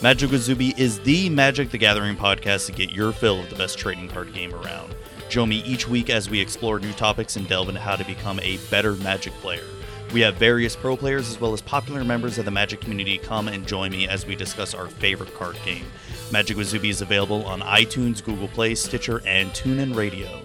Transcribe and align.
Magic 0.00 0.30
with 0.30 0.42
Zuby 0.42 0.74
is 0.76 1.00
the 1.00 1.28
Magic 1.28 1.70
the 1.70 1.78
Gathering 1.78 2.14
podcast 2.14 2.66
to 2.66 2.72
get 2.72 2.92
your 2.92 3.10
fill 3.10 3.40
of 3.40 3.50
the 3.50 3.56
best 3.56 3.76
trading 3.80 4.08
card 4.08 4.32
game 4.32 4.54
around. 4.54 4.94
Join 5.28 5.48
me 5.48 5.56
each 5.64 5.88
week 5.88 6.08
as 6.08 6.30
we 6.30 6.40
explore 6.40 6.78
new 6.78 6.92
topics 6.92 7.34
and 7.34 7.48
delve 7.48 7.68
into 7.68 7.80
how 7.80 7.96
to 7.96 8.04
become 8.04 8.38
a 8.38 8.58
better 8.70 8.94
Magic 8.94 9.32
player. 9.40 9.64
We 10.12 10.20
have 10.20 10.36
various 10.36 10.76
pro 10.76 10.96
players 10.96 11.28
as 11.28 11.40
well 11.40 11.52
as 11.52 11.60
popular 11.60 12.04
members 12.04 12.38
of 12.38 12.44
the 12.44 12.50
Magic 12.52 12.80
community 12.80 13.18
come 13.18 13.48
and 13.48 13.66
join 13.66 13.90
me 13.90 14.06
as 14.06 14.24
we 14.24 14.36
discuss 14.36 14.72
our 14.72 14.86
favorite 14.86 15.34
card 15.34 15.56
game. 15.64 15.86
Magic 16.30 16.56
with 16.56 16.68
Zuby 16.68 16.90
is 16.90 17.02
available 17.02 17.44
on 17.44 17.60
iTunes, 17.60 18.22
Google 18.22 18.46
Play, 18.46 18.76
Stitcher, 18.76 19.20
and 19.26 19.50
TuneIn 19.50 19.96
Radio. 19.96 20.42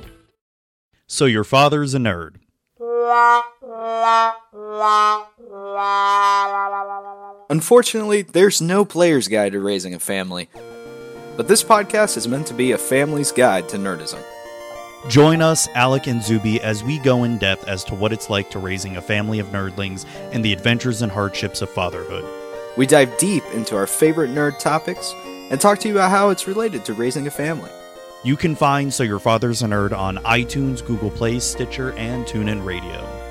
So 1.06 1.26
your 1.26 1.44
father's 1.44 1.94
a 1.94 2.00
nerd. 2.00 2.38
Unfortunately, 7.50 8.22
there's 8.22 8.62
no 8.62 8.86
player's 8.86 9.28
guide 9.28 9.52
to 9.52 9.60
raising 9.60 9.94
a 9.94 10.00
family. 10.00 10.50
But 11.36 11.48
this 11.48 11.64
podcast 11.64 12.18
is 12.18 12.28
meant 12.28 12.48
to 12.48 12.54
be 12.54 12.72
a 12.72 12.78
family's 12.78 13.32
guide 13.32 13.68
to 13.70 13.78
nerdism. 13.78 14.24
Join 15.10 15.42
us, 15.42 15.68
Alec 15.76 16.08
and 16.08 16.24
Zuby, 16.24 16.62
as 16.62 16.84
we 16.84 17.00
go 17.00 17.26
in 17.26 17.38
depth 17.38 17.68
as 17.68 17.84
to 17.86 17.96
what 17.96 18.14
it's 18.14 18.30
like 18.30 18.50
to 18.52 18.60
raising 18.60 18.96
a 18.96 19.02
family 19.02 19.40
of 19.40 19.48
nerdlings 19.48 20.06
and 20.32 20.46
the 20.46 20.54
adventures 20.54 21.02
and 21.02 21.12
hardships 21.12 21.62
of 21.62 21.70
fatherhood. 21.70 22.24
We 22.78 22.86
dive 22.86 23.18
deep 23.18 23.44
into 23.54 23.76
our 23.76 23.88
favorite 23.88 24.32
nerd 24.32 24.60
topics 24.60 25.14
and 25.52 25.60
talk 25.60 25.80
to 25.80 25.90
you 25.90 25.96
about 25.96 26.12
how 26.12 26.30
it's 26.30 26.48
related 26.48 26.86
to 26.86 26.94
raising 26.94 27.28
a 27.28 27.32
family. 27.32 27.70
You 28.24 28.38
can 28.38 28.56
find 28.56 28.94
So 28.94 29.04
Your 29.04 29.20
Father's 29.20 29.62
a 29.62 29.66
Nerd 29.66 29.92
on 29.92 30.16
iTunes, 30.20 30.86
Google 30.86 31.12
Play, 31.12 31.40
Stitcher, 31.40 31.92
and 31.94 32.26
TuneIn 32.26 32.66
Radio. 32.66 33.23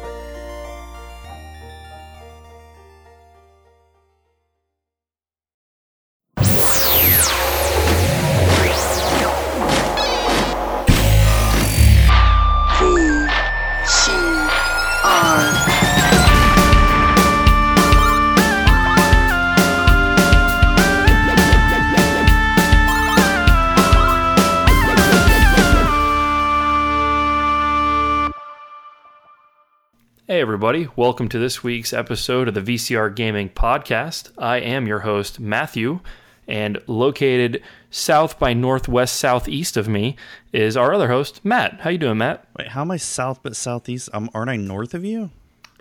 Everybody. 30.65 30.87
Welcome 30.95 31.29
to 31.30 31.41
this 31.41 31.65
week's 31.65 31.93
episode 31.93 32.46
of 32.46 32.55
the 32.55 32.60
VCR 32.60 33.13
Gaming 33.16 33.49
Podcast. 33.49 34.30
I 34.38 34.59
am 34.59 34.87
your 34.87 35.01
host, 35.01 35.41
Matthew, 35.41 35.99
and 36.46 36.80
located 36.87 37.60
south 37.91 38.38
by 38.38 38.52
northwest 38.54 39.16
southeast 39.16 39.77
of 39.77 39.88
me 39.88 40.15
is 40.52 40.77
our 40.77 40.95
other 40.95 41.09
host, 41.09 41.45
Matt. 41.45 41.80
How 41.80 41.91
you 41.91 41.99
doing, 41.99 42.19
Matt? 42.19 42.46
Wait, 42.57 42.69
how 42.69 42.82
am 42.82 42.93
I 42.93 42.96
south 42.96 43.41
but 43.43 43.57
southeast? 43.57 44.09
Um, 44.13 44.30
aren't 44.35 44.51
I 44.51 44.57
north 44.57 44.95
of 44.95 45.04
you? 45.04 45.30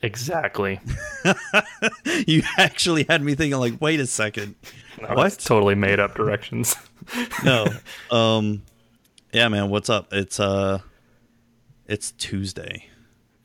Exactly. 0.02 0.80
You 2.26 2.42
actually 2.58 3.06
had 3.08 3.22
me 3.22 3.36
thinking, 3.36 3.60
like, 3.60 3.80
wait 3.80 4.00
a 4.00 4.08
second. 4.08 4.56
No, 5.00 5.10
What? 5.14 5.38
totally 5.38 5.76
made 5.76 6.00
up 6.00 6.16
directions. 6.16 6.76
No. 7.44 7.68
um, 8.10 8.64
yeah, 9.32 9.48
man. 9.48 9.70
What's 9.70 9.92
up? 9.92 10.12
It's 10.12 10.40
uh, 10.40 10.80
it's 11.88 12.12
Tuesday, 12.14 12.88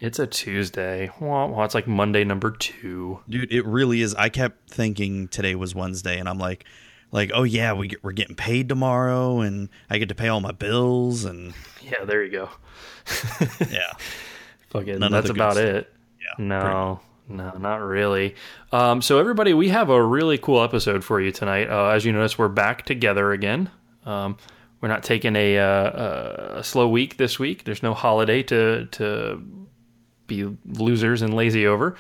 it's 0.01 0.19
a 0.19 0.27
Tuesday. 0.27 1.11
Well, 1.21 1.51
well, 1.51 1.65
it's 1.65 1.75
like 1.75 1.87
Monday 1.87 2.25
number 2.25 2.51
two. 2.51 3.21
dude. 3.29 3.53
It 3.53 3.65
really 3.65 4.03
is. 4.03 4.15
I 4.15 4.29
kept 4.29 4.71
thinking 4.71 5.29
today 5.29 5.55
was 5.55 5.75
Wednesday, 5.75 6.19
and 6.19 6.29
I'm 6.29 6.39
like, 6.39 6.65
like, 7.13 7.31
oh 7.35 7.45
yeah, 7.45 7.73
we 7.73 7.89
get, 7.89 8.05
we're 8.05 8.13
getting 8.13 8.37
paid 8.37 8.69
tomorrow, 8.69 9.41
and 9.41 9.69
I 9.89 9.99
get 9.99 10.09
to 10.11 10.15
pay 10.15 10.29
all 10.29 10.41
my 10.41 10.53
bills, 10.53 11.25
and 11.25 11.55
Yeah, 11.83 12.05
there 12.05 12.23
you 12.25 12.31
go. 12.33 12.51
yeah, 13.71 13.93
Fucking, 14.71 14.99
None 14.99 15.13
that's 15.13 15.31
about 15.31 15.57
it. 15.57 15.93
yeah. 16.21 16.45
No, 16.45 17.01
no, 17.29 17.53
not 17.59 17.77
really. 17.77 18.35
Um, 18.73 19.01
so, 19.01 19.19
everybody, 19.19 19.55
we 19.55 19.69
have 19.69 19.89
a 19.91 20.03
really 20.03 20.37
cool 20.39 20.63
episode 20.63 21.05
for 21.05 21.21
you 21.21 21.31
tonight. 21.31 21.71
Uh, 21.71 21.89
as 21.91 22.05
you 22.05 22.13
notice, 22.13 22.37
we're 22.37 22.49
back 22.49 22.85
together 22.85 23.33
again. 23.33 23.71
Um, 24.05 24.37
we're 24.81 24.89
not 24.89 25.05
taking 25.05 25.37
a, 25.37 25.59
uh, 25.59 26.59
a 26.59 26.65
slow 26.65 26.89
week 26.89 27.17
this 27.17 27.39
week. 27.39 27.65
There's 27.65 27.83
no 27.83 27.95
holiday 27.95 28.43
to 28.45 28.87
to 28.87 29.43
be 30.27 30.57
losers 30.67 31.23
and 31.23 31.35
lazy 31.35 31.67
over. 31.67 31.97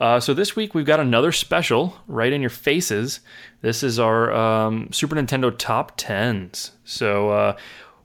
Uh, 0.00 0.20
so 0.20 0.34
this 0.34 0.56
week 0.56 0.74
we've 0.74 0.86
got 0.86 1.00
another 1.00 1.32
special 1.32 1.96
right 2.06 2.32
in 2.32 2.40
your 2.40 2.50
faces. 2.50 3.20
This 3.60 3.82
is 3.82 3.98
our 3.98 4.32
um, 4.32 4.92
Super 4.92 5.16
Nintendo 5.16 5.56
top 5.56 5.92
tens. 5.96 6.72
So 6.84 7.30
uh, 7.30 7.56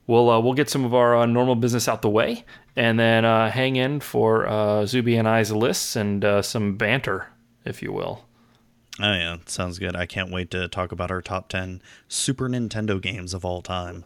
we'll 0.06 0.30
uh, 0.30 0.40
we'll 0.40 0.54
get 0.54 0.70
some 0.70 0.84
of 0.84 0.94
our 0.94 1.16
uh, 1.16 1.26
normal 1.26 1.54
business 1.54 1.88
out 1.88 2.02
the 2.02 2.10
way, 2.10 2.44
and 2.76 2.98
then 2.98 3.24
uh, 3.24 3.50
hang 3.50 3.76
in 3.76 4.00
for 4.00 4.46
uh, 4.46 4.86
Zuby 4.86 5.16
and 5.16 5.28
I's 5.28 5.52
lists 5.52 5.96
and 5.96 6.44
some 6.44 6.76
banter, 6.76 7.28
if 7.64 7.82
you 7.82 7.92
will. 7.92 8.24
Oh 8.98 9.12
yeah, 9.12 9.36
sounds 9.46 9.78
good. 9.78 9.94
I 9.94 10.06
can't 10.06 10.32
wait 10.32 10.50
to 10.52 10.68
talk 10.68 10.90
about 10.90 11.10
our 11.10 11.20
top 11.20 11.48
ten 11.48 11.82
Super 12.08 12.48
Nintendo 12.48 13.00
games 13.00 13.34
of 13.34 13.44
all 13.44 13.60
time. 13.60 14.04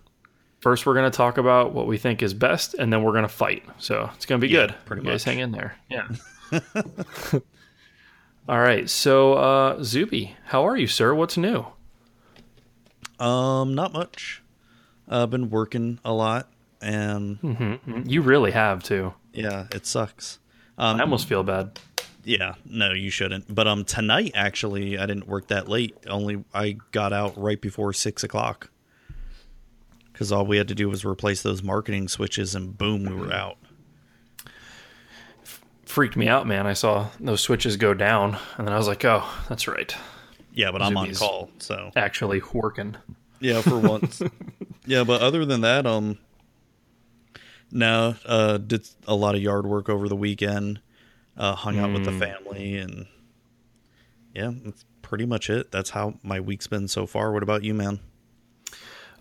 First, 0.61 0.85
we're 0.87 0.95
going 0.95 1.11
to 1.11 1.17
talk 1.17 1.39
about 1.39 1.73
what 1.73 1.87
we 1.87 1.97
think 1.99 2.23
is 2.23 2.35
best, 2.35 2.75
and 2.75 2.93
then 2.93 3.03
we're 3.03 3.13
going 3.13 3.23
to 3.23 3.29
fight. 3.29 3.65
So 3.79 4.11
it's 4.15 4.27
going 4.27 4.41
to 4.41 4.47
be 4.47 4.53
Yeah, 4.53 4.67
good. 4.67 4.75
pretty 4.85 5.03
you 5.03 5.09
guys 5.11 5.25
hang 5.25 5.39
in 5.39 5.53
there. 5.53 5.75
Yeah. 5.89 6.07
All 8.49 8.59
right. 8.61 8.89
So, 8.91 9.35
uh, 9.35 9.83
Zuby, 9.83 10.37
how 10.47 10.67
are 10.67 10.77
you, 10.77 10.87
sir? 10.87 11.15
What's 11.15 11.37
new? 11.37 11.67
Um, 13.19 13.75
not 13.75 13.93
much. 13.93 14.43
I've 15.09 15.31
been 15.31 15.51
working 15.51 15.99
a 16.05 16.13
lot, 16.13 16.49
and 16.81 17.39
You 18.07 18.23
really 18.23 18.51
have 18.53 18.83
too. 18.83 19.15
yeah, 19.33 19.67
it 19.73 19.87
sucks. 19.87 20.39
Um, 20.79 20.99
I 20.99 21.03
almost 21.03 21.27
feel 21.27 21.43
bad. 21.43 21.79
Yeah, 22.25 22.55
no, 22.65 22.93
you 22.93 23.11
shouldn't. 23.11 23.53
But 23.53 23.67
um, 23.67 23.85
tonight 23.85 24.33
actually, 24.35 24.99
I 24.99 25.07
didn't 25.07 25.27
work 25.27 25.49
that 25.49 25.69
late. 25.69 25.97
Only 26.07 26.45
I 26.55 26.77
got 26.93 27.13
out 27.13 27.37
right 27.37 27.61
before 27.61 27.93
six 27.93 28.23
o'clock. 28.25 28.71
Because 30.21 30.33
all 30.33 30.45
we 30.45 30.59
had 30.59 30.69
to 30.69 30.75
do 30.75 30.87
was 30.87 31.03
replace 31.03 31.41
those 31.41 31.63
marketing 31.63 32.07
switches, 32.07 32.55
and 32.55 32.77
boom, 32.77 33.07
we 33.07 33.15
were 33.15 33.33
out. 33.33 33.57
Freaked 35.87 36.15
me 36.15 36.29
out, 36.29 36.47
man. 36.47 36.67
I 36.67 36.75
saw 36.75 37.09
those 37.19 37.41
switches 37.41 37.79
go 37.79 37.95
down, 37.95 38.37
and 38.59 38.67
then 38.67 38.75
I 38.75 38.77
was 38.77 38.87
like, 38.87 39.03
"Oh, 39.03 39.27
that's 39.49 39.67
right. 39.67 39.97
Yeah, 40.53 40.73
but 40.73 40.83
I'm 40.83 40.95
on 40.99 41.15
call, 41.15 41.49
so 41.57 41.91
Actually 41.97 42.43
working." 42.53 42.99
yeah, 43.41 43.63
for 43.63 43.79
once. 43.89 44.21
yeah, 44.85 45.05
but 45.05 45.23
other 45.23 45.47
than 45.47 45.63
that, 45.63 45.87
um, 45.87 46.19
no, 47.73 48.15
uh, 48.27 48.59
did 48.59 48.87
a 49.07 49.15
lot 49.15 49.35
of 49.35 49.41
yard 49.41 49.65
work 49.65 49.89
over 49.89 50.07
the 50.07 50.17
weekend. 50.17 50.83
Uh, 51.35 51.55
hung 51.55 51.79
out 51.79 51.95
with 51.95 52.05
the 52.05 52.13
family, 52.13 52.77
and 52.77 53.07
yeah, 54.35 54.51
that's 54.67 54.85
pretty 55.01 55.25
much 55.25 55.49
it. 55.49 55.73
That's 55.73 55.89
how 55.89 56.19
my 56.23 56.41
week's 56.41 56.67
been 56.67 56.89
so 56.89 57.07
far. 57.07 57.33
What 57.33 57.43
about 57.43 57.65
you, 57.65 57.73
man? 57.73 58.01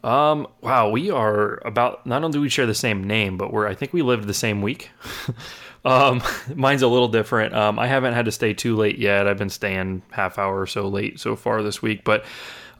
Um, 0.04 0.48
wow, 0.62 0.90
we 0.90 1.10
are 1.12 1.62
about. 1.66 2.06
Not 2.06 2.24
only 2.24 2.34
do 2.38 2.42
we 2.42 2.50
share 2.50 2.66
the 2.66 2.74
same 2.76 3.04
name, 3.04 3.38
but 3.38 3.52
we're. 3.52 3.68
I 3.68 3.76
think 3.76 3.94
we 3.94 4.02
lived 4.02 4.28
the 4.28 4.34
same 4.34 4.62
week. 4.62 4.90
um, 5.86 6.22
mine's 6.56 6.82
a 6.82 6.88
little 6.88 7.08
different. 7.10 7.54
Um, 7.54 7.78
I 7.80 7.88
haven't 7.88 8.14
had 8.14 8.26
to 8.26 8.32
stay 8.32 8.54
too 8.54 8.76
late 8.76 8.98
yet. 8.98 9.28
I've 9.28 9.38
been 9.38 9.50
staying 9.50 10.02
half 10.12 10.38
hour 10.40 10.60
or 10.62 10.68
so 10.68 10.88
late 10.88 11.20
so 11.20 11.36
far 11.36 11.64
this 11.64 11.82
week, 11.82 12.04
but. 12.04 12.26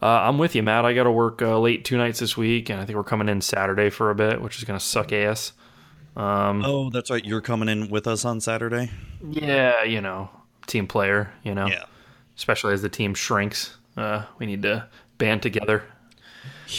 Uh, 0.02 0.06
I'm 0.30 0.38
with 0.38 0.56
you, 0.56 0.64
Matt. 0.64 0.86
I 0.86 0.94
got 0.94 1.04
to 1.04 1.12
work 1.12 1.42
uh, 1.42 1.60
late 1.60 1.84
two 1.84 1.98
nights 1.98 2.20
this 2.20 2.38
week, 2.38 2.70
and 2.70 2.80
I 2.80 2.86
think 2.86 2.96
we're 2.96 3.04
coming 3.04 3.28
in 3.28 3.42
Saturday 3.42 3.90
for 3.90 4.10
a 4.12 4.16
bit, 4.16 4.42
which 4.42 4.58
is 4.58 4.64
going 4.64 4.80
to 4.80 4.86
suck 4.86 5.12
ass. 5.12 5.52
Um, 6.16 6.64
Oh, 6.64 6.90
that's 6.90 7.12
right. 7.12 7.26
You're 7.26 7.42
coming 7.42 7.68
in 7.68 7.90
with 7.90 8.08
us 8.08 8.24
on 8.24 8.40
Saturday. 8.40 8.92
Yeah, 9.30 9.84
you 9.84 10.00
know, 10.00 10.30
team 10.68 10.88
player, 10.88 11.34
you 11.44 11.54
know, 11.54 11.68
Yeah. 11.68 11.84
especially 12.38 12.74
as 12.76 12.82
the 12.82 12.88
team 12.88 13.14
shrinks. 13.14 13.76
Uh, 13.98 14.24
we 14.38 14.46
need 14.46 14.62
to 14.62 14.88
band 15.18 15.42
together. 15.42 15.84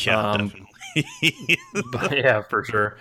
Yeah, 0.05 0.19
Um, 0.33 0.49
definitely. 0.49 1.59
But, 1.93 2.17
yeah, 2.19 2.43
for 2.43 2.65
sure. 2.65 2.97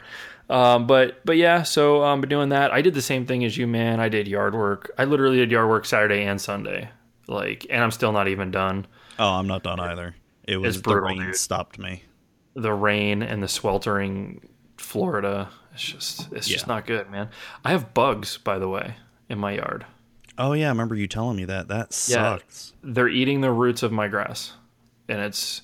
Um, 0.49 0.87
but 0.87 1.23
but 1.25 1.37
yeah, 1.37 1.63
so 1.63 2.03
um, 2.03 2.21
been 2.21 2.29
doing 2.29 2.49
that. 2.49 2.71
I 2.71 2.81
did 2.81 2.93
the 2.93 3.01
same 3.01 3.25
thing 3.25 3.45
as 3.45 3.55
you, 3.57 3.67
man. 3.67 3.99
I 3.99 4.09
did 4.09 4.27
yard 4.27 4.55
work. 4.55 4.91
I 4.97 5.05
literally 5.05 5.37
did 5.37 5.51
yard 5.51 5.69
work 5.69 5.85
Saturday 5.85 6.23
and 6.23 6.41
Sunday, 6.41 6.89
like, 7.27 7.67
and 7.69 7.83
I'm 7.83 7.91
still 7.91 8.11
not 8.11 8.27
even 8.27 8.49
done. 8.51 8.87
oh, 9.19 9.29
I'm 9.33 9.47
not 9.47 9.63
done 9.63 9.79
either. 9.79 10.15
It 10.47 10.57
was 10.57 10.77
the 10.77 10.81
brutal, 10.81 11.09
rain 11.09 11.21
dude. 11.27 11.35
stopped 11.35 11.77
me. 11.77 12.03
The 12.55 12.73
rain 12.73 13.21
and 13.21 13.43
the 13.43 13.47
sweltering 13.47 14.47
Florida. 14.77 15.49
It's 15.73 15.83
just 15.83 16.33
it's 16.33 16.47
just 16.47 16.65
not 16.67 16.87
good, 16.87 17.09
man. 17.11 17.29
I 17.63 17.69
have 17.69 17.93
bugs, 17.93 18.37
by 18.37 18.57
the 18.57 18.67
way, 18.67 18.95
in 19.29 19.37
my 19.37 19.51
yard. 19.51 19.85
Oh 20.39 20.53
yeah, 20.53 20.65
I 20.67 20.69
remember 20.69 20.95
you 20.95 21.07
telling 21.07 21.37
me 21.37 21.45
that. 21.45 21.67
That 21.67 21.93
sucks. 21.93 22.73
they're 22.81 23.07
eating 23.09 23.41
the 23.41 23.51
roots 23.51 23.83
of 23.83 23.91
my 23.91 24.07
grass 24.07 24.53
and 25.07 25.19
it's 25.19 25.61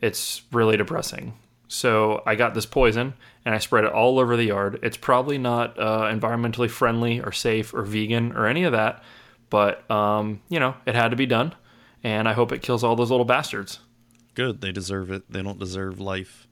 it's 0.00 0.42
really 0.52 0.76
depressing 0.76 1.34
so 1.68 2.22
i 2.26 2.34
got 2.34 2.54
this 2.54 2.66
poison 2.66 3.14
and 3.44 3.54
i 3.54 3.58
spread 3.58 3.84
it 3.84 3.92
all 3.92 4.18
over 4.18 4.36
the 4.36 4.44
yard 4.44 4.78
it's 4.82 4.96
probably 4.96 5.38
not 5.38 5.78
uh, 5.78 6.02
environmentally 6.02 6.70
friendly 6.70 7.20
or 7.20 7.32
safe 7.32 7.72
or 7.74 7.82
vegan 7.82 8.32
or 8.32 8.46
any 8.46 8.64
of 8.64 8.72
that 8.72 9.02
but 9.50 9.88
um, 9.90 10.40
you 10.48 10.60
know 10.60 10.74
it 10.86 10.94
had 10.94 11.08
to 11.08 11.16
be 11.16 11.26
done 11.26 11.54
and 12.02 12.28
i 12.28 12.32
hope 12.32 12.52
it 12.52 12.62
kills 12.62 12.84
all 12.84 12.96
those 12.96 13.10
little 13.10 13.24
bastards 13.24 13.78
Good. 14.34 14.60
They 14.60 14.72
deserve 14.72 15.10
it. 15.10 15.30
They 15.30 15.42
don't 15.42 15.58
deserve 15.58 16.00
life. 16.00 16.46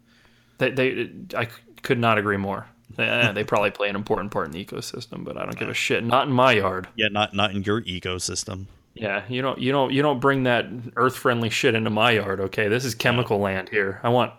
They, 0.59 0.71
they 0.71 1.11
I 1.37 1.49
could 1.83 1.99
not 1.99 2.19
agree 2.19 2.37
more. 2.37 2.67
Eh, 2.99 3.33
they 3.33 3.43
probably 3.43 3.71
play 3.71 3.89
an 3.89 3.97
important 3.97 4.31
part 4.31 4.47
in 4.47 4.53
the 4.53 4.65
ecosystem, 4.65 5.25
but 5.25 5.37
I 5.37 5.45
don't 5.45 5.59
give 5.59 5.69
a 5.69 5.75
shit. 5.75 6.05
Not 6.05 6.29
in 6.29 6.33
my 6.33 6.53
yard. 6.53 6.89
Yeah, 6.95 7.09
not 7.11 7.35
not 7.35 7.53
in 7.53 7.63
your 7.63 7.83
ecosystem. 7.83 8.67
Yeah, 8.95 9.25
you 9.29 9.41
don't 9.43 9.59
you 9.59 9.73
don't 9.73 9.93
you 9.93 10.03
don't 10.03 10.21
bring 10.21 10.43
that 10.45 10.67
earth 10.97 11.17
friendly 11.17 11.51
shit 11.51 11.75
into 11.75 11.91
my 11.91 12.13
yard. 12.13 12.41
Okay, 12.41 12.69
this 12.69 12.85
is 12.85 12.95
chemical 12.95 13.39
land 13.39 13.69
here. 13.69 14.01
I 14.03 14.11
want 14.11 14.33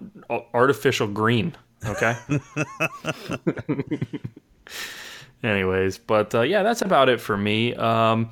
artificial 0.54 1.08
green. 1.08 1.56
Okay. 1.86 2.16
Anyways, 5.44 5.98
but 5.98 6.34
uh, 6.34 6.42
yeah, 6.42 6.64
that's 6.64 6.82
about 6.82 7.10
it 7.10 7.20
for 7.20 7.36
me. 7.36 7.74
Um, 7.76 8.32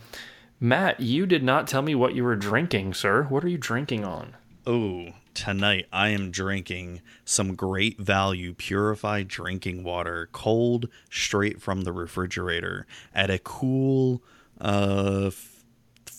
Matt, 0.59 0.99
you 0.99 1.25
did 1.25 1.43
not 1.43 1.67
tell 1.67 1.81
me 1.81 1.95
what 1.95 2.13
you 2.13 2.23
were 2.23 2.35
drinking, 2.35 2.93
sir. 2.93 3.23
What 3.23 3.43
are 3.43 3.49
you 3.49 3.57
drinking 3.57 4.05
on? 4.05 4.35
Oh, 4.65 5.07
tonight 5.33 5.87
I 5.91 6.09
am 6.09 6.31
drinking 6.31 7.01
some 7.25 7.55
great 7.55 7.99
value 7.99 8.53
purified 8.53 9.27
drinking 9.27 9.83
water, 9.83 10.29
cold, 10.31 10.87
straight 11.09 11.61
from 11.61 11.81
the 11.81 11.91
refrigerator 11.91 12.85
at 13.13 13.29
a 13.29 13.39
cool 13.39 14.21
uh 14.59 15.31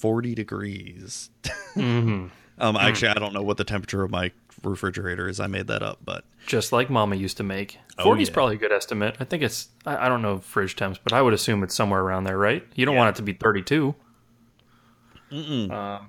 40 0.03 0.35
degrees. 0.35 1.31
um 1.77 2.31
actually 2.61 3.09
I 3.09 3.15
don't 3.15 3.33
know 3.33 3.43
what 3.43 3.57
the 3.57 3.65
temperature 3.65 4.03
of 4.03 4.11
my 4.11 4.33
refrigerator 4.65 5.29
is. 5.29 5.39
I 5.41 5.47
made 5.47 5.69
that 5.69 5.83
up, 5.83 6.01
but 6.05 6.25
Just 6.47 6.73
like 6.73 6.91
Mama 6.91 7.15
used 7.17 7.37
to 7.37 7.43
make. 7.45 7.79
Oh, 7.99 8.03
40 8.05 8.23
is 8.23 8.29
yeah. 8.29 8.35
probably 8.35 8.57
a 8.57 8.59
good 8.59 8.73
estimate. 8.73 9.17
I 9.21 9.25
think 9.25 9.43
it's, 9.45 9.69
I, 9.87 10.07
I 10.07 10.09
don't 10.09 10.21
know 10.23 10.39
fridge 10.41 10.75
temps, 10.77 10.99
but 11.03 11.13
I 11.13 11.23
would 11.23 11.33
assume 11.35 11.63
it's 11.63 11.75
somewhere 11.75 12.01
around 12.01 12.25
there, 12.25 12.37
right? 12.37 12.67
You 12.75 12.85
don't 12.85 12.95
Yeah. 12.95 13.01
want 13.01 13.17
it 13.17 13.17
to 13.19 13.23
be 13.23 13.33
32. 13.33 13.95
I 15.33 16.01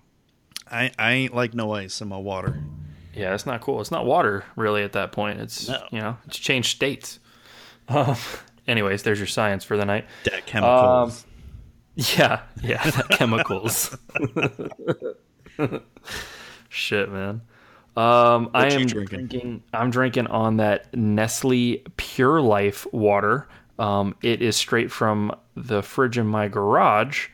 I 0.98 1.12
ain't 1.14 1.34
like 1.36 1.54
no 1.54 1.72
ice 1.74 2.02
in 2.02 2.08
my 2.08 2.18
water. 2.18 2.58
Yeah, 3.16 3.34
it's 3.36 3.46
not 3.46 3.62
cool. 3.62 3.80
It's 3.80 3.92
not 3.92 4.06
water 4.06 4.44
really 4.56 4.82
at 4.84 4.94
that 4.94 5.12
point. 5.12 5.40
It's 5.40 5.70
No. 5.70 5.86
you 5.92 6.00
know, 6.02 6.18
it's 6.26 6.40
changed 6.40 6.70
states. 6.76 7.20
Um, 7.90 8.16
anyways, 8.66 9.04
there's 9.04 9.20
your 9.20 9.28
science 9.28 9.66
for 9.66 9.76
the 9.76 9.84
night. 9.84 10.06
That 10.24 10.46
chemicals. 10.46 11.26
Yeah, 11.96 12.42
yeah, 12.62 12.90
chemicals. 13.12 13.96
Shit, 16.70 17.12
man. 17.12 17.42
Um, 17.96 18.50
I 18.54 18.68
am 18.68 18.86
drinking? 18.88 19.28
drinking? 19.28 19.64
I'm 19.74 19.92
drinking 19.92 20.28
on 20.28 20.58
that 20.58 20.96
Nestle 20.96 21.84
Pure 21.98 22.42
Life 22.42 22.88
water. 22.92 23.48
Um, 23.78 24.16
it 24.24 24.42
is 24.42 24.56
straight 24.56 24.92
from 24.92 25.36
the 25.56 25.84
fridge 25.84 26.18
in 26.18 26.26
my 26.26 26.48
garage. 26.48 27.28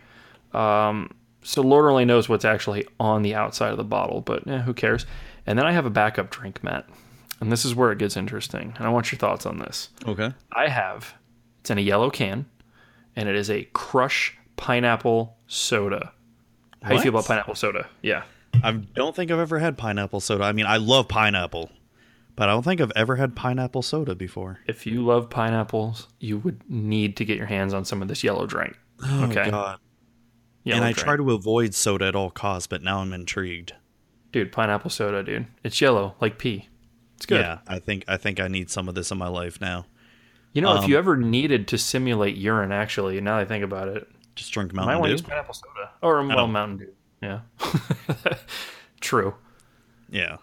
Um, 0.54 1.12
so 1.42 1.62
Lord 1.62 1.86
only 1.90 2.06
knows 2.06 2.28
what's 2.28 2.44
actually 2.46 2.86
on 3.00 3.22
the 3.22 3.36
outside 3.36 3.72
of 3.72 3.78
the 3.78 3.84
bottle, 3.86 4.22
but 4.22 4.46
eh, 4.48 4.60
who 4.60 4.74
cares? 4.74 5.06
And 5.46 5.58
then 5.58 5.66
I 5.66 5.72
have 5.72 5.86
a 5.86 5.90
backup 5.90 6.30
drink, 6.30 6.62
Matt. 6.64 6.86
And 7.40 7.52
this 7.52 7.64
is 7.64 7.74
where 7.74 7.92
it 7.94 7.98
gets 7.98 8.18
interesting. 8.18 8.74
And 8.78 8.86
I 8.86 8.90
want 8.90 9.12
your 9.12 9.20
thoughts 9.20 9.46
on 9.46 9.60
this. 9.60 9.90
okay. 10.06 10.34
I 10.52 10.68
have 10.68 11.14
it's 11.62 11.70
in 11.70 11.78
a 11.78 11.82
yellow 11.82 12.10
can, 12.10 12.46
and 13.16 13.30
it 13.30 13.36
is 13.36 13.50
a 13.50 13.64
Crush 13.74 14.38
pineapple 14.60 15.38
soda. 15.48 16.12
How 16.84 16.90
do 16.90 16.96
you 16.96 17.02
feel 17.02 17.10
about 17.10 17.26
pineapple 17.26 17.56
soda? 17.56 17.88
Yeah. 18.02 18.24
I 18.64 18.72
don't 18.74 19.16
think 19.16 19.32
I've 19.32 19.40
ever 19.40 19.60
had 19.60 19.78
pineapple 19.78 20.20
soda. 20.20 20.44
I 20.44 20.52
mean, 20.52 20.66
I 20.66 20.78
love 20.78 21.08
pineapple, 21.08 21.70
but 22.36 22.50
I 22.50 22.52
don't 22.52 22.64
think 22.64 22.82
I've 22.82 22.92
ever 22.96 23.16
had 23.16 23.36
pineapple 23.36 23.82
soda 23.82 24.16
before. 24.16 24.60
If 24.68 24.86
you 24.86 25.04
love 25.06 25.30
pineapples, 25.30 26.08
you 26.20 26.38
would 26.40 26.62
need 26.70 27.16
to 27.18 27.26
get 27.26 27.38
your 27.38 27.46
hands 27.48 27.74
on 27.74 27.86
some 27.86 28.02
of 28.02 28.08
this 28.08 28.24
yellow 28.24 28.46
drink. 28.46 28.78
okay. 29.04 29.48
Oh, 29.48 29.52
God. 29.52 29.80
Yellow 30.64 30.78
and 30.78 30.86
I 30.86 30.92
drink. 30.92 30.98
try 31.06 31.16
to 31.18 31.32
avoid 31.32 31.74
soda 31.74 32.06
at 32.08 32.16
all 32.16 32.30
costs, 32.32 32.68
but 32.68 32.84
now 32.84 33.00
I'm 33.00 33.14
intrigued. 33.14 33.74
Dude, 34.32 34.52
pineapple 34.52 34.90
soda, 34.90 35.24
dude. 35.24 35.48
It's 35.64 35.80
yellow, 35.80 36.16
like 36.20 36.38
pea. 36.38 36.68
It's 37.16 37.26
good. 37.26 37.42
Yeah, 37.42 37.60
I 37.68 37.80
think 37.80 38.04
I 38.08 38.18
think 38.18 38.40
I 38.40 38.48
need 38.48 38.70
some 38.70 38.88
of 38.90 38.96
this 38.96 39.12
in 39.12 39.18
my 39.18 39.28
life 39.28 39.60
now. 39.62 39.86
You 40.54 40.62
know, 40.62 40.76
if 40.76 40.84
Um, 40.84 40.90
you 40.90 40.98
ever 40.98 41.16
needed 41.18 41.68
to 41.70 41.78
simulate 41.78 42.36
urine, 42.36 42.72
actually, 42.72 43.20
now 43.22 43.38
that 43.38 43.42
I 43.42 43.46
think 43.46 43.64
about 43.64 43.88
it, 43.90 44.08
Just 44.36 44.52
drink 44.52 44.74
might 44.74 44.86
Mountain 44.86 45.00
want 45.02 45.06
to 45.06 45.10
Dew. 45.10 45.14
use 45.14 45.22
pineapple 45.22 45.54
soda. 45.54 45.90
Or, 46.02 46.26
well, 46.26 46.38
don't- 46.38 46.52
Mountain 46.52 46.78
Dew. 46.78 46.94
Yeah. 47.22 47.40
True. 49.02 49.36
Yeah. 50.10 50.38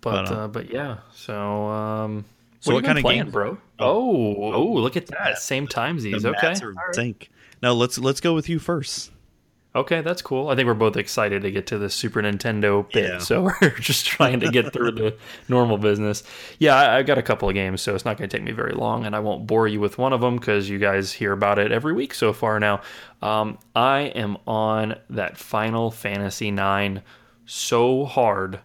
But 0.00 0.26
But, 0.26 0.32
uh, 0.32 0.34
uh, 0.34 0.48
but 0.48 0.70
yeah. 0.70 0.98
So 1.14 1.66
um 1.66 2.24
So 2.60 2.72
what, 2.72 2.82
what 2.82 2.84
kind 2.84 2.98
playing, 3.00 3.22
game- 3.24 3.30
bro? 3.30 3.58
Oh, 3.78 4.52
oh, 4.52 4.72
look 4.72 4.96
at 4.96 5.06
that. 5.06 5.38
Same 5.38 5.66
timesies. 5.66 6.22
The 6.22 6.30
Okay. 6.30 6.48
mats 6.48 6.62
are 6.62 6.70
in 6.70 6.76
sync. 6.92 7.30
Now 7.62 7.72
let's 7.72 7.98
let's 7.98 8.20
go 8.20 8.34
with 8.34 8.48
you 8.48 8.58
first. 8.58 9.10
Okay, 9.76 10.02
that's 10.02 10.22
cool. 10.22 10.48
I 10.50 10.54
think 10.54 10.66
we're 10.68 10.74
both 10.74 10.96
excited 10.96 11.42
to 11.42 11.50
get 11.50 11.66
to 11.68 11.78
the 11.78 11.90
Super 11.90 12.22
Nintendo 12.22 12.88
bit, 12.92 13.04
Yeah. 13.10 13.18
so 13.18 13.42
we're 13.60 13.70
just 13.80 14.06
trying 14.06 14.38
to 14.40 14.48
get 14.50 14.72
through 14.72 14.92
the 14.92 15.16
normal 15.48 15.78
business. 15.78 16.22
Yeah, 16.60 16.76
I, 16.76 16.98
I've 16.98 17.06
got 17.06 17.18
a 17.18 17.22
couple 17.22 17.48
of 17.48 17.54
games, 17.54 17.82
so 17.82 17.92
it's 17.94 18.04
not 18.04 18.16
going 18.16 18.30
to 18.30 18.36
take 18.36 18.44
me 18.44 18.52
very 18.52 18.72
long, 18.72 19.04
and 19.04 19.16
I 19.16 19.18
won't 19.18 19.48
bore 19.48 19.66
you 19.66 19.80
with 19.80 19.98
one 19.98 20.12
of 20.12 20.20
them 20.20 20.36
because 20.36 20.68
you 20.70 20.78
guys 20.78 21.12
hear 21.12 21.32
about 21.32 21.58
it 21.58 21.72
every 21.72 21.92
week 21.92 22.14
so 22.14 22.32
far 22.32 22.60
now. 22.60 22.82
Um, 23.20 23.58
I 23.74 24.12
am 24.14 24.36
on 24.46 24.94
that 25.10 25.36
Final 25.36 25.90
Fantasy 25.90 26.48
IX 26.50 27.00
so 27.46 28.04
hard 28.04 28.60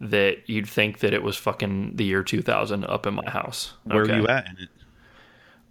that 0.00 0.48
you'd 0.48 0.68
think 0.68 1.00
that 1.00 1.12
it 1.12 1.22
was 1.22 1.36
fucking 1.36 1.96
the 1.96 2.04
year 2.04 2.22
2000 2.22 2.84
up 2.84 3.06
in 3.06 3.14
my 3.14 3.28
house. 3.30 3.74
Where 3.84 4.02
are 4.02 4.06
you 4.16 4.26
at 4.26 4.46
in 4.48 4.56
it? 4.64 4.68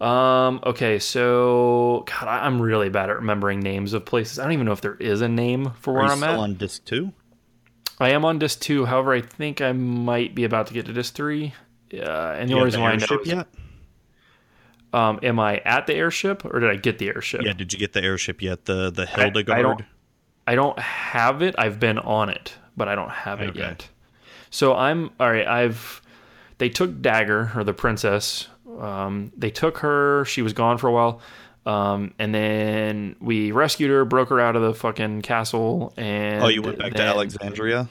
Um. 0.02 0.60
Okay. 0.66 1.00
So, 1.00 2.04
God, 2.06 2.28
I- 2.28 2.46
I'm 2.46 2.62
really 2.62 2.90
bad 2.90 3.10
at 3.10 3.16
remembering 3.16 3.62
names 3.62 3.94
of 3.94 4.06
places. 4.06 4.40
I 4.40 4.44
don't 4.44 4.52
even 4.54 4.66
know 4.66 4.74
if 4.74 4.82
there 4.82 4.96
is 4.96 5.22
a 5.22 5.30
name 5.30 5.72
for 5.80 5.94
where 5.94 6.04
Are 6.04 6.06
you 6.08 6.12
I'm 6.12 6.18
still 6.18 6.30
at. 6.32 6.40
on 6.40 6.54
disc 6.56 6.84
two? 6.86 7.14
I 8.00 8.10
am 8.10 8.26
on 8.26 8.38
disc 8.40 8.60
two. 8.60 8.86
However, 8.86 9.14
I 9.14 9.22
think 9.22 9.62
I 9.62 9.72
might 9.72 10.36
be 10.36 10.44
about 10.44 10.68
to 10.68 10.74
get 10.74 10.86
to 10.88 10.94
disc 10.94 11.14
three. 11.14 11.54
Yeah, 11.90 12.32
and 12.34 12.50
the 12.50 12.56
only 12.56 12.66
reason 12.66 12.82
why 12.82 12.92
I 12.92 12.96
know 12.98 13.20
yet? 13.24 13.48
um, 14.94 15.20
am 15.24 15.40
I 15.40 15.58
at 15.60 15.88
the 15.88 15.94
airship 15.96 16.44
or 16.46 16.60
did 16.60 16.70
I 16.70 16.76
get 16.76 16.98
the 16.98 17.08
airship? 17.08 17.42
Yeah. 17.44 17.54
Did 17.54 17.72
you 17.74 17.80
get 17.80 17.94
the 17.94 18.04
airship 18.04 18.42
yet? 18.42 18.66
The 18.66 18.90
the 18.92 19.04
I 19.04 19.22
Hilda 19.22 19.44
Garde. 19.44 19.62
don't- 19.62 19.82
I 20.48 20.56
don't 20.56 20.78
have 20.78 21.42
it. 21.42 21.56
I've 21.58 21.80
been 21.80 21.98
on 22.00 22.30
it, 22.30 22.54
but 22.78 22.88
I 22.88 22.96
don't 22.96 23.10
have 23.10 23.42
it 23.42 23.50
Okay. 23.52 23.60
yet. 23.60 23.90
So 24.52 24.76
I'm 24.76 25.10
all 25.20 25.32
right. 25.32 25.48
I've 25.48 26.02
they 26.58 26.70
took 26.70 27.02
Dagger 27.02 27.52
or 27.56 27.64
the 27.64 27.74
princess. 27.74 28.48
Um, 28.80 29.32
they 29.38 29.50
took 29.52 29.78
her. 29.80 30.26
She 30.26 30.42
was 30.42 30.54
gone 30.54 30.78
for 30.78 30.88
a 30.88 30.92
while. 30.92 31.22
Um, 31.66 32.14
and 32.20 32.34
then 32.34 33.16
we 33.20 33.52
rescued 33.52 33.90
her, 33.90 34.06
broke 34.06 34.30
her 34.30 34.40
out 34.40 34.56
of 34.56 34.62
the 34.62 34.74
fucking 34.76 35.24
castle, 35.24 35.94
and 35.98 36.44
oh, 36.44 36.48
you 36.48 36.62
went 36.62 36.78
back 36.78 36.94
to 36.94 37.02
Alexandria. 37.02 37.90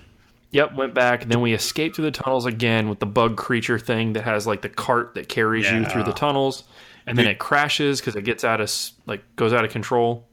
Yep, 0.52 0.74
went 0.76 0.94
back. 0.94 1.24
Then 1.24 1.40
we 1.40 1.52
escaped 1.52 1.96
through 1.96 2.04
the 2.04 2.12
tunnels 2.12 2.46
again 2.46 2.88
with 2.88 3.00
the 3.00 3.06
bug 3.06 3.36
creature 3.36 3.80
thing 3.80 4.12
that 4.12 4.22
has 4.22 4.46
like 4.46 4.62
the 4.62 4.68
cart 4.68 5.14
that 5.16 5.28
carries 5.28 5.68
you 5.68 5.84
through 5.86 6.04
the 6.04 6.12
tunnels, 6.12 6.62
and 7.08 7.18
then 7.18 7.26
it 7.26 7.40
crashes 7.40 8.00
because 8.00 8.14
it 8.14 8.22
gets 8.22 8.44
out 8.44 8.60
of 8.60 8.72
like 9.06 9.24
goes 9.34 9.52
out 9.52 9.64
of 9.64 9.72
control. 9.72 10.28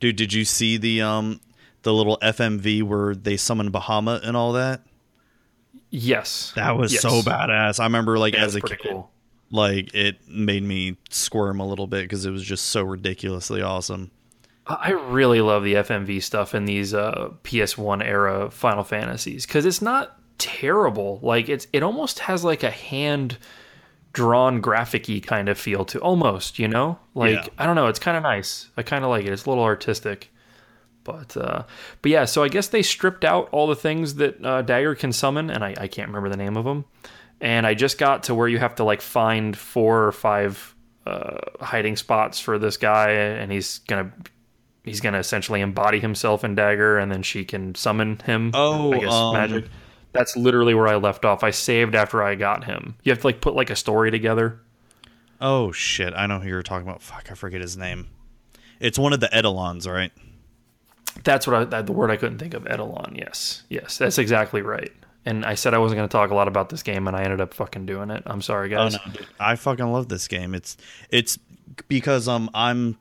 Dude, 0.00 0.16
did 0.16 0.34
you 0.34 0.44
see 0.44 0.76
the 0.76 1.00
um 1.00 1.40
the 1.84 1.94
little 1.94 2.18
FMV 2.20 2.82
where 2.82 3.14
they 3.14 3.38
summon 3.38 3.72
Bahamut 3.72 4.26
and 4.28 4.36
all 4.36 4.52
that? 4.52 4.82
Yes, 5.88 6.52
That 6.56 6.76
was 6.76 6.92
Yes. 6.92 7.00
so 7.02 7.22
badass. 7.22 7.80
I 7.80 7.84
remember 7.84 8.18
like 8.18 8.34
Yeah, 8.34 8.44
as 8.44 8.56
a 8.56 8.60
kid, 8.60 8.78
cool. 8.82 9.10
Like 9.50 9.94
it 9.94 10.28
made 10.28 10.62
me 10.62 10.96
squirm 11.10 11.60
a 11.60 11.66
little 11.66 11.86
bit 11.86 12.02
because 12.02 12.26
it 12.26 12.30
was 12.30 12.42
just 12.44 12.66
so 12.66 12.82
ridiculously 12.82 13.62
awesome. 13.62 14.10
I 14.66 14.92
really 14.92 15.40
love 15.40 15.62
the 15.62 15.74
FMV 15.74 16.22
stuff 16.22 16.54
in 16.54 16.64
these 16.64 16.94
uh, 16.94 17.30
PS1 17.44 18.02
era 18.02 18.50
Final 18.50 18.82
Fantasies 18.82 19.44
because 19.46 19.66
it's 19.66 19.82
not 19.82 20.18
terrible. 20.38 21.20
Like 21.22 21.48
it's 21.48 21.66
it 21.72 21.82
almost 21.82 22.20
has 22.20 22.44
like 22.44 22.62
a 22.62 22.70
hand 22.70 23.38
drawn 24.12 24.60
graphic-y 24.60 25.20
kind 25.20 25.48
of 25.48 25.58
feel 25.58 25.84
to 25.86 25.98
almost, 26.00 26.58
you 26.58 26.68
know? 26.68 26.98
Like 27.14 27.34
Yeah. 27.34 27.46
I 27.58 27.66
don't 27.66 27.76
know, 27.76 27.88
it's 27.88 27.98
kind 27.98 28.16
of 28.16 28.22
nice. 28.22 28.68
I 28.76 28.82
kind 28.82 29.04
of 29.04 29.10
like 29.10 29.26
it. 29.26 29.32
It's 29.32 29.44
a 29.44 29.48
little 29.50 29.64
artistic. 29.64 30.30
But 31.02 31.36
uh 31.36 31.64
but 32.00 32.10
yeah, 32.10 32.24
so 32.24 32.42
I 32.42 32.48
guess 32.48 32.68
they 32.68 32.82
stripped 32.82 33.24
out 33.24 33.50
all 33.52 33.66
the 33.66 33.76
things 33.76 34.14
that 34.14 34.42
uh, 34.44 34.62
Dagger 34.62 34.94
can 34.94 35.12
summon 35.12 35.50
and 35.50 35.62
I, 35.62 35.74
I 35.76 35.88
can't 35.88 36.08
remember 36.08 36.30
the 36.30 36.36
name 36.38 36.56
of 36.56 36.64
them. 36.64 36.86
And 37.44 37.66
I 37.66 37.74
just 37.74 37.98
got 37.98 38.24
to 38.24 38.34
where 38.34 38.48
you 38.48 38.58
have 38.58 38.76
to 38.76 38.84
like 38.84 39.02
find 39.02 39.56
four 39.56 40.04
or 40.04 40.12
five 40.12 40.74
uh, 41.06 41.38
hiding 41.60 41.96
spots 41.96 42.40
for 42.40 42.58
this 42.58 42.78
guy 42.78 43.10
and 43.10 43.52
he's 43.52 43.80
going 43.80 44.10
to 44.10 44.30
he's 44.84 45.00
gonna 45.00 45.18
essentially 45.18 45.60
embody 45.60 45.98
himself 45.98 46.44
in 46.44 46.54
Dagger, 46.54 46.98
and 46.98 47.10
then 47.10 47.22
she 47.22 47.44
can 47.44 47.74
summon 47.74 48.18
him. 48.24 48.52
Oh, 48.54 48.92
I 48.92 48.98
guess 48.98 49.12
um, 49.12 49.34
magic. 49.34 49.64
That's 50.12 50.36
literally 50.36 50.74
where 50.74 50.86
I 50.86 50.96
left 50.96 51.24
off. 51.24 51.42
I 51.42 51.50
saved 51.50 51.94
after 51.94 52.22
I 52.22 52.36
got 52.36 52.64
him. 52.64 52.94
You 53.02 53.10
have 53.10 53.20
to 53.20 53.26
like 53.26 53.40
put 53.40 53.54
like 53.54 53.70
a 53.70 53.76
story 53.76 54.10
together. 54.10 54.60
Oh 55.40 55.72
shit, 55.72 56.14
I 56.14 56.26
know 56.26 56.38
who 56.38 56.48
you're 56.48 56.62
talking 56.62 56.86
about. 56.86 57.02
Fuck, 57.02 57.28
I 57.30 57.34
forget 57.34 57.60
his 57.60 57.76
name. 57.76 58.08
It's 58.78 58.98
one 58.98 59.12
of 59.12 59.20
the 59.20 59.30
Eidolons, 59.36 59.88
right? 59.88 60.12
That's 61.24 61.46
what 61.46 61.56
I 61.56 61.64
that, 61.64 61.86
the 61.86 61.92
word 61.92 62.10
I 62.10 62.16
couldn't 62.16 62.38
think 62.38 62.54
of. 62.54 62.66
Eidolon. 62.66 63.16
Yes, 63.16 63.64
yes, 63.68 63.98
that's 63.98 64.18
exactly 64.18 64.62
right. 64.62 64.92
And 65.26 65.44
I 65.44 65.54
said 65.54 65.72
I 65.72 65.78
wasn't 65.78 65.98
going 65.98 66.08
to 66.08 66.12
talk 66.12 66.30
a 66.30 66.34
lot 66.34 66.48
about 66.48 66.68
this 66.68 66.82
game, 66.82 67.08
and 67.08 67.16
I 67.16 67.22
ended 67.22 67.40
up 67.40 67.54
fucking 67.54 67.86
doing 67.86 68.10
it. 68.10 68.22
I'm 68.26 68.42
sorry, 68.42 68.68
guys. 68.68 68.94
Oh 68.94 68.98
guys. 68.98 69.06
no, 69.06 69.12
dude. 69.20 69.26
I 69.40 69.56
fucking 69.56 69.90
love 69.90 70.08
this 70.08 70.28
game. 70.28 70.54
It's 70.54 70.76
it's 71.08 71.38
because 71.88 72.28
um 72.28 72.50
I'm 72.52 72.98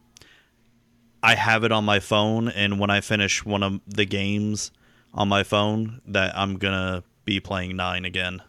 I 1.21 1.35
have 1.35 1.63
it 1.63 1.71
on 1.71 1.83
my 1.83 1.99
phone, 1.99 2.47
and 2.47 2.79
when 2.79 2.89
I 2.89 3.01
finish 3.01 3.45
one 3.45 3.63
of 3.63 3.81
the 3.87 4.05
games, 4.05 4.71
on 5.13 5.27
my 5.27 5.43
phone 5.43 6.01
that 6.07 6.37
I'm 6.37 6.57
gonna 6.57 7.03
be 7.25 7.39
playing 7.39 7.75
nine 7.75 8.05
again. 8.05 8.41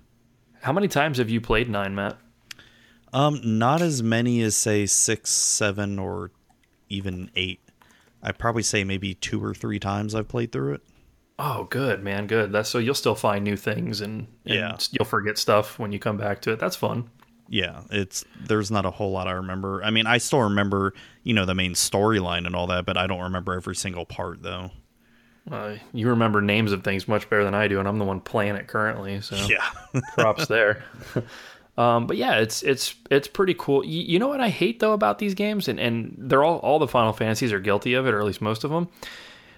How 0.63 0.73
many 0.73 0.89
times 0.89 1.19
have 1.19 1.29
you 1.29 1.41
played 1.41 1.69
nine, 1.69 1.95
Matt? 1.95 2.17
Um, 3.13 3.41
not 3.45 3.83
as 3.83 4.03
many 4.03 4.41
as 4.43 4.57
say 4.57 4.87
six, 4.87 5.31
seven, 5.31 5.99
or 5.99 6.31
even 6.89 7.31
eight. 7.37 7.61
I'd 8.23 8.39
probably 8.39 8.63
say 8.63 8.83
maybe 8.83 9.15
two 9.15 9.45
or 9.45 9.55
three 9.55 9.79
times 9.79 10.15
I've 10.15 10.29
played 10.29 10.51
through 10.51 10.75
it. 10.75 10.83
Oh, 11.39 11.65
good 11.65 12.03
man, 12.03 12.27
good. 12.27 12.53
That's 12.53 12.69
so 12.69 12.79
you'll 12.79 12.95
still 12.95 13.17
find 13.17 13.43
new 13.45 13.57
things 13.57 14.01
and, 14.01 14.29
and 14.47 14.55
Yeah. 14.55 14.77
you'll 14.93 15.05
forget 15.05 15.37
stuff 15.37 15.79
when 15.79 15.91
you 15.93 15.99
come 15.99 16.17
back 16.17 16.41
to 16.43 16.53
it. 16.53 16.61
That's 16.61 16.77
fun. 16.77 17.11
Yeah, 17.49 17.83
it's 17.91 18.25
there's 18.41 18.71
not 18.71 18.87
a 18.87 18.91
whole 18.91 19.11
lot 19.11 19.27
I 19.29 19.33
remember. 19.33 19.83
I 19.85 19.91
mean, 19.91 20.07
I 20.07 20.19
still 20.19 20.43
remember, 20.43 20.95
you 21.25 21.35
know, 21.35 21.45
the 21.45 21.55
main 21.55 21.75
storyline 21.75 22.47
and 22.47 22.55
all 22.57 22.69
that, 22.69 22.87
but 22.87 22.97
I 22.97 23.07
don't 23.07 23.21
remember 23.21 23.53
every 23.55 23.75
single 23.77 24.07
part 24.07 24.43
though. 24.43 24.71
Uh, 25.51 25.75
you 25.93 26.09
remember 26.09 26.41
names 26.41 26.73
of 26.73 26.83
things 26.83 27.07
much 27.07 27.29
better 27.29 27.45
than 27.45 27.55
I 27.55 27.69
do, 27.69 27.79
and 27.79 27.87
I'm 27.87 27.99
the 27.99 28.05
one 28.07 28.21
playing 28.21 28.55
it 28.57 28.67
currently. 28.67 29.21
So 29.21 29.37
Yeah. 29.47 30.01
props 30.15 30.47
there. 30.47 30.85
um, 31.77 32.07
but 32.07 32.17
yeah, 32.17 32.37
it's 32.39 32.63
it's 32.63 32.95
it's 33.11 33.29
pretty 33.29 33.55
cool. 33.59 33.85
You, 33.85 34.03
you 34.03 34.19
know 34.19 34.29
what 34.29 34.41
I 34.41 34.49
hate 34.49 34.81
though 34.81 34.93
about 34.93 35.19
these 35.19 35.35
games, 35.35 35.69
and 35.69 35.79
and 35.79 36.15
they're 36.17 36.45
all 36.45 36.59
all 36.61 36.79
the 36.79 36.89
Final 36.89 37.13
Fantasies 37.13 37.53
are 37.53 37.61
guilty 37.61 37.93
of 37.95 38.07
it, 38.07 38.15
or 38.15 38.21
at 38.21 38.25
least 38.27 38.41
most 38.41 38.65
of 38.65 38.71
them. 38.71 38.89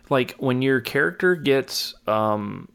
Like 0.08 0.36
when 0.38 0.62
your 0.62 0.80
character 0.80 1.34
gets 1.34 1.94
um, 2.06 2.68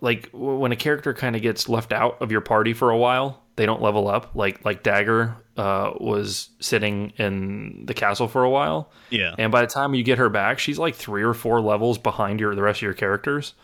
like 0.00 0.30
when 0.32 0.72
a 0.72 0.76
character 0.76 1.14
kind 1.14 1.36
of 1.36 1.42
gets 1.42 1.68
left 1.68 1.92
out 1.92 2.20
of 2.20 2.30
your 2.30 2.40
party 2.40 2.72
for 2.72 2.90
a 2.90 2.96
while, 2.96 3.42
they 3.56 3.66
don't 3.66 3.82
level 3.82 4.08
up. 4.08 4.34
Like 4.34 4.64
like 4.64 4.82
Dagger 4.82 5.36
uh, 5.56 5.92
was 5.98 6.50
sitting 6.60 7.12
in 7.16 7.84
the 7.86 7.94
castle 7.94 8.28
for 8.28 8.44
a 8.44 8.50
while. 8.50 8.90
Yeah. 9.10 9.34
And 9.38 9.52
by 9.52 9.60
the 9.60 9.66
time 9.66 9.94
you 9.94 10.02
get 10.02 10.18
her 10.18 10.28
back, 10.28 10.58
she's 10.58 10.78
like 10.78 10.94
three 10.94 11.22
or 11.22 11.34
four 11.34 11.60
levels 11.60 11.98
behind 11.98 12.40
your 12.40 12.54
the 12.54 12.62
rest 12.62 12.78
of 12.78 12.82
your 12.82 12.94
characters. 12.94 13.54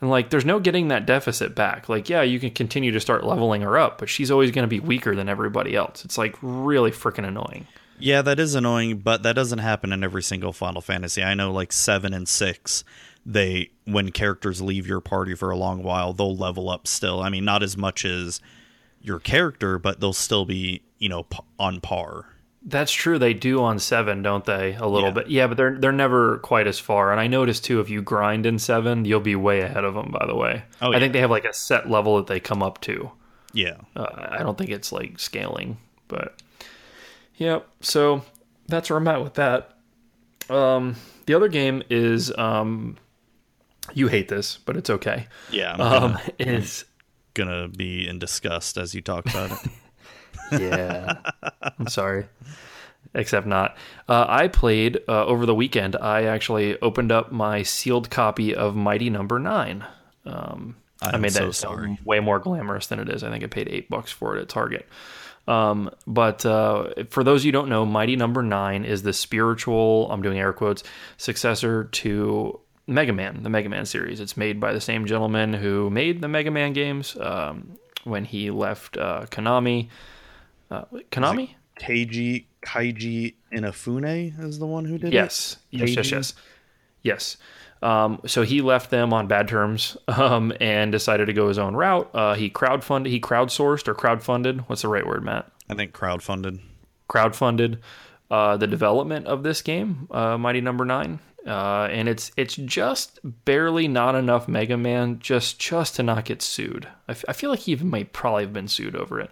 And 0.00 0.10
like 0.10 0.30
there's 0.30 0.44
no 0.44 0.60
getting 0.60 0.88
that 0.88 1.06
deficit 1.06 1.54
back. 1.54 1.88
Like, 1.88 2.08
yeah, 2.08 2.22
you 2.22 2.38
can 2.38 2.50
continue 2.50 2.92
to 2.92 3.00
start 3.00 3.24
leveling 3.24 3.62
her 3.62 3.78
up, 3.78 3.98
but 3.98 4.08
she's 4.08 4.30
always 4.30 4.50
gonna 4.50 4.66
be 4.66 4.80
weaker 4.80 5.14
than 5.14 5.28
everybody 5.28 5.74
else. 5.74 6.04
It's 6.04 6.18
like 6.18 6.36
really 6.42 6.90
freaking 6.90 7.26
annoying. 7.26 7.66
Yeah, 7.98 8.22
that 8.22 8.38
is 8.38 8.54
annoying, 8.54 8.98
but 8.98 9.22
that 9.22 9.34
doesn't 9.34 9.58
happen 9.60 9.92
in 9.92 10.04
every 10.04 10.22
single 10.22 10.52
Final 10.52 10.80
Fantasy. 10.80 11.22
I 11.22 11.34
know 11.34 11.52
like 11.52 11.72
7 11.72 12.12
and 12.12 12.28
6, 12.28 12.84
they 13.24 13.70
when 13.84 14.10
characters 14.12 14.60
leave 14.60 14.86
your 14.86 15.00
party 15.00 15.34
for 15.34 15.50
a 15.50 15.56
long 15.56 15.82
while, 15.82 16.12
they'll 16.12 16.36
level 16.36 16.68
up 16.70 16.86
still. 16.86 17.20
I 17.22 17.28
mean, 17.28 17.44
not 17.44 17.62
as 17.62 17.76
much 17.76 18.04
as 18.04 18.40
your 19.00 19.18
character, 19.18 19.78
but 19.78 20.00
they'll 20.00 20.12
still 20.12 20.44
be, 20.44 20.82
you 20.98 21.08
know, 21.08 21.26
on 21.58 21.80
par. 21.80 22.26
That's 22.68 22.90
true. 22.92 23.16
They 23.18 23.32
do 23.32 23.62
on 23.62 23.78
seven, 23.78 24.22
don't 24.22 24.44
they? 24.44 24.74
A 24.74 24.86
little 24.88 25.10
Yeah. 25.10 25.14
bit, 25.14 25.28
yeah, 25.28 25.46
but 25.46 25.56
they're 25.56 25.78
they're 25.78 25.92
never 25.92 26.38
quite 26.38 26.66
as 26.66 26.80
far. 26.80 27.12
And 27.12 27.20
I 27.20 27.28
noticed 27.28 27.64
too, 27.64 27.78
if 27.80 27.88
you 27.88 28.02
grind 28.02 28.44
in 28.44 28.58
seven, 28.58 29.04
you'll 29.04 29.20
be 29.20 29.36
way 29.36 29.60
ahead 29.60 29.84
of 29.84 29.94
them. 29.94 30.10
By 30.10 30.26
the 30.26 30.34
way, 30.34 30.64
Oh, 30.82 30.90
yeah. 30.90 30.96
I 30.96 31.00
think 31.00 31.12
they 31.12 31.20
have 31.20 31.30
like 31.30 31.44
a 31.44 31.52
set 31.54 31.88
level 31.88 32.16
that 32.16 32.26
they 32.26 32.40
come 32.40 32.62
up 32.64 32.80
to. 32.82 33.12
Yeah. 33.52 33.76
Uh, 33.94 34.06
I 34.30 34.42
don't 34.42 34.58
think 34.58 34.70
it's 34.70 34.90
like 34.90 35.20
scaling, 35.20 35.78
but 36.08 36.42
yep. 37.36 37.68
So 37.80 38.22
that's 38.68 38.90
where 38.90 38.98
I'm 38.98 39.08
at 39.08 39.22
with 39.22 39.34
that. 39.34 39.76
Um, 40.48 40.96
the 41.26 41.34
other 41.34 41.48
game 41.48 41.82
is 41.90 42.36
um, 42.36 42.96
you 43.94 44.08
hate 44.08 44.28
this, 44.28 44.58
but 44.64 44.76
it's 44.76 44.90
okay. 44.90 45.26
Yeah, 45.50 45.72
I'm 45.72 45.78
gonna, 45.78 46.06
Um, 46.14 46.18
is 46.38 46.84
gonna 47.34 47.68
be 47.68 48.08
in 48.08 48.18
disgust 48.18 48.76
as 48.76 48.94
you 48.94 49.00
talk 49.02 49.26
about 49.26 49.52
it. 49.52 49.70
yeah. 50.60 51.14
I'm 51.78 51.88
sorry. 51.88 52.26
Except 53.14 53.46
not. 53.46 53.76
Uh, 54.08 54.26
I 54.28 54.48
played 54.48 54.98
uh, 55.08 55.24
over 55.24 55.46
the 55.46 55.54
weekend. 55.54 55.96
I 55.96 56.24
actually 56.24 56.78
opened 56.80 57.10
up 57.12 57.32
my 57.32 57.62
sealed 57.62 58.10
copy 58.10 58.54
of 58.54 58.76
Mighty 58.76 59.10
Number 59.10 59.38
Nine. 59.38 59.84
Um, 60.26 60.76
I 61.00 61.16
made 61.16 61.32
so 61.32 61.46
that 61.46 61.52
sorry. 61.54 61.98
way 62.04 62.20
more 62.20 62.38
glamorous 62.38 62.88
than 62.88 62.98
it 62.98 63.08
is. 63.08 63.22
I 63.22 63.30
think 63.30 63.44
I 63.44 63.46
paid 63.46 63.68
eight 63.68 63.88
bucks 63.88 64.10
for 64.12 64.36
it 64.36 64.40
at 64.40 64.48
Target. 64.48 64.86
Um, 65.48 65.90
but 66.06 66.44
uh, 66.44 67.04
for 67.10 67.22
those 67.22 67.44
you 67.44 67.52
don't 67.52 67.68
know, 67.68 67.86
Mighty 67.86 68.16
Number 68.16 68.42
Nine 68.42 68.84
is 68.84 69.02
the 69.02 69.12
spiritual, 69.12 70.10
I'm 70.10 70.22
doing 70.22 70.38
air 70.38 70.52
quotes, 70.52 70.82
successor 71.16 71.84
to 71.84 72.60
Mega 72.86 73.12
Man, 73.12 73.42
the 73.42 73.50
Mega 73.50 73.68
Man 73.68 73.86
series. 73.86 74.20
It's 74.20 74.36
made 74.36 74.60
by 74.60 74.72
the 74.72 74.80
same 74.80 75.06
gentleman 75.06 75.52
who 75.52 75.90
made 75.90 76.20
the 76.20 76.28
Mega 76.28 76.50
Man 76.50 76.72
games 76.72 77.16
um, 77.20 77.78
when 78.04 78.24
he 78.24 78.50
left 78.50 78.96
uh, 78.96 79.26
Konami. 79.26 79.88
Uh, 80.70 80.84
Konami? 81.12 81.54
Keiji 81.80 82.46
Kaiji 82.62 83.34
Inafune 83.52 84.42
is 84.42 84.58
the 84.58 84.66
one 84.66 84.84
who 84.84 84.98
did 84.98 85.08
it? 85.08 85.12
Yes. 85.12 85.58
Yes, 85.70 85.94
yes, 85.94 86.10
yes. 86.10 86.34
Yes. 87.06 87.36
Um, 87.82 88.20
so 88.26 88.42
he 88.42 88.62
left 88.62 88.90
them 88.90 89.12
on 89.12 89.26
bad 89.26 89.48
terms 89.48 89.96
um, 90.08 90.52
and 90.60 90.90
decided 90.90 91.26
to 91.26 91.32
go 91.32 91.48
his 91.48 91.58
own 91.58 91.74
route. 91.74 92.10
Uh, 92.14 92.34
he 92.34 92.50
crowdfunded, 92.50 93.06
he 93.06 93.20
crowdsourced 93.20 93.86
or 93.86 93.94
crowdfunded. 93.94 94.60
What's 94.68 94.82
the 94.82 94.88
right 94.88 95.06
word, 95.06 95.22
Matt? 95.22 95.50
I 95.68 95.74
think 95.74 95.92
crowdfunded. 95.92 96.60
crowdfunded 97.08 97.78
uh, 98.30 98.56
the 98.56 98.66
development 98.66 99.26
of 99.26 99.42
this 99.42 99.62
game, 99.62 100.08
uh, 100.10 100.36
Mighty 100.36 100.60
Number 100.60 100.84
Nine, 100.84 101.20
uh, 101.46 101.88
and 101.90 102.08
it's 102.08 102.32
it's 102.36 102.56
just 102.56 103.20
barely 103.44 103.86
not 103.86 104.16
enough 104.16 104.48
Mega 104.48 104.76
Man 104.76 105.20
just 105.20 105.60
just 105.60 105.94
to 105.96 106.02
not 106.02 106.24
get 106.24 106.42
sued. 106.42 106.88
I, 107.08 107.12
f- 107.12 107.24
I 107.28 107.32
feel 107.32 107.50
like 107.50 107.60
he 107.60 107.72
even 107.72 107.88
might 107.88 108.12
probably 108.12 108.42
have 108.42 108.52
been 108.52 108.66
sued 108.66 108.96
over 108.96 109.20
it, 109.20 109.30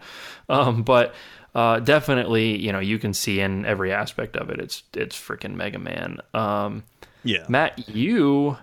um, 0.49 0.85
but 0.85 1.13
uh, 1.57 1.81
definitely 1.81 2.57
you 2.57 2.71
know 2.71 2.79
you 2.79 3.01
can 3.01 3.15
see 3.15 3.41
in 3.41 3.67
every 3.67 3.93
aspect 3.93 4.37
of 4.37 4.49
it 4.51 4.61
it's 4.61 4.85
it's 4.95 5.17
freaking 5.17 5.57
Mega 5.57 5.81
Man. 5.81 6.19
Um, 6.33 6.85
Yeah. 7.25 7.45
Matt, 7.49 7.89
you 7.89 8.59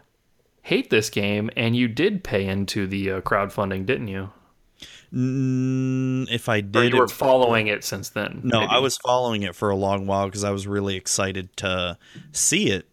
hate 0.61 0.89
this 0.89 1.09
game, 1.09 1.49
and 1.57 1.75
you 1.75 1.87
did 1.87 2.23
pay 2.23 2.45
into 2.45 2.85
the 2.87 3.11
uh, 3.11 3.21
crowdfunding, 3.21 3.85
didn't 3.85 4.07
you? 4.07 4.29
Mm, 5.13 6.27
if 6.31 6.47
I 6.47 6.57
Or 6.59 6.61
did, 6.61 6.93
you 6.93 6.99
were 6.99 7.05
it- 7.05 7.11
following 7.11 7.67
it 7.67 7.83
since 7.83 8.09
then? 8.09 8.41
no, 8.43 8.61
maybe? 8.61 8.71
I 8.71 8.79
was 8.79 8.97
following 8.97 9.43
it 9.43 9.55
for 9.55 9.69
a 9.69 9.75
long 9.75 10.07
while 10.07 10.25
because 10.25 10.43
I 10.43 10.51
was 10.51 10.67
really 10.67 10.95
excited 10.95 11.55
to 11.57 11.97
see 12.31 12.69
it, 12.69 12.87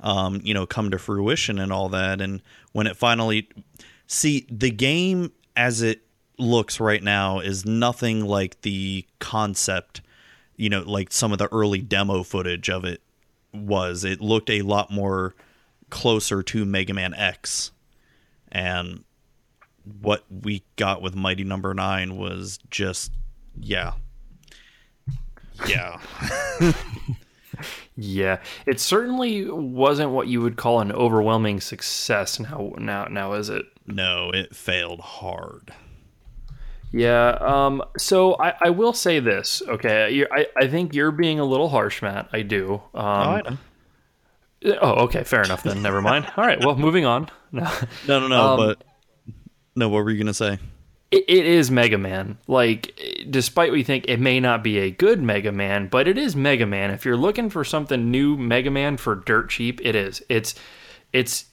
um, 0.00 0.40
you 0.42 0.54
know, 0.54 0.66
come 0.66 0.90
to 0.90 0.98
fruition 0.98 1.58
and 1.58 1.72
all 1.72 1.88
that. 1.90 2.20
And 2.20 2.40
when 2.72 2.86
it 2.86 2.96
finally, 2.96 3.48
see 4.06 4.46
the 4.50 4.70
game 4.70 5.32
as 5.56 5.82
it 5.82 6.02
looks 6.38 6.80
right 6.80 7.02
now 7.02 7.40
is 7.40 7.66
nothing 7.66 8.24
like 8.24 8.60
the 8.62 9.04
concept, 9.18 10.00
you 10.56 10.70
know, 10.70 10.80
like 10.82 11.12
some 11.12 11.32
of 11.32 11.38
the 11.38 11.48
early 11.52 11.82
demo 11.82 12.22
footage 12.22 12.70
of 12.70 12.84
it 12.84 13.02
was. 13.52 14.04
It 14.04 14.20
looked 14.20 14.50
a 14.50 14.62
lot 14.62 14.90
more 14.90 15.34
closer 15.90 16.42
to 16.42 16.64
Mega 16.64 16.94
Man 16.94 17.14
X, 17.14 17.72
and 18.50 19.04
what 20.00 20.24
we 20.30 20.64
got 20.76 21.02
with 21.02 21.14
Mighty 21.14 21.44
Number 21.44 21.72
Nine 21.74 22.16
was 22.16 22.58
just, 22.70 23.12
yeah, 23.58 23.92
yeah, 25.66 25.98
Yeah, 27.96 28.38
it 28.64 28.78
certainly 28.78 29.50
wasn't 29.50 30.10
what 30.10 30.28
you 30.28 30.40
would 30.40 30.56
call 30.56 30.80
an 30.80 30.92
overwhelming 30.92 31.60
success. 31.60 32.38
Now, 32.38 32.72
now, 32.78 33.06
now, 33.06 33.32
is 33.32 33.48
it? 33.48 33.66
no, 33.86 34.30
it 34.30 34.54
failed 34.54 35.00
hard. 35.00 35.72
Yeah. 36.92 37.38
Um. 37.40 37.82
So 37.96 38.36
I, 38.40 38.54
I 38.60 38.70
will 38.70 38.92
say 38.92 39.20
this. 39.20 39.62
Okay. 39.68 40.24
I, 40.30 40.46
I 40.56 40.68
think 40.68 40.94
you're 40.94 41.10
being 41.10 41.38
a 41.40 41.44
little 41.44 41.68
harsh, 41.68 42.02
Matt. 42.02 42.28
I 42.32 42.42
do. 42.42 42.80
Um, 42.94 43.42
know. 44.62 44.78
oh, 44.80 44.90
okay. 45.04 45.24
Fair 45.24 45.42
enough. 45.42 45.62
Then 45.62 45.82
never 45.82 46.00
mind. 46.00 46.30
All 46.36 46.46
right. 46.46 46.58
Well, 46.64 46.76
moving 46.76 47.04
on. 47.04 47.28
No. 47.52 47.70
No, 48.06 48.20
no, 48.20 48.28
no, 48.28 48.40
Um, 48.40 48.56
but 48.58 48.84
no. 49.76 49.88
What 49.88 50.04
were 50.04 50.10
you 50.10 50.18
gonna 50.18 50.34
say? 50.34 50.58
it, 51.10 51.24
it 51.28 51.46
is 51.46 51.70
Mega 51.70 51.98
Man. 51.98 52.38
Like, 52.46 53.26
despite 53.30 53.70
what 53.70 53.78
you 53.78 53.84
think, 53.84 54.04
it 54.08 54.20
may 54.20 54.40
not 54.40 54.62
be 54.62 54.78
a 54.78 54.90
good 54.90 55.22
Mega 55.22 55.52
Man, 55.52 55.88
but 55.88 56.06
it 56.08 56.18
is 56.18 56.36
Mega 56.36 56.66
Man. 56.66 56.90
If 56.90 57.04
you're 57.04 57.16
looking 57.16 57.50
for 57.50 57.64
something 57.64 58.10
new, 58.10 58.36
Mega 58.36 58.70
Man 58.70 58.96
for 58.96 59.14
dirt 59.14 59.50
cheap, 59.50 59.80
it 59.82 59.94
is. 59.94 60.22
It's 60.28 60.54
it's 61.12 61.46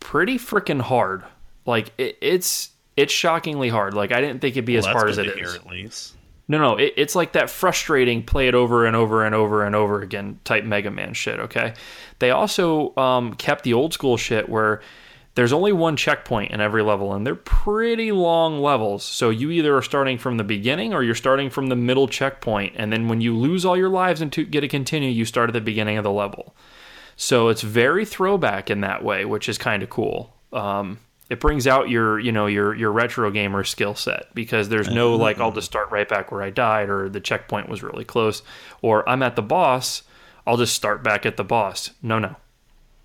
pretty 0.00 0.38
freaking 0.38 0.80
hard. 0.80 1.24
Like, 1.66 1.92
it, 1.98 2.18
it's 2.20 2.69
it's 2.96 3.12
shockingly 3.12 3.68
hard. 3.68 3.94
Like, 3.94 4.12
I 4.12 4.20
didn't 4.20 4.40
think 4.40 4.54
it'd 4.54 4.64
be 4.64 4.76
as 4.76 4.84
Well, 4.84 4.94
that's 4.94 5.02
hard 5.02 5.10
as 5.10 5.18
it 5.18 5.26
is. 5.26 5.32
it 5.32 5.36
to 5.36 5.42
is. 5.42 5.52
hear, 5.52 5.60
at 5.60 5.66
least. 5.66 6.16
No, 6.48 6.58
no, 6.58 6.76
it, 6.76 6.94
it's 6.96 7.14
like 7.14 7.32
that 7.32 7.48
frustrating 7.48 8.24
play 8.24 8.48
it 8.48 8.54
over 8.54 8.84
and 8.84 8.96
over 8.96 9.24
and 9.24 9.34
over 9.34 9.64
and 9.64 9.76
over 9.76 10.02
again 10.02 10.40
type 10.44 10.64
Mega 10.64 10.90
Man 10.90 11.14
shit, 11.14 11.38
okay? 11.38 11.74
They 12.18 12.30
also 12.30 12.94
um, 12.96 13.34
kept 13.34 13.62
the 13.62 13.72
old 13.72 13.92
school 13.92 14.16
shit 14.16 14.48
where 14.48 14.80
there's 15.36 15.52
only 15.52 15.70
one 15.70 15.96
checkpoint 15.96 16.50
in 16.50 16.60
every 16.60 16.82
level, 16.82 17.14
and 17.14 17.24
they're 17.24 17.36
pretty 17.36 18.10
long 18.10 18.60
levels. 18.60 19.04
So 19.04 19.30
you 19.30 19.52
either 19.52 19.76
are 19.76 19.82
starting 19.82 20.18
from 20.18 20.38
the 20.38 20.44
beginning 20.44 20.92
or 20.92 21.04
you're 21.04 21.14
starting 21.14 21.50
from 21.50 21.68
the 21.68 21.76
middle 21.76 22.08
checkpoint, 22.08 22.74
and 22.76 22.92
then 22.92 23.06
when 23.06 23.20
you 23.20 23.36
lose 23.36 23.64
all 23.64 23.76
your 23.76 23.88
lives 23.88 24.20
and 24.20 24.32
to 24.32 24.44
get 24.44 24.64
a 24.64 24.68
continue, 24.68 25.08
you 25.08 25.24
start 25.24 25.48
at 25.48 25.52
the 25.52 25.60
beginning 25.60 25.98
of 25.98 26.04
the 26.04 26.10
level. 26.10 26.56
So 27.14 27.46
it's 27.46 27.62
very 27.62 28.04
throwback 28.04 28.70
in 28.70 28.80
that 28.80 29.04
way, 29.04 29.24
which 29.24 29.48
is 29.48 29.56
kind 29.56 29.84
of 29.84 29.88
cool. 29.88 30.34
Um, 30.52 30.98
it 31.30 31.40
brings 31.40 31.66
out 31.66 31.88
your, 31.88 32.18
you 32.18 32.32
know, 32.32 32.46
your 32.46 32.74
your 32.74 32.92
retro 32.92 33.30
gamer 33.30 33.64
skill 33.64 33.94
set 33.94 34.26
because 34.34 34.68
there's 34.68 34.90
no 34.90 35.14
like 35.14 35.38
I'll 35.40 35.52
just 35.52 35.68
start 35.68 35.90
right 35.90 36.08
back 36.08 36.30
where 36.32 36.42
I 36.42 36.50
died 36.50 36.90
or 36.90 37.08
the 37.08 37.20
checkpoint 37.20 37.68
was 37.68 37.82
really 37.82 38.04
close 38.04 38.42
or 38.82 39.08
I'm 39.08 39.22
at 39.22 39.36
the 39.36 39.42
boss, 39.42 40.02
I'll 40.46 40.56
just 40.58 40.74
start 40.74 41.02
back 41.02 41.24
at 41.24 41.36
the 41.36 41.44
boss. 41.44 41.92
No, 42.02 42.18
no. 42.18 42.34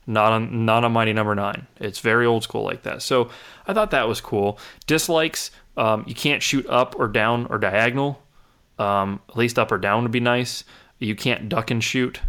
not 0.08 0.32
on 0.32 0.65
not 0.65 0.84
on 0.84 0.91
Mighty 0.91 1.13
Number 1.13 1.36
Nine. 1.36 1.67
It's 1.79 2.00
very 2.00 2.25
old 2.25 2.44
school 2.44 2.63
like 2.63 2.84
that. 2.84 3.01
So 3.01 3.29
I 3.67 3.74
thought 3.74 3.91
that 3.91 4.08
was 4.08 4.22
cool. 4.22 4.60
Dislikes, 4.88 5.51
um, 5.77 6.03
you 6.08 6.15
can't 6.15 6.41
shoot 6.44 6.65
up 6.67 6.96
or 7.00 7.08
down 7.08 7.46
or 7.50 7.58
diagonal. 7.58 8.22
Um, 8.77 9.22
at 9.29 9.38
least 9.38 9.58
up 9.58 9.72
or 9.72 9.77
down 9.77 10.03
would 10.03 10.12
be 10.12 10.20
nice. 10.20 10.63
You 11.00 11.15
can't 11.15 11.48
duck 11.48 11.72
and 11.72 11.84
shoot, 11.84 12.20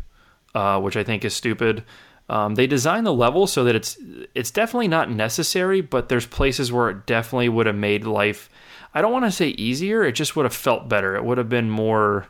uh, 0.55 0.79
which 0.81 0.97
I 0.97 1.05
think 1.05 1.25
is 1.25 1.35
stupid. 1.35 1.85
Um, 2.28 2.56
they 2.56 2.66
design 2.66 3.04
the 3.04 3.12
level 3.12 3.47
so 3.47 3.64
that 3.64 3.76
it's 3.76 3.99
it's 4.35 4.50
definitely 4.50 4.88
not 4.88 5.11
necessary, 5.11 5.80
but 5.80 6.09
there's 6.09 6.26
places 6.26 6.73
where 6.73 6.90
it 6.90 7.06
definitely 7.06 7.49
would 7.49 7.66
have 7.66 7.76
made 7.76 8.04
life. 8.04 8.50
I 8.92 9.00
don't 9.00 9.12
want 9.12 9.26
to 9.26 9.30
say 9.30 9.49
easier. 9.50 10.02
It 10.02 10.12
just 10.12 10.35
would 10.35 10.45
have 10.45 10.54
felt 10.54 10.88
better. 10.88 11.14
It 11.14 11.25
would 11.25 11.38
have 11.38 11.49
been 11.49 11.71
more. 11.71 12.26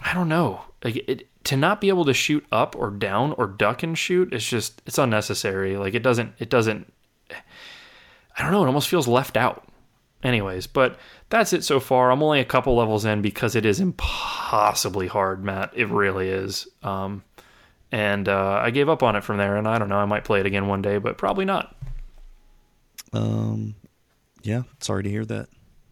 I 0.00 0.14
don't 0.14 0.28
know. 0.28 0.62
Like 0.82 0.96
it, 1.08 1.28
to 1.44 1.56
not 1.56 1.80
be 1.80 1.88
able 1.88 2.04
to 2.06 2.14
shoot 2.14 2.46
up 2.52 2.76
or 2.76 2.90
down 2.90 3.34
or 3.36 3.46
duck 3.46 3.82
and 3.82 3.98
shoot 3.98 4.32
is 4.32 4.46
just 4.46 4.80
it's 4.86 4.98
unnecessary. 4.98 5.76
Like 5.76 5.94
it 5.94 6.02
doesn't 6.02 6.32
it 6.38 6.48
doesn't. 6.48 6.90
I 7.30 8.42
don't 8.42 8.52
know. 8.52 8.62
It 8.62 8.68
almost 8.68 8.88
feels 8.88 9.08
left 9.08 9.36
out. 9.36 9.66
Anyways, 10.22 10.66
but 10.66 10.98
that's 11.28 11.52
it 11.52 11.64
so 11.64 11.80
far. 11.80 12.10
I'm 12.10 12.22
only 12.22 12.40
a 12.40 12.44
couple 12.44 12.76
levels 12.76 13.04
in 13.04 13.22
because 13.22 13.54
it 13.54 13.64
is 13.64 13.78
impossibly 13.78 15.06
hard, 15.06 15.44
Matt. 15.44 15.72
It 15.76 15.88
really 15.88 16.28
is. 16.28 16.66
Um, 16.82 17.22
and 17.92 18.28
uh, 18.28 18.60
I 18.62 18.70
gave 18.70 18.88
up 18.88 19.02
on 19.02 19.16
it 19.16 19.24
from 19.24 19.38
there. 19.38 19.56
And 19.56 19.66
I 19.66 19.78
don't 19.78 19.88
know. 19.88 19.96
I 19.96 20.04
might 20.04 20.24
play 20.24 20.40
it 20.40 20.46
again 20.46 20.66
one 20.66 20.82
day, 20.82 20.98
but 20.98 21.18
probably 21.18 21.44
not. 21.44 21.74
Um, 23.12 23.74
yeah, 24.42 24.62
sorry 24.80 25.02
to 25.02 25.10
hear 25.10 25.24
that. 25.24 25.48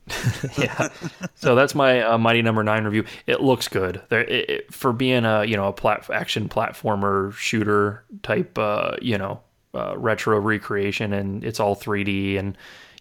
yeah. 0.59 0.89
So 1.35 1.55
that's 1.55 1.75
my 1.75 2.03
uh, 2.03 2.19
Mighty 2.19 2.43
Number 2.43 2.63
no. 2.63 2.73
Nine 2.75 2.85
review. 2.85 3.05
It 3.27 3.41
looks 3.41 3.69
good. 3.69 4.03
There, 4.09 4.23
it, 4.23 4.51
it, 4.51 4.75
for 4.75 4.93
being 4.93 5.25
a 5.25 5.45
you 5.45 5.57
know 5.57 5.69
a 5.69 5.73
plat- 5.73 6.09
action 6.11 6.49
platformer 6.49 7.33
shooter 7.33 8.05
type, 8.23 8.57
uh, 8.57 8.97
you 9.03 9.19
know, 9.19 9.41
uh, 9.75 9.97
retro 9.99 10.39
recreation, 10.39 11.13
and 11.13 11.43
it's 11.43 11.59
all 11.59 11.75
3D, 11.75 12.39
and 12.39 12.57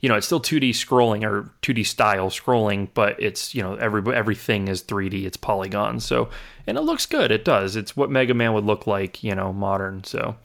you 0.05 0.09
know 0.09 0.13
it's 0.13 0.27
still 0.27 0.39
2D 0.39 0.69
scrolling 0.69 1.23
or 1.23 1.49
2D 1.63 1.83
style 1.83 2.29
scrolling, 2.29 2.89
but 2.93 3.19
it's 3.19 3.55
you 3.55 3.63
know 3.63 3.73
every 3.73 4.15
everything 4.15 4.67
is 4.67 4.83
3D. 4.83 5.25
It's 5.25 5.35
polygons. 5.35 6.05
So 6.05 6.29
and 6.67 6.77
it 6.77 6.81
looks 6.81 7.07
good. 7.07 7.31
It 7.31 7.43
does. 7.43 7.75
It's 7.75 7.97
what 7.97 8.11
Mega 8.11 8.35
Man 8.35 8.53
would 8.53 8.65
look 8.65 8.85
like, 8.85 9.23
you 9.23 9.33
know, 9.33 9.51
modern. 9.51 10.03
So. 10.03 10.35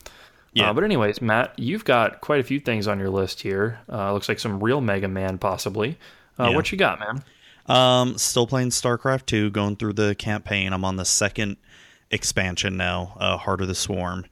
Yeah. 0.54 0.70
Uh, 0.70 0.72
but 0.72 0.82
anyways, 0.82 1.20
Matt, 1.20 1.58
you've 1.58 1.84
got 1.84 2.22
quite 2.22 2.40
a 2.40 2.42
few 2.42 2.58
things 2.58 2.88
on 2.88 2.98
your 2.98 3.10
list 3.10 3.42
here. 3.42 3.80
Uh, 3.86 4.14
looks 4.14 4.30
like 4.30 4.38
some 4.38 4.64
real 4.64 4.80
Mega 4.80 5.08
Man, 5.08 5.36
possibly. 5.36 5.98
Uh, 6.38 6.48
yeah. 6.48 6.56
What 6.56 6.72
you 6.72 6.78
got, 6.78 6.98
man? 6.98 7.22
Um, 7.66 8.16
still 8.16 8.46
playing 8.46 8.70
StarCraft 8.70 9.26
2, 9.26 9.50
going 9.50 9.76
through 9.76 9.92
the 9.92 10.14
campaign. 10.14 10.72
I'm 10.72 10.86
on 10.86 10.96
the 10.96 11.04
second 11.04 11.58
expansion 12.10 12.78
now, 12.78 13.14
uh, 13.20 13.36
Heart 13.36 13.60
of 13.60 13.68
the 13.68 13.74
Swarm, 13.74 14.24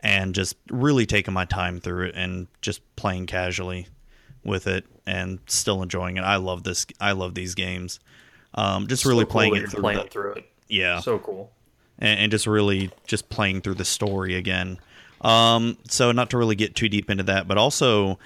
and 0.00 0.34
just 0.34 0.56
really 0.70 1.06
taking 1.06 1.32
my 1.32 1.44
time 1.44 1.78
through 1.78 2.06
it 2.06 2.16
and 2.16 2.48
just 2.60 2.82
playing 2.96 3.26
casually 3.26 3.86
with 4.44 4.66
it 4.66 4.84
and 5.06 5.38
still 5.46 5.82
enjoying 5.82 6.16
it. 6.16 6.22
I 6.22 6.36
love 6.36 6.64
this. 6.64 6.86
I 7.00 7.12
love 7.12 7.34
these 7.34 7.54
games. 7.54 8.00
Um, 8.54 8.86
just 8.86 9.02
so 9.02 9.08
really 9.08 9.24
cool 9.24 9.32
playing 9.32 9.56
it 9.56 9.70
through, 9.70 9.82
playing 9.82 9.98
the, 9.98 10.10
through 10.10 10.32
it. 10.34 10.50
Yeah, 10.68 11.00
so 11.00 11.18
cool. 11.18 11.52
And, 11.98 12.20
and, 12.20 12.32
just 12.32 12.46
really 12.46 12.90
just 13.06 13.28
playing 13.28 13.62
through 13.62 13.74
the 13.74 13.84
story 13.84 14.34
again. 14.34 14.78
Um, 15.20 15.78
so 15.88 16.12
not 16.12 16.30
to 16.30 16.38
really 16.38 16.56
get 16.56 16.74
too 16.74 16.88
deep 16.88 17.08
into 17.08 17.22
that, 17.24 17.46
but 17.48 17.56
also 17.56 18.18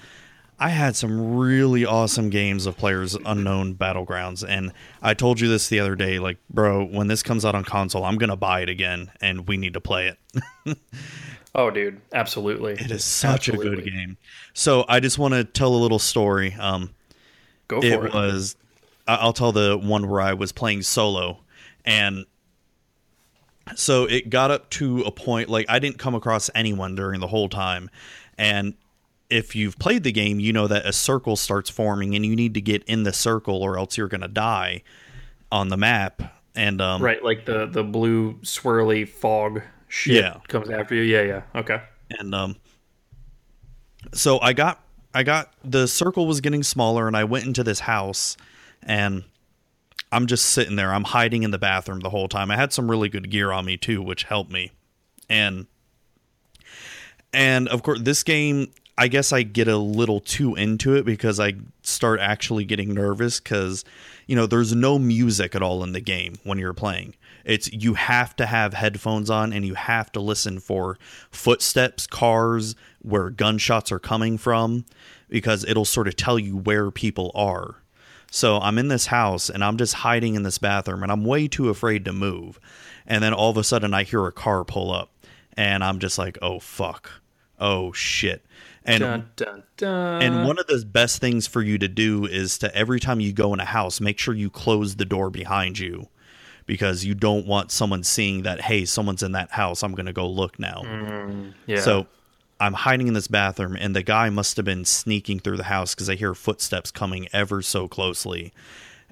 I 0.59 0.69
had 0.69 0.95
some 0.95 1.37
really 1.37 1.85
awesome 1.85 2.29
games 2.29 2.65
of 2.65 2.77
Players 2.77 3.15
Unknown 3.25 3.75
Battlegrounds, 3.75 4.43
and 4.47 4.73
I 5.01 5.13
told 5.13 5.39
you 5.39 5.47
this 5.47 5.69
the 5.69 5.79
other 5.79 5.95
day. 5.95 6.17
Like, 6.17 6.37
bro, 6.49 6.83
when 6.83 7.07
this 7.07 7.21
comes 7.21 7.45
out 7.45 7.53
on 7.53 7.63
console, 7.63 8.03
I'm 8.03 8.17
gonna 8.17 8.35
buy 8.35 8.61
it 8.61 8.69
again, 8.69 9.11
and 9.21 9.47
we 9.47 9.57
need 9.57 9.73
to 9.73 9.81
play 9.81 10.07
it. 10.07 10.77
oh, 11.57 11.69
dude, 11.69 11.99
absolutely! 12.13 12.73
It 12.73 12.91
is 12.91 13.03
such 13.03 13.49
absolutely. 13.49 13.67
a 13.67 13.81
good 13.81 13.91
game. 13.91 14.17
So 14.53 14.85
I 14.87 14.99
just 14.99 15.17
want 15.17 15.33
to 15.33 15.43
tell 15.43 15.73
a 15.73 15.77
little 15.77 15.99
story. 15.99 16.53
Um, 16.53 16.93
Go 17.67 17.81
for 17.81 17.87
it. 17.87 17.93
It 17.93 18.13
was. 18.13 18.55
I'll 19.07 19.33
tell 19.33 19.51
the 19.51 19.77
one 19.77 20.09
where 20.09 20.21
I 20.21 20.33
was 20.33 20.51
playing 20.51 20.81
solo, 20.83 21.39
and 21.85 22.25
so 23.75 24.05
it 24.05 24.29
got 24.29 24.51
up 24.51 24.69
to 24.71 25.01
a 25.01 25.11
point 25.11 25.49
like 25.49 25.65
I 25.69 25.79
didn't 25.79 25.97
come 25.97 26.15
across 26.15 26.49
anyone 26.55 26.95
during 26.95 27.19
the 27.19 27.27
whole 27.27 27.49
time, 27.49 27.89
and 28.37 28.73
if 29.29 29.55
you've 29.55 29.77
played 29.77 30.03
the 30.03 30.11
game, 30.11 30.39
you 30.39 30.53
know 30.53 30.67
that 30.67 30.85
a 30.85 30.93
circle 30.93 31.35
starts 31.35 31.69
forming 31.69 32.15
and 32.15 32.25
you 32.25 32.35
need 32.35 32.53
to 32.53 32.61
get 32.61 32.83
in 32.83 33.03
the 33.03 33.13
circle 33.13 33.61
or 33.61 33.77
else 33.77 33.97
you're 33.97 34.07
going 34.07 34.21
to 34.21 34.27
die 34.27 34.83
on 35.51 35.69
the 35.69 35.77
map. 35.77 36.21
And 36.55 36.81
um, 36.81 37.01
right, 37.01 37.23
like 37.23 37.45
the 37.45 37.65
the 37.67 37.83
blue 37.83 38.35
swirly 38.41 39.07
fog 39.07 39.61
shit 39.87 40.15
yeah. 40.15 40.37
comes 40.47 40.69
after 40.69 40.95
you. 40.95 41.03
Yeah, 41.03 41.21
yeah. 41.23 41.41
Okay. 41.55 41.81
And 42.19 42.33
um 42.33 42.55
so 44.13 44.39
I 44.39 44.53
got 44.53 44.83
I 45.13 45.23
got 45.23 45.53
the 45.63 45.87
circle 45.87 46.27
was 46.27 46.41
getting 46.41 46.63
smaller 46.63 47.07
and 47.07 47.17
I 47.17 47.23
went 47.23 47.45
into 47.45 47.63
this 47.63 47.81
house 47.81 48.37
and 48.83 49.23
I'm 50.11 50.27
just 50.27 50.45
sitting 50.47 50.75
there. 50.75 50.93
I'm 50.93 51.03
hiding 51.03 51.43
in 51.43 51.51
the 51.51 51.57
bathroom 51.57 51.99
the 51.99 52.09
whole 52.09 52.27
time. 52.27 52.51
I 52.51 52.55
had 52.55 52.71
some 52.71 52.89
really 52.89 53.09
good 53.09 53.29
gear 53.29 53.51
on 53.51 53.65
me 53.65 53.77
too, 53.77 54.01
which 54.01 54.23
helped 54.23 54.51
me. 54.51 54.71
And 55.29 55.67
and 57.33 57.67
of 57.67 57.83
course 57.83 57.99
this 58.01 58.23
game 58.23 58.71
I 58.97 59.07
guess 59.07 59.31
I 59.31 59.43
get 59.43 59.67
a 59.67 59.77
little 59.77 60.19
too 60.19 60.55
into 60.55 60.95
it 60.95 61.05
because 61.05 61.39
I 61.39 61.53
start 61.83 62.19
actually 62.19 62.65
getting 62.65 62.93
nervous 62.93 63.39
because, 63.39 63.85
you 64.25 64.35
know, 64.35 64.47
there's 64.47 64.73
no 64.73 64.97
music 64.97 65.53
at 65.53 65.61
all 65.61 65.83
in 65.83 65.91
the 65.91 66.01
game 66.01 66.35
when 66.43 66.57
you're 66.57 66.73
playing. 66.73 67.13
It's 67.47 67.71
you 67.71 67.93
have 67.93 68.35
to 68.35 68.45
have 68.45 68.73
headphones 68.73 69.29
on 69.29 69.53
and 69.53 69.65
you 69.65 69.73
have 69.73 70.11
to 70.11 70.19
listen 70.19 70.59
for 70.59 70.97
footsteps, 71.31 72.05
cars, 72.05 72.75
where 73.01 73.29
gunshots 73.29 73.89
are 73.89 73.99
coming 73.99 74.37
from 74.37 74.83
because 75.29 75.63
it'll 75.63 75.85
sort 75.85 76.09
of 76.09 76.17
tell 76.17 76.37
you 76.37 76.57
where 76.57 76.91
people 76.91 77.31
are. 77.33 77.75
So 78.29 78.59
I'm 78.59 78.77
in 78.77 78.89
this 78.89 79.05
house 79.05 79.49
and 79.49 79.63
I'm 79.63 79.77
just 79.77 79.93
hiding 79.93 80.35
in 80.35 80.43
this 80.43 80.57
bathroom 80.57 81.03
and 81.03 81.11
I'm 81.11 81.23
way 81.23 81.47
too 81.47 81.69
afraid 81.69 82.03
to 82.05 82.13
move. 82.13 82.59
And 83.05 83.23
then 83.23 83.33
all 83.33 83.49
of 83.49 83.55
a 83.55 83.63
sudden 83.63 83.93
I 83.93 84.03
hear 84.03 84.25
a 84.25 84.33
car 84.33 84.65
pull 84.65 84.91
up 84.91 85.13
and 85.55 85.85
I'm 85.85 85.99
just 85.99 86.17
like, 86.17 86.37
oh 86.41 86.59
fuck. 86.59 87.09
Oh 87.59 87.93
shit. 87.93 88.45
And 88.83 88.99
dun, 88.99 89.29
dun, 89.37 89.63
dun. 89.77 90.21
and 90.21 90.47
one 90.47 90.59
of 90.59 90.67
the 90.67 90.85
best 90.85 91.21
things 91.21 91.47
for 91.47 91.61
you 91.61 91.77
to 91.77 91.87
do 91.87 92.25
is 92.25 92.57
to 92.59 92.75
every 92.75 92.99
time 92.99 93.21
you 93.21 93.31
go 93.31 93.53
in 93.53 93.61
a 93.61 93.65
house, 93.65 94.01
make 94.01 94.19
sure 94.19 94.33
you 94.33 94.49
close 94.49 94.97
the 94.97 95.05
door 95.05 95.29
behind 95.29 95.79
you 95.79 96.09
because 96.67 97.03
you 97.03 97.15
don't 97.15 97.47
want 97.47 97.71
someone 97.71 98.03
seeing 98.03 98.43
that 98.43 98.61
hey, 98.61 98.85
someone's 98.85 99.23
in 99.23 99.31
that 99.31 99.49
house. 99.49 99.81
I'm 99.81 99.95
going 99.95 100.05
to 100.05 100.13
go 100.13 100.27
look 100.27 100.59
now. 100.59 100.83
Mm, 100.85 101.53
yeah. 101.65 101.81
So 101.81 102.05
I'm 102.59 102.73
hiding 102.73 103.07
in 103.07 103.15
this 103.15 103.27
bathroom, 103.27 103.75
and 103.75 103.95
the 103.95 104.03
guy 104.03 104.29
must 104.29 104.55
have 104.57 104.65
been 104.65 104.85
sneaking 104.85 105.39
through 105.39 105.57
the 105.57 105.63
house 105.63 105.95
because 105.95 106.09
I 106.09 106.15
hear 106.15 106.35
footsteps 106.35 106.91
coming 106.91 107.27
ever 107.33 107.63
so 107.63 107.87
closely. 107.87 108.53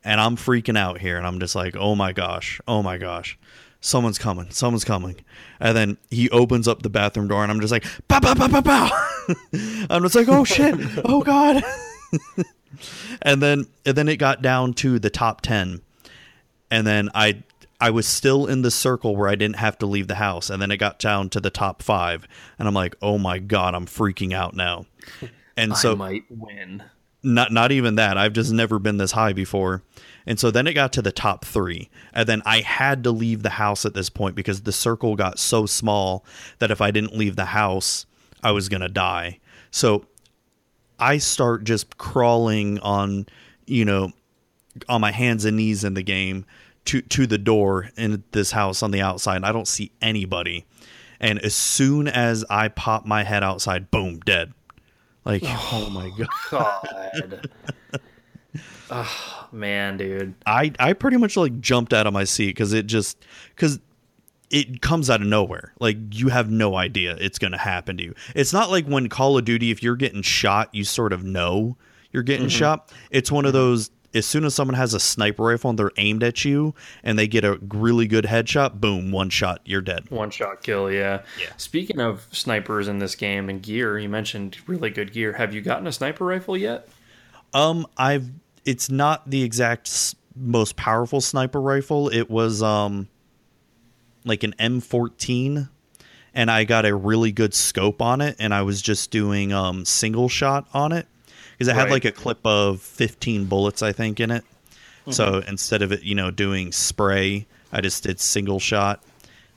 And 0.04 0.22
I'm 0.22 0.36
freaking 0.36 0.78
out 0.78 1.00
here, 1.00 1.18
and 1.18 1.26
I'm 1.26 1.40
just 1.40 1.56
like, 1.56 1.76
oh 1.76 1.96
my 1.96 2.12
gosh, 2.14 2.62
oh 2.68 2.84
my 2.84 3.00
gosh 3.00 3.40
someone's 3.86 4.18
coming, 4.18 4.50
someone's 4.50 4.84
coming. 4.84 5.16
And 5.60 5.78
then 5.78 5.98
he 6.10 6.30
opens 6.32 6.68
up 6.68 6.82
the 6.82 6.90
bathroom 6.90 7.28
door, 7.28 7.44
and 7.44 7.52
I'm 7.52 7.62
just 7.62 7.72
like, 7.72 7.86
pow, 8.08 8.20
pow, 8.20 8.34
pow, 8.34 8.48
pow, 8.48 8.62
pow. 8.62 9.08
I'm 9.90 10.02
just 10.04 10.16
like, 10.16 10.28
oh 10.28 10.44
shit, 10.44 10.76
oh 11.06 11.22
god. 11.22 11.64
and 13.22 13.42
then 13.42 13.68
and 13.86 13.96
then 13.96 14.10
it 14.10 14.18
got 14.18 14.42
down 14.42 14.74
to 14.76 15.00
the 15.00 15.10
top 15.10 15.42
ten, 15.42 15.82
and 16.72 16.86
then 16.86 17.10
I 17.14 17.44
I 17.80 17.90
was 17.90 18.08
still 18.08 18.46
in 18.46 18.62
the 18.62 18.72
circle 18.72 19.16
where 19.16 19.28
I 19.28 19.36
didn't 19.36 19.58
have 19.58 19.78
to 19.80 19.86
leave 19.86 20.08
the 20.08 20.16
house, 20.16 20.50
and 20.50 20.62
then 20.62 20.72
it 20.72 20.78
got 20.78 21.00
down 21.00 21.30
to 21.30 21.40
the 21.40 21.50
top 21.50 21.82
five, 21.82 22.28
and 22.58 22.68
I'm 22.68 22.74
like, 22.74 22.96
oh 23.02 23.18
my 23.18 23.40
god, 23.40 23.76
I'm 23.76 23.86
freaking 23.86 24.34
out 24.34 24.56
now. 24.56 24.86
And 25.58 25.78
so 25.78 25.94
I 25.94 25.96
might 25.96 26.24
win. 26.30 26.84
Not 27.24 27.52
not 27.52 27.72
even 27.72 27.96
that. 27.96 28.18
I've 28.18 28.34
just 28.34 28.52
never 28.52 28.78
been 28.78 28.98
this 28.98 29.14
high 29.14 29.32
before. 29.32 29.84
And 30.26 30.40
so 30.40 30.52
then 30.52 30.68
it 30.68 30.74
got 30.74 30.92
to 30.94 31.02
the 31.02 31.12
top 31.12 31.46
three. 31.46 31.90
And 32.14 32.28
then 32.28 32.42
I 32.46 32.60
had 32.60 33.04
to 33.04 33.12
leave 33.12 33.42
the 33.42 33.52
house 33.52 33.86
at 33.86 33.94
this 33.94 34.10
point 34.10 34.36
because 34.36 34.64
the 34.64 34.72
circle 34.72 35.16
got 35.16 35.40
so 35.40 35.66
small 35.66 36.26
that 36.60 36.72
if 36.72 36.82
I 36.82 36.92
didn't 36.92 37.16
leave 37.16 37.36
the 37.36 37.46
house, 37.46 38.06
I 38.44 38.52
was 38.52 38.70
going 38.70 38.82
to 38.82 38.90
die. 38.90 39.40
So 39.72 40.06
I 41.00 41.18
start 41.18 41.64
just 41.64 41.98
crawling 41.98 42.80
on, 42.80 43.28
you 43.66 43.86
know, 43.86 44.12
on 44.88 45.02
my 45.02 45.12
hands 45.12 45.46
and 45.46 45.58
knees 45.58 45.84
in 45.84 45.94
the 45.94 46.04
game 46.04 46.46
to 46.86 47.02
to 47.02 47.28
the 47.28 47.38
door 47.38 47.90
in 47.98 48.24
this 48.32 48.52
house 48.52 48.84
on 48.84 48.92
the 48.92 49.02
outside. 49.02 49.38
And 49.38 49.46
I 49.46 49.52
don't 49.52 49.68
see 49.68 49.92
anybody. 50.02 50.66
And 51.20 51.40
as 51.40 51.56
soon 51.56 52.08
as 52.08 52.46
I 52.50 52.68
pop 52.68 53.06
my 53.06 53.24
head 53.24 53.44
outside, 53.44 53.90
boom, 53.90 54.20
dead. 54.20 54.54
Like, 55.24 55.42
oh, 55.46 55.70
oh 55.74 55.90
my 55.90 56.12
god. 56.18 56.30
god. 56.52 57.50
oh 58.92 59.48
man, 59.52 59.98
dude. 59.98 60.36
I 60.46 60.72
I 60.80 60.94
pretty 60.94 61.18
much 61.18 61.36
like 61.36 61.60
jumped 61.60 61.94
out 61.94 62.08
of 62.08 62.14
my 62.14 62.26
seat 62.26 62.50
because 62.50 62.74
it 62.74 62.86
just 62.86 63.18
because 63.56 63.80
it 64.52 64.82
comes 64.82 65.10
out 65.10 65.22
of 65.22 65.28
nowhere. 65.28 65.74
Like 65.80 65.98
you 66.12 66.30
have 66.30 66.52
no 66.52 66.76
idea 66.76 67.18
it's 67.20 67.40
going 67.40 67.54
to 67.54 67.58
happen 67.58 67.98
to 67.98 68.04
you. 68.04 68.16
It's 68.36 68.54
not 68.54 68.70
like 68.70 68.86
when 68.86 69.10
Call 69.10 69.38
of 69.38 69.46
Duty, 69.46 69.72
if 69.72 69.82
you're 69.82 69.96
getting 69.96 70.22
shot, 70.22 70.70
you 70.74 70.84
sort 70.84 71.14
of 71.14 71.24
know 71.24 71.76
you're 72.12 72.24
getting 72.24 72.48
mm-hmm. 72.48 72.58
shot. 72.58 72.94
It's 73.12 73.30
one 73.32 73.46
of 73.46 73.54
those. 73.54 73.92
As 74.16 74.26
soon 74.26 74.46
as 74.46 74.56
someone 74.56 74.76
has 74.76 74.94
a 74.94 75.00
sniper 75.00 75.44
rifle 75.44 75.70
and 75.70 75.78
they're 75.78 75.92
aimed 75.98 76.24
at 76.24 76.46
you 76.46 76.74
and 77.04 77.20
they 77.20 77.28
get 77.28 77.44
a 77.44 77.60
really 77.70 78.08
good 78.08 78.26
headshot, 78.26 78.80
boom, 78.80 79.12
one 79.12 79.30
shot, 79.30 79.60
you're 79.66 79.82
dead. 79.82 80.10
One 80.10 80.32
shot 80.32 80.64
kill, 80.64 80.90
yeah. 80.90 81.22
Yeah. 81.40 81.50
Speaking 81.58 82.00
of 82.00 82.26
snipers 82.32 82.88
in 82.88 83.00
this 83.00 83.14
game 83.16 83.50
and 83.50 83.62
gear, 83.62 84.00
you 84.00 84.08
mentioned 84.10 84.58
really 84.68 84.90
good 84.90 85.12
gear. 85.12 85.34
Have 85.34 85.54
you 85.54 85.62
gotten 85.62 85.86
a 85.86 85.92
sniper 85.92 86.26
rifle 86.26 86.56
yet? 86.56 86.88
Um, 87.54 87.86
I've 87.98 88.30
it's 88.64 88.90
not 88.90 89.30
the 89.30 89.44
exact 89.44 89.88
s- 89.88 90.16
most 90.36 90.76
powerful 90.76 91.22
sniper 91.22 91.62
rifle. 91.62 92.10
It 92.10 92.30
was 92.30 92.64
um 92.64 93.10
like 94.24 94.44
an 94.44 94.56
M14 94.60 95.70
and 96.34 96.50
I 96.50 96.64
got 96.64 96.86
a 96.86 96.96
really 96.96 97.32
good 97.32 97.54
scope 97.54 98.02
on 98.02 98.22
it 98.22 98.36
and 98.40 98.54
I 98.54 98.64
was 98.64 98.82
just 98.82 99.12
doing 99.12 99.54
um 99.54 99.86
single 99.86 100.30
shot 100.30 100.68
on 100.74 100.92
it 100.92 101.08
because 101.58 101.68
it 101.68 101.76
had 101.76 101.84
Right. 101.84 101.92
like 101.92 102.06
a 102.06 102.12
clip 102.12 102.40
of 102.46 102.82
15 102.82 103.46
bullets 103.46 103.82
I 103.82 103.92
think 103.92 104.20
in 104.20 104.32
it. 104.32 104.44
So 105.10 105.34
mm-hmm. 105.34 105.50
instead 105.50 105.82
of 105.82 105.92
it, 105.92 106.04
you 106.04 106.16
know, 106.16 106.32
doing 106.32 106.72
spray, 106.72 107.46
I 107.72 107.82
just 107.82 108.04
did 108.04 108.20
single 108.20 108.60
shot 108.60 109.04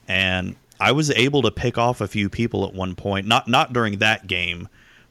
and 0.07 0.57
I 0.81 0.93
was 0.93 1.11
able 1.11 1.43
to 1.43 1.51
pick 1.51 1.77
off 1.79 2.01
a 2.01 2.09
few 2.09 2.29
people 2.29 2.67
at 2.67 2.75
one 2.75 2.95
point. 2.95 3.27
Not 3.27 3.49
not 3.49 3.73
during 3.73 3.99
that 3.99 4.27
game, 4.27 4.69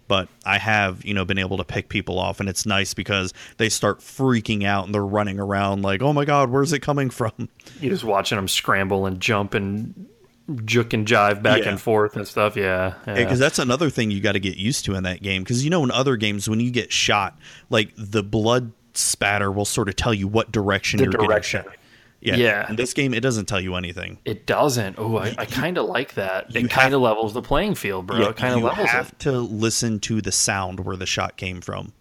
but 0.08 0.30
I 0.46 0.58
have, 0.58 1.04
you 1.04 1.14
know, 1.14 1.26
been 1.26 1.38
able 1.38 1.58
to 1.58 1.64
pick 1.64 1.90
people 1.90 2.20
off 2.20 2.40
and 2.40 2.48
it's 2.48 2.66
nice 2.66 2.94
because 2.94 3.34
they 3.58 3.70
start 3.70 4.00
freaking 4.00 4.64
out 4.64 4.86
and 4.86 4.94
they're 4.94 5.06
running 5.06 5.40
around 5.40 5.82
like, 5.82 6.02
"Oh 6.02 6.14
my 6.14 6.24
god, 6.24 6.50
where's 6.50 6.72
it 6.72 6.80
coming 6.80 7.10
from?" 7.10 7.50
You're 7.82 7.92
just 7.92 8.04
watching 8.04 8.38
them 8.38 8.48
scramble 8.48 9.06
and 9.06 9.20
jump 9.20 9.54
and 9.54 10.08
juke 10.66 10.94
and 10.94 11.06
jive 11.06 11.42
back 11.42 11.64
Yeah. 11.64 11.70
and 11.70 11.82
forth 11.82 12.16
and 12.16 12.28
stuff. 12.28 12.56
Yeah, 12.56 12.94
yeah. 13.06 13.16
Because 13.16 13.40
that's 13.40 13.60
another 13.60 13.90
thing 13.90 14.12
you 14.12 14.22
got 14.22 14.34
to 14.34 14.40
get 14.40 14.58
used 14.58 14.86
to 14.86 14.96
in 14.96 15.04
that 15.04 15.22
game. 15.22 15.44
Because 15.44 15.64
you 15.64 15.70
know, 15.70 15.84
in 15.84 15.92
other 15.92 16.16
games, 16.16 16.50
when 16.50 16.60
you 16.60 16.72
get 16.72 16.92
shot, 16.92 17.38
like 17.70 17.92
the 17.98 18.24
blood 18.24 18.72
spatter 18.94 19.52
will 19.52 19.66
sort 19.66 19.90
of 19.90 19.96
tell 19.96 20.14
you 20.14 20.28
what 20.28 20.52
direction 20.52 20.98
The 20.98 21.04
you're 21.04 21.12
direction. 21.12 21.60
getting 21.62 21.72
shot. 21.72 21.80
Yeah. 22.20 22.36
Yeah. 22.36 22.70
In 22.70 22.76
this 22.78 22.94
game, 22.94 23.14
it 23.14 23.20
doesn't 23.20 23.46
tell 23.46 23.62
you 23.62 23.76
anything. 23.76 24.18
It 24.26 24.48
doesn't. 24.48 24.96
Oh, 24.98 25.18
I, 25.18 25.36
I 25.38 25.46
kind 25.46 25.78
of 25.78 25.86
like 25.86 26.16
that. 26.16 26.56
It 26.56 26.70
kind 26.72 26.94
of 26.96 27.02
levels 27.02 27.34
the 27.34 27.44
playing 27.44 27.76
field, 27.76 28.08
bro. 28.08 28.18
Yeah, 28.18 28.30
it 28.30 28.36
kind 28.38 28.56
of 28.56 28.64
levels. 28.64 28.80
It. 28.80 28.92
You 28.92 28.98
have 28.98 29.10
it. 29.10 29.20
to 29.20 29.32
listen 29.34 30.00
to 30.02 30.22
the 30.22 30.32
sound 30.32 30.80
where 30.80 30.96
the 30.98 31.06
shot 31.06 31.38
came 31.38 31.62
from. 31.62 31.94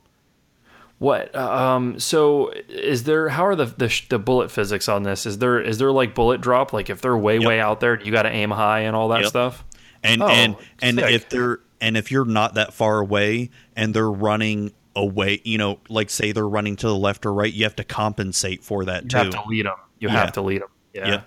What? 0.99 1.35
Um. 1.37 2.01
So, 2.01 2.51
is 2.69 3.05
there? 3.05 3.29
How 3.29 3.45
are 3.47 3.55
the 3.57 3.67
the, 3.67 4.03
the 4.09 4.19
bullet 4.19 4.51
physics 4.51 4.89
on 4.89 5.03
this? 5.03 5.27
Is 5.27 5.39
there 5.39 5.61
is 5.61 5.77
there 5.79 5.93
like 5.93 6.15
bullet 6.15 6.41
drop? 6.41 6.73
Like 6.73 6.89
if 6.89 7.03
they're 7.03 7.17
way 7.17 7.37
Yep. 7.39 7.47
way 7.47 7.61
out 7.61 7.81
there, 7.81 8.01
you 8.03 8.11
got 8.13 8.23
to 8.23 8.31
aim 8.31 8.51
high 8.51 8.81
and 8.81 8.97
all 8.97 9.09
that 9.09 9.21
Yep. 9.21 9.29
stuff. 9.29 9.65
and 10.03 10.23
Oh, 10.23 10.29
and 10.29 10.57
and 10.81 10.99
if 11.01 11.29
they're 11.29 11.59
and 11.83 11.97
if 11.99 12.11
you're 12.11 12.25
not 12.25 12.55
that 12.55 12.73
far 12.73 12.99
away 13.01 13.51
and 13.75 13.93
they're 13.93 14.11
running 14.11 14.73
away 14.95 15.43
you 15.45 15.59
know 15.59 15.79
like 15.91 16.09
say 16.09 16.33
they're 16.33 16.49
running 16.49 16.75
to 16.77 16.87
the 16.87 16.97
left 16.97 17.27
or 17.27 17.33
right 17.35 17.53
you 17.53 17.65
have 17.65 17.77
to 17.77 17.85
compensate 17.85 18.65
for 18.65 18.87
that 18.87 19.03
You 19.03 19.09
too 19.11 19.17
have 19.19 19.31
to 19.31 19.43
lead 19.47 19.67
them. 19.67 19.75
You 19.99 20.09
Yeah. 20.09 20.15
have 20.15 20.33
to 20.33 20.41
lead 20.43 20.63
them. 20.63 20.69
Yeah. 20.95 21.09
Yeah. 21.09 21.21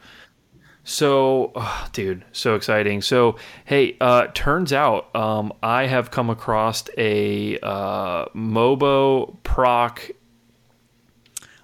So, 0.90 1.52
oh, 1.56 1.88
dude, 1.94 2.26
so 2.32 2.56
exciting. 2.56 3.02
So, 3.02 3.36
hey, 3.66 3.96
uh, 4.02 4.28
turns 4.34 4.74
out 4.74 5.16
um, 5.16 5.54
I 5.62 5.86
have 5.86 6.10
come 6.12 6.30
across 6.30 6.84
a 6.98 7.60
uh, 7.60 8.26
Mobo 8.36 9.38
Proc. 9.44 10.10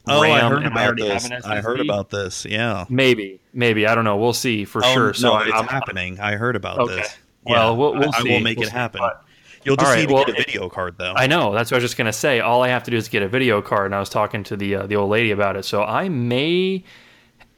oh 0.07 0.21
i 0.21 0.39
heard 0.39 0.63
about 0.67 0.85
already 0.85 1.01
this 1.01 1.31
i 1.45 1.61
heard 1.61 1.79
about 1.79 2.11
this 2.11 2.45
yeah 2.45 2.85
Maybe, 2.89 3.39
maybe 3.53 3.87
I 3.87 3.95
don't 3.95 4.03
know. 4.03 4.17
We'll 4.17 4.33
see 4.33 4.63
for 4.63 4.83
Oh, 4.85 4.93
sure. 4.93 5.13
So 5.15 5.29
no, 5.33 5.39
it's 5.39 5.51
I'm- 5.53 5.65
happening 5.65 6.19
i 6.19 6.35
heard 6.35 6.55
about 6.55 6.77
Okay. 6.81 6.97
this 6.97 7.15
Well, 7.43 7.75
we'll- 7.75 7.93
we'll 7.95 8.09
I, 8.13 8.19
I 8.19 8.21
will 8.23 8.39
make 8.41 8.57
We'll 8.59 8.67
it 8.67 8.71
see, 8.71 8.77
happen 8.77 8.99
but- 9.01 9.23
you'll 9.63 9.75
just 9.75 9.87
All 9.87 9.93
right, 9.93 10.01
need 10.01 10.07
to 10.09 10.13
well, 10.13 10.25
get 10.25 10.35
a 10.35 10.39
it- 10.41 10.45
video 10.45 10.69
card 10.69 10.99
though 10.99 11.13
I 11.15 11.25
know. 11.25 11.53
That's 11.55 11.71
what 11.71 11.77
I 11.77 11.79
was 11.79 11.83
just 11.85 11.97
gonna 11.97 12.13
say. 12.13 12.39
All 12.39 12.61
I 12.61 12.67
have 12.67 12.83
to 12.83 12.91
do 12.91 12.97
is 12.97 13.07
get 13.09 13.23
a 13.23 13.27
video 13.27 13.63
card, 13.63 13.87
and 13.87 13.95
I 13.95 13.99
was 13.99 14.09
talking 14.09 14.43
to 14.43 14.55
the 14.55 14.75
uh, 14.75 14.85
the 14.85 14.95
old 14.95 15.09
lady 15.09 15.31
about 15.31 15.55
it. 15.57 15.65
So 15.65 15.81
I 15.83 16.07
may, 16.09 16.83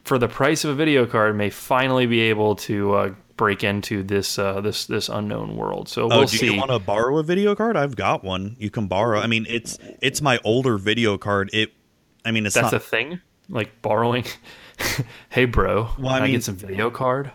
for 0.08 0.18
the 0.18 0.28
price 0.28 0.64
of 0.64 0.72
a 0.72 0.76
video 0.76 1.06
card, 1.06 1.36
may 1.36 1.50
finally 1.50 2.06
be 2.06 2.22
able 2.22 2.56
to 2.56 2.94
uh, 2.94 3.14
break 3.36 3.64
into 3.64 4.02
this 4.04 4.40
uh, 4.40 4.62
this 4.62 4.86
this 4.86 5.10
unknown 5.10 5.56
world. 5.56 5.90
So 5.90 6.04
Oh, 6.04 6.08
we'll 6.20 6.22
do 6.28 6.38
see. 6.38 6.46
you 6.48 6.58
want 6.58 6.72
to 6.72 6.80
borrow 6.80 7.18
a 7.18 7.24
video 7.24 7.54
card? 7.56 7.76
I've 7.78 7.96
got 7.96 8.24
one. 8.24 8.56
You 8.60 8.70
can 8.70 8.88
borrow. 8.88 9.20
I 9.20 9.28
mean, 9.28 9.46
it's 9.50 9.78
it's 10.02 10.22
my 10.22 10.40
older 10.44 10.78
video 10.78 11.18
card. 11.18 11.50
It, 11.54 11.74
I 12.26 12.32
mean, 12.32 12.46
it's 12.46 12.56
That's 12.56 12.72
not. 12.72 12.74
a 12.74 12.80
thing, 12.80 13.20
like 13.50 13.82
borrowing. 13.82 14.26
hey, 15.30 15.46
bro, 15.46 15.90
Well, 16.00 16.08
I 16.10 16.16
can 16.18 16.24
I 16.24 16.26
mean- 16.26 16.32
get 16.36 16.44
some 16.44 16.56
video 16.56 16.90
card? 16.90 17.32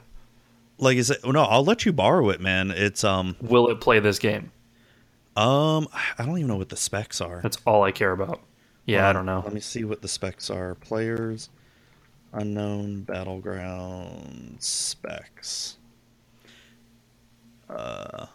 like 0.79 0.97
is 0.97 1.11
it? 1.11 1.19
No, 1.25 1.43
I'll 1.45 1.65
let 1.65 1.85
you 1.87 1.93
borrow 1.93 2.31
it, 2.31 2.41
man. 2.41 2.71
It's 2.73 3.05
um 3.05 3.37
Will 3.41 3.69
it 3.69 3.81
play 3.81 4.01
this 4.01 4.19
game? 4.19 4.51
um 5.37 5.89
I 6.19 6.25
don't 6.27 6.37
even 6.39 6.49
know 6.49 6.57
what 6.57 6.69
the 6.71 6.77
specs 6.77 7.21
are. 7.21 7.41
That's 7.43 7.59
all 7.67 7.83
I 7.85 7.93
care 7.93 8.13
about. 8.13 8.41
Yeah, 8.85 9.09
I 9.09 9.13
don't 9.13 9.27
know. 9.27 9.43
Let 9.45 9.55
me 9.55 9.61
see 9.61 9.85
what 9.85 10.03
the 10.03 10.09
specs 10.09 10.51
are. 10.51 10.75
Players, 10.75 11.49
unknown 12.33 13.03
battleground 13.03 14.57
specs. 14.61 15.77
Uh, 17.69 18.27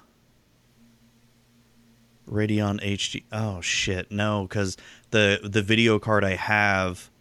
Radeon 2.30 2.84
HD. 2.84 3.24
Oh 3.32 3.62
shit, 3.62 4.12
no, 4.12 4.44
because 4.44 4.76
the 5.12 5.40
the 5.44 5.62
video 5.62 6.00
card 6.00 6.24
I 6.24 6.36
have. 6.36 7.12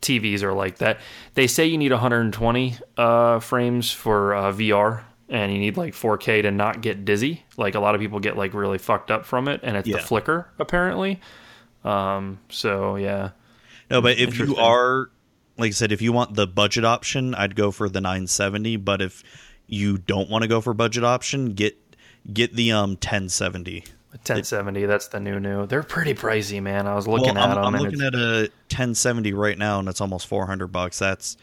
TVs 0.01 0.43
are 0.43 0.53
like 0.53 0.77
that. 0.79 0.99
They 1.35 1.47
say 1.47 1.65
you 1.65 1.77
need 1.77 1.91
120 1.91 2.75
uh, 2.97 3.39
frames 3.39 3.91
for 3.91 4.35
uh, 4.35 4.51
VR, 4.51 5.03
and 5.29 5.51
you 5.51 5.59
need 5.59 5.77
like 5.77 5.93
4K 5.93 6.43
to 6.43 6.51
not 6.51 6.81
get 6.81 7.05
dizzy. 7.05 7.43
Like 7.57 7.75
a 7.75 7.79
lot 7.79 7.95
of 7.95 8.01
people 8.01 8.19
get 8.19 8.37
like 8.37 8.53
really 8.53 8.77
fucked 8.77 9.11
up 9.11 9.25
from 9.25 9.47
it, 9.47 9.61
and 9.63 9.77
it's 9.77 9.89
the 9.89 9.99
flicker 9.99 10.49
apparently. 10.59 11.19
Um, 11.87 12.39
so 12.49 12.95
yeah, 12.97 13.31
No, 13.89 14.01
but 14.01 14.17
if 14.17 14.37
you 14.37 14.55
are, 14.57 15.09
like 15.57 15.69
I 15.69 15.71
said, 15.71 15.91
if 15.91 16.01
you 16.01 16.11
want 16.11 16.35
the 16.35 16.45
budget 16.45 16.83
option, 16.83 17.33
I'd 17.33 17.55
go 17.55 17.71
for 17.71 17.87
the 17.87 18.01
970. 18.01 18.77
But 18.77 19.01
if 19.01 19.23
you 19.67 19.97
don't 19.97 20.29
want 20.29 20.41
to 20.41 20.47
go 20.47 20.59
for 20.59 20.73
budget 20.73 21.03
option, 21.03 21.53
get 21.53 21.77
get 22.31 22.55
the 22.55 22.71
um 22.71 22.91
1070. 22.91 23.85
1070. 24.11 24.85
That's 24.85 25.07
the 25.07 25.19
new 25.19 25.39
new. 25.39 25.65
They're 25.65 25.83
pretty 25.83 26.13
pricey, 26.13 26.61
man. 26.61 26.87
I 26.87 26.95
was 26.95 27.07
looking 27.07 27.35
well, 27.35 27.43
at 27.43 27.49
I'm, 27.49 27.55
them. 27.55 27.65
I'm 27.65 27.75
and 27.75 27.83
looking 27.83 28.01
at 28.01 28.15
a 28.15 28.49
1070 28.69 29.33
right 29.33 29.57
now, 29.57 29.79
and 29.79 29.87
it's 29.87 30.01
almost 30.01 30.27
400 30.27 30.67
bucks. 30.67 30.97
That's, 30.97 31.37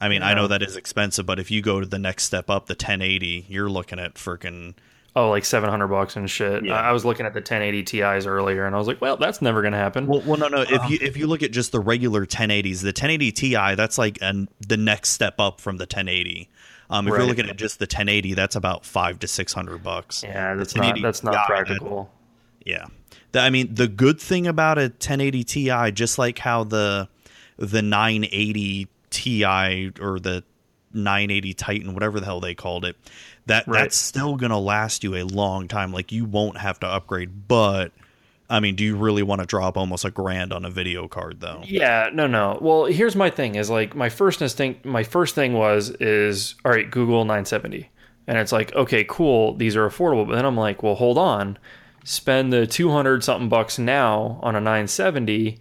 I 0.00 0.08
mean, 0.08 0.22
I 0.22 0.34
know 0.34 0.48
that 0.48 0.62
is 0.62 0.76
expensive, 0.76 1.26
but 1.26 1.38
if 1.38 1.50
you 1.50 1.62
go 1.62 1.80
to 1.80 1.86
the 1.86 1.98
next 1.98 2.24
step 2.24 2.50
up, 2.50 2.66
the 2.66 2.74
1080, 2.74 3.46
you're 3.48 3.70
looking 3.70 3.98
at 3.98 4.14
freaking. 4.14 4.74
Oh, 5.14 5.30
like 5.30 5.44
700 5.44 5.88
bucks 5.88 6.16
and 6.16 6.28
shit. 6.30 6.64
Yeah. 6.64 6.74
I 6.74 6.88
I 6.88 6.92
was 6.92 7.04
looking 7.04 7.26
at 7.26 7.32
the 7.34 7.38
1080 7.40 7.82
Ti's 7.84 8.26
earlier, 8.26 8.64
and 8.66 8.74
I 8.74 8.78
was 8.78 8.86
like, 8.86 9.00
well, 9.00 9.16
that's 9.16 9.42
never 9.42 9.62
gonna 9.62 9.76
happen. 9.76 10.06
Well, 10.06 10.22
well, 10.26 10.38
no, 10.38 10.48
no. 10.48 10.62
If 10.62 10.90
you 10.90 10.98
if 11.00 11.16
you 11.16 11.26
look 11.26 11.42
at 11.42 11.52
just 11.52 11.72
the 11.72 11.80
regular 11.80 12.26
1080s, 12.26 12.80
the 12.80 12.88
1080 12.88 13.32
Ti, 13.32 13.54
that's 13.74 13.98
like 13.98 14.18
an, 14.22 14.48
the 14.66 14.76
next 14.76 15.10
step 15.10 15.34
up 15.38 15.60
from 15.60 15.76
the 15.76 15.84
1080. 15.84 16.48
Um, 16.90 17.06
if 17.06 17.12
Right. 17.12 17.18
you're 17.20 17.28
looking 17.28 17.48
at 17.48 17.56
just 17.56 17.78
the 17.78 17.84
1080, 17.84 18.34
that's 18.34 18.54
about 18.56 18.84
five 18.84 19.18
to 19.20 19.28
six 19.28 19.52
hundred 19.52 19.82
bucks. 19.82 20.22
yeah, 20.22 20.54
that's 20.54 20.74
not 20.76 20.96
that's 21.00 21.22
not 21.24 21.32
Ti, 21.32 21.40
practical. 21.46 22.10
Yeah. 22.66 22.86
The, 23.32 23.40
I 23.40 23.48
mean, 23.50 23.74
the 23.74 23.88
good 23.88 24.20
thing 24.20 24.46
about 24.46 24.76
a 24.78 24.82
1080 24.82 25.44
Ti, 25.44 25.90
just 25.92 26.18
like 26.18 26.38
how 26.38 26.64
the 26.64 27.08
the 27.56 27.80
980 27.82 28.88
Ti 29.10 29.44
or 30.00 30.18
the 30.20 30.44
980 30.94 31.54
Titan, 31.54 31.94
whatever 31.94 32.20
the 32.20 32.26
hell 32.26 32.40
they 32.40 32.54
called 32.54 32.84
it, 32.84 32.96
that 33.46 33.66
Right. 33.66 33.82
that's 33.82 33.96
still 33.96 34.36
gonna 34.36 34.58
last 34.58 35.02
you 35.04 35.14
a 35.16 35.22
long 35.24 35.68
time. 35.68 35.92
Like 35.92 36.12
you 36.12 36.24
won't 36.24 36.58
have 36.58 36.78
to 36.80 36.86
upgrade. 36.86 37.48
But 37.48 37.92
I 38.50 38.60
mean, 38.60 38.74
do 38.74 38.84
you 38.84 38.96
really 38.96 39.22
want 39.22 39.40
to 39.40 39.46
drop 39.46 39.78
almost 39.78 40.04
a 40.04 40.10
grand 40.10 40.52
on 40.52 40.64
a 40.66 40.70
video 40.70 41.08
card 41.08 41.40
though? 41.40 41.62
Yeah, 41.64 42.10
no, 42.12 42.26
no. 42.26 42.58
Well, 42.60 42.84
here's 42.84 43.16
my 43.16 43.30
thing: 43.30 43.54
is 43.54 43.70
like 43.70 43.94
my 43.94 44.10
first 44.10 44.42
instinct, 44.42 44.84
my 44.84 45.02
first 45.02 45.34
thing 45.34 45.54
was 45.54 45.90
is 46.00 46.54
all 46.64 46.72
right, 46.72 46.90
Google 46.90 47.24
970, 47.24 47.88
and 48.26 48.36
it's 48.38 48.52
like 48.52 48.74
okay, 48.74 49.04
cool, 49.08 49.54
these 49.56 49.74
are 49.76 49.88
affordable. 49.88 50.26
But 50.28 50.34
then 50.34 50.44
I'm 50.44 50.56
like, 50.56 50.82
well, 50.82 50.96
hold 50.96 51.16
on, 51.16 51.56
spend 52.04 52.52
the 52.52 52.66
200 52.66 53.24
something 53.24 53.48
bucks 53.48 53.78
now 53.78 54.38
on 54.42 54.54
a 54.54 54.60
970. 54.60 55.58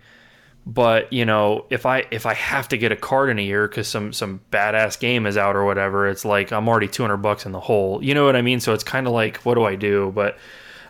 But 0.66 1.12
you 1.12 1.26
know, 1.26 1.66
if 1.72 1.86
I 1.88 2.06
if 2.12 2.26
I 2.26 2.36
have 2.36 2.68
to 2.70 2.78
get 2.78 2.92
a 2.92 2.96
card 2.96 3.30
in 3.30 3.40
a 3.40 3.42
year 3.42 3.68
because 3.68 3.88
some 3.88 4.14
some 4.14 4.42
badass 4.52 5.00
game 5.00 5.26
is 5.26 5.36
out 5.36 5.56
or 5.56 5.66
whatever, 5.66 6.08
it's 6.08 6.24
like 6.24 6.52
I'm 6.52 6.70
already 6.70 6.88
200 6.88 7.18
bucks 7.18 7.46
in 7.48 7.52
the 7.52 7.60
hole. 7.60 8.04
You 8.04 8.14
know 8.14 8.26
what 8.26 8.36
I 8.36 8.42
mean? 8.44 8.60
So 8.60 8.74
it's 8.74 8.84
kind 8.84 9.08
of 9.08 9.14
like, 9.14 9.38
what 9.38 9.56
do 9.56 9.64
I 9.64 9.76
do? 9.76 10.12
But 10.14 10.38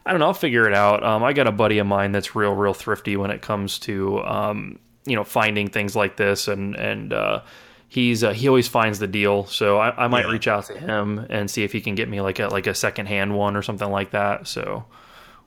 I 0.06 0.12
don't 0.12 0.20
know. 0.20 0.26
I'll 0.28 0.34
figure 0.34 0.68
it 0.68 0.74
out. 0.74 1.04
Um, 1.04 1.24
I 1.24 1.32
got 1.32 1.48
a 1.48 1.52
buddy 1.54 1.78
of 1.78 1.88
mine 1.88 2.12
that's 2.12 2.36
real, 2.36 2.54
real 2.54 2.74
thrifty 2.74 3.16
when 3.16 3.32
it 3.32 3.42
comes 3.42 3.80
to 3.80 4.22
um, 4.24 4.78
you 5.06 5.16
know 5.16 5.24
finding 5.24 5.70
things 5.70 5.96
like 5.96 6.18
this, 6.18 6.50
and 6.50 6.76
and 6.76 7.14
uh, 7.14 7.42
he's 7.88 8.26
uh, 8.26 8.34
he 8.34 8.50
always 8.50 8.68
finds 8.68 9.00
the 9.00 9.08
deal. 9.08 9.46
So 9.46 9.78
I, 9.78 10.06
I 10.06 10.08
might 10.10 10.26
Yeah. 10.26 10.32
reach 10.32 10.50
out 10.50 10.66
to 10.66 10.78
him 10.78 11.26
and 11.30 11.50
see 11.50 11.64
if 11.64 11.72
he 11.72 11.80
can 11.80 11.96
get 11.96 12.10
me 12.10 12.20
like 12.20 12.40
a 12.40 12.48
like 12.50 12.68
a 12.68 12.74
second 12.76 13.06
hand 13.06 13.38
one 13.38 13.56
or 13.56 13.62
something 13.62 13.90
like 13.90 14.12
that. 14.12 14.48
So 14.48 14.84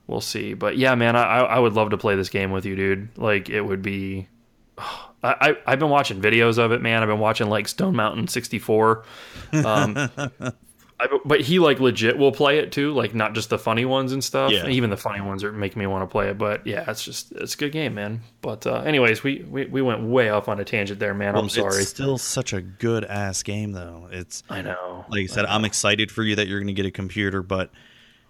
we'll 0.07 0.21
see. 0.21 0.53
But 0.53 0.77
yeah, 0.77 0.95
man, 0.95 1.15
I 1.15 1.39
I 1.39 1.59
would 1.59 1.73
love 1.73 1.91
to 1.91 1.97
play 1.97 2.15
this 2.15 2.29
game 2.29 2.51
with 2.51 2.65
you, 2.65 2.75
dude. 2.75 3.17
Like 3.17 3.49
it 3.49 3.61
would 3.61 3.81
be. 3.81 4.27
I, 5.23 5.35
I 5.41 5.57
I've 5.65 5.79
been 5.79 5.89
watching 5.89 6.21
videos 6.21 6.57
of 6.57 6.71
it, 6.71 6.81
man. 6.81 7.01
I've 7.01 7.09
been 7.09 7.19
watching 7.19 7.47
like 7.47 7.67
Stone 7.67 7.95
Mountain 7.95 8.27
64. 8.27 9.05
Um, 9.53 9.97
I, 10.97 11.07
but 11.25 11.41
he 11.41 11.59
like 11.59 11.79
legit 11.79 12.17
will 12.17 12.31
play 12.31 12.59
it 12.59 12.71
too, 12.71 12.93
like 12.93 13.13
not 13.13 13.33
just 13.33 13.49
the 13.49 13.57
funny 13.57 13.83
ones 13.83 14.13
and 14.13 14.23
stuff. 14.23 14.51
Yeah. 14.51 14.67
Even 14.67 14.89
the 14.89 14.97
funny 14.97 15.19
ones 15.19 15.43
are 15.43 15.51
making 15.51 15.79
me 15.79 15.87
want 15.87 16.03
to 16.03 16.07
play 16.07 16.29
it. 16.29 16.37
But 16.37 16.65
yeah, 16.65 16.89
it's 16.89 17.03
just 17.03 17.33
it's 17.33 17.53
a 17.55 17.57
good 17.57 17.71
game, 17.73 17.95
man. 17.95 18.21
But 18.41 18.65
uh, 18.65 18.75
anyways, 18.81 19.23
we, 19.23 19.43
we 19.49 19.65
we 19.65 19.81
went 19.81 20.03
way 20.03 20.29
off 20.29 20.47
on 20.47 20.59
a 20.59 20.63
tangent 20.63 20.99
there, 20.99 21.13
man. 21.13 21.35
I'm 21.35 21.49
sorry. 21.49 21.81
It's 21.81 21.89
still 21.89 22.17
such 22.17 22.53
a 22.53 22.61
good 22.61 23.03
ass 23.03 23.43
game 23.43 23.73
though. 23.73 24.07
It's 24.11 24.43
I 24.49 24.61
know. 24.61 25.05
like 25.09 25.23
I 25.23 25.25
said, 25.25 25.45
I'm 25.45 25.65
excited 25.65 26.11
for 26.11 26.23
you 26.23 26.35
that 26.37 26.47
you're 26.47 26.59
gonna 26.59 26.73
get 26.73 26.85
a 26.85 26.91
computer, 26.91 27.41
but 27.41 27.71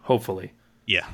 Hopefully, 0.02 0.54
Yeah. 0.86 1.08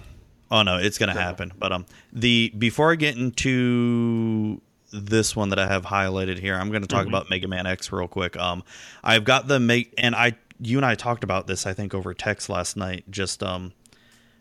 Oh 0.52 0.64
no, 0.64 0.78
it's 0.78 0.98
gonna 0.98 1.14
happen. 1.14 1.54
But 1.58 1.72
um, 1.72 1.86
the 2.12 2.54
before 2.58 2.92
I 2.92 2.96
get 2.96 3.18
into 3.18 4.62
this 4.92 5.34
one 5.34 5.50
that 5.50 5.60
I 5.60 5.68
have 5.68 5.86
highlighted 5.86 6.38
here, 6.38 6.56
I'm 6.56 6.70
gonna 6.72 6.88
talk 6.88 7.08
about 7.08 7.30
Mega 7.30 7.48
Man 7.48 7.66
X 7.66 7.92
real 7.92 8.10
quick. 8.10 8.36
Um, 8.36 8.64
I've 9.02 9.24
got 9.24 9.48
the 9.48 9.60
make, 9.62 9.94
and 9.98 10.14
I, 10.14 10.34
you 10.60 10.78
and 10.78 10.86
I 10.86 10.96
talked 10.96 11.24
about 11.24 11.48
this, 11.48 11.66
I 11.66 11.74
think, 11.74 11.94
over 11.94 12.14
text 12.14 12.50
last 12.50 12.76
night. 12.76 13.06
Just 13.10 13.42
um, 13.42 13.72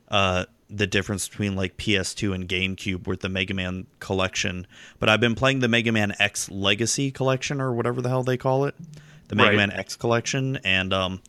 uh, 0.08 0.46
the 0.68 0.88
difference 0.88 1.28
between 1.28 1.54
like 1.54 1.76
PS2 1.76 2.34
and 2.34 2.48
GameCube 2.48 3.06
with 3.06 3.20
the 3.20 3.28
Mega 3.28 3.54
Man 3.54 3.86
collection. 4.00 4.66
But 4.98 5.08
I've 5.08 5.20
been 5.20 5.36
playing 5.36 5.60
the 5.60 5.68
Mega 5.68 5.92
Man 5.92 6.14
X 6.18 6.50
Legacy 6.50 7.12
collection 7.12 7.60
or 7.60 7.72
whatever 7.72 8.02
the 8.02 8.08
hell 8.08 8.24
they 8.24 8.36
call 8.36 8.64
it, 8.64 8.74
the 9.28 9.36
Mega 9.36 9.50
Right. 9.50 9.56
Man 9.56 9.70
X 9.70 9.94
collection, 9.94 10.56
and 10.64 10.92
um, 10.92 11.22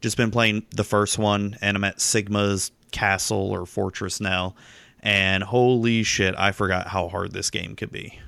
just 0.00 0.16
been 0.16 0.30
playing 0.30 0.64
the 0.70 0.84
first 0.84 1.18
one, 1.18 1.56
and 1.60 1.76
I'm 1.76 1.82
at 1.82 2.00
Sigma's 2.00 2.70
castle 2.90 3.50
or 3.50 3.66
fortress 3.66 4.20
now. 4.20 4.54
And 5.00 5.42
holy 5.42 6.02
shit, 6.02 6.34
I 6.36 6.52
forgot 6.52 6.88
how 6.88 7.08
hard 7.08 7.32
this 7.32 7.50
game 7.50 7.76
could 7.76 7.92
be. 7.92 8.18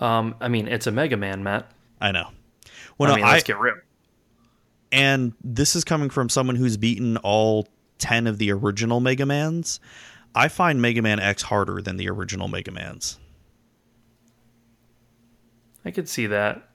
um, 0.00 0.34
I 0.40 0.48
mean, 0.48 0.66
it's 0.68 0.86
a 0.86 0.90
Mega 0.92 1.16
Man, 1.16 1.42
Matt. 1.44 1.70
I 2.00 2.10
know. 2.10 2.28
Well, 2.98 3.12
I 3.12 3.16
no, 3.16 3.22
mean, 3.22 3.32
let's 3.32 3.44
get 3.44 3.58
real. 3.60 3.76
and 4.90 5.32
this 5.42 5.76
is 5.76 5.84
coming 5.84 6.10
from 6.10 6.28
someone 6.28 6.56
who's 6.56 6.76
beaten 6.76 7.16
all 7.18 7.68
10 7.98 8.26
of 8.26 8.38
the 8.38 8.50
original 8.52 8.98
Mega 9.00 9.24
Mans. 9.24 9.78
I 10.34 10.48
find 10.48 10.82
Mega 10.82 11.02
Man 11.02 11.20
X 11.20 11.42
harder 11.42 11.80
than 11.80 11.96
the 11.98 12.08
original 12.08 12.48
Mega 12.48 12.72
Mans. 12.72 13.18
I 15.84 15.90
could 15.90 16.08
see 16.08 16.26
that. 16.26 16.68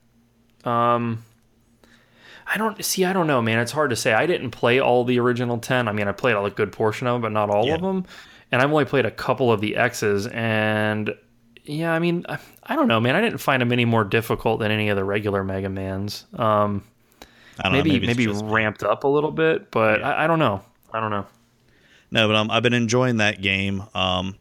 Um, 0.63 1.23
I 2.49 2.57
don't 2.57 2.83
see. 2.83 3.03
I 3.05 3.13
don't 3.13 3.27
know, 3.27 3.41
man. 3.41 3.60
It's 3.60 3.71
hard 3.71 3.89
to 3.89 3.95
say. 3.95 4.13
I 4.13 4.25
didn't 4.25 4.51
play 4.51 4.79
all 4.79 5.03
the 5.03 5.19
original 5.19 5.57
ten. 5.57 5.88
I 5.88 5.91
mean, 5.91 6.07
I 6.07 6.12
played 6.13 6.36
a 6.36 6.49
good 6.49 6.71
portion 6.71 7.07
of 7.07 7.15
them, 7.15 7.21
but 7.21 7.31
not 7.31 7.49
all 7.49 7.65
Yeah. 7.65 7.75
of 7.75 7.81
them. 7.81 8.05
And 8.51 8.62
I've 8.62 8.71
only 8.71 8.86
played 8.86 9.05
a 9.05 9.12
couple 9.12 9.51
of 9.51 9.60
the 9.60 9.75
X's. 9.75 10.27
And 10.27 11.13
yeah, 11.65 11.91
I 11.91 11.99
mean, 11.99 12.25
I, 12.29 12.38
I 12.63 12.75
don't 12.77 12.88
know, 12.88 12.99
man. 13.01 13.15
I 13.15 13.21
didn't 13.21 13.39
find 13.39 13.62
them 13.62 13.73
any 13.73 13.83
more 13.83 14.05
difficult 14.05 14.60
than 14.62 14.71
any 14.71 14.88
of 14.89 14.95
the 14.95 15.03
regular 15.03 15.43
Mega 15.43 15.67
Mans. 15.69 16.25
Um, 16.36 16.83
I 17.60 17.63
don't 17.63 17.71
know. 17.73 17.83
maybe 17.83 18.05
maybe, 18.07 18.25
just 18.25 18.45
ramped 18.45 18.83
up 18.83 19.03
a 19.03 19.07
little 19.07 19.31
bit, 19.31 19.69
but 19.71 19.99
Yeah. 19.99 20.10
I, 20.10 20.23
I 20.23 20.27
don't 20.27 20.39
know. 20.39 20.62
I 20.93 20.99
don't 21.01 21.12
know. 21.12 21.25
No, 22.12 22.27
but 22.27 22.36
um, 22.38 22.49
I've 22.49 22.63
been 22.63 22.73
enjoying 22.73 23.17
that 23.17 23.41
game. 23.41 23.83
Um, 23.93 24.36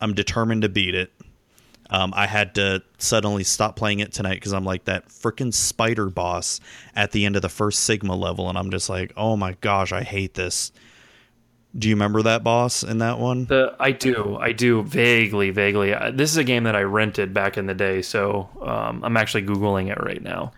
I'm 0.00 0.14
determined 0.14 0.62
to 0.62 0.68
beat 0.68 0.94
it. 0.94 1.10
Um, 1.90 2.12
I 2.14 2.26
had 2.26 2.54
to 2.56 2.82
suddenly 2.98 3.44
stop 3.44 3.76
playing 3.76 4.00
it 4.00 4.12
tonight 4.12 4.34
because 4.34 4.52
I'm 4.52 4.64
like 4.64 4.84
that 4.84 5.08
freaking 5.08 5.54
spider 5.54 6.10
boss 6.10 6.60
at 6.94 7.12
the 7.12 7.24
end 7.24 7.36
of 7.36 7.42
the 7.42 7.48
first 7.48 7.80
Sigma 7.80 8.14
level, 8.14 8.48
and 8.48 8.58
I'm 8.58 8.70
just 8.70 8.88
like, 8.88 9.12
oh 9.16 9.36
my 9.36 9.56
gosh, 9.60 9.92
I 9.92 10.02
hate 10.02 10.34
this. 10.34 10.70
Do 11.78 11.88
you 11.88 11.94
remember 11.94 12.22
that 12.22 12.42
boss 12.42 12.82
in 12.82 12.98
that 12.98 13.18
one? 13.18 13.44
The 13.44 13.74
I 13.78 13.92
do, 13.92 14.36
I 14.40 14.52
do 14.52 14.82
vaguely, 14.82 15.50
vaguely. 15.50 15.94
Uh, 15.94 16.10
This 16.10 16.30
is 16.30 16.36
a 16.36 16.44
game 16.44 16.64
that 16.64 16.74
I 16.74 16.82
rented 16.82 17.32
back 17.32 17.56
in 17.56 17.66
the 17.66 17.74
day, 17.74 18.02
so 18.02 18.48
um, 18.62 19.02
I'm 19.04 19.16
actually 19.16 19.44
googling 19.44 19.90
it 19.90 20.02
right 20.02 20.22
now. 20.22 20.52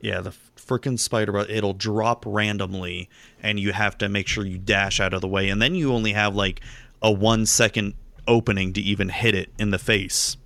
Yeah, 0.00 0.20
the 0.20 0.34
freaking 0.56 0.98
spider 0.98 1.32
bot. 1.32 1.50
It'll 1.50 1.72
drop 1.72 2.24
randomly, 2.26 3.08
and 3.42 3.58
you 3.58 3.72
have 3.72 3.96
to 3.98 4.08
make 4.08 4.28
sure 4.28 4.44
you 4.44 4.58
dash 4.58 5.00
out 5.00 5.14
of 5.14 5.20
the 5.20 5.28
way, 5.28 5.48
and 5.48 5.62
then 5.62 5.74
you 5.74 5.92
only 5.92 6.12
have 6.12 6.34
like 6.34 6.60
a 7.02 7.10
one 7.10 7.46
second 7.46 7.94
opening 8.28 8.72
to 8.72 8.80
even 8.80 9.08
hit 9.08 9.34
it 9.34 9.50
in 9.58 9.70
the 9.70 9.78
face. 9.78 10.36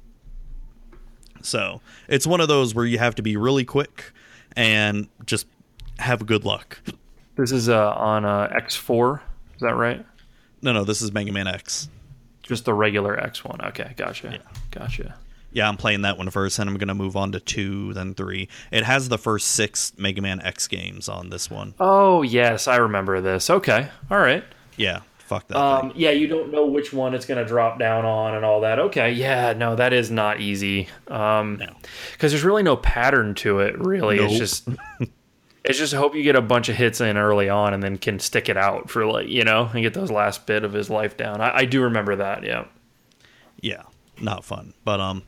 So 1.43 1.81
it's 2.09 2.27
one 2.27 2.41
of 2.41 2.49
those 2.49 2.75
where 2.75 2.85
you 2.85 2.99
have 2.99 3.15
to 3.17 3.23
be 3.23 3.37
really 3.37 3.65
quick 3.65 4.13
and 4.57 5.09
just 5.27 5.47
have 5.99 6.27
good 6.27 6.45
luck. 6.45 6.81
This 7.37 7.53
is 7.53 7.69
uh, 7.69 7.93
on 7.93 8.25
uh, 8.25 8.49
X4. 8.49 9.21
Is 9.55 9.61
that 9.61 9.75
right? 9.75 10.05
No, 10.63 10.73
no, 10.73 10.85
this 10.85 11.01
is 11.01 11.13
Mega 11.13 11.33
Man 11.33 11.47
X. 11.47 11.89
Just 12.43 12.65
the 12.65 12.75
regular 12.75 13.17
X1. 13.17 13.69
Okay, 13.69 13.95
gotcha. 13.97 14.41
Gotcha. 14.71 15.15
Yeah, 15.53 15.69
I'm 15.69 15.77
playing 15.77 16.03
that 16.03 16.17
one 16.17 16.31
first, 16.31 16.59
and 16.59 16.69
I'm 16.71 16.77
gonna 16.77 16.95
move 16.95 17.17
on 17.17 17.33
to 17.33 17.41
two, 17.41 17.93
then 17.95 18.15
three. 18.15 18.49
It 18.71 18.85
has 18.85 19.09
the 19.09 19.19
first 19.19 19.49
six 19.49 19.93
Mega 19.99 20.21
Man 20.21 20.41
X 20.41 20.69
games 20.69 21.09
on 21.09 21.31
this 21.31 21.51
one. 21.51 21.75
Oh 21.81 22.23
yes, 22.23 22.69
I 22.69 22.77
remember 22.77 23.21
this. 23.21 23.51
Okay, 23.51 23.89
all 24.11 24.19
right. 24.19 24.45
Yeah, 24.77 25.01
fuck 25.31 25.47
that. 25.49 25.57
Um, 25.57 25.93
yeah, 25.95 26.11
you 26.11 26.27
don't 26.27 26.51
know 26.53 26.67
which 26.67 26.93
one 26.93 27.15
it's 27.15 27.25
going 27.25 27.39
to 27.39 27.47
drop 27.47 27.79
down 27.79 28.05
on 28.05 28.35
and 28.35 28.45
all 28.45 28.61
that. 28.63 28.79
Okay, 28.81 29.13
yeah, 29.13 29.53
no, 29.53 29.77
that 29.77 29.93
is 29.93 30.11
not 30.11 30.41
easy. 30.41 30.89
Um, 31.09 31.57
No. 31.59 31.73
because 32.13 32.33
there's 32.33 32.43
really 32.45 32.65
no 32.65 32.77
pattern 32.77 33.35
to 33.37 33.61
it. 33.61 33.79
Really, 33.79 34.19
it's 34.19 34.37
just 34.37 34.69
it's 35.65 35.79
just 35.79 35.95
hope 35.95 36.15
you 36.17 36.23
get 36.25 36.35
a 36.37 36.43
bunch 36.43 36.69
of 36.69 36.75
hits 36.77 37.01
in 37.01 37.17
early 37.17 37.49
on 37.49 37.73
and 37.73 37.83
then 37.83 37.97
can 37.97 38.19
stick 38.19 38.49
it 38.49 38.57
out 38.57 38.91
for 38.91 39.07
like 39.07 39.29
you 39.29 39.45
know 39.45 39.71
and 39.73 39.83
get 39.83 39.95
those 39.95 40.11
last 40.11 40.47
bit 40.47 40.65
of 40.65 40.73
his 40.73 40.91
life 40.91 41.17
down. 41.17 41.41
I, 41.41 41.59
I 41.59 41.65
do 41.65 41.83
remember 41.83 42.17
that. 42.17 42.43
Yeah. 42.43 42.65
yeah, 43.61 43.83
not 44.21 44.45
fun. 44.45 44.75
But 44.85 45.01
um, 45.01 45.23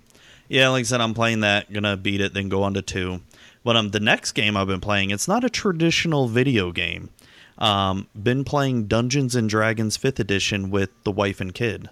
yeah, 0.49 0.69
like 0.71 0.81
I 0.81 0.85
said, 0.85 1.01
I'm 1.01 1.15
playing 1.15 1.41
that. 1.41 1.73
Gonna 1.73 1.97
beat 1.97 2.21
it, 2.21 2.35
then 2.35 2.49
go 2.49 2.65
on 2.65 2.75
to 2.75 2.83
two. 2.83 3.21
But 3.65 3.77
um, 3.77 3.91
the 3.91 4.01
next 4.01 4.33
game 4.33 4.57
I've 4.57 4.67
been 4.67 4.81
playing, 4.81 5.11
it's 5.11 5.29
not 5.29 5.45
a 5.45 5.49
traditional 5.51 6.27
video 6.27 6.73
game. 6.73 7.11
Um, 7.59 8.09
been 8.21 8.45
playing 8.45 8.87
Dungeons 8.87 9.35
and 9.35 9.49
Dragons 9.49 9.97
Fifth 9.97 10.19
Edition 10.19 10.71
with 10.71 10.91
the 11.05 11.13
wife 11.13 11.41
and 11.41 11.55
kid, 11.55 11.91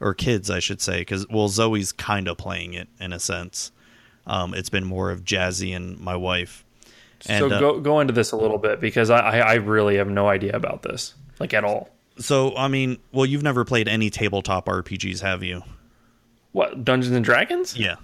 or 0.00 0.14
kids, 0.14 0.50
I 0.50 0.58
should 0.58 0.80
say, 0.80 1.00
because 1.00 1.28
well, 1.28 1.48
Zoe's 1.48 1.92
kind 1.92 2.28
of 2.28 2.36
playing 2.36 2.74
it 2.74 2.88
in 3.00 3.12
a 3.12 3.20
sense. 3.20 3.72
Um, 4.26 4.54
it's 4.54 4.70
been 4.70 4.84
more 4.84 5.10
of 5.10 5.24
Jazzy 5.24 5.74
and 5.74 5.98
my 5.98 6.16
wife. 6.16 6.64
And, 7.26 7.50
so 7.50 7.56
uh, 7.56 7.60
go 7.60 7.80
go 7.80 8.00
into 8.00 8.12
this 8.12 8.32
a 8.32 8.36
little 8.36 8.58
bit 8.58 8.80
because 8.80 9.10
I 9.10 9.38
I 9.38 9.54
really 9.54 9.96
have 9.96 10.08
no 10.08 10.28
idea 10.28 10.54
about 10.54 10.82
this 10.82 11.14
like 11.38 11.54
at 11.54 11.64
all. 11.64 11.88
So 12.18 12.54
I 12.56 12.68
mean, 12.68 12.98
well, 13.12 13.26
you've 13.26 13.42
never 13.42 13.64
played 13.64 13.88
any 13.88 14.10
tabletop 14.10 14.66
RPGs, 14.66 15.20
have 15.20 15.42
you? 15.42 15.62
What 16.52 16.84
Dungeons 16.84 17.14
and 17.14 17.24
Dragons? 17.24 17.76
Yeah. 17.76 17.96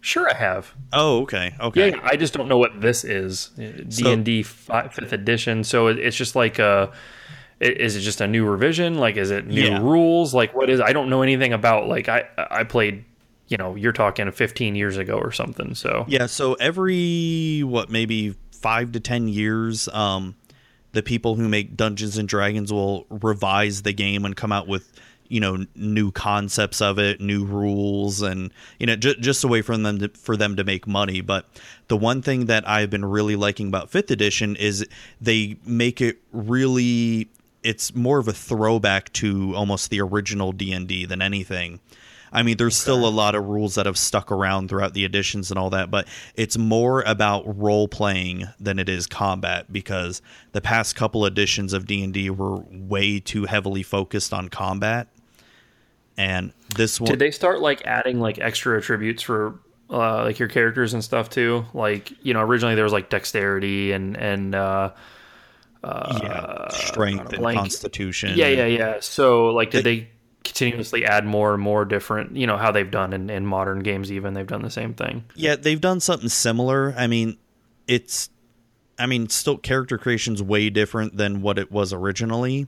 Sure, 0.00 0.30
I 0.30 0.34
have. 0.36 0.72
Oh, 0.92 1.22
okay, 1.22 1.54
okay. 1.60 1.90
yeah, 1.90 2.00
I 2.02 2.16
just 2.16 2.32
don't 2.32 2.48
know 2.48 2.58
what 2.58 2.80
this 2.80 3.04
is. 3.04 3.48
D 3.56 4.12
and 4.12 4.24
D 4.24 4.42
fifth 4.42 5.12
edition. 5.12 5.64
So 5.64 5.88
it's 5.88 6.16
just 6.16 6.36
like 6.36 6.58
a. 6.58 6.92
i- 7.60 7.64
Is 7.64 7.96
it 7.96 8.00
just 8.00 8.20
a 8.20 8.26
new 8.28 8.44
revision? 8.46 8.94
Like, 8.94 9.16
is 9.16 9.30
it 9.30 9.46
new 9.46 9.60
Yeah. 9.62 9.82
rules? 9.82 10.32
Like, 10.34 10.54
what 10.54 10.70
is? 10.70 10.80
I 10.80 10.92
don't 10.92 11.10
know 11.10 11.22
anything 11.22 11.52
about. 11.52 11.88
Like, 11.88 12.08
I 12.08 12.24
I 12.36 12.64
played. 12.64 13.04
You 13.48 13.56
know, 13.56 13.74
you're 13.76 13.92
talking 13.92 14.30
15 14.30 14.74
years 14.74 14.98
ago 14.98 15.14
or 15.16 15.32
something. 15.32 15.74
So 15.74 16.04
Yeah, 16.06 16.26
so 16.26 16.52
every 16.54 17.62
what 17.64 17.88
maybe 17.90 18.34
five 18.52 18.92
to 18.92 19.00
ten 19.00 19.26
years, 19.26 19.88
um, 19.88 20.34
the 20.92 21.02
people 21.02 21.34
who 21.34 21.48
make 21.48 21.74
Dungeons 21.76 22.18
and 22.18 22.28
Dragons 22.28 22.70
will 22.72 23.06
revise 23.08 23.82
the 23.82 23.92
game 23.94 24.24
and 24.26 24.36
come 24.36 24.52
out 24.52 24.68
with 24.68 24.92
you 25.28 25.40
know 25.40 25.64
new 25.74 26.10
concepts 26.10 26.80
of 26.80 26.98
it, 26.98 27.20
new 27.20 27.44
rules, 27.44 28.22
and 28.22 28.52
you 28.78 28.86
know 28.86 28.96
j- 28.96 29.16
just 29.20 29.44
a 29.44 29.48
way 29.48 29.62
for 29.62 29.76
them 29.76 29.98
to, 29.98 30.08
for 30.08 30.36
them 30.36 30.56
to 30.56 30.64
make 30.64 30.86
money. 30.86 31.20
But 31.20 31.46
the 31.88 31.96
one 31.96 32.22
thing 32.22 32.46
that 32.46 32.68
I've 32.68 32.90
been 32.90 33.04
really 33.04 33.36
liking 33.36 33.68
about 33.68 33.90
Fifth 33.90 34.10
Edition 34.10 34.56
is 34.56 34.86
they 35.20 35.56
make 35.64 36.00
it 36.00 36.18
really. 36.32 37.30
It's 37.64 37.94
more 37.94 38.18
of 38.18 38.28
a 38.28 38.32
throwback 38.32 39.12
to 39.14 39.54
almost 39.54 39.90
the 39.90 40.00
original 40.00 40.52
D 40.52 40.72
and 40.72 40.86
D 40.86 41.04
than 41.06 41.20
anything. 41.20 41.80
I 42.32 42.42
mean, 42.42 42.56
there's 42.56 42.76
still 42.76 43.06
a 43.06 43.10
lot 43.10 43.34
of 43.34 43.46
rules 43.46 43.74
that 43.76 43.86
have 43.86 43.98
stuck 43.98 44.30
around 44.30 44.68
throughout 44.68 44.94
the 44.94 45.04
editions 45.04 45.50
and 45.50 45.58
all 45.58 45.70
that, 45.70 45.90
but 45.90 46.06
it's 46.34 46.58
more 46.58 47.02
about 47.02 47.58
role 47.58 47.88
playing 47.88 48.44
than 48.60 48.78
it 48.78 48.88
is 48.88 49.06
combat 49.06 49.72
because 49.72 50.20
the 50.52 50.60
past 50.60 50.94
couple 50.96 51.24
editions 51.24 51.72
of 51.72 51.86
D&D 51.86 52.30
were 52.30 52.62
way 52.70 53.20
too 53.20 53.44
heavily 53.46 53.82
focused 53.82 54.32
on 54.32 54.48
combat. 54.48 55.08
And 56.18 56.52
this 56.74 57.00
one 57.00 57.08
Did 57.08 57.20
they 57.20 57.30
start 57.30 57.60
like 57.60 57.86
adding 57.86 58.18
like 58.18 58.38
extra 58.40 58.76
attributes 58.76 59.22
for 59.22 59.60
uh, 59.88 60.24
like 60.24 60.40
your 60.40 60.48
characters 60.48 60.92
and 60.92 61.02
stuff 61.02 61.30
too? 61.30 61.64
Like 61.72 62.12
you 62.22 62.34
know, 62.34 62.40
originally 62.40 62.74
there 62.74 62.84
was 62.84 62.92
like 62.92 63.08
dexterity 63.08 63.92
and 63.92 64.16
and 64.16 64.54
uh, 64.54 64.90
yeah, 65.84 66.68
strength 66.70 67.32
and 67.32 67.38
blank. 67.38 67.58
constitution. 67.58 68.32
yeah, 68.36 68.48
yeah, 68.48 68.66
yeah. 68.66 68.96
So 69.00 69.46
like, 69.50 69.70
did 69.70 69.84
they 69.84 70.08
continuously 70.42 71.04
add 71.04 71.24
more 71.24 71.54
and 71.54 71.62
more 71.62 71.84
different? 71.84 72.36
You 72.36 72.48
know 72.48 72.56
how 72.56 72.72
they've 72.72 72.90
done 72.90 73.12
in, 73.12 73.30
in 73.30 73.46
modern 73.46 73.78
games. 73.78 74.10
Even 74.10 74.34
they've 74.34 74.44
done 74.44 74.62
the 74.62 74.70
same 74.70 74.94
thing. 74.94 75.24
Yeah, 75.36 75.54
they've 75.54 75.80
done 75.80 76.00
something 76.00 76.28
similar. 76.28 76.94
I 76.98 77.06
mean, 77.06 77.38
it's 77.86 78.28
I 78.98 79.06
mean, 79.06 79.28
still 79.28 79.56
character 79.56 79.98
creation's 79.98 80.42
way 80.42 80.68
different 80.68 81.16
than 81.16 81.42
what 81.42 81.60
it 81.60 81.70
was 81.70 81.92
originally. 81.92 82.66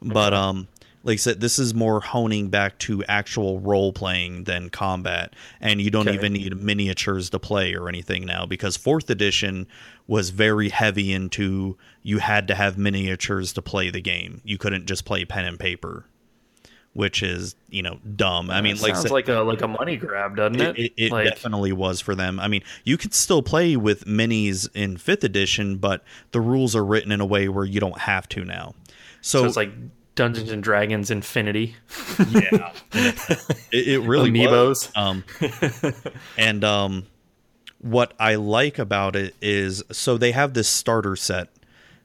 But 0.00 0.32
um 0.32 0.68
like 1.06 1.14
I 1.14 1.16
said, 1.16 1.40
this 1.40 1.60
is 1.60 1.72
more 1.72 2.00
honing 2.00 2.48
back 2.48 2.78
to 2.80 3.04
actual 3.04 3.60
role 3.60 3.92
playing 3.92 4.42
than 4.42 4.70
combat. 4.70 5.34
And 5.60 5.80
you 5.80 5.88
don't 5.88 6.08
Okay. 6.08 6.16
even 6.16 6.32
need 6.32 6.60
miniatures 6.60 7.30
to 7.30 7.38
play 7.38 7.74
or 7.74 7.88
anything 7.88 8.26
now 8.26 8.44
because 8.44 8.76
fourth 8.76 9.08
edition 9.08 9.68
was 10.08 10.30
very 10.30 10.68
heavy 10.68 11.12
into 11.12 11.78
you 12.02 12.18
had 12.18 12.48
to 12.48 12.56
have 12.56 12.76
miniatures 12.76 13.52
to 13.52 13.62
play 13.62 13.88
the 13.88 14.00
game. 14.00 14.40
You 14.44 14.58
couldn't 14.58 14.86
just 14.86 15.04
play 15.04 15.24
pen 15.24 15.44
and 15.44 15.60
paper. 15.60 16.06
Which 16.92 17.22
is, 17.22 17.54
you 17.68 17.82
know, 17.82 18.00
dumb. 18.16 18.50
I 18.50 18.62
mean, 18.62 18.80
like 18.80 18.96
sounds 18.96 19.10
like 19.10 19.28
a 19.28 19.40
like 19.40 19.60
a 19.60 19.68
money 19.68 19.96
grab, 19.98 20.34
doesn't 20.34 20.58
it? 20.60 20.78
it, 20.78 20.82
it, 20.82 20.92
it 20.96 21.12
like, 21.12 21.28
definitely 21.28 21.72
was 21.72 22.00
for 22.00 22.14
them. 22.14 22.40
I 22.40 22.48
mean, 22.48 22.62
you 22.84 22.96
could 22.96 23.12
still 23.12 23.42
play 23.42 23.76
with 23.76 24.06
minis 24.06 24.66
in 24.74 24.96
fifth 24.96 25.22
edition, 25.22 25.76
but 25.76 26.02
the 26.32 26.40
rules 26.40 26.74
are 26.74 26.84
written 26.84 27.12
in 27.12 27.20
a 27.20 27.26
way 27.26 27.48
where 27.50 27.66
you 27.66 27.80
don't 27.80 27.98
have 27.98 28.26
to 28.30 28.46
now. 28.46 28.72
So, 29.20 29.40
so 29.40 29.44
it's 29.44 29.56
like 29.56 29.72
Dungeons 30.16 30.50
and 30.50 30.62
Dragons 30.62 31.10
Infinity. 31.10 31.76
yeah, 32.30 32.72
it, 32.92 33.88
it 33.88 34.00
really 34.00 34.30
Amiibos. 34.30 34.50
was. 34.50 34.92
Um, 34.96 35.24
and 36.36 36.64
um, 36.64 37.06
what 37.78 38.14
I 38.18 38.34
like 38.34 38.78
about 38.78 39.14
it 39.14 39.36
is 39.40 39.84
so 39.92 40.18
they 40.18 40.32
have 40.32 40.54
this 40.54 40.68
starter 40.68 41.14
set. 41.14 41.50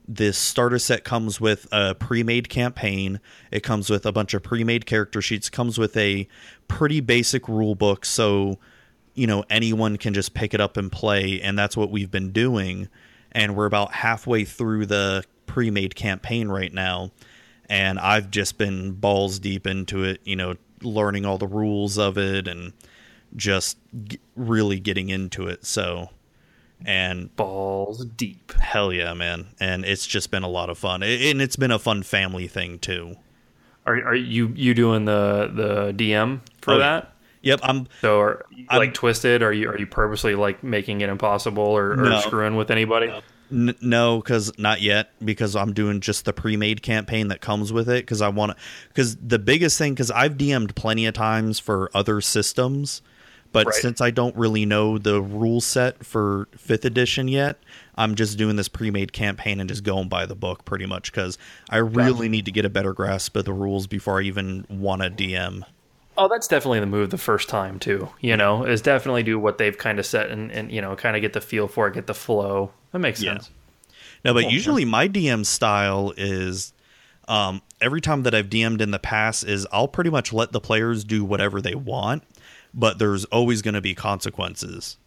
This 0.07 0.37
starter 0.37 0.77
set 0.77 1.05
comes 1.05 1.39
with 1.39 1.67
a 1.71 1.95
pre-made 1.95 2.49
campaign. 2.49 3.21
It 3.49 3.63
comes 3.63 3.89
with 3.89 4.05
a 4.05 4.11
bunch 4.11 4.33
of 4.33 4.43
pre-made 4.43 4.85
character 4.85 5.21
sheets. 5.21 5.49
Comes 5.49 5.77
with 5.77 5.95
a 5.95 6.27
pretty 6.67 6.99
basic 6.99 7.47
rule 7.47 7.75
book, 7.75 8.05
so 8.05 8.59
you 9.13 9.25
know 9.25 9.45
anyone 9.49 9.97
can 9.97 10.13
just 10.13 10.33
pick 10.33 10.53
it 10.53 10.59
up 10.59 10.75
and 10.75 10.91
play. 10.91 11.39
And 11.41 11.57
that's 11.57 11.77
what 11.77 11.89
we've 11.89 12.11
been 12.11 12.31
doing. 12.31 12.89
And 13.31 13.55
we're 13.55 13.65
about 13.67 13.93
halfway 13.93 14.43
through 14.43 14.87
the 14.87 15.23
pre-made 15.45 15.95
campaign 15.95 16.49
right 16.49 16.73
now 16.73 17.11
and 17.71 17.97
I've 17.99 18.29
just 18.29 18.57
been 18.57 18.91
balls 18.91 19.39
deep 19.39 19.65
into 19.65 20.03
it, 20.03 20.19
you 20.25 20.35
know, 20.35 20.55
learning 20.83 21.25
all 21.25 21.37
the 21.37 21.47
rules 21.47 21.97
of 21.97 22.17
it 22.17 22.47
and 22.47 22.73
just 23.35 23.77
g- 24.07 24.19
really 24.35 24.79
getting 24.79 25.09
into 25.09 25.47
it. 25.47 25.65
So, 25.65 26.09
and 26.85 27.33
balls 27.35 28.03
deep. 28.05 28.51
hell 28.59 28.91
yeah, 28.91 29.13
man. 29.13 29.47
And 29.59 29.85
it's 29.85 30.05
just 30.05 30.31
been 30.31 30.43
a 30.43 30.49
lot 30.49 30.69
of 30.69 30.77
fun. 30.77 31.01
A- 31.03 31.31
And 31.31 31.41
it's 31.41 31.55
been 31.55 31.71
a 31.71 31.79
fun 31.79 32.03
family 32.03 32.47
thing 32.47 32.79
too. 32.79 33.15
Are 33.85 33.95
are 34.03 34.15
you 34.15 34.51
you 34.55 34.73
doing 34.73 35.05
the 35.05 35.49
the 35.53 35.93
DM 35.93 36.41
for 36.61 36.73
Oh, 36.73 36.77
yeah. 36.77 36.79
that? 36.99 37.13
Yep, 37.43 37.59
I'm 37.63 37.87
So 38.01 38.19
are 38.19 38.45
you, 38.51 38.65
I'm- 38.69 38.79
like 38.79 38.93
twisted? 38.93 39.41
Are 39.43 39.53
you 39.53 39.69
are 39.69 39.77
you 39.79 39.87
purposely 39.87 40.35
like 40.35 40.63
making 40.63 41.01
it 41.01 41.09
impossible 41.09 41.63
or, 41.63 41.93
or 41.93 41.95
No. 41.95 42.19
screwing 42.19 42.55
with 42.55 42.69
anybody? 42.69 43.11
N- 43.51 43.75
no, 43.81 44.17
because 44.19 44.51
not 44.57 44.81
yet. 44.81 45.11
Because 45.23 45.55
I'm 45.55 45.73
doing 45.73 45.99
just 46.01 46.25
the 46.25 46.33
pre-made 46.33 46.81
campaign 46.81 47.27
that 47.29 47.41
comes 47.41 47.73
with 47.73 47.89
it. 47.89 48.03
Because 48.03 48.21
I 48.21 48.29
want 48.29 48.51
to. 48.53 48.63
Because 48.89 49.15
the 49.17 49.39
biggest 49.39 49.77
thing, 49.77 49.93
because 49.93 50.11
I've 50.11 50.37
DM'd 50.37 50.75
plenty 50.75 51.05
of 51.05 51.13
times 51.13 51.59
for 51.59 51.89
other 51.93 52.21
systems, 52.21 53.01
but 53.51 53.65
Right. 53.65 53.75
since 53.75 53.99
I 53.99 54.11
don't 54.11 54.35
really 54.37 54.65
know 54.65 54.97
the 54.97 55.21
rule 55.21 55.59
set 55.59 56.05
for 56.05 56.47
fifth 56.55 56.85
edition 56.85 57.27
yet, 57.27 57.57
I'm 57.95 58.15
just 58.15 58.37
doing 58.37 58.55
this 58.55 58.69
pre-made 58.69 59.11
campaign 59.11 59.59
and 59.59 59.67
just 59.69 59.83
going 59.83 60.07
by 60.07 60.25
the 60.25 60.35
book 60.35 60.63
pretty 60.63 60.85
much. 60.85 61.11
Because 61.11 61.37
I 61.69 61.77
really 61.77 62.29
need 62.29 62.45
to 62.45 62.51
get 62.51 62.63
a 62.65 62.69
better 62.69 62.93
grasp 62.93 63.35
of 63.35 63.45
the 63.45 63.53
rules 63.53 63.87
before 63.87 64.19
I 64.19 64.23
even 64.23 64.65
want 64.69 65.01
to 65.01 65.09
DM. 65.09 65.63
Oh, 66.17 66.27
that's 66.27 66.47
definitely 66.47 66.81
the 66.81 66.85
move 66.87 67.09
the 67.09 67.17
first 67.17 67.47
time 67.49 67.79
too. 67.79 68.09
You 68.19 68.35
know, 68.37 68.63
is 68.65 68.81
definitely 68.81 69.23
do 69.23 69.39
what 69.39 69.57
they've 69.57 69.77
kind 69.77 69.97
of 69.99 70.05
set 70.05 70.29
and, 70.29 70.51
and 70.51 70.71
you 70.71 70.81
know 70.81 70.95
kind 70.95 71.15
of 71.15 71.21
get 71.21 71.33
the 71.33 71.41
feel 71.41 71.67
for 71.67 71.87
it, 71.87 71.93
get 71.93 72.07
the 72.07 72.13
flow. 72.13 72.71
That 72.91 72.99
makes 72.99 73.21
Yeah. 73.21 73.33
sense. 73.33 73.49
No, 74.23 74.33
but 74.33 74.43
Cool. 74.43 74.51
usually 74.51 74.85
my 74.85 75.07
DM 75.07 75.45
style 75.45 76.13
is 76.17 76.73
um, 77.27 77.61
every 77.79 78.01
time 78.01 78.23
that 78.23 78.35
I've 78.35 78.49
DM'd 78.49 78.81
in 78.81 78.91
the 78.91 78.99
past 78.99 79.43
is 79.43 79.65
I'll 79.71 79.87
pretty 79.87 80.09
much 80.09 80.31
let 80.33 80.51
the 80.51 80.59
players 80.59 81.03
do 81.03 81.23
whatever 81.23 81.59
they 81.61 81.73
want, 81.75 82.23
but 82.73 82.99
there's 82.99 83.25
always 83.25 83.61
going 83.61 83.73
to 83.73 83.81
be 83.81 83.95
consequences. 83.95 84.97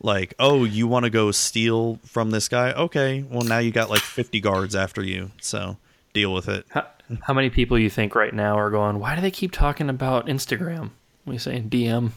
Like, 0.00 0.34
oh, 0.38 0.64
you 0.64 0.86
want 0.88 1.04
to 1.04 1.10
go 1.10 1.30
steal 1.30 1.98
from 2.04 2.30
this 2.30 2.48
guy? 2.48 2.72
Okay, 2.72 3.22
well 3.28 3.42
now 3.44 3.58
you 3.58 3.70
got 3.70 3.90
like 3.90 4.00
50 4.00 4.40
guards 4.40 4.74
after 4.74 5.02
you, 5.02 5.30
so 5.40 5.76
deal 6.14 6.32
with 6.32 6.48
it. 6.48 6.64
How, 6.70 6.86
how 7.20 7.34
many 7.34 7.50
people 7.50 7.78
you 7.78 7.90
think 7.90 8.14
right 8.14 8.32
now 8.32 8.58
are 8.58 8.70
going? 8.70 8.98
Why 8.98 9.14
do 9.14 9.20
they 9.20 9.30
keep 9.30 9.52
talking 9.52 9.88
about 9.88 10.26
Instagram? 10.26 10.90
We 11.24 11.38
saying 11.38 11.70
DM. 11.70 12.10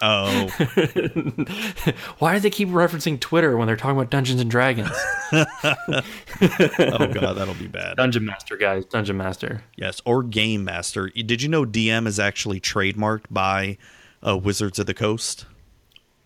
Oh, 0.00 0.48
Why 2.18 2.34
do 2.34 2.40
they 2.40 2.48
keep 2.48 2.70
referencing 2.70 3.20
Twitter 3.20 3.56
when 3.56 3.66
they're 3.66 3.76
talking 3.76 3.98
about 3.98 4.10
Dungeons 4.10 4.40
and 4.40 4.50
Dragons? 4.50 4.96
oh 5.32 6.02
god, 7.12 7.34
that'll 7.34 7.54
be 7.54 7.66
bad. 7.66 7.98
Dungeon 7.98 8.24
Master, 8.24 8.56
guys, 8.56 8.86
Dungeon 8.86 9.18
Master. 9.18 9.62
Yes, 9.76 10.00
or 10.06 10.22
Game 10.22 10.64
Master. 10.64 11.10
Did 11.10 11.42
you 11.42 11.50
know 11.50 11.66
DM 11.66 12.06
is 12.06 12.18
actually 12.18 12.60
trademarked 12.60 13.26
by 13.30 13.76
uh, 14.26 14.38
Wizards 14.38 14.78
of 14.78 14.86
the 14.86 14.94
Coast? 14.94 15.44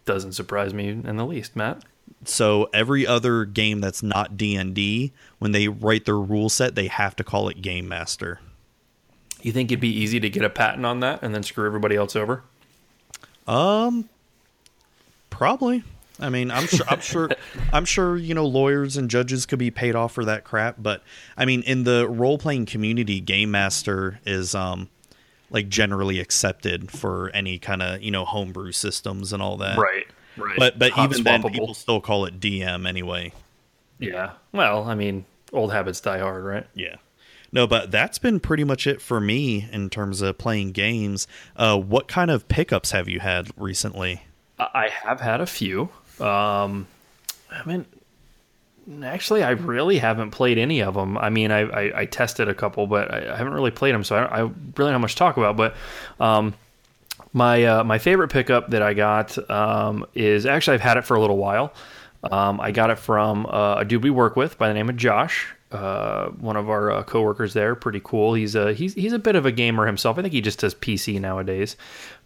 Doesn't 0.05 0.33
surprise 0.33 0.73
me 0.73 0.89
in 0.89 1.17
the 1.17 1.27
least, 1.27 1.57
Matt. 1.57 1.85
So 2.25 2.69
every 2.73 3.07
other 3.07 3.45
game 3.45 3.81
that's 3.81 4.03
not 4.03 4.37
D 4.37 4.57
and 4.57 4.75
D, 4.75 5.13
when 5.39 5.53
they 5.53 5.69
write 5.69 6.05
their 6.05 6.19
rule 6.19 6.49
set, 6.49 6.75
they 6.75 6.89
have 6.89 7.15
to 7.17 7.25
call 7.25 7.49
it 7.49 7.63
Game 7.63 7.89
Master. 7.89 8.41
You 9.41 9.53
think 9.53 9.71
it'd 9.71 9.81
be 9.81 9.89
easy 9.89 10.19
to 10.21 10.29
get 10.29 10.45
a 10.45 10.51
patent 10.51 10.85
on 10.85 11.01
that 11.01 11.23
and 11.23 11.35
then 11.35 11.43
screw 11.43 11.65
everybody 11.65 11.95
else 11.95 12.17
over? 12.17 12.43
Um, 13.47 14.09
probably. 15.31 15.85
I 16.21 16.29
mean, 16.31 16.51
I'm 16.51 16.67
sure. 16.67 16.87
I'm 16.89 17.01
sure. 17.01 17.31
I'm 17.73 17.85
sure. 17.85 18.17
You 18.17 18.35
know, 18.35 18.45
lawyers 18.45 18.97
and 18.97 19.09
judges 19.09 19.47
could 19.47 19.61
be 19.61 19.71
paid 19.71 19.95
off 19.95 20.13
for 20.13 20.25
that 20.25 20.45
crap. 20.45 20.77
But 20.79 21.03
I 21.37 21.45
mean, 21.45 21.63
in 21.63 21.85
the 21.85 22.09
role 22.09 22.39
playing 22.39 22.67
community, 22.67 23.21
Game 23.21 23.51
Master 23.51 24.21
is 24.27 24.55
um 24.55 24.89
like 25.51 25.69
generally 25.69 26.21
accepted 26.21 26.91
for 26.91 27.31
any 27.31 27.59
kind 27.59 27.83
of 27.83 28.03
you 28.03 28.11
know 28.11 28.25
homebrew 28.25 28.73
systems 28.73 29.33
and 29.33 29.43
all 29.43 29.57
that. 29.59 29.79
Right, 29.79 30.07
right. 30.39 30.57
But 30.59 30.79
but 30.79 30.93
Hot 30.93 31.11
even 31.11 31.25
then, 31.25 31.43
people 31.43 31.75
still 31.75 32.01
call 32.01 32.25
it 32.27 32.41
DM 32.41 32.89
anyway. 32.89 33.33
yeah. 33.99 34.33
Well, 34.53 34.85
I 34.85 34.95
mean, 34.95 35.25
old 35.53 35.73
habits 35.73 36.01
die 36.01 36.19
hard, 36.19 36.45
right? 36.45 36.67
Yeah. 36.75 36.97
No, 37.51 37.67
but 37.67 37.91
that's 37.91 38.19
been 38.19 38.41
pretty 38.41 38.65
much 38.65 38.87
it 38.87 39.01
for 39.01 39.21
me 39.21 39.69
in 39.73 39.89
terms 39.89 40.21
of 40.21 40.37
playing 40.37 40.73
games. 40.73 41.27
Uh, 41.57 41.79
what 41.79 42.07
kind 42.07 42.31
of 42.31 42.47
pickups 42.49 42.91
have 42.91 43.09
you 43.09 43.21
had 43.21 43.49
recently? 43.57 44.23
I 44.59 44.69
I 44.75 44.89
have 44.89 45.21
had 45.21 45.41
a 45.41 45.47
few. 45.47 45.89
Um, 46.21 46.87
I 47.51 47.65
mean, 47.65 47.87
actually, 49.03 49.43
I 49.43 49.51
really 49.51 49.99
haven't 49.99 50.33
played 50.33 50.59
any 50.59 50.83
of 50.83 50.95
them. 50.95 51.17
I 51.17 51.31
mean, 51.31 51.51
I, 51.51 51.61
I, 51.61 52.01
I 52.01 52.05
tested 52.07 52.49
a 52.49 52.55
couple, 52.55 52.87
but 52.87 53.13
I, 53.13 53.33
I 53.33 53.37
haven't 53.37 53.55
really 53.55 53.71
played 53.71 53.95
them, 53.95 54.05
so 54.05 54.17
I, 54.17 54.21
don't, 54.21 54.33
I 54.33 54.41
really 54.41 54.53
don't 54.77 54.93
have 54.93 55.01
much 55.01 55.13
to 55.13 55.19
talk 55.19 55.37
about. 55.37 55.57
But 55.57 55.75
um, 56.21 56.55
my 57.33 57.65
uh, 57.65 57.85
my 57.85 57.99
favorite 57.99 58.29
pickup 58.29 58.71
that 58.71 58.83
I 58.83 58.95
got 58.95 59.51
um, 59.51 60.07
is 60.15 60.47
actually 60.47 60.75
I've 60.75 60.81
had 60.81 60.97
it 60.97 61.05
for 61.05 61.17
a 61.17 61.21
little 61.21 61.37
while. 61.37 61.73
Um, 62.25 62.61
I 62.61 62.73
got 62.73 62.91
it 62.91 62.99
from 62.99 63.47
uh, 63.47 63.77
a 63.79 63.85
dude 63.85 64.03
we 64.03 64.11
work 64.11 64.37
with 64.37 64.59
by 64.59 64.69
the 64.69 64.75
name 64.75 64.89
of 64.89 64.97
Josh, 64.97 65.55
uh, 65.71 66.27
one 66.31 66.57
of 66.57 66.69
our 66.69 66.91
uh, 66.91 67.03
coworkers 67.05 67.55
there. 67.55 67.75
Pretty 67.75 68.01
cool. 68.03 68.35
He's 68.35 68.55
a 68.55 68.73
he's 68.73 68.95
he's 68.95 69.13
a 69.13 69.19
bit 69.19 69.37
of 69.37 69.47
a 69.47 69.53
gamer 69.53 69.87
himself. 69.87 70.19
I 70.19 70.23
think 70.23 70.35
he 70.35 70.41
just 70.41 70.59
does 70.59 70.75
PC 70.75 71.21
nowadays, 71.21 71.77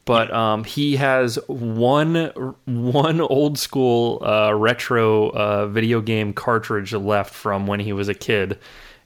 but 0.04 0.32
um, 0.32 0.64
he 0.64 0.96
has 0.96 1.38
one 1.46 2.32
one 2.64 3.20
old 3.20 3.58
school 3.58 4.24
uh, 4.24 4.54
retro 4.54 5.30
uh, 5.30 5.66
video 5.66 6.00
game 6.00 6.32
cartridge 6.32 6.92
left 6.94 7.34
from 7.34 7.66
when 7.66 7.80
he 7.80 7.92
was 7.92 8.08
a 8.08 8.14
kid. 8.14 8.58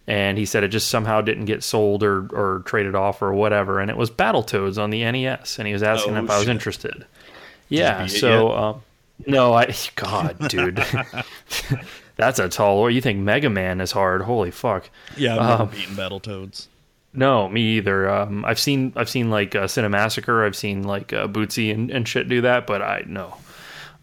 And 0.06 0.38
he 0.38 0.44
said 0.46 0.62
it 0.64 0.68
just 0.68 0.88
somehow 0.88 1.20
didn't 1.20 1.46
get 1.46 1.62
sold 1.64 2.02
or 2.02 2.26
or 2.32 2.62
traded 2.66 2.94
off 2.94 3.22
or 3.22 3.32
whatever, 3.32 3.80
and 3.80 3.90
it 3.90 3.96
was 3.96 4.10
Battletoads 4.10 4.80
on 4.82 4.90
the 4.90 5.04
NES, 5.10 5.58
and 5.58 5.66
he 5.66 5.72
was 5.72 5.82
asking 5.82 6.16
Oh, 6.16 6.24
if 6.24 6.30
I 6.30 6.38
was 6.38 6.48
interested. 6.48 7.04
Yeah, 7.68 8.06
so 8.06 8.52
um, 8.52 8.82
no, 9.26 9.52
I 9.54 9.74
God, 9.96 10.36
dude, 10.48 10.76
that's 12.16 12.38
a 12.38 12.48
tall 12.48 12.78
order. 12.78 12.94
You 12.94 13.00
think 13.00 13.18
Mega 13.20 13.50
Man 13.50 13.80
is 13.80 13.92
hard? 13.92 14.22
Holy 14.22 14.50
fuck! 14.50 14.88
Yeah, 15.16 15.34
I've 15.36 15.48
never 15.48 15.62
Um, 15.64 15.68
beaten 15.70 15.94
Battletoads. 15.96 16.66
No, 17.12 17.48
me 17.48 17.78
either. 17.78 18.10
Um, 18.10 18.44
I've 18.44 18.58
seen 18.58 18.92
I've 18.94 19.08
seen 19.08 19.30
like 19.30 19.54
uh, 19.54 19.64
Cinemassacre. 19.64 20.44
I've 20.46 20.56
seen 20.56 20.82
like 20.82 21.12
uh, 21.12 21.26
Bootsy 21.26 21.72
and, 21.72 21.90
and 21.90 22.06
shit 22.06 22.28
do 22.28 22.42
that, 22.42 22.66
but 22.66 22.82
I 22.82 23.04
no. 23.06 23.36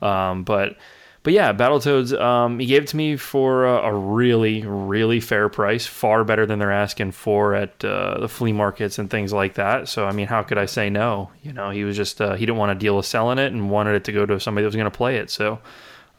Um, 0.01 0.43
but 0.43 0.75
but 1.23 1.33
yeah, 1.33 1.53
Battletoads. 1.53 2.19
Um, 2.19 2.59
he 2.59 2.65
gave 2.65 2.83
it 2.83 2.87
to 2.89 2.97
me 2.97 3.15
for 3.15 3.65
a, 3.65 3.87
a 3.89 3.93
really 3.93 4.63
really 4.65 5.19
fair 5.19 5.49
price, 5.49 5.85
far 5.85 6.23
better 6.23 6.45
than 6.45 6.59
they're 6.59 6.71
asking 6.71 7.11
for 7.13 7.55
at 7.55 7.83
uh, 7.83 8.19
the 8.19 8.27
flea 8.29 8.51
markets 8.53 8.99
and 8.99 9.09
things 9.09 9.31
like 9.33 9.55
that. 9.55 9.87
So 9.87 10.05
I 10.05 10.11
mean, 10.11 10.27
how 10.27 10.43
could 10.43 10.57
I 10.57 10.65
say 10.65 10.89
no? 10.89 11.31
You 11.41 11.53
know, 11.53 11.69
he 11.71 11.83
was 11.83 11.95
just 11.97 12.21
uh, 12.21 12.35
he 12.35 12.45
didn't 12.45 12.57
want 12.57 12.77
to 12.77 12.83
deal 12.83 12.95
with 12.97 13.05
selling 13.05 13.39
it 13.39 13.51
and 13.53 13.69
wanted 13.71 13.95
it 13.95 14.03
to 14.05 14.11
go 14.11 14.25
to 14.25 14.39
somebody 14.39 14.63
that 14.63 14.67
was 14.67 14.75
going 14.75 14.85
to 14.91 14.91
play 14.97 15.17
it. 15.17 15.29
So 15.29 15.59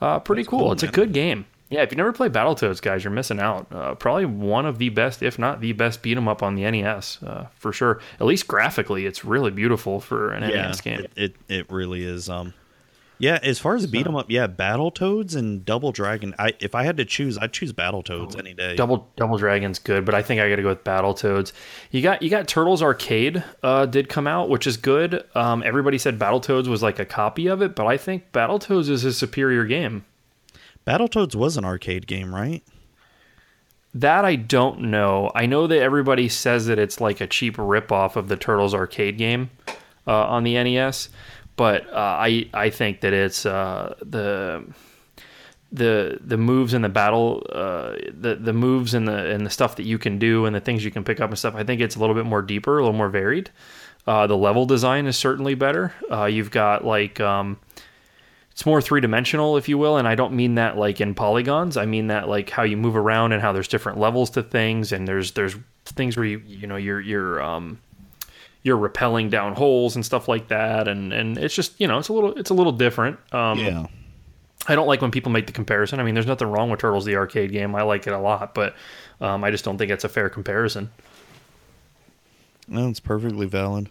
uh, 0.00 0.18
pretty 0.20 0.44
cool. 0.44 0.58
cool, 0.60 0.72
It's 0.72 0.82
a 0.82 0.88
good 0.88 1.12
game. 1.12 1.46
Yeah, 1.70 1.82
if 1.82 1.90
you 1.90 1.96
never 1.96 2.12
played 2.12 2.32
Battletoads, 2.32 2.80
guys, 2.80 3.02
you're 3.02 3.10
missing 3.12 3.40
out. 3.40 3.66
Uh, 3.72 3.94
probably 3.94 4.26
one 4.26 4.64
of 4.66 4.78
the 4.78 4.90
best, 4.90 5.22
if 5.22 5.38
not 5.38 5.60
the 5.60 5.72
best, 5.72 6.02
beat 6.02 6.16
'em 6.16 6.28
up 6.28 6.42
on 6.42 6.54
the 6.54 6.70
NES 6.70 7.20
uh, 7.22 7.46
for 7.54 7.72
sure. 7.72 8.00
At 8.20 8.26
least 8.26 8.46
graphically, 8.46 9.06
it's 9.06 9.24
really 9.24 9.50
beautiful 9.50 9.98
for 9.98 10.30
an 10.32 10.42
Yeah, 10.48 10.66
NES 10.68 10.80
game. 10.82 11.00
it, 11.00 11.12
it 11.16 11.34
it 11.48 11.70
really 11.72 12.04
is. 12.04 12.28
Um, 12.28 12.52
yeah, 13.24 13.38
as 13.42 13.58
far 13.58 13.74
as 13.74 13.86
beat 13.86 14.06
'em 14.06 14.16
up, 14.16 14.26
yeah, 14.28 14.46
Battle 14.46 14.90
Toads 14.90 15.34
and 15.34 15.64
Double 15.64 15.92
Dragon. 15.92 16.34
I 16.38 16.52
if 16.60 16.74
I 16.74 16.82
had 16.82 16.98
to 16.98 17.06
choose, 17.06 17.38
I'd 17.38 17.54
choose 17.54 17.72
Battletoads 17.72 18.38
any 18.38 18.52
day. 18.52 18.76
Double 18.76 19.08
Double 19.16 19.38
Dragon's 19.38 19.78
good, 19.78 20.04
but 20.04 20.14
I 20.14 20.20
think 20.20 20.42
I 20.42 20.50
got 20.50 20.56
to 20.56 20.62
go 20.62 20.68
with 20.68 20.84
Battletoads. 20.84 21.52
You 21.90 22.02
got 22.02 22.20
you 22.20 22.28
got 22.28 22.46
Turtles 22.46 22.82
Arcade 22.82 23.42
uh, 23.62 23.86
did 23.86 24.10
come 24.10 24.26
out, 24.26 24.50
which 24.50 24.66
is 24.66 24.76
good. 24.76 25.24
Um, 25.34 25.62
everybody 25.64 25.96
said 25.96 26.18
Battle 26.18 26.38
Toads 26.40 26.68
was 26.68 26.82
like 26.82 26.98
a 26.98 27.06
copy 27.06 27.46
of 27.46 27.62
it, 27.62 27.74
but 27.74 27.86
I 27.86 27.96
think 27.96 28.30
Battle 28.32 28.58
Toads 28.58 28.90
is 28.90 29.04
a 29.06 29.12
superior 29.14 29.64
game. 29.64 30.04
Battle 30.84 31.08
Toads 31.08 31.34
was 31.34 31.56
an 31.56 31.64
arcade 31.64 32.06
game, 32.06 32.34
right? 32.34 32.62
That 33.94 34.26
I 34.26 34.36
don't 34.36 34.82
know. 34.82 35.32
I 35.34 35.46
know 35.46 35.66
that 35.66 35.80
everybody 35.80 36.28
says 36.28 36.66
that 36.66 36.78
it's 36.78 37.00
like 37.00 37.22
a 37.22 37.26
cheap 37.26 37.56
ripoff 37.56 38.16
of 38.16 38.28
the 38.28 38.36
Turtles 38.36 38.74
arcade 38.74 39.16
game 39.16 39.48
uh, 40.06 40.26
on 40.26 40.44
the 40.44 40.62
NES, 40.62 41.08
but 41.56 41.86
uh, 41.92 41.96
I 41.96 42.48
I 42.52 42.70
think 42.70 43.00
that 43.00 43.12
it's 43.12 43.46
uh, 43.46 43.94
the 44.00 44.64
the 45.72 46.18
the 46.24 46.36
moves 46.36 46.72
in 46.72 46.82
the 46.82 46.88
battle, 46.88 47.46
uh, 47.52 47.96
the 48.12 48.36
the 48.36 48.52
moves 48.52 48.94
and 48.94 49.08
the 49.08 49.30
and 49.30 49.44
the 49.44 49.50
stuff 49.50 49.76
that 49.76 49.84
you 49.84 49.98
can 49.98 50.18
do 50.18 50.46
and 50.46 50.54
the 50.54 50.60
things 50.60 50.84
you 50.84 50.90
can 50.90 51.04
pick 51.04 51.20
up 51.20 51.30
and 51.30 51.38
stuff. 51.38 51.54
I 51.54 51.64
think 51.64 51.80
it's 51.80 51.96
a 51.96 51.98
little 51.98 52.14
bit 52.14 52.26
more 52.26 52.42
deeper, 52.42 52.78
a 52.78 52.82
little 52.82 52.96
more 52.96 53.08
varied. 53.08 53.50
Uh, 54.06 54.26
the 54.26 54.36
level 54.36 54.66
design 54.66 55.06
is 55.06 55.16
certainly 55.16 55.54
better. 55.54 55.92
Uh, 56.10 56.26
you've 56.26 56.50
got 56.50 56.84
like 56.84 57.20
um, 57.20 57.58
it's 58.52 58.64
more 58.64 58.80
three 58.80 59.00
dimensional, 59.00 59.56
if 59.56 59.68
you 59.68 59.76
will, 59.76 59.96
and 59.96 60.06
I 60.06 60.14
don't 60.14 60.34
mean 60.34 60.54
that 60.56 60.76
like 60.76 61.00
in 61.00 61.14
polygons. 61.14 61.76
I 61.76 61.86
mean 61.86 62.06
that 62.06 62.28
like 62.28 62.50
how 62.50 62.62
you 62.62 62.76
move 62.76 62.96
around 62.96 63.32
and 63.32 63.42
how 63.42 63.52
there's 63.52 63.68
different 63.68 63.98
levels 63.98 64.30
to 64.30 64.42
things, 64.42 64.92
and 64.92 65.08
there's 65.08 65.32
there's 65.32 65.56
things 65.86 66.16
where 66.16 66.26
you 66.26 66.40
you 66.46 66.68
know 66.68 66.76
you're 66.76 67.00
you're 67.00 67.42
um 67.42 67.80
you're 68.64 68.76
rappelling 68.76 69.30
down 69.30 69.54
holes 69.54 69.94
and 69.94 70.04
stuff 70.04 70.26
like 70.26 70.48
that, 70.48 70.88
and 70.88 71.12
and 71.12 71.38
it's 71.38 71.54
just 71.54 71.80
you 71.80 71.86
know 71.86 71.98
it's 71.98 72.08
a 72.08 72.12
little 72.12 72.32
it's 72.32 72.50
a 72.50 72.54
little 72.54 72.72
different. 72.72 73.18
Um, 73.32 73.58
Yeah. 73.60 73.86
I 74.66 74.74
don't 74.74 74.86
like 74.86 75.02
when 75.02 75.10
people 75.10 75.30
make 75.30 75.46
the 75.46 75.52
comparison. 75.52 76.00
I 76.00 76.04
mean, 76.04 76.14
there's 76.14 76.26
nothing 76.26 76.48
wrong 76.48 76.70
with 76.70 76.80
Turtles 76.80 77.04
the 77.04 77.16
arcade 77.16 77.52
game. 77.52 77.74
I 77.74 77.82
like 77.82 78.06
it 78.06 78.14
a 78.14 78.18
lot, 78.18 78.54
but 78.54 78.74
um, 79.20 79.44
I 79.44 79.50
just 79.50 79.62
don't 79.62 79.76
think 79.76 79.90
it's 79.90 80.04
a 80.04 80.08
fair 80.08 80.30
comparison. 80.30 80.90
No, 82.66 82.88
it's 82.88 83.00
perfectly 83.00 83.46
valid. 83.46 83.90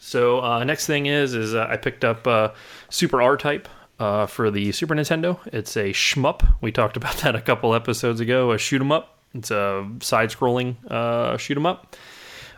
So 0.00 0.42
uh, 0.42 0.64
next 0.64 0.86
thing 0.86 1.06
is 1.06 1.34
is 1.34 1.54
uh, 1.54 1.66
I 1.68 1.78
picked 1.78 2.04
up 2.04 2.26
uh, 2.26 2.50
Super 2.90 3.22
R 3.22 3.38
Type 3.38 3.68
uh, 3.98 4.26
for 4.26 4.50
the 4.50 4.70
Super 4.72 4.94
Nintendo. 4.94 5.38
It's 5.46 5.76
a 5.76 5.92
shmup. 5.94 6.46
We 6.60 6.72
talked 6.72 6.98
about 6.98 7.16
that 7.22 7.34
a 7.34 7.40
couple 7.40 7.74
episodes 7.74 8.20
ago. 8.20 8.52
A 8.52 8.58
shoot 8.58 8.82
'em 8.82 8.92
up. 8.92 9.16
It's 9.34 9.50
a 9.50 9.88
side-scrolling 10.00 10.76
uh, 10.90 11.38
shoot 11.38 11.56
'em 11.56 11.64
up. 11.64 11.96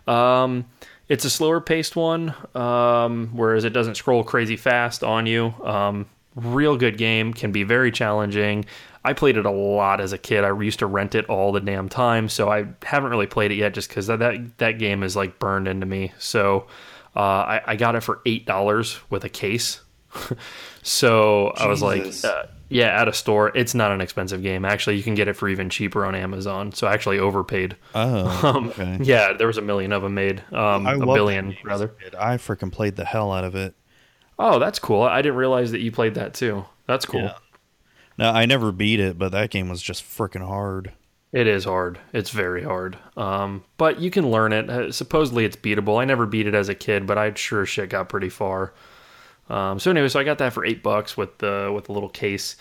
Um, 0.09 0.64
it's 1.09 1.24
a 1.24 1.30
slower 1.30 1.61
paced 1.61 1.96
one, 1.96 2.34
um, 2.55 3.30
whereas 3.32 3.64
it 3.64 3.70
doesn't 3.70 3.96
scroll 3.96 4.24
crazy 4.24 4.57
fast 4.57 5.05
on 5.05 5.26
you. 5.26 5.55
Um, 5.62 6.07
real 6.34 6.76
good 6.76 6.98
game, 6.98 7.32
can 7.32 7.52
be 7.52 7.62
very 7.62 7.92
challenging. 7.92 8.64
I 9.05 9.12
played 9.12 9.36
it 9.36 9.44
a 9.44 9.50
lot 9.50 10.00
as 10.00 10.12
a 10.12 10.18
kid. 10.18 10.44
I 10.44 10.59
used 10.61 10.78
to 10.78 10.86
rent 10.86 11.14
it 11.14 11.26
all 11.26 11.52
the 11.52 11.61
damn 11.61 11.88
time, 11.88 12.28
so 12.28 12.50
I 12.50 12.66
haven't 12.82 13.11
really 13.11 13.26
played 13.26 13.52
it 13.52 13.57
yet, 13.57 13.74
just 13.74 13.88
because 13.88 14.07
that, 14.07 14.20
that 14.20 14.59
that 14.59 14.78
game 14.78 15.02
is 15.02 15.14
like 15.14 15.38
burned 15.38 15.68
into 15.68 15.84
me. 15.84 16.12
So 16.18 16.66
uh, 17.14 17.20
I, 17.20 17.61
I 17.66 17.76
got 17.76 17.96
it 17.96 18.00
for 18.02 18.20
eight 18.24 18.46
dollars 18.46 18.98
with 19.11 19.24
a 19.24 19.28
case. 19.28 19.80
so 20.82 21.48
I 21.48 21.66
was 21.66 21.82
like, 21.82 22.07
uh, 22.24 22.44
yeah, 22.68 23.00
at 23.00 23.08
a 23.08 23.12
store. 23.12 23.52
It's 23.56 23.74
not 23.74 23.92
an 23.92 24.00
expensive 24.00 24.42
game. 24.42 24.64
Actually, 24.64 24.96
you 24.96 25.02
can 25.02 25.14
get 25.14 25.28
it 25.28 25.34
for 25.34 25.48
even 25.48 25.70
cheaper 25.70 26.04
on 26.04 26.14
Amazon. 26.14 26.72
So 26.72 26.86
I 26.86 26.94
actually 26.94 27.18
overpaid. 27.18 27.76
Oh, 27.94 28.40
Um, 28.54 28.68
okay. 28.70 28.98
Yeah, 29.02 29.32
there 29.32 29.46
was 29.46 29.58
a 29.58 29.62
million 29.62 29.92
of 29.92 30.02
them 30.02 30.14
made. 30.14 30.42
Um, 30.52 30.86
a 30.86 30.98
billion, 30.98 31.56
rather. 31.64 31.92
I 32.18 32.36
freaking 32.36 32.72
played 32.72 32.96
the 32.96 33.04
hell 33.04 33.32
out 33.32 33.44
of 33.44 33.54
it. 33.54 33.74
Oh, 34.38 34.58
that's 34.58 34.78
cool. 34.78 35.02
I 35.02 35.22
didn't 35.22 35.36
realize 35.38 35.70
that 35.72 35.80
you 35.80 35.92
played 35.92 36.14
that 36.14 36.34
too. 36.34 36.64
That's 36.86 37.06
cool. 37.06 37.22
Yeah. 37.22 37.34
No, 38.18 38.30
I 38.30 38.46
never 38.46 38.72
beat 38.72 39.00
it, 39.00 39.18
but 39.18 39.32
that 39.32 39.50
game 39.50 39.68
was 39.68 39.82
just 39.82 40.02
freaking 40.04 40.46
hard. 40.46 40.92
It 41.32 41.48
is 41.48 41.64
hard. 41.64 41.98
It's 42.12 42.30
very 42.30 42.62
hard. 42.62 42.96
Um, 43.16 43.64
but 43.76 43.98
you 44.00 44.10
can 44.10 44.30
learn 44.30 44.52
it. 44.52 44.70
Uh, 44.70 44.92
supposedly 44.92 45.44
it's 45.44 45.56
beatable. 45.56 46.00
I 46.00 46.04
never 46.04 46.26
beat 46.26 46.46
it 46.46 46.54
as 46.54 46.68
a 46.68 46.76
kid, 46.76 47.06
but 47.08 47.18
I 47.18 47.34
sure 47.34 47.66
shit 47.66 47.90
got 47.90 48.08
pretty 48.08 48.28
far. 48.28 48.72
Um, 49.51 49.78
so 49.78 49.90
anyway, 49.90 50.09
so 50.09 50.18
I 50.20 50.24
got 50.24 50.38
that 50.38 50.53
for 50.53 50.64
eight 50.64 50.82
bucks 50.82 51.16
with 51.16 51.38
the 51.38 51.70
with 51.74 51.84
the 51.86 51.92
little 51.92 52.09
case. 52.09 52.57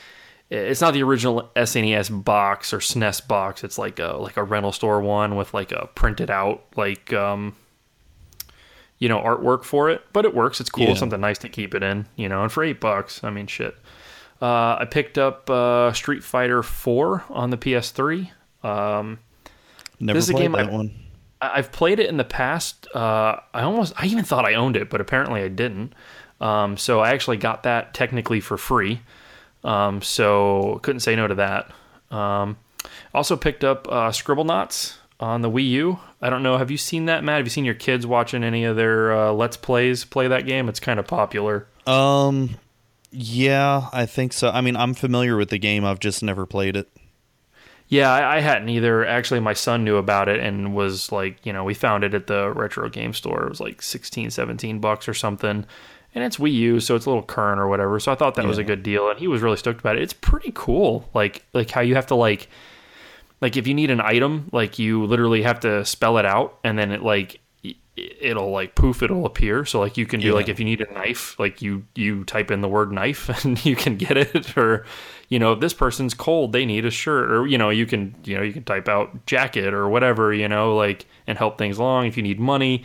It's 0.50 0.82
not 0.82 0.94
the 0.94 1.02
original 1.04 1.50
SNES 1.56 2.24
box 2.24 2.74
or 2.74 2.80
SNES 2.80 3.28
box. 3.28 3.64
It's 3.64 3.78
like 3.78 4.00
a 4.00 4.18
like 4.18 4.38
a 4.38 4.44
rental 4.44 4.72
store 4.72 5.02
one 5.02 5.36
with 5.36 5.54
like 5.54 5.72
a 5.72 5.88
printed 5.96 6.30
out 6.30 6.64
like 6.76 7.12
um, 7.14 7.56
you 9.00 9.10
know 9.10 9.20
artwork 9.20 9.64
for 9.64 9.90
it. 9.90 10.02
But 10.14 10.26
it 10.26 10.36
works. 10.36 10.60
It's 10.60 10.70
cool. 10.70 10.88
Yeah. 10.90 10.94
Something 10.96 11.22
nice 11.22 11.38
to 11.40 11.50
keep 11.50 11.74
it 11.74 11.84
in. 11.84 12.06
You 12.16 12.30
know, 12.30 12.44
and 12.44 12.52
for 12.52 12.64
eight 12.64 12.80
bucks, 12.80 13.24
I 13.24 13.30
mean, 13.30 13.48
shit. 13.48 13.76
Uh, 14.42 14.76
I 14.80 14.86
picked 14.90 15.18
up 15.18 15.50
uh, 15.50 15.94
Street 15.94 16.24
Fighter 16.24 16.62
Four 16.64 17.24
on 17.30 17.50
the 17.50 17.58
PS3. 17.58 18.30
Um, 18.64 19.20
Never 20.00 20.18
This 20.18 20.26
is 20.26 20.30
a 20.32 20.34
played 20.34 20.44
game 20.44 20.52
that 20.54 20.68
I- 20.68 20.72
one. 20.72 20.92
I've 21.42 21.74
played 21.74 22.00
it 22.00 22.08
in 22.10 22.16
the 22.16 22.24
past. 22.24 22.88
Uh, 22.96 23.38
I 23.54 23.64
almost, 23.64 23.92
I 23.98 24.06
even 24.06 24.24
thought 24.24 24.46
I 24.46 24.54
owned 24.54 24.78
it, 24.78 24.90
but 24.90 25.02
apparently 25.02 25.42
I 25.42 25.50
didn't. 25.50 25.94
Um, 26.44 26.76
so 26.76 27.00
I 27.00 27.12
actually 27.12 27.38
got 27.38 27.64
that 27.64 27.94
technically 27.94 28.42
for 28.42 28.58
free. 28.58 29.00
Um, 29.64 30.02
so 30.02 30.80
couldn't 30.84 31.00
say 31.00 31.16
no 31.16 31.26
to 31.26 31.36
that. 31.36 31.72
Um, 32.12 32.58
also 33.14 33.38
picked 33.38 33.64
up 33.64 33.88
uh, 33.90 34.10
Scribblenauts 34.10 34.98
on 35.22 35.42
the 35.42 35.50
Wii 35.50 35.70
U. 35.70 36.00
I 36.22 36.30
don't 36.30 36.44
know. 36.44 36.58
Have 36.58 36.70
you 36.70 36.78
seen 36.78 37.06
that, 37.06 37.24
Matt? 37.24 37.38
Have 37.38 37.46
you 37.46 37.50
seen 37.50 37.64
your 37.64 37.74
kids 37.74 38.06
watching 38.06 38.44
any 38.44 38.66
of 38.66 38.76
their 38.76 39.14
uh, 39.14 39.32
Let's 39.32 39.56
Plays 39.56 40.04
play 40.04 40.28
that 40.28 40.46
game? 40.46 40.68
It's 40.68 40.82
kind 40.82 41.00
of 41.00 41.08
popular. 41.08 41.66
Um, 41.88 42.58
yeah, 43.10 43.88
I 43.94 44.06
think 44.06 44.34
so. 44.34 44.50
I 44.50 44.60
mean, 44.60 44.76
I'm 44.76 44.94
familiar 44.94 45.38
with 45.38 45.50
the 45.50 45.58
game. 45.60 45.86
I've 45.86 46.02
just 46.02 46.24
never 46.24 46.46
played 46.46 46.76
it. 46.76 46.90
Yeah, 47.88 48.12
I, 48.12 48.38
I 48.38 48.40
hadn't 48.42 48.68
either. 48.68 49.06
Actually, 49.06 49.40
my 49.40 49.54
son 49.54 49.86
knew 49.86 49.96
about 49.96 50.28
it 50.28 50.42
and 50.42 50.76
was 50.76 51.10
like, 51.12 51.46
you 51.46 51.54
know, 51.54 51.64
we 51.64 51.74
found 51.74 52.04
it 52.04 52.14
at 52.14 52.28
the 52.28 52.52
retro 52.52 52.90
game 52.90 53.14
store. 53.14 53.44
It 53.46 53.50
was 53.50 53.62
like 53.62 53.82
16, 53.82 54.32
17 54.32 54.80
bucks 54.80 55.08
or 55.08 55.14
something. 55.14 55.66
And 56.16 56.24
it's 56.24 56.38
Wii 56.38 56.54
U, 56.54 56.80
so 56.80 56.96
it's 56.96 57.06
a 57.06 57.10
little 57.10 57.24
current 57.24 57.60
or 57.60 57.68
whatever. 57.68 58.00
So 58.00 58.12
I 58.12 58.16
thought 58.16 58.36
that 58.36 58.46
was 58.46 58.60
a 58.60 58.64
good 58.64 58.84
deal, 58.84 59.10
and 59.10 59.18
he 59.20 59.28
was 59.28 59.42
really 59.42 59.58
stoked 59.58 59.80
about 59.80 59.96
it. 59.98 60.04
It's 60.04 60.14
pretty 60.14 60.52
cool, 60.54 61.10
like 61.14 61.44
like 61.54 61.72
how 61.72 61.82
you 61.82 61.96
have 61.96 62.08
to 62.08 62.16
like 62.16 62.50
like 63.42 63.58
if 63.58 63.66
you 63.68 63.74
need 63.74 63.90
an 63.90 64.00
item, 64.00 64.48
like 64.52 64.78
you 64.78 65.06
literally 65.06 65.42
have 65.42 65.60
to 65.62 65.84
spell 65.86 66.18
it 66.20 66.26
out, 66.26 66.60
and 66.64 66.78
then 66.78 66.92
it 66.92 67.02
like 67.02 67.40
it'll 67.96 68.50
like 68.52 68.74
poof, 68.76 69.02
it'll 69.04 69.26
appear. 69.26 69.66
So 69.66 69.80
like 69.80 69.98
you 69.98 70.06
can 70.06 70.20
do 70.20 70.28
Yeah. 70.28 70.34
like 70.34 70.50
if 70.50 70.60
you 70.60 70.66
need 70.66 70.82
a 70.82 70.92
knife, 70.94 71.40
like 71.40 71.62
you 71.64 71.84
you 71.96 72.24
type 72.26 72.52
in 72.52 72.62
the 72.62 72.68
word 72.68 72.92
knife 72.92 73.30
and 73.46 73.64
you 73.66 73.76
can 73.76 73.98
get 73.98 74.16
it, 74.16 74.56
or 74.58 74.86
you 75.30 75.40
know 75.40 75.54
if 75.54 75.60
this 75.62 75.74
person's 75.74 76.14
cold, 76.14 76.54
they 76.54 76.66
need 76.66 76.86
a 76.86 76.92
shirt, 76.92 77.32
or 77.32 77.48
you 77.48 77.58
know 77.58 77.70
you 77.72 77.86
can 77.88 78.16
you 78.24 78.38
know 78.38 78.44
you 78.44 78.54
can 78.54 78.64
type 78.64 78.88
out 78.88 79.26
jacket 79.26 79.74
or 79.74 79.90
whatever, 79.90 80.32
you 80.34 80.48
know 80.48 80.76
like 80.76 81.06
and 81.26 81.38
help 81.40 81.58
things 81.58 81.80
along. 81.80 82.06
If 82.06 82.18
you 82.18 82.24
need 82.24 82.40
money, 82.40 82.84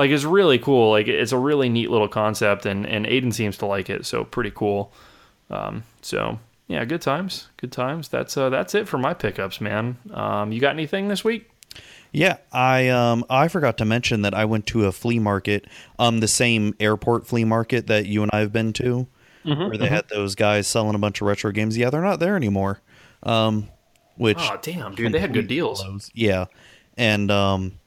like 0.00 0.10
it's 0.10 0.24
really 0.24 0.58
cool. 0.58 0.90
Like 0.90 1.08
it's 1.08 1.32
a 1.32 1.38
really 1.38 1.68
neat 1.68 1.90
little 1.90 2.08
concept, 2.08 2.64
and 2.64 2.86
and 2.86 3.04
Aiden 3.04 3.34
seems 3.34 3.58
to 3.58 3.66
like 3.66 3.90
it, 3.90 4.06
so 4.06 4.24
pretty 4.24 4.50
cool. 4.50 4.92
Um, 5.50 5.82
so 6.00 6.38
yeah, 6.68 6.86
good 6.86 7.02
times, 7.02 7.48
good 7.58 7.70
times. 7.70 8.08
That's 8.08 8.34
uh, 8.36 8.48
that's 8.48 8.74
it 8.74 8.88
for 8.88 8.96
my 8.96 9.12
pickups, 9.12 9.60
man. 9.60 9.98
Um, 10.14 10.52
you 10.52 10.60
got 10.60 10.72
anything 10.72 11.08
this 11.08 11.22
week? 11.22 11.50
Yeah, 12.12 12.38
I 12.50 12.88
um 12.88 13.24
I 13.28 13.48
forgot 13.48 13.76
to 13.78 13.84
mention 13.84 14.22
that 14.22 14.32
I 14.32 14.46
went 14.46 14.66
to 14.68 14.86
a 14.86 14.92
flea 14.92 15.18
market, 15.18 15.66
um 15.98 16.20
the 16.20 16.28
same 16.28 16.74
airport 16.80 17.26
flea 17.26 17.44
market 17.44 17.86
that 17.88 18.06
you 18.06 18.22
and 18.22 18.30
I 18.32 18.38
have 18.38 18.52
been 18.52 18.72
to, 18.74 19.06
where 19.44 19.76
they 19.76 19.86
had 19.86 20.08
those 20.08 20.34
guys 20.34 20.66
selling 20.66 20.94
a 20.94 20.98
bunch 20.98 21.20
of 21.20 21.26
retro 21.26 21.52
games. 21.52 21.76
Yeah, 21.76 21.90
they're 21.90 22.00
not 22.00 22.20
there 22.20 22.36
anymore. 22.36 22.80
Um, 23.22 23.68
which 24.16 24.38
Oh 24.40 24.58
damn, 24.62 24.94
dude, 24.94 25.12
they 25.12 25.20
had 25.20 25.34
good 25.34 25.46
deals. 25.46 25.84
blows. 25.84 26.10
Yeah, 26.14 26.46
and 26.96 27.30
um, 27.30 27.79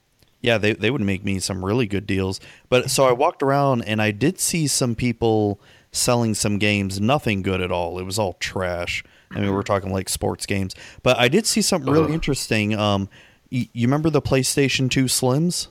yeah, 0.43 0.59
they 0.59 0.73
they 0.73 0.91
would 0.91 1.01
make 1.01 1.23
me 1.23 1.39
some 1.39 1.65
really 1.65 1.87
good 1.87 2.05
deals. 2.05 2.39
But 2.69 2.91
so 2.91 3.05
I 3.05 3.11
walked 3.13 3.41
around 3.41 3.81
and 3.83 3.99
I 3.99 4.11
did 4.11 4.39
see 4.39 4.67
some 4.67 4.93
people 4.93 5.59
selling 5.91 6.35
some 6.35 6.59
games. 6.59 7.01
Nothing 7.01 7.41
good 7.41 7.61
at 7.61 7.71
all. 7.71 7.97
It 7.97 8.03
was 8.03 8.19
all 8.19 8.33
trash. 8.33 9.03
I 9.31 9.39
mean, 9.39 9.51
we're 9.51 9.63
talking 9.63 9.91
like 9.91 10.09
sports 10.09 10.45
games. 10.45 10.75
But 11.01 11.17
I 11.17 11.27
did 11.27 11.47
see 11.47 11.63
something 11.63 11.91
really 11.91 12.09
Ugh. 12.09 12.13
interesting. 12.13 12.75
Um, 12.75 13.09
y- 13.51 13.69
you 13.73 13.87
remember 13.87 14.11
the 14.11 14.21
PlayStation 14.21 14.91
Two 14.91 15.05
Slims? 15.05 15.69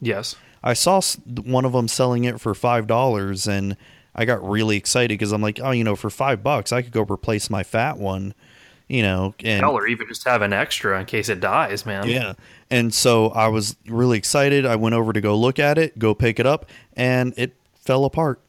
Yes. 0.00 0.36
I 0.62 0.72
saw 0.72 1.00
one 1.44 1.64
of 1.64 1.72
them 1.72 1.88
selling 1.88 2.24
it 2.24 2.40
for 2.40 2.54
five 2.54 2.86
dollars, 2.86 3.46
and 3.46 3.76
I 4.14 4.24
got 4.24 4.46
really 4.48 4.76
excited 4.76 5.10
because 5.14 5.32
I'm 5.32 5.42
like, 5.42 5.60
oh, 5.62 5.72
you 5.72 5.84
know, 5.84 5.96
for 5.96 6.10
five 6.10 6.42
bucks, 6.42 6.72
I 6.72 6.82
could 6.82 6.92
go 6.92 7.02
replace 7.02 7.50
my 7.50 7.62
fat 7.62 7.98
one, 7.98 8.34
you 8.88 9.02
know, 9.02 9.34
and 9.42 9.60
Hell, 9.62 9.72
or 9.72 9.86
even 9.86 10.06
just 10.08 10.24
have 10.24 10.42
an 10.42 10.52
extra 10.52 10.98
in 11.00 11.06
case 11.06 11.28
it 11.28 11.40
dies, 11.40 11.84
man. 11.86 12.08
yeah. 12.08 12.34
And 12.70 12.92
so 12.92 13.28
I 13.28 13.48
was 13.48 13.76
really 13.86 14.18
excited. 14.18 14.66
I 14.66 14.76
went 14.76 14.94
over 14.94 15.12
to 15.12 15.20
go 15.20 15.36
look 15.36 15.58
at 15.58 15.78
it, 15.78 15.98
go 15.98 16.14
pick 16.14 16.38
it 16.40 16.46
up, 16.46 16.66
and 16.94 17.32
it 17.36 17.54
fell 17.74 18.04
apart. 18.04 18.40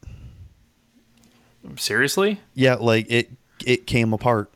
Seriously? 1.78 2.40
Yeah, 2.54 2.76
like 2.76 3.08
it 3.10 3.32
it 3.66 3.88
came 3.88 4.14
apart. 4.14 4.52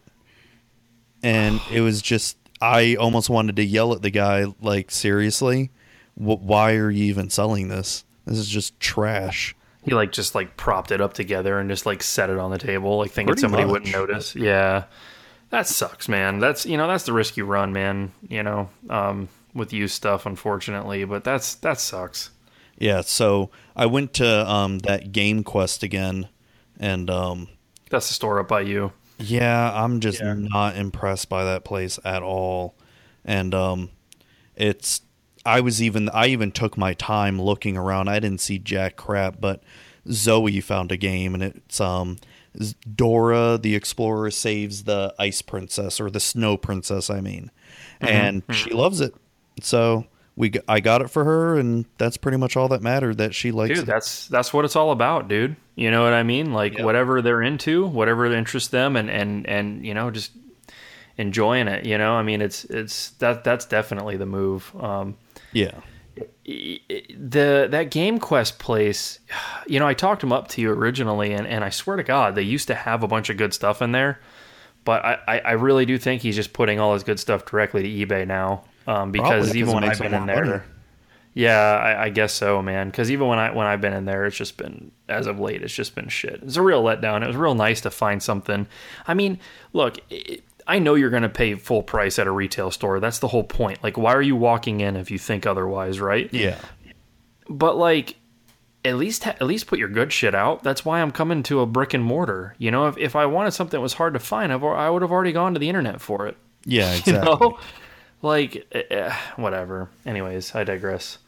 And 1.23 1.59
it 1.71 1.82
was 1.82 2.01
just 2.01 2.38
I 2.61 2.95
almost 2.95 3.29
wanted 3.29 3.55
to 3.57 3.63
yell 3.63 3.93
at 3.93 4.01
the 4.01 4.09
guy 4.11 4.45
like 4.61 4.91
seriously, 4.91 5.71
wh- 6.15 6.41
why 6.41 6.75
are 6.75 6.89
you 6.91 7.05
even 7.05 7.29
selling 7.29 7.67
this? 7.67 8.05
This 8.25 8.38
is 8.38 8.47
just 8.47 8.79
trash. 8.79 9.55
He 9.84 9.91
like 9.95 10.11
just 10.11 10.36
like 10.36 10.57
propped 10.57 10.91
it 10.91 11.01
up 11.01 11.13
together 11.13 11.57
and 11.59 11.69
just 11.69 11.86
like 11.88 12.03
set 12.03 12.29
it 12.29 12.38
on 12.38 12.51
the 12.51 12.59
table, 12.59 12.97
like 12.99 13.11
thinking 13.11 13.34
Pretty 13.34 13.41
somebody 13.41 13.63
much. 13.63 13.71
wouldn't 13.71 13.91
notice. 13.91 14.36
Yeah. 14.36 14.84
That 15.52 15.68
sucks, 15.68 16.10
man. 16.10 16.39
That's 16.39 16.66
you 16.66 16.78
know, 16.78 16.88
that's 16.88 17.04
the 17.04 17.14
risk 17.14 17.38
you 17.38 17.45
run, 17.45 17.72
man, 17.74 18.14
you 18.28 18.41
know, 18.41 18.70
um, 18.89 19.28
with 19.54 19.74
used 19.74 19.93
stuff 19.93 20.26
unfortunately, 20.26 21.04
but 21.06 21.24
that's 21.24 21.56
that 21.56 21.80
sucks. 21.80 22.32
Yeah, 22.78 23.02
so 23.02 23.52
I 23.76 23.86
went 23.86 24.14
to 24.16 24.49
um 24.49 24.80
that 24.80 25.12
Game 25.12 25.43
Quest 25.43 25.84
again 25.84 26.30
and 26.80 27.10
um 27.10 27.49
That's 27.89 28.08
the 28.08 28.14
store 28.14 28.39
up 28.39 28.47
by 28.47 28.62
you. 28.62 28.93
Yeah, 29.20 29.72
I'm 29.74 29.99
just 29.99 30.22
not 30.24 30.78
impressed 30.78 31.30
by 31.30 31.43
that 31.43 31.64
place 31.64 31.99
at 32.04 32.24
all. 32.24 32.76
And 33.26 33.54
um 33.54 33.89
it's 34.56 35.02
I 35.45 35.60
was 35.60 35.82
even 35.82 36.08
I 36.10 36.28
even 36.28 36.52
took 36.52 36.78
my 36.78 36.93
time 36.93 37.41
looking 37.41 37.76
around. 37.76 38.08
I 38.08 38.20
didn't 38.20 38.41
see 38.41 38.58
jack 38.58 38.95
crap, 38.95 39.41
but 39.41 39.62
Zoe 40.10 40.62
found 40.62 40.91
a 40.93 40.97
game 40.97 41.34
and 41.34 41.43
it's 41.43 41.82
um 41.82 42.16
z- 42.16 42.30
Dora 42.95 43.58
the 43.62 43.76
Explorer 43.76 44.32
saves 44.32 44.84
the 44.84 45.14
ice 45.18 45.41
princess 45.41 45.99
or 45.99 46.10
the 46.10 46.20
snow 46.20 46.58
princess, 46.58 47.10
I 47.10 47.22
mean. 47.22 47.52
And 47.99 48.43
she 48.52 48.72
loves 48.72 48.99
it. 49.02 49.14
So 49.62 50.06
we 50.36 50.52
I 50.68 50.80
got 50.80 51.02
it 51.02 51.10
for 51.10 51.24
her 51.24 51.58
and 51.58 51.86
that's 51.97 52.18
pretty 52.18 52.38
much 52.38 52.56
all 52.58 52.68
that 52.70 52.82
mattered 52.82 53.18
that 53.20 53.36
she 53.36 53.52
likes 53.52 53.76
Dude, 53.76 53.84
it. 53.84 53.86
that's 53.86 54.28
that's 54.28 54.54
what 54.54 54.66
it's 54.66 54.76
all 54.76 54.91
about, 54.91 55.28
dude. 55.28 55.56
You 55.76 55.91
know 55.91 56.04
what 56.04 56.14
I 56.14 56.24
mean? 56.24 56.54
Like 56.54 56.78
Yeah. 56.78 56.86
whatever 56.86 57.22
they're 57.22 57.41
into, 57.41 57.86
whatever 57.88 58.26
interests 58.26 58.70
them 58.70 58.95
and 58.95 59.10
and 59.10 59.45
and 59.47 59.86
you 59.86 59.93
know, 59.93 60.10
just 60.12 60.32
enjoying 61.18 61.68
it, 61.68 61.86
you 61.86 61.97
know? 61.97 62.14
I 62.14 62.24
mean, 62.24 62.41
it's 62.41 62.66
it's 62.66 63.12
that 63.20 63.43
that's 63.43 63.66
definitely 63.66 64.18
the 64.18 64.26
move. 64.26 64.74
Um 64.80 65.16
Yeah. 65.54 65.80
The 67.18 67.68
that 67.70 67.91
game 67.91 68.20
quest 68.20 68.60
place 68.60 69.20
you 69.68 69.80
know 69.80 69.88
i 69.88 69.93
talked 69.93 70.22
them 70.22 70.32
up 70.32 70.47
to 70.47 70.62
you 70.62 70.72
originally 70.72 71.34
and, 71.34 71.47
and 71.47 71.64
i 71.64 71.70
swear 71.70 71.97
to 71.97 72.04
god 72.04 72.36
they 72.36 72.41
used 72.41 72.68
to 72.68 72.76
have 72.76 73.04
a 73.04 73.08
bunch 73.08 73.30
of 73.30 73.38
good 73.38 73.54
stuff 73.54 73.82
in 73.82 73.91
there. 73.91 74.20
But 74.84 75.06
i, 75.06 75.39
I, 75.45 75.52
really 75.52 75.86
do 75.86 75.99
think 75.99 76.24
he's 76.24 76.36
just 76.36 76.54
putting 76.54 76.80
all 76.80 76.93
his 76.93 77.04
good 77.04 77.20
stuff 77.20 77.45
directly 77.45 77.84
to 77.84 78.06
ebay 78.06 78.26
now 78.26 78.64
um, 78.88 79.12
because 79.12 79.56
even 79.56 79.76
when 79.76 79.84
i've 79.84 79.99
been 79.99 80.14
in 80.14 80.26
there 80.26 80.45
money. 80.45 80.64
yeah 81.36 81.78
I, 81.78 82.06
I 82.06 82.10
guess 82.10 82.34
so 82.34 82.64
man. 82.64 82.89
Because 82.89 83.12
even 83.12 83.28
when 83.28 83.38
i 83.38 83.52
when 83.52 83.68
i've 83.68 83.80
been 83.80 83.93
in 83.93 84.06
there 84.06 84.26
it's 84.26 84.36
just 84.36 84.58
been 84.58 84.91
as 85.08 85.28
of 85.28 85.39
late 85.39 85.62
it's 85.62 85.74
just 85.74 85.93
been 85.93 86.08
shit. 86.08 86.41
It's 86.41 86.56
a 86.58 86.64
real 86.64 86.84
letdown. 86.84 87.24
It 87.24 87.28
was 87.28 87.36
real 87.36 87.54
nice 87.54 87.82
to 87.82 87.91
find 87.91 88.24
something. 88.24 88.66
I 89.06 89.14
mean 89.14 89.38
look 89.74 89.99
it, 90.10 90.43
I 90.68 90.80
know 90.80 90.95
you're 90.95 91.09
going 91.09 91.24
to 91.24 91.30
pay 91.30 91.55
full 91.55 91.84
price 91.84 92.20
at 92.20 92.28
a 92.28 92.32
retail 92.32 92.72
store. 92.72 92.99
That's 92.99 93.20
the 93.20 93.28
whole 93.28 93.43
point. 93.43 93.84
Like, 93.84 93.97
why 93.97 94.14
are 94.14 94.22
you 94.22 94.36
walking 94.36 94.80
in 94.82 94.95
if 94.95 95.12
you 95.12 95.18
think 95.18 95.45
otherwise, 95.45 95.99
right? 95.99 96.30
Yeah. 96.34 96.57
but 97.49 97.78
like 97.78 98.16
at 98.84 98.95
least 98.95 99.28
at 99.28 99.41
least 99.43 99.68
put 99.68 99.78
your 99.78 99.88
good 99.89 100.12
shit 100.12 100.34
out 100.34 100.64
that's 100.64 100.84
why 100.84 101.01
i'm 101.01 101.12
coming 101.12 101.43
to 101.43 101.59
a 101.59 101.68
brick 101.68 101.93
and 101.93 102.03
mortar 102.03 102.55
you 102.57 102.72
know 102.72 102.88
if, 102.88 102.97
if 102.97 103.16
i 103.16 103.28
wanted 103.28 103.51
something 103.51 103.78
that 103.78 103.82
was 103.82 103.93
hard 103.93 104.14
to 104.16 104.20
find 104.20 104.51
I've, 104.51 104.64
i 104.64 104.89
would 104.89 105.03
have 105.03 105.12
already 105.12 105.32
gone 105.32 105.53
to 105.53 105.59
the 105.59 105.70
internet 105.70 106.01
for 106.01 106.26
it 106.26 106.36
Yeah, 106.66 106.91
you 106.93 106.97
exactly. 106.99 107.30
know 107.49 107.59
like 108.24 108.66
eh, 108.72 108.82
eh, 108.89 109.16
whatever 109.36 109.89
anyways 110.03 110.55
i 110.55 110.64
digress 110.64 111.20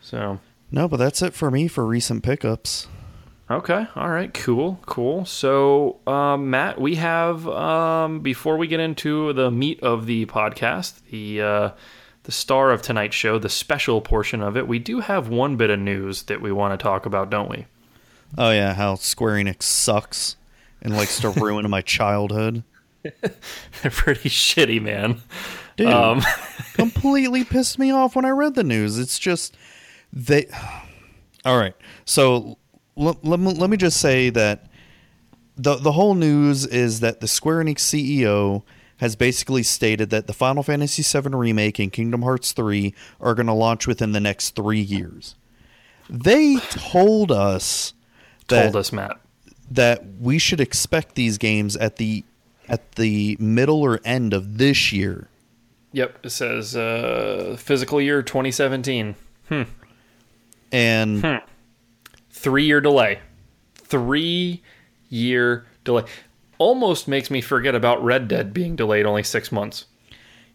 so 0.00 0.38
No, 0.70 0.88
but 0.88 0.96
that's 0.96 1.20
it 1.20 1.34
for 1.34 1.50
me 1.50 1.68
for 1.68 1.84
recent 1.84 2.22
pickups. 2.22 2.88
Okay 3.50 3.86
all 3.96 4.08
right 4.10 4.34
cool 4.34 4.78
cool 4.86 5.24
so 5.24 5.98
um, 6.06 6.50
matt 6.50 6.80
we 6.80 6.96
have 6.96 7.46
um, 7.48 8.20
before 8.20 8.56
we 8.56 8.66
get 8.66 8.80
into 8.80 9.32
the 9.32 9.50
meat 9.50 9.80
of 9.82 10.06
the 10.06 10.26
podcast 10.26 11.00
the 11.10 11.40
uh, 11.40 11.70
the 12.24 12.32
star 12.32 12.70
of 12.70 12.82
tonight's 12.82 13.14
show 13.16 13.38
the 13.38 13.48
special 13.48 14.00
portion 14.00 14.42
of 14.42 14.56
it 14.56 14.68
we 14.68 14.78
do 14.78 15.00
have 15.00 15.28
one 15.28 15.56
bit 15.56 15.70
of 15.70 15.78
news 15.78 16.24
that 16.24 16.40
we 16.42 16.52
want 16.52 16.78
to 16.78 16.82
talk 16.82 17.06
about 17.06 17.30
don't 17.30 17.50
we 17.50 17.66
Oh 18.36 18.50
yeah, 18.50 18.74
how 18.74 18.96
Square 18.96 19.36
Enix 19.36 19.62
sucks 19.62 20.36
and 20.82 20.94
likes 20.94 21.18
to 21.20 21.30
ruin 21.30 21.70
my 21.70 21.80
childhood. 21.80 22.62
They're 23.02 23.90
pretty 23.90 24.28
shitty, 24.28 24.82
man. 24.82 25.22
Dude, 25.78 25.88
Um, 25.88 26.20
completely 26.74 27.42
pissed 27.44 27.78
me 27.78 27.90
off 27.90 28.14
when 28.14 28.26
I 28.26 28.28
read 28.28 28.54
the 28.54 28.64
news. 28.64 28.98
It's 28.98 29.18
just 29.18 29.56
they. 30.12 30.46
All 31.46 31.56
right, 31.56 31.74
so 32.04 32.58
l- 32.98 33.18
let 33.22 33.40
me 33.40 33.52
let 33.54 33.70
me 33.70 33.76
just 33.76 33.98
say 34.00 34.30
that 34.30 34.66
the 35.56 35.76
the 35.76 35.92
whole 35.92 36.14
news 36.14 36.66
is 36.66 37.00
that 37.00 37.20
the 37.20 37.28
Square 37.28 37.64
Enix 37.64 37.78
CEO 37.78 38.62
has 38.98 39.14
basically 39.16 39.62
stated 39.62 40.10
that 40.10 40.26
the 40.26 40.32
Final 40.32 40.62
Fantasy 40.62 41.02
VII 41.02 41.28
remake 41.30 41.78
and 41.78 41.92
Kingdom 41.92 42.22
Hearts 42.22 42.50
3 42.52 42.92
are 43.20 43.34
going 43.34 43.46
to 43.46 43.52
launch 43.52 43.86
within 43.86 44.10
the 44.10 44.18
next 44.20 44.56
three 44.56 44.80
years. 44.80 45.36
They 46.10 46.56
told 46.70 47.30
us 47.30 47.92
that 48.48 48.64
told 48.64 48.76
us, 48.76 48.92
Matt. 48.92 49.18
that 49.70 50.02
we 50.20 50.38
should 50.38 50.60
expect 50.60 51.14
these 51.14 51.38
games 51.38 51.76
at 51.76 51.96
the 51.96 52.24
at 52.68 52.92
the 52.92 53.36
middle 53.40 53.82
or 53.82 54.00
end 54.04 54.32
of 54.34 54.58
this 54.58 54.92
year. 54.92 55.28
Yep, 55.92 56.18
it 56.24 56.30
says 56.30 56.74
uh, 56.76 57.56
physical 57.58 58.00
year 58.00 58.22
2017. 58.22 59.14
Hmm. 59.48 59.62
And 60.72 61.20
Hmm. 61.22 61.36
Three 62.38 62.64
year 62.66 62.80
delay. 62.80 63.18
Three 63.74 64.62
year 65.08 65.66
delay. 65.84 66.04
Almost 66.58 67.08
makes 67.08 67.30
me 67.30 67.40
forget 67.40 67.74
about 67.74 68.02
Red 68.02 68.28
Dead 68.28 68.52
being 68.54 68.76
delayed 68.76 69.06
only 69.06 69.22
six 69.22 69.50
months. 69.52 69.86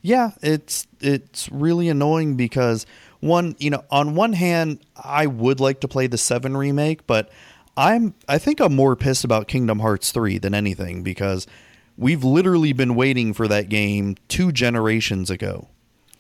yeah, 0.02 0.32
it's 0.42 0.88
it's 1.00 1.50
really 1.52 1.90
annoying 1.90 2.36
because 2.36 2.86
one, 3.20 3.56
you 3.60 3.70
know, 3.70 3.84
on 3.90 4.16
one 4.16 4.34
hand, 4.34 4.80
I 4.96 5.28
would 5.28 5.60
like 5.62 5.80
to 5.82 5.88
play 5.88 6.08
the 6.08 6.18
7 6.18 6.56
remake, 6.58 7.08
but 7.08 7.30
I'm 7.78 8.14
I 8.28 8.38
think 8.38 8.60
I'm 8.60 8.76
more 8.76 8.96
pissed 8.96 9.24
about 9.24 9.48
Kingdom 9.48 9.80
Hearts 9.80 10.12
3 10.12 10.38
than 10.40 10.54
anything 10.54 11.04
because 11.04 11.48
we've 11.98 12.24
literally 12.24 12.74
been 12.74 12.96
waiting 12.96 13.34
for 13.34 13.48
that 13.48 13.70
game 13.70 14.16
2 14.28 14.52
generations 14.52 15.30
ago. 15.30 15.68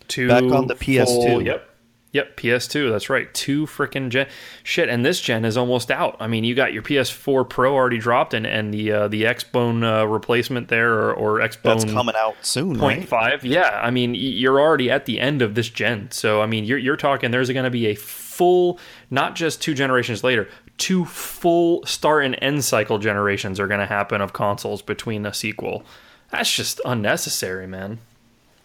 Two 0.07 0.27
Back 0.27 0.43
on 0.43 0.67
the 0.67 0.75
PS2. 0.75 1.05
full- 1.05 1.41
yep. 1.41 1.69
Yep, 2.13 2.37
PS2. 2.37 2.91
That's 2.91 3.09
right. 3.09 3.33
Two 3.33 3.65
freaking 3.65 4.09
gen. 4.09 4.27
Shit, 4.61 4.87
and 4.87 5.03
this 5.03 5.19
gen 5.19 5.43
is 5.43 5.57
almost 5.57 5.89
out. 5.89 6.15
I 6.19 6.27
mean, 6.27 6.43
you 6.43 6.53
got 6.53 6.71
your 6.71 6.83
PS4 6.83 7.49
Pro 7.49 7.73
already 7.73 7.97
dropped, 7.97 8.35
and 8.35 8.45
and 8.45 8.71
the 8.71 8.91
uh, 8.91 9.07
the 9.07 9.23
Xbone 9.23 9.83
uh, 9.83 10.07
replacement 10.07 10.67
there, 10.67 10.93
or, 10.93 11.13
or 11.13 11.39
Xbone 11.39 11.63
That's 11.63 11.85
coming 11.85 12.13
out 12.15 12.35
soon, 12.41 12.77
Point 12.77 12.99
right? 12.99 13.09
five, 13.09 13.43
yeah. 13.43 13.81
I 13.83 13.89
mean, 13.89 14.13
you're 14.13 14.59
already 14.59 14.91
at 14.91 15.05
the 15.05 15.19
end 15.19 15.41
of 15.41 15.55
this 15.55 15.69
gen, 15.69 16.11
so 16.11 16.41
I 16.41 16.45
mean, 16.45 16.65
you're 16.65 16.77
you're 16.77 16.97
talking. 16.97 17.31
There's 17.31 17.49
going 17.49 17.63
to 17.65 17.71
be 17.71 17.87
a 17.87 17.95
full, 17.95 18.79
not 19.09 19.35
just 19.35 19.59
two 19.59 19.73
generations 19.73 20.23
later, 20.23 20.47
two 20.77 21.05
full 21.05 21.83
start 21.87 22.25
and 22.25 22.37
end 22.43 22.63
cycle 22.63 22.99
generations 22.99 23.59
are 23.59 23.67
going 23.67 23.79
to 23.79 23.87
happen 23.87 24.21
of 24.21 24.33
consoles 24.33 24.83
between 24.83 25.23
the 25.23 25.31
sequel. 25.31 25.83
That's 26.29 26.53
just 26.53 26.79
unnecessary, 26.85 27.65
man. 27.65 27.97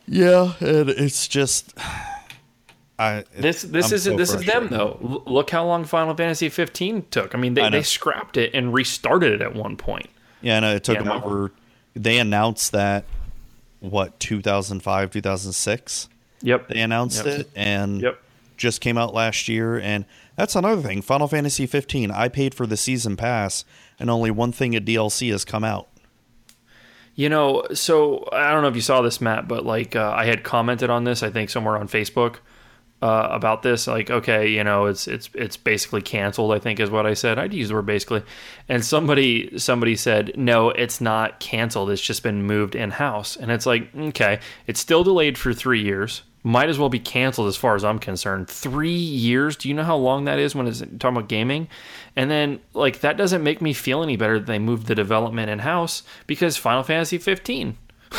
Yeah, 0.07 0.53
and 0.61 0.91
it's 0.91 1.29
just 1.29 1.75
I 2.99 3.25
This 3.37 3.63
this 3.63 3.89
I'm 3.91 3.95
is 3.95 4.03
so 4.05 4.17
this 4.17 4.35
is 4.35 4.45
them 4.45 4.69
though. 4.69 5.23
Look 5.27 5.51
how 5.51 5.65
long 5.65 5.85
Final 5.85 6.15
Fantasy 6.17 6.49
15 6.49 7.07
took. 7.11 7.35
I 7.35 7.39
mean, 7.39 7.55
they, 7.55 7.63
I 7.63 7.71
they 7.71 7.83
scrapped 7.83 8.37
it 8.37 8.53
and 8.55 8.75
restarted 8.75 9.33
it 9.35 9.41
at 9.41 9.55
one 9.55 9.77
point. 9.77 10.09
Yeah, 10.41 10.59
no, 10.61 10.75
it 10.75 10.85
took 10.85 10.97
Yeah, 10.97 11.03
them 11.05 11.21
no. 11.21 11.25
over. 11.25 11.53
They 11.95 12.19
announced 12.19 12.73
that 12.73 13.05
what 13.81 14.19
2005, 14.21 15.11
2006. 15.13 16.09
Yep. 16.43 16.69
They 16.69 16.81
announced 16.81 17.25
Yep. 17.25 17.39
it 17.41 17.51
and 17.55 18.01
Yep. 18.03 18.21
just 18.57 18.81
came 18.81 18.99
out 18.99 19.15
last 19.15 19.49
year. 19.49 19.79
And 19.79 20.05
that's 20.37 20.57
another 20.57 20.83
thing. 20.83 21.03
Final 21.03 21.29
Fantasy 21.29 21.67
15. 21.67 22.11
I 22.11 22.29
paid 22.29 22.55
for 22.55 22.67
the 22.67 22.77
season 22.77 23.17
pass, 23.17 23.65
and 24.01 24.11
only 24.11 24.31
one 24.33 24.51
thing 24.53 24.75
of 24.77 24.85
DLC 24.85 25.31
has 25.31 25.45
come 25.45 25.63
out. 25.65 25.89
You 27.15 27.29
know, 27.29 27.65
so 27.75 28.29
I 28.33 28.53
don't 28.53 28.63
know 28.63 28.69
if 28.69 28.77
you 28.77 28.81
saw 28.83 29.03
this, 29.03 29.21
Matt, 29.21 29.49
but 29.49 29.67
like 29.67 29.97
uh, 29.97 30.13
I 30.17 30.27
had 30.27 30.45
commented 30.45 30.89
on 30.91 31.03
this, 31.05 31.23
I 31.25 31.31
think 31.31 31.51
somewhere 31.51 31.77
on 31.77 31.89
Facebook 31.89 32.37
uh, 33.01 33.29
about 33.31 33.63
this. 33.63 33.87
Like, 33.87 34.11
okay, 34.11 34.49
you 34.49 34.65
know, 34.65 34.87
it's 34.87 35.07
it's 35.07 35.31
it's 35.35 35.57
basically 35.57 36.03
canceled. 36.03 36.53
I 36.53 36.59
think 36.59 36.81
is 36.81 36.91
what 36.91 37.07
I 37.07 37.15
said. 37.15 37.39
I'd 37.39 37.55
use 37.55 37.69
the 37.69 37.75
word 37.75 37.87
basically, 37.87 38.23
and 38.69 38.85
somebody 38.85 39.59
somebody 39.59 39.97
said 39.97 40.33
no, 40.37 40.71
it's 40.71 41.01
not 41.01 41.41
canceled. 41.41 41.91
It's 41.91 42.03
just 42.03 42.23
been 42.23 42.43
moved 42.43 42.75
in 42.75 42.91
house, 42.91 43.37
and 43.37 43.51
it's 43.51 43.67
like 43.67 43.95
okay, 43.95 44.41
it's 44.67 44.81
still 44.81 45.05
delayed 45.05 45.39
for 45.39 45.53
three 45.53 45.83
years. 45.83 46.23
Might 46.45 46.69
as 46.69 46.79
well 46.79 46.89
be 46.89 47.01
canceled 47.01 47.49
as 47.49 47.57
far 47.57 47.75
as 47.75 47.85
I'm 47.85 47.99
concerned. 47.99 48.49
Three 48.49 48.91
years? 48.91 49.57
Do 49.57 49.69
you 49.69 49.75
know 49.75 49.83
how 49.83 49.97
long 49.97 50.25
that 50.25 50.39
is 50.39 50.55
when 50.55 50.69
it's 50.69 50.79
talking 50.79 51.17
about 51.17 51.29
gaming? 51.29 51.69
And 52.15 52.31
then, 52.31 52.61
like, 52.75 53.01
that 53.01 53.17
doesn't 53.17 53.43
make 53.43 53.61
me 53.61 53.73
feel 53.73 54.03
any 54.03 54.17
better 54.17 54.39
that 54.39 54.47
they 54.47 54.59
moved 54.59 54.87
the 54.87 54.95
development 54.95 55.51
in 55.51 55.59
house 55.59 56.05
because 56.29 56.57
Final 56.57 56.85
Fantasy 56.85 57.19
15, 57.19 57.77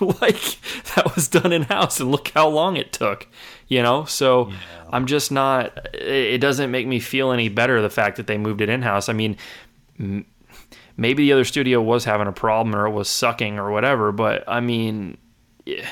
like, 0.00 0.58
that 0.94 1.12
was 1.14 1.28
done 1.28 1.52
in 1.52 1.62
house, 1.62 2.00
and 2.00 2.10
look 2.10 2.28
how 2.34 2.48
long 2.48 2.76
it 2.76 2.92
took, 2.92 3.28
you 3.68 3.82
know? 3.82 4.04
So 4.04 4.52
I'm 4.90 5.06
just 5.06 5.32
not, 5.32 5.88
it 5.94 6.38
doesn't 6.38 6.70
make 6.70 6.86
me 6.86 7.00
feel 7.00 7.32
any 7.32 7.48
better 7.48 7.80
the 7.82 7.90
fact 7.90 8.16
that 8.16 8.26
they 8.26 8.38
moved 8.38 8.60
it 8.60 8.68
in 8.68 8.82
house. 8.82 9.08
I 9.08 9.12
mean, 9.12 9.36
maybe 10.96 11.24
the 11.24 11.32
other 11.32 11.44
studio 11.44 11.80
was 11.82 12.04
having 12.04 12.26
a 12.26 12.32
problem 12.32 12.74
or 12.74 12.86
it 12.86 12.90
was 12.90 13.08
sucking 13.08 13.58
or 13.58 13.70
whatever, 13.70 14.12
but 14.12 14.44
I 14.48 14.60
mean, 14.60 15.18
yeah. 15.64 15.88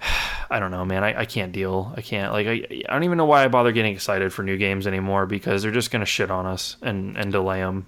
I 0.48 0.60
don't 0.60 0.70
know, 0.70 0.84
man. 0.84 1.02
I, 1.02 1.22
I 1.22 1.24
can't 1.24 1.50
deal. 1.50 1.92
I 1.96 2.02
can't 2.02 2.32
like 2.32 2.46
I, 2.46 2.82
I 2.88 2.92
don't 2.92 3.02
even 3.02 3.18
know 3.18 3.24
why 3.24 3.44
I 3.44 3.48
bother 3.48 3.72
getting 3.72 3.92
excited 3.92 4.32
for 4.32 4.44
new 4.44 4.56
games 4.56 4.86
anymore 4.86 5.26
because 5.26 5.62
they're 5.62 5.72
just 5.72 5.90
gonna 5.90 6.06
shit 6.06 6.30
on 6.30 6.46
us 6.46 6.76
and 6.82 7.16
and 7.16 7.32
delay 7.32 7.58
them. 7.58 7.86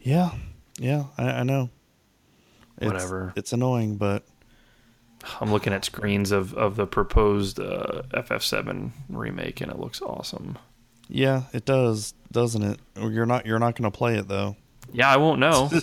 Yeah, 0.00 0.32
yeah, 0.78 1.04
I, 1.16 1.24
I 1.24 1.42
know. 1.44 1.70
It's, 2.78 2.86
Whatever. 2.86 3.32
It's 3.36 3.52
annoying, 3.52 3.96
but 3.96 4.24
I'm 5.40 5.50
looking 5.52 5.72
at 5.72 5.84
screens 5.84 6.30
of 6.32 6.54
of 6.54 6.76
the 6.76 6.86
proposed 6.86 7.58
uh, 7.60 8.02
FF7 8.14 8.90
remake 9.08 9.60
and 9.60 9.70
it 9.70 9.78
looks 9.78 10.00
awesome. 10.02 10.58
yeah, 11.08 11.42
it 11.52 11.64
does, 11.64 12.14
doesn't 12.32 12.62
it? 12.62 12.80
You're 12.98 13.26
not 13.26 13.46
you're 13.46 13.58
not 13.58 13.76
going 13.76 13.90
to 13.90 13.96
play 13.96 14.16
it 14.16 14.28
though. 14.28 14.56
Yeah, 14.92 15.08
I 15.08 15.16
won't 15.16 15.40
know. 15.40 15.70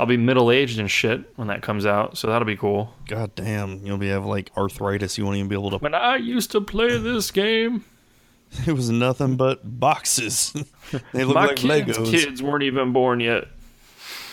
I'll 0.00 0.06
be 0.06 0.16
middle 0.16 0.52
aged 0.52 0.78
and 0.78 0.88
shit 0.88 1.24
when 1.36 1.48
that 1.48 1.60
comes 1.62 1.84
out, 1.84 2.16
so 2.16 2.28
that'll 2.28 2.46
be 2.46 2.56
cool. 2.56 2.94
God 3.08 3.34
damn, 3.34 3.84
you'll 3.84 3.98
be 3.98 4.08
have 4.08 4.24
like 4.24 4.50
arthritis. 4.56 5.18
You 5.18 5.24
won't 5.24 5.36
even 5.38 5.48
be 5.48 5.56
able 5.56 5.70
to. 5.70 5.78
When 5.78 5.94
I 5.94 6.16
used 6.16 6.52
to 6.52 6.60
play 6.60 6.96
this 6.98 7.30
game, 7.32 7.84
It 8.66 8.72
was 8.72 8.90
nothing 8.90 9.36
but 9.36 9.60
boxes. 9.80 10.52
they 11.12 11.24
look 11.24 11.34
my 11.34 11.46
like 11.46 11.56
kids' 11.56 11.98
Legos. 11.98 12.10
kids 12.12 12.42
weren't 12.42 12.62
even 12.62 12.92
born 12.92 13.18
yet. 13.20 13.48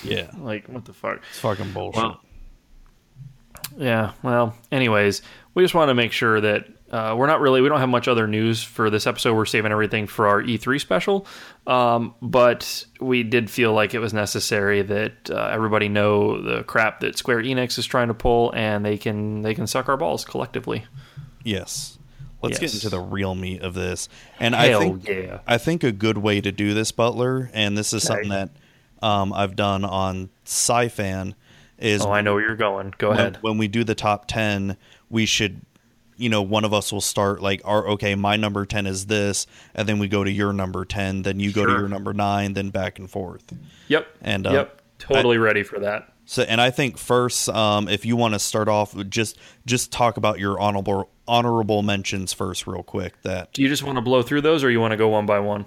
Yeah, 0.03 0.29
Like, 0.37 0.67
what 0.69 0.85
the 0.85 0.93
fuck? 0.93 1.21
it's 1.31 1.39
fucking 1.39 1.73
bullshit. 1.73 2.03
Well, 2.03 2.21
Yeah. 3.77 4.11
Well, 4.23 4.55
anyways, 4.71 5.21
we 5.53 5.63
just 5.63 5.73
want 5.75 5.89
to 5.89 5.93
make 5.93 6.11
sure 6.11 6.39
that 6.41 6.67
uh, 6.91 7.15
we're 7.17 7.27
not 7.27 7.41
really 7.41 7.61
we 7.61 7.67
don't 7.69 7.79
have 7.79 7.89
much 7.89 8.07
other 8.07 8.27
news 8.27 8.63
for 8.63 8.89
this 8.89 9.07
episode. 9.07 9.35
We're 9.35 9.45
saving 9.45 9.71
everything 9.71 10.07
for 10.07 10.27
our 10.27 10.41
E3 10.41 10.79
special, 10.79 11.25
um, 11.67 12.13
but 12.21 12.85
we 13.01 13.23
did 13.23 13.49
feel 13.49 13.73
like 13.73 13.93
it 13.93 13.99
was 13.99 14.13
necessary 14.13 14.81
that 14.83 15.29
uh, 15.29 15.49
everybody 15.51 15.89
know 15.89 16.41
the 16.41 16.63
crap 16.63 16.99
that 17.01 17.17
Square 17.17 17.43
Enix 17.43 17.77
is 17.77 17.85
trying 17.85 18.07
to 18.09 18.13
pull, 18.13 18.51
and 18.55 18.85
they 18.85 18.97
can 18.97 19.41
they 19.41 19.53
can 19.55 19.67
suck 19.67 19.89
our 19.89 19.97
balls 19.97 20.23
collectively. 20.23 20.85
Yes. 21.43 21.97
Let's 22.41 22.59
get 22.59 22.75
into 22.75 22.89
the 22.89 22.99
real 22.99 23.33
meat 23.33 23.63
of 23.63 23.73
this. 23.73 24.07
And 24.39 24.53
Hell 24.53 24.79
I 24.79 24.83
think 24.83 25.07
yeah. 25.07 25.39
I 25.47 25.57
think 25.57 25.83
a 25.83 25.91
good 25.91 26.19
way 26.19 26.41
to 26.41 26.51
do 26.51 26.75
this, 26.75 26.91
Butler, 26.91 27.49
and 27.55 27.75
this 27.75 27.91
is 27.91 28.05
Okay. 28.05 28.13
something 28.21 28.29
that 28.29 28.49
um, 29.01 29.33
I've 29.33 29.55
done 29.55 29.83
on 29.83 30.29
SciFan, 30.45 31.33
is 31.77 32.03
Oh, 32.03 32.11
I 32.11 32.21
know 32.21 32.33
where 32.35 32.43
you're 32.43 32.55
going. 32.55 32.93
Go 32.97 33.09
when, 33.09 33.19
ahead. 33.19 33.37
when 33.41 33.57
we 33.57 33.67
do 33.67 33.83
the 33.83 33.95
top 33.95 34.27
10, 34.27 34.77
we 35.09 35.25
should, 35.25 35.61
you 36.17 36.29
know, 36.29 36.41
one 36.41 36.63
of 36.65 36.73
us 36.73 36.91
will 36.91 37.01
start 37.01 37.41
like, 37.41 37.61
our, 37.65 37.87
okay, 37.89 38.15
my 38.15 38.35
number 38.35 38.65
10 38.65 38.87
is 38.87 39.07
this, 39.07 39.47
and 39.73 39.87
then 39.87 39.99
we 39.99 40.07
go 40.07 40.23
to 40.23 40.31
your 40.31 40.53
number 40.53 40.85
10, 40.85 41.23
then 41.23 41.39
you 41.39 41.51
go 41.51 41.65
to 41.65 41.71
your 41.71 41.89
number 41.89 42.13
9, 42.13 42.53
then 42.53 42.69
back 42.69 42.99
and 42.99 43.09
forth. 43.09 43.43
Yep. 43.87 44.07
And, 44.21 44.47
uh, 44.47 44.51
yep. 44.51 44.81
Totally 44.97 45.37
ready 45.37 45.63
for 45.63 45.79
that. 45.79 46.13
So, 46.25 46.41
and 46.43 46.59
I 46.59 46.71
think 46.71 46.97
first, 46.97 47.49
um, 47.49 47.87
if 47.87 48.05
you 48.05 48.15
want 48.15 48.33
to 48.33 48.39
start 48.39 48.67
off, 48.67 48.95
just 49.09 49.37
just 49.65 49.91
talk 49.91 50.17
about 50.17 50.39
your 50.39 50.59
honorable 50.59 51.09
honorable 51.27 51.83
mentions 51.83 52.33
first, 52.33 52.65
real 52.65 52.81
quick. 52.81 53.21
That 53.21 53.53
Do 53.53 53.61
you 53.61 53.67
just 53.67 53.83
want 53.83 53.97
to 53.97 54.01
blow 54.01 54.23
through 54.23 54.41
those, 54.41 54.63
or 54.63 54.71
you 54.71 54.79
want 54.79 54.91
to 54.91 54.97
go 54.97 55.09
one 55.09 55.25
by 55.27 55.39
one? 55.39 55.65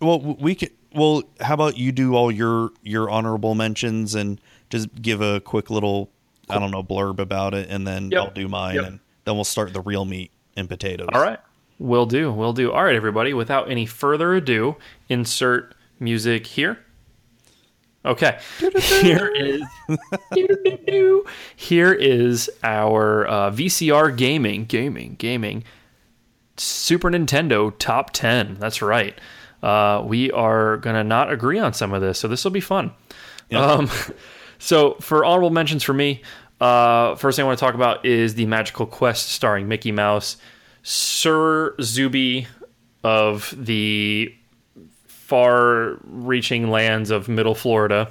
well, 0.00 0.20
we 0.20 0.54
can. 0.54 0.70
Well, 0.94 1.24
how 1.40 1.52
about 1.54 1.76
you 1.76 1.92
do 1.92 2.14
all 2.14 2.30
your 2.32 2.70
your 2.82 3.10
honorable 3.10 3.54
mentions 3.54 4.14
and 4.14 4.40
just 4.70 4.92
give 5.00 5.20
a 5.20 5.40
quick 5.40 5.70
little, 5.70 6.10
I 6.50 6.58
don't 6.58 6.70
know, 6.70 6.82
blurb 6.82 7.18
about 7.18 7.54
it, 7.54 7.68
and 7.70 7.86
then 7.86 8.10
Yep. 8.10 8.20
I'll 8.22 8.30
do 8.32 8.48
mine, 8.48 8.74
Yep. 8.76 8.84
and 8.84 9.00
then 9.24 9.34
we'll 9.34 9.44
start 9.44 9.72
the 9.72 9.80
real 9.80 10.04
meat 10.04 10.30
and 10.56 10.68
potatoes. 10.68 11.08
All 11.12 11.20
right. 11.22 11.38
Will 11.78 12.06
do. 12.06 12.32
Will 12.32 12.52
do. 12.54 12.72
All 12.72 12.84
right, 12.84 12.94
everybody. 12.96 13.34
Without 13.34 13.70
any 13.70 13.84
further 13.86 14.34
ado, 14.34 14.76
insert 15.08 15.74
music 16.00 16.46
here. 16.46 16.78
Okay. 18.04 18.38
Here 19.02 19.26
is 19.34 19.62
here 21.56 21.92
is 21.92 22.48
our 22.62 23.26
uh, 23.26 23.50
VCR 23.50 24.16
gaming, 24.16 24.64
gaming, 24.64 25.16
gaming 25.18 25.64
Super 26.56 27.10
Nintendo 27.10 27.76
top 27.78 28.12
ten. 28.12 28.54
That's 28.60 28.80
right. 28.80 29.18
Uh, 29.62 30.02
we 30.06 30.30
are 30.30 30.76
gonna 30.78 31.02
not 31.04 31.32
agree 31.32 31.58
on 31.58 31.72
some 31.74 31.92
of 31.92 32.00
this, 32.00 32.18
so 32.20 32.28
this 32.28 32.44
will 32.44 32.52
be 32.52 32.60
fun. 32.60 32.92
Um, 33.52 33.90
so 34.66 34.94
for 35.00 35.24
honorable 35.24 35.50
mentions 35.50 35.84
for 35.84 35.92
me, 35.94 36.22
uh, 36.60 37.14
first 37.14 37.36
thing 37.36 37.44
I 37.44 37.46
want 37.46 37.58
to 37.58 37.64
talk 37.64 37.74
about 37.74 38.04
is 38.04 38.34
the 38.34 38.46
Magical 38.46 38.84
Quest 38.84 39.28
starring 39.28 39.68
Mickey 39.68 39.92
Mouse, 39.92 40.36
Sir 40.82 41.76
Zuby 41.80 42.48
of 43.04 43.54
the 43.56 44.34
far-reaching 45.06 46.70
lands 46.70 47.10
of 47.10 47.28
Middle 47.28 47.54
Florida. 47.54 48.10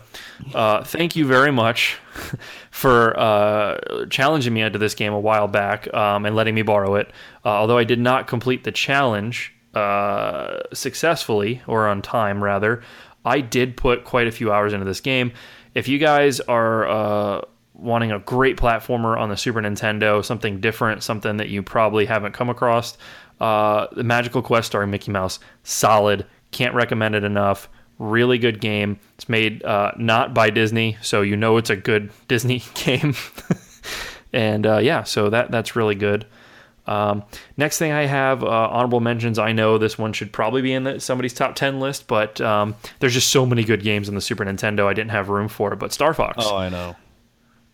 Uh, 0.54 0.84
thank 0.84 1.16
you 1.16 1.26
very 1.26 1.52
much 1.52 1.98
for 2.72 3.18
uh, 3.20 4.06
challenging 4.10 4.54
me 4.54 4.62
into 4.62 4.80
this 4.80 4.96
game 4.96 5.12
a 5.12 5.20
while 5.20 5.48
back 5.48 5.94
um, 5.94 6.26
and 6.26 6.36
letting 6.36 6.56
me 6.56 6.62
borrow 6.62 6.96
it. 6.96 7.10
Uh, 7.44 7.50
although 7.50 7.78
I 7.78 7.84
did 7.84 8.00
not 8.00 8.28
complete 8.28 8.64
the 8.64 8.72
challenge 8.72 9.54
uh, 9.74 10.60
successfully 10.74 11.62
or 11.68 11.88
on 11.88 12.02
time, 12.02 12.42
rather, 12.42 12.82
I 13.26 13.42
did 13.42 13.76
put 13.76 14.06
quite 14.06 14.28
a 14.28 14.32
few 14.32 14.52
hours 14.52 14.72
into 14.72 14.86
this 14.86 15.02
game. 15.02 15.34
If 15.76 15.88
you 15.88 16.00
guys 16.00 16.40
are 16.40 16.88
uh, 16.88 17.42
wanting 17.74 18.12
a 18.12 18.20
great 18.20 18.58
platformer 18.58 19.18
on 19.20 19.30
the 19.30 19.38
Super 19.38 19.62
Nintendo, 19.62 20.24
something 20.24 20.60
different, 20.62 21.04
something 21.04 21.38
that 21.38 21.50
you 21.50 21.62
probably 21.62 22.06
haven't 22.06 22.32
come 22.32 22.50
across, 22.50 22.98
uh, 23.42 23.88
the 23.92 24.04
Magical 24.04 24.42
Quest 24.42 24.68
starring 24.68 24.90
Mickey 24.90 25.12
Mouse, 25.12 25.40
solid. 25.64 26.26
Can't 26.52 26.74
recommend 26.74 27.16
it 27.16 27.24
enough. 27.24 27.70
Really 28.00 28.38
good 28.38 28.62
game. 28.62 29.00
It's 29.16 29.30
made 29.30 29.64
uh, 29.64 29.92
not 29.98 30.34
by 30.34 30.50
Disney, 30.50 30.98
so 31.02 31.22
you 31.22 31.36
know 31.36 31.58
it's 31.58 31.70
a 31.70 31.76
good 31.76 32.12
Disney 32.28 32.64
game. 32.74 33.14
and 34.34 34.66
uh, 34.66 34.78
yeah, 34.78 35.04
so 35.04 35.30
that 35.30 35.52
that's 35.52 35.76
really 35.76 35.96
good. 35.96 36.26
Um, 36.88 37.24
next 37.58 37.78
thing 37.80 37.92
I 37.92 38.06
have 38.06 38.44
uh, 38.44 38.48
honorable 38.48 39.00
mentions. 39.00 39.40
I 39.40 39.52
know 39.54 39.78
this 39.78 39.98
one 39.98 40.14
should 40.14 40.32
probably 40.32 40.62
be 40.62 40.74
in 40.74 40.84
the, 40.84 41.00
somebody's 41.00 41.34
top 41.34 41.56
ten 41.56 41.80
list, 41.80 42.08
but 42.08 42.40
um, 42.42 42.76
there's 43.00 43.14
just 43.14 43.30
so 43.30 43.46
many 43.46 43.64
good 43.64 43.82
games 43.84 44.08
on 44.10 44.16
the 44.16 44.22
Super 44.22 44.46
Nintendo. 44.46 44.86
I 44.86 44.94
didn't 44.94 45.12
have 45.12 45.30
room 45.30 45.48
for 45.48 45.74
it. 45.74 45.78
But 45.80 45.92
Star 45.94 46.14
Fox, 46.14 46.46
Oh, 46.46 46.56
I 46.56 46.70
know. 46.70 46.96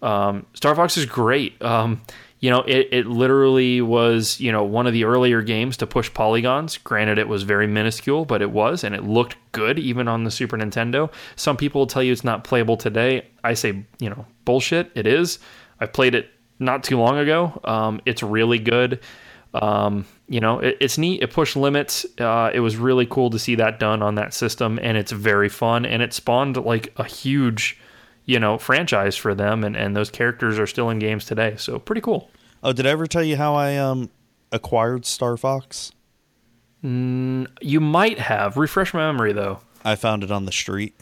um, 0.02 0.46
Star 0.54 0.76
Fox 0.76 0.98
is 0.98 1.06
great. 1.06 1.62
Um, 1.62 2.02
you 2.40 2.50
know, 2.50 2.62
it, 2.62 2.88
it 2.92 3.06
literally 3.06 3.82
was, 3.82 4.40
you 4.40 4.52
know, 4.52 4.64
one 4.64 4.88
of 4.88 4.94
the 4.94 5.04
earlier 5.04 5.44
games 5.44 5.78
to 5.78 5.86
push 5.86 6.12
polygons. 6.12 6.78
Granted, 6.80 7.20
it 7.20 7.28
was 7.28 7.44
very 7.44 7.68
minuscule, 7.68 8.26
but 8.26 8.42
it 8.42 8.50
was, 8.50 8.84
and 8.84 8.96
it 8.96 9.04
looked 9.04 9.36
good 9.52 9.78
even 9.78 10.08
on 10.08 10.24
the 10.24 10.32
Super 10.32 10.58
Nintendo. 10.58 11.12
Some 11.36 11.56
people 11.56 11.82
will 11.82 11.88
tell 11.88 12.02
you 12.02 12.12
it's 12.12 12.24
not 12.24 12.44
playable 12.44 12.78
today. 12.78 13.28
I 13.44 13.54
say, 13.54 13.86
you 14.00 14.10
know, 14.10 14.26
bullshit. 14.44 14.92
It 14.96 15.06
is. 15.06 15.38
I've 15.80 15.94
played 15.94 16.16
it 16.16 16.32
not 16.62 16.84
too 16.84 16.98
long 16.98 17.18
ago. 17.18 17.60
Um, 17.64 18.02
it's 18.06 18.24
really 18.24 18.60
good. 18.60 19.00
Um, 19.54 20.06
you 20.30 20.40
know, 20.40 20.60
it, 20.60 20.78
it's 20.80 20.98
neat. 20.98 21.22
It 21.22 21.32
pushed 21.32 21.58
limits. 21.58 22.06
Uh, 22.18 22.52
it 22.54 22.62
was 22.62 22.78
really 22.78 23.06
cool 23.06 23.30
to 23.32 23.40
see 23.40 23.56
that 23.56 23.80
done 23.80 24.02
on 24.02 24.16
that 24.16 24.34
system, 24.34 24.80
and 24.82 24.98
it's 24.98 25.12
very 25.12 25.50
fun. 25.50 25.86
And 25.86 26.02
it 26.02 26.14
spawned 26.14 26.56
like 26.58 26.94
a 26.96 27.04
huge, 27.04 27.78
you 28.26 28.40
know, 28.40 28.58
franchise 28.58 29.18
for 29.18 29.36
them, 29.36 29.64
and, 29.64 29.76
and 29.76 29.96
those 29.96 30.10
characters 30.10 30.58
are 30.58 30.68
still 30.68 30.90
in 30.90 31.00
games 31.00 31.26
today. 31.26 31.56
So 31.58 31.80
pretty 31.80 32.02
cool. 32.02 32.30
Oh, 32.64 32.72
did 32.72 32.86
I 32.86 32.92
ever 32.92 33.08
tell 33.08 33.24
you 33.24 33.36
how 33.36 33.56
I 33.56 33.76
um 33.78 34.10
acquired 34.52 35.06
Star 35.06 35.36
Fox? 35.36 35.92
You 36.84 37.80
might 37.80 38.20
have 38.20 38.58
refresh 38.58 38.94
my 38.94 39.12
memory 39.12 39.34
though. 39.34 39.60
I 39.84 39.96
found 39.96 40.24
it 40.24 40.32
on 40.32 40.46
the 40.46 40.52
street. 40.52 40.96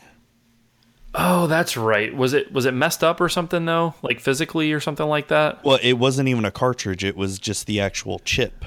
Oh, 1.16 1.48
that's 1.48 1.76
right. 1.76 2.16
Was 2.16 2.34
it 2.34 2.52
was 2.52 2.66
it 2.66 2.74
messed 2.74 3.04
up 3.04 3.20
or 3.20 3.30
something 3.30 3.66
though, 3.66 3.96
like 4.02 4.20
physically 4.20 4.72
or 4.72 4.80
something 4.80 5.08
like 5.08 5.30
that? 5.30 5.64
Well, 5.64 5.80
it 5.82 5.94
wasn't 5.94 6.30
even 6.30 6.46
a 6.46 6.52
cartridge; 6.52 7.04
it 7.04 7.16
was 7.18 7.40
just 7.40 7.66
the 7.66 7.80
actual 7.80 8.20
chip. 8.20 8.64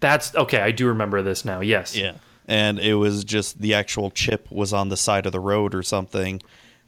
That's 0.00 0.34
okay. 0.34 0.60
I 0.60 0.70
do 0.70 0.86
remember 0.88 1.22
this 1.22 1.44
now. 1.44 1.60
Yes. 1.60 1.96
Yeah. 1.96 2.14
And 2.48 2.78
it 2.80 2.94
was 2.94 3.24
just 3.24 3.60
the 3.60 3.74
actual 3.74 4.10
chip 4.10 4.50
was 4.50 4.72
on 4.72 4.88
the 4.88 4.96
side 4.96 5.26
of 5.26 5.32
the 5.32 5.40
road 5.40 5.74
or 5.74 5.82
something, 5.82 6.40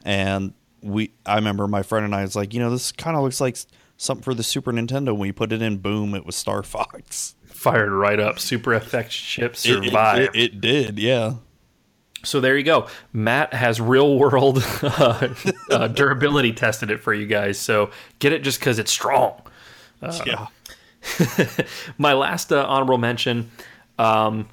and 0.03 0.53
we 0.81 1.11
I 1.25 1.35
remember 1.35 1.67
my 1.67 1.81
friend 1.83 2.05
and 2.05 2.13
I 2.15 2.21
was 2.21 2.35
like, 2.35 2.53
you 2.53 2.59
know, 2.59 2.69
this 2.69 2.91
kind 2.91 3.15
of 3.17 3.23
looks 3.23 3.41
like 3.41 3.57
something 3.97 4.23
for 4.23 4.33
the 4.33 4.43
Super 4.43 4.71
Nintendo. 4.71 5.07
When 5.07 5.19
we 5.19 5.31
put 5.31 5.51
it 5.51 5.61
in, 5.61 5.77
boom, 5.77 6.13
it 6.15 6.25
was 6.25 6.35
Star 6.35 6.61
Fox. 6.63 7.35
Fired 7.45 7.91
right 7.91 8.19
up. 8.19 8.37
Super 8.39 8.71
FX 8.79 9.09
chip 9.09 9.53
It- 9.53 9.57
it- 9.57 9.83
survived. 9.85 10.35
It, 10.35 10.43
it 10.53 10.61
did, 10.61 10.99
yeah. 10.99 11.35
So 12.25 12.41
there 12.41 12.57
you 12.57 12.63
go. 12.63 12.87
Matt 13.13 13.53
has 13.53 13.79
real 13.79 14.17
world 14.17 14.63
uh, 14.81 15.29
uh, 15.69 15.87
durability 15.87 16.53
tested 16.53 16.91
it 16.91 17.01
for 17.01 17.13
you 17.13 17.25
guys. 17.25 17.57
So 17.59 17.91
get 18.19 18.33
it 18.33 18.43
just 18.43 18.59
because 18.59 18.79
it's 18.79 18.91
strong. 18.91 19.41
yeah. 20.25 20.47
My 21.97 22.13
last 22.13 22.51
uh, 22.51 22.65
honorable 22.67 22.97
mention, 22.97 23.51
um, 23.99 24.49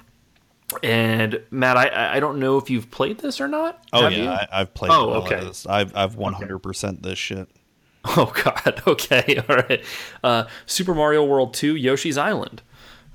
and 0.81 1.41
Matt, 1.51 1.77
I, 1.77 2.17
I 2.17 2.19
don't 2.19 2.39
know 2.39 2.57
if 2.57 2.69
you've 2.69 2.89
played 2.89 3.19
this 3.19 3.41
or 3.41 3.47
not. 3.47 3.83
Oh 3.91 4.03
Have 4.03 4.13
yeah. 4.13 4.47
I, 4.51 4.61
I've 4.61 4.73
played. 4.73 4.91
Oh, 4.91 5.13
okay. 5.23 5.39
this. 5.39 5.65
I've 5.65 5.95
I've 5.95 6.15
one 6.15 6.33
hundred 6.33 6.59
percent 6.59 7.03
this 7.03 7.19
shit. 7.19 7.49
Oh 8.05 8.33
God. 8.43 8.83
Okay. 8.85 9.41
All 9.47 9.55
right. 9.55 9.81
Uh, 10.21 10.43
Super 10.65 10.93
Mario 10.93 11.23
World 11.23 11.53
Two: 11.53 11.73
Yoshi's 11.73 12.17
Island. 12.17 12.61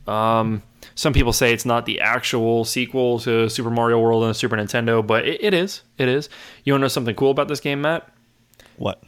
Um, 0.06 0.62
some 0.94 1.12
people 1.12 1.32
say 1.32 1.52
it's 1.52 1.64
not 1.64 1.86
the 1.86 2.00
actual 2.00 2.64
sequel 2.64 3.18
to 3.20 3.48
Super 3.48 3.70
Mario 3.70 4.00
World 4.00 4.22
on 4.22 4.28
the 4.30 4.34
Super 4.34 4.56
Nintendo, 4.56 5.06
but 5.06 5.26
it, 5.26 5.42
it 5.42 5.54
is. 5.54 5.82
It 5.96 6.08
is. 6.08 6.28
You 6.64 6.72
want 6.72 6.80
to 6.80 6.84
know 6.84 6.88
something 6.88 7.14
cool 7.14 7.30
about 7.30 7.48
this 7.48 7.60
game, 7.60 7.80
Matt? 7.80 8.08
What? 8.76 9.02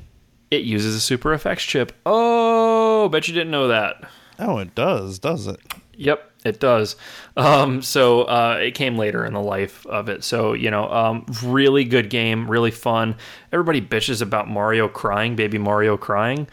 It 0.50 0.62
uses 0.62 0.94
a 0.94 1.00
Super 1.00 1.30
FX 1.36 1.58
chip. 1.58 1.92
Oh, 2.04 3.08
bet 3.08 3.28
you 3.28 3.34
didn't 3.34 3.50
know 3.50 3.68
that. 3.68 4.08
Oh, 4.38 4.58
it 4.58 4.74
does, 4.74 5.18
does 5.18 5.46
it? 5.46 5.60
Yep, 5.94 6.32
it 6.44 6.60
does. 6.60 6.96
Um, 7.36 7.82
so 7.82 8.22
uh, 8.22 8.58
it 8.60 8.74
came 8.74 8.96
later 8.96 9.24
in 9.26 9.34
the 9.34 9.40
life 9.40 9.84
of 9.86 10.08
it. 10.08 10.24
So 10.24 10.54
you 10.54 10.70
know, 10.70 10.90
um, 10.90 11.26
really 11.42 11.84
good 11.84 12.08
game, 12.08 12.50
really 12.50 12.70
fun. 12.70 13.16
Everybody 13.52 13.82
bitches 13.82 14.22
about 14.22 14.48
Mario 14.48 14.88
crying, 14.88 15.36
baby 15.36 15.58
Mario 15.58 15.96
crying. 15.96 16.48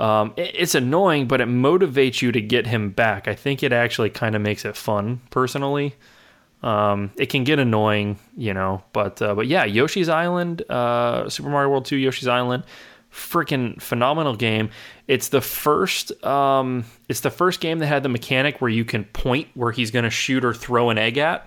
Um, 0.00 0.32
it- 0.36 0.54
it's 0.58 0.74
annoying, 0.74 1.26
but 1.26 1.40
it 1.40 1.48
motivates 1.48 2.22
you 2.22 2.32
to 2.32 2.40
get 2.40 2.66
him 2.66 2.90
back. 2.90 3.28
I 3.28 3.34
think 3.34 3.62
it 3.62 3.72
actually 3.72 4.10
kind 4.10 4.34
of 4.34 4.42
makes 4.42 4.64
it 4.64 4.74
fun, 4.76 5.20
personally. 5.30 5.94
Um, 6.62 7.10
it 7.16 7.26
can 7.26 7.44
get 7.44 7.58
annoying, 7.58 8.18
you 8.36 8.52
know, 8.52 8.82
but 8.92 9.22
uh, 9.22 9.34
but 9.34 9.46
yeah, 9.46 9.64
Yoshi's 9.64 10.08
Island, 10.10 10.62
uh, 10.70 11.28
Super 11.28 11.48
Mario 11.48 11.70
World 11.70 11.84
Two, 11.86 11.96
Yoshi's 11.96 12.28
Island, 12.28 12.64
freaking 13.12 13.80
phenomenal 13.80 14.36
game. 14.36 14.68
It's 15.08 15.28
the 15.28 15.40
first, 15.40 16.12
um, 16.24 16.84
it's 17.08 17.20
the 17.20 17.30
first 17.30 17.60
game 17.60 17.78
that 17.78 17.86
had 17.86 18.02
the 18.02 18.08
mechanic 18.10 18.60
where 18.60 18.68
you 18.70 18.84
can 18.84 19.04
point 19.04 19.48
where 19.54 19.72
he's 19.72 19.90
going 19.90 20.04
to 20.04 20.10
shoot 20.10 20.44
or 20.44 20.52
throw 20.54 20.90
an 20.90 20.98
egg 20.98 21.16
at, 21.18 21.46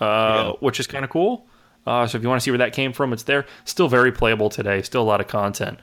uh, 0.00 0.04
Yeah. 0.04 0.52
which 0.60 0.78
is 0.80 0.86
kind 0.86 1.04
of 1.04 1.10
cool. 1.10 1.46
Uh, 1.86 2.06
so 2.06 2.16
if 2.16 2.22
you 2.22 2.28
want 2.28 2.40
to 2.40 2.44
see 2.44 2.50
where 2.52 2.58
that 2.58 2.72
came 2.72 2.92
from, 2.92 3.12
it's 3.12 3.24
there. 3.24 3.44
Still 3.64 3.88
very 3.88 4.12
playable 4.12 4.48
today. 4.48 4.80
Still 4.82 5.02
a 5.02 5.04
lot 5.04 5.20
of 5.20 5.26
content. 5.26 5.78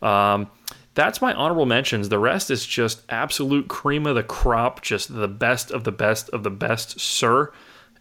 Um, 0.00 0.48
that's 0.94 1.20
my 1.20 1.34
honorable 1.34 1.66
mentions. 1.66 2.08
The 2.08 2.18
rest 2.18 2.50
is 2.50 2.64
just 2.64 3.02
absolute 3.08 3.68
cream 3.68 4.06
of 4.06 4.14
the 4.14 4.22
crop, 4.22 4.80
just 4.80 5.14
the 5.14 5.28
best 5.28 5.70
of 5.70 5.84
the 5.84 5.92
best 5.92 6.30
of 6.30 6.42
the 6.42 6.50
best, 6.50 7.00
sir. 7.00 7.52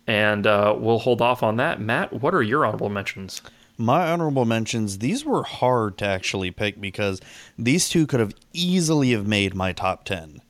And 0.05 0.45
uh, 0.45 0.75
we'll 0.77 0.99
hold 0.99 1.21
off 1.21 1.43
on 1.43 1.55
that. 1.57 1.81
Matt, 1.81 2.13
what 2.13 2.33
are 2.33 2.43
your 2.43 2.65
honorable 2.65 2.89
mentions? 2.89 3.41
My 3.77 4.11
honorable 4.11 4.45
mentions, 4.45 4.99
these 4.99 5.25
were 5.25 5.43
hard 5.43 5.97
to 5.97 6.05
actually 6.05 6.51
pick 6.51 6.79
because 6.79 7.19
these 7.57 7.89
two 7.89 8.05
could 8.05 8.19
have 8.19 8.35
easily 8.53 9.11
have 9.11 9.25
made 9.25 9.55
my 9.55 9.73
top 9.73 10.03
10. 10.05 10.41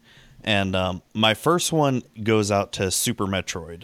And 0.44 0.76
um, 0.76 1.02
my 1.14 1.34
first 1.34 1.72
one 1.72 2.04
goes 2.22 2.52
out 2.52 2.74
to 2.74 2.92
Super 2.92 3.26
Metroid. 3.26 3.84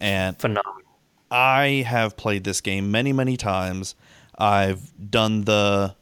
And 0.00 0.36
Phenomenal. 0.38 0.82
I 1.30 1.84
have 1.86 2.16
played 2.16 2.44
this 2.44 2.60
game 2.60 2.90
many, 2.90 3.12
many 3.12 3.36
times. 3.36 3.94
I've 4.36 4.92
done 5.10 5.42
the, 5.42 5.94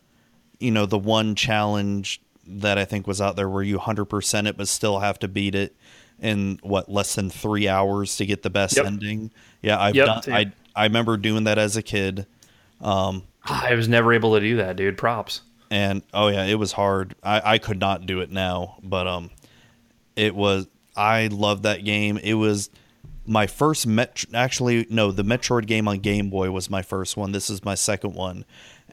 you 0.60 0.70
know, 0.70 0.86
the 0.86 0.98
one 0.98 1.34
challenge 1.34 2.20
that 2.46 2.76
I 2.78 2.84
think 2.84 3.06
was 3.06 3.20
out 3.20 3.36
there 3.36 3.48
where 3.48 3.62
you 3.62 3.78
100% 3.78 4.46
it 4.46 4.56
but 4.56 4.68
still 4.68 4.98
have 5.00 5.18
to 5.20 5.28
beat 5.28 5.54
it 5.54 5.74
in 6.20 6.58
what 6.62 6.88
less 6.90 7.14
than 7.14 7.30
three 7.30 7.66
hours 7.68 8.16
to 8.18 8.26
get 8.26 8.42
the 8.42 8.50
best 8.50 8.76
Yep. 8.76 8.86
ending. 8.86 9.30
Yeah, 9.62 9.80
I've 9.80 9.94
Yep, 9.94 10.06
done. 10.06 10.22
same. 10.22 10.34
I 10.34 10.52
I 10.76 10.84
remember 10.84 11.16
doing 11.16 11.44
that 11.44 11.56
as 11.58 11.76
a 11.76 11.82
kid. 11.82 12.26
I 12.82 13.74
was 13.74 13.88
never 13.88 14.12
able 14.12 14.34
to 14.34 14.40
do 14.40 14.56
that, 14.56 14.76
dude. 14.76 14.98
Props. 14.98 15.42
and 15.70 16.02
oh 16.12 16.28
yeah 16.28 16.44
it 16.44 16.56
was 16.56 16.72
hard 16.72 17.14
i 17.22 17.54
i 17.54 17.58
could 17.58 17.80
not 17.80 18.04
do 18.04 18.20
it 18.20 18.30
now 18.30 18.76
but 18.82 19.06
um 19.06 19.30
it 20.14 20.34
was 20.34 20.68
i 20.94 21.26
loved 21.28 21.62
that 21.62 21.82
game 21.84 22.18
it 22.18 22.34
was 22.34 22.68
my 23.26 23.46
first 23.46 23.86
met 23.86 24.24
actually 24.34 24.86
no 24.90 25.10
the 25.10 25.24
metroid 25.24 25.66
game 25.66 25.88
on 25.88 25.98
game 26.00 26.28
boy 26.28 26.50
was 26.50 26.68
my 26.68 26.82
first 26.82 27.16
one 27.16 27.32
this 27.32 27.48
is 27.48 27.64
my 27.64 27.74
second 27.74 28.14
one 28.14 28.44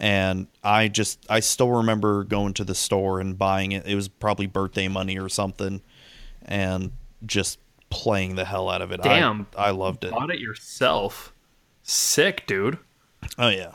and 0.01 0.47
i 0.63 0.87
just 0.89 1.23
i 1.29 1.39
still 1.39 1.69
remember 1.71 2.23
going 2.25 2.53
to 2.53 2.63
the 2.65 2.75
store 2.75 3.19
and 3.21 3.37
buying 3.37 3.71
it 3.71 3.85
it 3.85 3.95
was 3.95 4.07
probably 4.09 4.47
birthday 4.47 4.87
money 4.89 5.17
or 5.17 5.29
something 5.29 5.79
and 6.43 6.91
just 7.25 7.59
playing 7.91 8.35
the 8.35 8.43
hell 8.45 8.67
out 8.69 8.81
of 8.81 8.91
it 8.91 9.01
Damn. 9.01 9.45
i, 9.57 9.69
loved 9.69 10.03
it 10.03 10.11
Bought 10.11 10.31
it 10.31 10.39
yourself. 10.39 11.31
Sick, 11.83 12.45
dude. 12.47 12.77
oh 13.37 13.49
yeah 13.49 13.71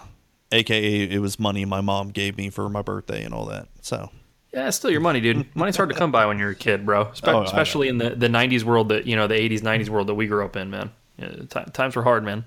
aka 0.52 1.02
it 1.04 1.18
was 1.20 1.38
money 1.38 1.64
my 1.64 1.80
mom 1.80 2.08
gave 2.10 2.36
me 2.36 2.50
for 2.50 2.68
my 2.68 2.82
birthday 2.82 3.22
and 3.24 3.32
all 3.32 3.46
that 3.46 3.68
so 3.80 4.10
Yeah, 4.52 4.68
it's 4.68 4.76
still 4.78 4.90
your 4.90 5.00
money, 5.02 5.20
dude. 5.20 5.44
Money's 5.54 5.76
hard 5.76 5.90
to 5.90 5.94
come 5.94 6.10
by 6.10 6.24
when 6.26 6.38
you're 6.38 6.50
a 6.50 6.54
kid, 6.54 6.86
bro. 6.86 7.12
Spe- 7.12 7.28
Oh, 7.28 7.42
especially 7.42 7.88
in 7.88 7.98
the, 7.98 8.10
the 8.10 8.28
90s 8.28 8.62
world 8.64 8.88
that, 8.88 9.06
you 9.06 9.14
know, 9.14 9.26
the 9.26 9.34
80s, 9.34 9.60
90s 9.60 9.88
world 9.90 10.06
that 10.08 10.14
we 10.14 10.26
grew 10.26 10.44
up 10.44 10.56
in, 10.56 10.70
man. 10.70 10.90
Yeah, 11.18 11.28
ti- 11.50 11.70
times 11.72 11.94
were 11.94 12.02
hard, 12.02 12.24
man. 12.24 12.44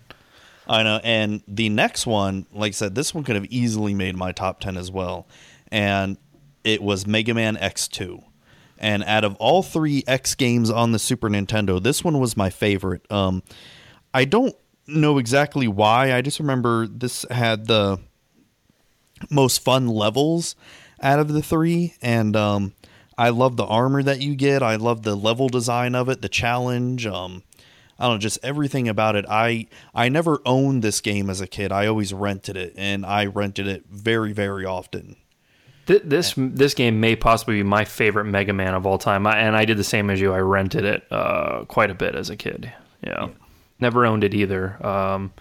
I 0.69 0.83
know. 0.83 1.01
And 1.03 1.41
the 1.47 1.69
next 1.69 2.05
one, 2.05 2.45
like 2.53 2.69
I 2.69 2.71
said, 2.71 2.93
this 2.95 3.13
one 3.13 3.23
could 3.23 3.35
have 3.35 3.45
easily 3.45 3.95
made 3.95 4.15
my 4.15 4.31
top 4.31 4.59
10 4.59 4.77
as 4.77 4.91
well. 4.91 5.27
And 5.71 6.17
it 6.63 6.81
was 6.81 7.07
Mega 7.07 7.33
Man 7.33 7.57
X2. 7.57 8.23
And 8.77 9.03
out 9.03 9.23
of 9.23 9.35
all 9.35 9.63
three 9.63 10.03
X 10.07 10.35
games 10.35 10.69
on 10.69 10.91
the 10.91 10.99
Super 10.99 11.27
Nintendo, 11.27 11.81
this 11.81 12.03
one 12.03 12.19
was 12.19 12.37
my 12.37 12.49
favorite. 12.49 13.11
Um, 13.11 13.43
I 14.13 14.25
don't 14.25 14.55
know 14.87 15.17
exactly 15.17 15.67
why. 15.67 16.13
I 16.13 16.21
just 16.21 16.39
remember 16.39 16.87
this 16.87 17.25
had 17.29 17.67
the 17.67 17.99
most 19.29 19.61
fun 19.63 19.87
levels 19.87 20.55
out 21.01 21.19
of 21.19 21.29
the 21.29 21.41
three. 21.41 21.95
And 22.01 22.35
um, 22.35 22.73
I 23.17 23.29
love 23.29 23.57
the 23.57 23.65
armor 23.65 24.03
that 24.03 24.21
you 24.21 24.35
get. 24.35 24.61
I 24.61 24.75
love 24.75 25.01
the 25.01 25.15
level 25.15 25.49
design 25.49 25.95
of 25.95 26.07
it, 26.09 26.21
the 26.21 26.29
challenge. 26.29 27.05
Um, 27.07 27.43
I 27.99 28.05
don't 28.05 28.13
know, 28.15 28.19
just 28.19 28.39
everything 28.43 28.87
about 28.87 29.15
it. 29.17 29.25
I 29.29 29.67
I 29.93 30.07
never 30.09 30.39
owned 30.45 30.81
this 30.81 31.01
game 31.01 31.29
as 31.29 31.41
a 31.41 31.47
kid. 31.47 31.71
I 31.71 31.85
always 31.87 32.13
rented 32.13 32.55
it, 32.55 32.73
and 32.77 33.05
I 33.05 33.25
rented 33.25 33.67
it 33.67 33.83
very 33.89 34.31
very 34.33 34.65
often. 34.65 35.15
Th- 35.85 36.01
This 36.05 36.33
this 36.37 36.73
game 36.73 36.99
may 37.01 37.15
possibly 37.15 37.55
be 37.55 37.63
my 37.63 37.83
favorite 37.83 38.25
Mega 38.25 38.53
Man 38.53 38.73
of 38.73 38.85
all 38.85 38.97
time, 38.97 39.27
I, 39.27 39.39
and 39.39 39.55
I 39.57 39.65
did 39.65 39.77
the 39.77 39.83
same 39.83 40.09
as 40.09 40.21
you. 40.21 40.33
I 40.33 40.39
rented 40.39 40.85
it 40.85 41.05
uh, 41.11 41.65
quite 41.65 41.91
a 41.91 41.95
bit 41.95 42.15
as 42.15 42.29
a 42.29 42.37
kid. 42.37 42.71
Yeah, 43.05 43.29
never 43.79 44.05
owned 44.05 44.23
it 44.23 44.33
either. 44.33 44.85
Um, 44.85 45.33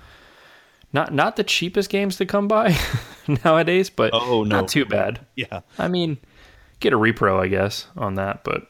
not 0.92 1.12
not 1.14 1.36
the 1.36 1.44
cheapest 1.44 1.90
games 1.90 2.16
to 2.16 2.26
come 2.26 2.48
by 2.48 2.76
nowadays, 3.44 3.90
but 3.90 4.10
Oh, 4.14 4.42
no. 4.42 4.60
not 4.60 4.68
too 4.68 4.84
bad. 4.86 5.20
Yeah, 5.36 5.60
I 5.78 5.86
mean, 5.88 6.16
get 6.80 6.92
a 6.92 6.98
repro, 6.98 7.38
I 7.38 7.46
guess, 7.48 7.86
on 7.96 8.14
that. 8.14 8.42
But 8.42 8.66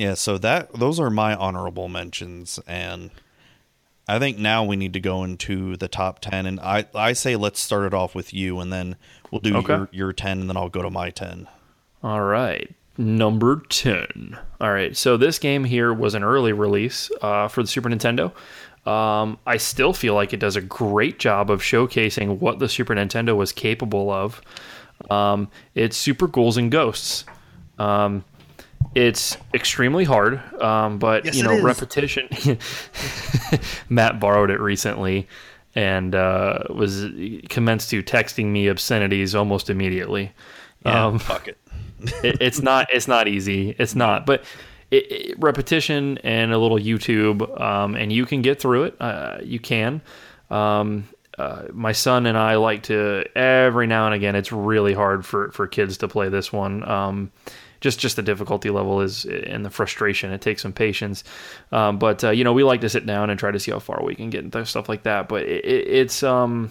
yeah. 0.00 0.14
So 0.14 0.38
that 0.38 0.72
those 0.72 0.98
are 0.98 1.10
my 1.10 1.34
honorable 1.34 1.88
mentions, 1.88 2.58
and 2.66 3.10
I 4.08 4.18
think 4.18 4.38
now 4.38 4.64
we 4.64 4.76
need 4.76 4.92
to 4.94 5.00
go 5.00 5.22
into 5.24 5.76
the 5.76 5.88
top 5.88 6.20
ten. 6.20 6.46
And 6.46 6.58
I 6.60 6.86
I 6.94 7.12
say 7.12 7.36
let's 7.36 7.60
start 7.60 7.84
it 7.84 7.94
off 7.94 8.14
with 8.14 8.32
you, 8.34 8.58
and 8.60 8.72
then 8.72 8.96
we'll 9.30 9.40
do 9.40 9.56
Okay. 9.58 9.74
your 9.74 9.88
your 9.92 10.12
ten, 10.12 10.40
and 10.40 10.48
then 10.48 10.56
I'll 10.56 10.68
go 10.68 10.82
to 10.82 10.90
my 10.90 11.10
ten. 11.10 11.46
All 12.02 12.22
right. 12.22 12.70
Number 12.98 13.62
10. 13.68 14.36
All 14.60 14.72
right. 14.72 14.94
So 14.94 15.16
this 15.16 15.38
game 15.38 15.64
here 15.64 15.90
was 15.92 16.14
an 16.14 16.22
early 16.22 16.52
release 16.52 17.10
uh, 17.22 17.48
for 17.48 17.62
the 17.62 17.66
Super 17.68 17.88
Nintendo. 17.88 18.32
Um, 18.86 19.38
I 19.46 19.56
still 19.56 19.92
feel 19.94 20.14
like 20.14 20.34
it 20.34 20.40
does 20.40 20.56
a 20.56 20.60
great 20.60 21.18
job 21.18 21.50
of 21.50 21.62
showcasing 21.62 22.40
what 22.40 22.58
the 22.58 22.68
Super 22.68 22.94
Nintendo 22.94 23.34
was 23.36 23.52
capable 23.52 24.10
of. 24.10 24.42
Um, 25.10 25.48
it's 25.74 25.96
Super 25.96 26.26
Ghouls 26.26 26.58
and 26.58 26.70
Ghosts. 26.70 27.24
Um, 27.78 28.24
it's 28.94 29.36
extremely 29.54 30.04
hard, 30.04 30.40
um, 30.60 30.98
but 30.98 31.24
Yes, 31.24 31.36
you 31.36 31.44
know, 31.44 31.60
repetition. 31.62 32.28
Matt 33.88 34.20
borrowed 34.20 34.50
it 34.50 34.60
recently 34.60 35.28
and 35.74 36.14
uh, 36.14 36.64
was 36.70 37.06
commenced 37.48 37.90
to 37.90 38.02
texting 38.02 38.46
me 38.46 38.68
obscenities 38.68 39.34
almost 39.34 39.70
immediately. 39.70 40.32
Yeah, 40.84 41.06
Um, 41.06 41.18
fuck 41.18 41.48
it. 41.48 41.58
it, 42.24 42.40
it's 42.40 42.62
not 42.62 42.88
it's 42.90 43.06
not 43.06 43.28
easy 43.28 43.74
it's 43.78 43.94
not 43.94 44.24
but 44.24 44.42
it, 44.90 45.12
it, 45.12 45.38
repetition 45.38 46.16
and 46.24 46.50
a 46.52 46.58
little 46.58 46.78
youtube 46.78 47.60
um, 47.60 47.94
and 47.94 48.10
you 48.10 48.24
can 48.24 48.40
get 48.40 48.58
through 48.58 48.84
it 48.84 48.96
uh, 49.00 49.38
you 49.42 49.58
can 49.58 50.00
um, 50.50 51.06
uh, 51.38 51.64
my 51.72 51.92
son 51.92 52.24
and 52.24 52.38
i 52.38 52.56
like 52.56 52.84
to 52.84 53.24
every 53.36 53.86
now 53.86 54.06
and 54.06 54.14
again 54.14 54.34
it's 54.34 54.50
really 54.50 54.94
hard 54.94 55.26
for 55.26 55.50
for 55.50 55.66
kids 55.66 55.98
to 55.98 56.08
play 56.08 56.30
this 56.30 56.50
one 56.52 56.88
um, 56.88 57.30
just 57.80 57.98
just 57.98 58.16
the 58.16 58.22
difficulty 58.22 58.70
level 58.70 59.00
is 59.00 59.24
and 59.24 59.64
the 59.64 59.70
frustration 59.70 60.32
it 60.32 60.40
takes 60.40 60.62
some 60.62 60.72
patience 60.72 61.24
um, 61.72 61.98
but 61.98 62.22
uh, 62.24 62.30
you 62.30 62.44
know 62.44 62.52
we 62.52 62.62
like 62.62 62.80
to 62.80 62.88
sit 62.88 63.06
down 63.06 63.30
and 63.30 63.38
try 63.38 63.50
to 63.50 63.58
see 63.58 63.70
how 63.70 63.78
far 63.78 64.02
we 64.04 64.14
can 64.14 64.30
get 64.30 64.44
and 64.44 64.68
stuff 64.68 64.88
like 64.88 65.02
that 65.04 65.28
but 65.28 65.42
it, 65.42 65.64
it, 65.64 65.88
it's 65.88 66.22
um 66.22 66.70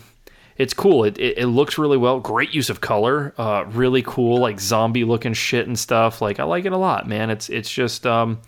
it's 0.60 0.74
cool. 0.74 1.05
It, 1.05 1.18
it, 1.18 1.38
it 1.38 1.47
looks 1.47 1.78
really 1.78 1.97
well. 1.97 2.20
Great 2.20 2.53
use 2.53 2.70
of 2.70 2.82
color. 2.82 3.34
Uh, 3.38 3.64
really 3.70 4.03
cool, 4.03 4.39
like 4.39 4.60
zombie 4.60 5.05
looking 5.05 5.34
shit 5.34 5.66
and 5.66 5.80
stuff. 5.80 6.22
Like 6.22 6.39
I 6.39 6.43
like 6.43 6.66
it 6.66 6.74
a 6.74 6.78
lot, 6.78 7.07
man. 7.07 7.30
It's 7.30 7.49
it's 7.49 7.72
just 7.72 8.05
um, 8.05 8.41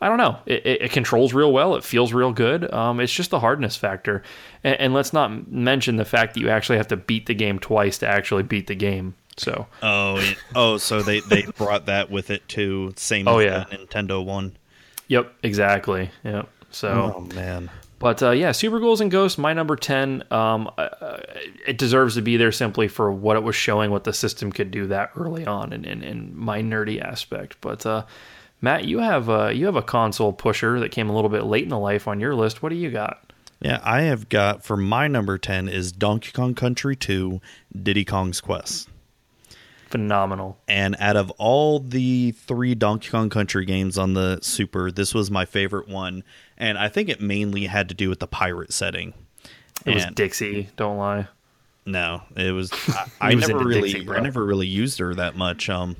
I 0.00 0.08
don't 0.08 0.18
know. 0.18 0.38
It, 0.46 0.64
it, 0.64 0.82
it 0.82 0.90
controls 0.92 1.34
real 1.34 1.52
well. 1.52 1.74
It 1.74 1.82
feels 1.82 2.12
real 2.12 2.32
good. 2.32 2.72
Um, 2.72 3.00
it's 3.00 3.12
just 3.12 3.30
the 3.30 3.40
hardness 3.40 3.74
factor, 3.76 4.22
and, 4.62 4.76
and 4.78 4.94
let's 4.94 5.12
not 5.12 5.50
mention 5.50 5.96
the 5.96 6.04
fact 6.04 6.34
that 6.34 6.40
you 6.40 6.48
actually 6.48 6.78
have 6.78 6.88
to 6.88 6.96
beat 6.96 7.26
the 7.26 7.34
game 7.34 7.58
twice 7.58 7.98
to 7.98 8.06
actually 8.06 8.44
beat 8.44 8.68
the 8.68 8.76
game. 8.76 9.16
So 9.38 9.66
Oh, 9.82 10.16
it- 10.18 10.36
oh, 10.54 10.76
so 10.76 11.02
they 11.02 11.20
they 11.20 11.42
brought 11.56 11.86
that 11.86 12.10
with 12.10 12.30
it 12.30 12.46
too. 12.48 12.92
Same. 12.96 13.26
Oh, 13.28 13.38
yeah. 13.38 13.64
Nintendo 13.70 14.24
one. 14.24 14.56
Yep, 15.08 15.32
exactly. 15.42 16.10
Yep. 16.24 16.48
So, 16.70 17.14
Oh 17.16 17.20
man. 17.34 17.70
but 17.98 18.22
uh, 18.22 18.32
yeah, 18.32 18.52
Super 18.52 18.78
Ghouls 18.78 19.00
and 19.00 19.10
Ghosts, 19.10 19.38
my 19.38 19.54
number 19.54 19.74
ten. 19.74 20.22
Um, 20.30 20.70
uh, 20.76 21.18
it 21.66 21.78
deserves 21.78 22.14
to 22.16 22.20
be 22.22 22.36
there 22.36 22.52
simply 22.52 22.88
for 22.88 23.10
what 23.10 23.36
it 23.36 23.42
was 23.42 23.56
showing, 23.56 23.90
what 23.90 24.04
the 24.04 24.12
system 24.12 24.52
could 24.52 24.70
do 24.70 24.86
that 24.88 25.12
early 25.16 25.46
on, 25.46 25.72
and 25.72 25.86
in, 25.86 26.02
in, 26.02 26.36
my 26.36 26.60
nerdy 26.60 27.00
aspect. 27.02 27.56
But 27.62 27.86
uh, 27.86 28.04
Matt, 28.60 28.84
you 28.84 28.98
have 28.98 29.30
uh, 29.30 29.48
you 29.48 29.64
have 29.64 29.76
a 29.76 29.82
console 29.82 30.34
pusher 30.34 30.78
that 30.80 30.90
came 30.90 31.08
a 31.08 31.14
little 31.14 31.30
bit 31.30 31.44
late 31.44 31.62
in 31.62 31.70
the 31.70 31.78
life 31.78 32.06
on 32.06 32.20
your 32.20 32.34
list. 32.34 32.62
What 32.62 32.68
do 32.68 32.74
you 32.76 32.90
got? 32.90 33.32
Yeah, 33.62 33.80
I 33.82 34.02
have 34.02 34.28
got 34.28 34.62
for 34.62 34.76
my 34.76 35.08
number 35.08 35.38
ten 35.38 35.68
is 35.68 35.90
Donkey 35.90 36.32
Kong 36.32 36.54
Country 36.54 36.96
Two, 36.96 37.40
Diddy 37.82 38.04
Kong's 38.04 38.42
Quest. 38.42 38.90
Phenomenal. 39.88 40.58
And 40.68 40.96
out 40.98 41.16
of 41.16 41.30
all 41.32 41.80
the 41.80 42.32
three 42.32 42.74
Donkey 42.74 43.08
Kong 43.08 43.30
Country 43.30 43.64
games 43.64 43.96
on 43.96 44.14
the 44.14 44.38
Super, 44.42 44.90
this 44.90 45.14
was 45.14 45.30
my 45.30 45.44
favorite 45.44 45.88
one. 45.88 46.22
And 46.56 46.76
I 46.76 46.88
think 46.88 47.08
it 47.08 47.20
mainly 47.20 47.66
had 47.66 47.88
to 47.88 47.94
do 47.94 48.08
with 48.08 48.20
the 48.20 48.26
pirate 48.26 48.72
setting. 48.72 49.14
It 49.86 49.94
was 49.94 50.06
Dixie. 50.14 50.68
Don't 50.76 50.98
lie. 50.98 51.28
No, 51.86 52.22
it 52.36 52.52
was. 52.52 52.70
I, 52.88 53.32
I 53.32 53.34
was 53.34 53.48
never 53.48 53.64
really, 53.64 53.92
Dixie. 53.92 54.10
I 54.10 54.20
never 54.20 54.44
really 54.44 54.66
used 54.66 54.98
her 54.98 55.14
that 55.14 55.36
much. 55.36 55.70
Um, 55.70 55.96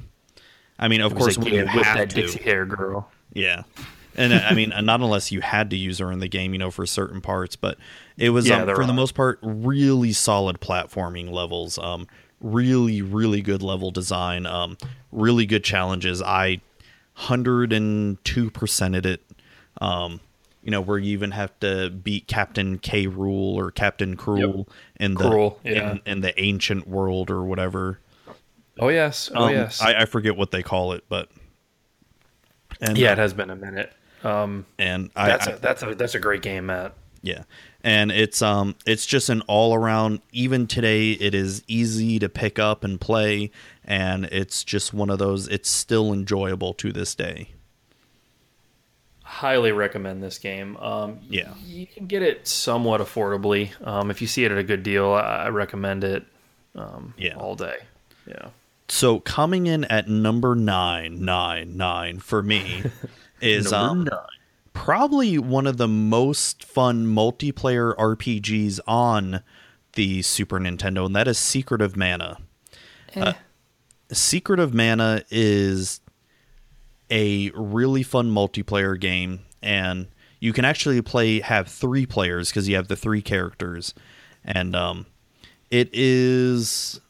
I 0.78 0.88
mean, 0.88 1.00
of 1.00 1.14
course, 1.14 1.38
like, 1.38 1.46
when 1.46 1.54
yeah, 1.54 1.60
you 1.60 1.82
have 1.82 1.96
that 1.96 2.10
to, 2.10 2.22
Dixie 2.22 2.42
hair 2.42 2.66
girl. 2.66 3.10
yeah. 3.32 3.62
And 4.16 4.32
uh, 4.32 4.40
I 4.44 4.54
mean, 4.54 4.70
not 4.82 5.00
unless 5.00 5.30
you 5.30 5.40
had 5.40 5.70
to 5.70 5.76
use 5.76 5.98
her 6.00 6.10
in 6.10 6.18
the 6.18 6.28
game, 6.28 6.52
you 6.52 6.58
know, 6.58 6.72
for 6.72 6.84
certain 6.86 7.20
parts. 7.20 7.54
But 7.54 7.78
it 8.16 8.30
was, 8.30 8.48
Yeah, 8.48 8.62
um, 8.62 8.74
for 8.74 8.84
the 8.84 8.92
most 8.92 9.14
part, 9.14 9.38
really 9.42 10.12
solid 10.12 10.60
platforming 10.60 11.30
levels. 11.30 11.78
Um, 11.78 12.08
really, 12.40 13.02
really 13.02 13.42
good 13.42 13.62
level 13.62 13.90
design. 13.90 14.46
Um, 14.46 14.76
really 15.12 15.46
good 15.46 15.64
challenges. 15.64 16.22
I 16.22 16.60
hundred 17.14 17.72
and 17.72 18.22
two 18.24 18.50
percented 18.50 19.04
it. 19.06 19.22
Um, 19.80 20.20
you 20.62 20.70
know, 20.70 20.80
where 20.80 20.98
you 20.98 21.12
even 21.12 21.30
have 21.30 21.58
to 21.60 21.88
beat 21.88 22.26
Captain 22.26 22.78
K. 22.78 23.06
Rool 23.06 23.54
or 23.54 23.70
Captain 23.70 24.16
Cruel 24.16 24.68
in 25.00 25.14
the 25.14 25.28
Cruel, 25.30 25.60
yeah. 25.64 25.92
in, 25.92 26.00
in 26.04 26.20
the 26.20 26.38
ancient 26.40 26.86
world 26.86 27.30
or 27.30 27.44
whatever. 27.44 28.00
Oh 28.78 28.88
yes. 28.88 29.30
Oh 29.34 29.44
Um, 29.44 29.52
yes. 29.52 29.80
I, 29.80 30.02
I 30.02 30.04
forget 30.04 30.36
what 30.36 30.50
they 30.50 30.62
call 30.62 30.92
it, 30.92 31.04
but 31.08 31.28
and 32.80 32.96
yeah, 32.98 33.10
uh, 33.10 33.12
it 33.12 33.18
has 33.18 33.32
been 33.34 33.50
a 33.50 33.56
minute. 33.56 33.92
Um, 34.24 34.66
and 34.78 35.10
I, 35.16 35.28
that's 35.28 35.46
I- 35.48 35.52
a 35.52 35.58
that's 35.58 35.82
a 35.82 35.94
that's 35.94 36.14
a 36.14 36.20
great 36.20 36.42
game, 36.42 36.66
Matt. 36.66 36.94
yeah, 37.22 37.44
and 37.88 38.12
it's 38.12 38.42
um 38.42 38.74
it's 38.86 39.06
just 39.06 39.28
an 39.30 39.40
all 39.42 39.74
around. 39.74 40.20
Even 40.32 40.66
today, 40.66 41.12
it 41.12 41.34
is 41.34 41.62
easy 41.66 42.18
to 42.18 42.28
pick 42.28 42.58
up 42.58 42.84
and 42.84 43.00
play, 43.00 43.50
and 43.84 44.26
it's 44.26 44.62
just 44.62 44.92
one 44.92 45.08
of 45.10 45.18
those. 45.18 45.48
It's 45.48 45.70
still 45.70 46.12
enjoyable 46.12 46.74
to 46.74 46.92
this 46.92 47.14
day. 47.14 47.48
highly 49.22 49.72
recommend 49.72 50.22
this 50.22 50.38
game. 50.38 50.74
Um, 50.78 51.18
Yeah. 51.28 51.52
you 51.64 51.86
can 51.86 52.06
get 52.06 52.22
it 52.22 52.48
somewhat 52.48 53.00
affordably. 53.02 53.70
Um, 53.86 54.10
if 54.10 54.22
you 54.22 54.26
see 54.26 54.44
it 54.46 54.50
at 54.50 54.56
a 54.58 54.62
good 54.62 54.82
deal, 54.82 55.12
I, 55.12 55.48
recommend 55.50 56.02
it. 56.02 56.24
Um, 56.74 57.12
Yeah. 57.18 57.34
all 57.36 57.54
day. 57.54 57.76
Yeah, 58.26 58.48
So 58.88 59.20
coming 59.20 59.66
in 59.66 59.84
at 59.84 60.08
number 60.08 60.54
nine, 60.54 61.24
nine, 61.26 61.76
nine 61.76 62.20
for 62.20 62.42
me 62.42 62.84
is 63.42 63.70
um, 63.72 64.08
probably 64.78 65.38
one 65.38 65.66
of 65.66 65.76
the 65.76 65.88
most 65.88 66.64
fun 66.64 67.04
multiplayer 67.04 67.96
RPGs 67.96 68.78
on 68.86 69.42
the 69.94 70.22
Super 70.22 70.60
Nintendo, 70.60 71.04
and 71.04 71.16
that 71.16 71.26
is 71.26 71.36
Secret 71.36 71.82
of 71.82 71.96
Mana. 71.96 72.38
Uh, 73.16 73.32
Secret 74.12 74.60
of 74.60 74.72
Mana 74.72 75.24
is 75.30 76.00
a 77.10 77.50
really 77.54 78.04
fun 78.04 78.30
multiplayer 78.30 78.98
game, 78.98 79.40
and 79.60 80.06
you 80.38 80.52
can 80.52 80.64
actually 80.64 81.02
play 81.02 81.40
have 81.40 81.66
three 81.66 82.06
players 82.06 82.48
because 82.48 82.68
you 82.68 82.76
have 82.76 82.86
the 82.86 82.96
three 82.96 83.20
characters, 83.20 83.94
and 84.44 84.76
um, 84.76 85.06
it 85.72 85.90
is 85.92 87.00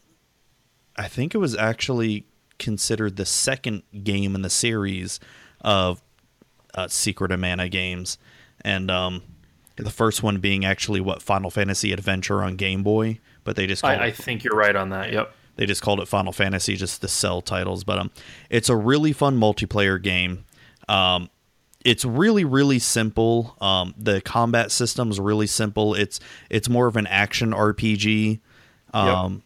I 0.96 1.06
think 1.06 1.34
it 1.34 1.38
was 1.38 1.54
actually 1.54 2.24
considered 2.58 3.16
the 3.16 3.26
second 3.26 3.82
game 4.02 4.34
in 4.34 4.40
the 4.40 4.50
series 4.50 5.20
of 5.60 6.02
uh, 6.78 6.88
Secret 6.88 7.32
of 7.32 7.40
Mana 7.40 7.68
games, 7.68 8.18
and 8.62 8.90
um, 8.90 9.22
the 9.76 9.90
first 9.90 10.22
one 10.22 10.38
being 10.38 10.64
actually 10.64 11.00
what 11.00 11.22
Final 11.22 11.50
Fantasy 11.50 11.92
Adventure 11.92 12.42
on 12.42 12.56
Game 12.56 12.82
Boy, 12.82 13.18
but 13.44 13.56
they 13.56 13.66
just 13.66 13.82
called 13.82 13.98
I, 13.98 14.04
I 14.04 14.06
it, 14.08 14.16
think 14.16 14.44
you're 14.44 14.56
right 14.56 14.76
on 14.76 14.90
that. 14.90 15.12
Yep. 15.12 15.34
they 15.56 15.66
just 15.66 15.82
called 15.82 16.00
it 16.00 16.08
Final 16.08 16.32
Fantasy 16.32 16.76
just 16.76 17.00
to 17.00 17.08
sell 17.08 17.40
titles. 17.40 17.84
But 17.84 17.98
um, 17.98 18.10
it's 18.50 18.68
a 18.68 18.76
really 18.76 19.12
fun 19.12 19.38
multiplayer 19.38 20.00
game. 20.00 20.44
Um, 20.88 21.30
it's 21.84 22.04
really 22.04 22.44
really 22.44 22.78
simple. 22.78 23.56
Um, 23.60 23.94
the 23.96 24.20
combat 24.20 24.70
system 24.72 25.10
is 25.10 25.20
really 25.20 25.46
simple. 25.46 25.94
It's 25.94 26.20
it's 26.50 26.68
more 26.68 26.86
of 26.86 26.96
an 26.96 27.06
action 27.06 27.52
RPG. 27.52 28.40
Um, 28.94 29.42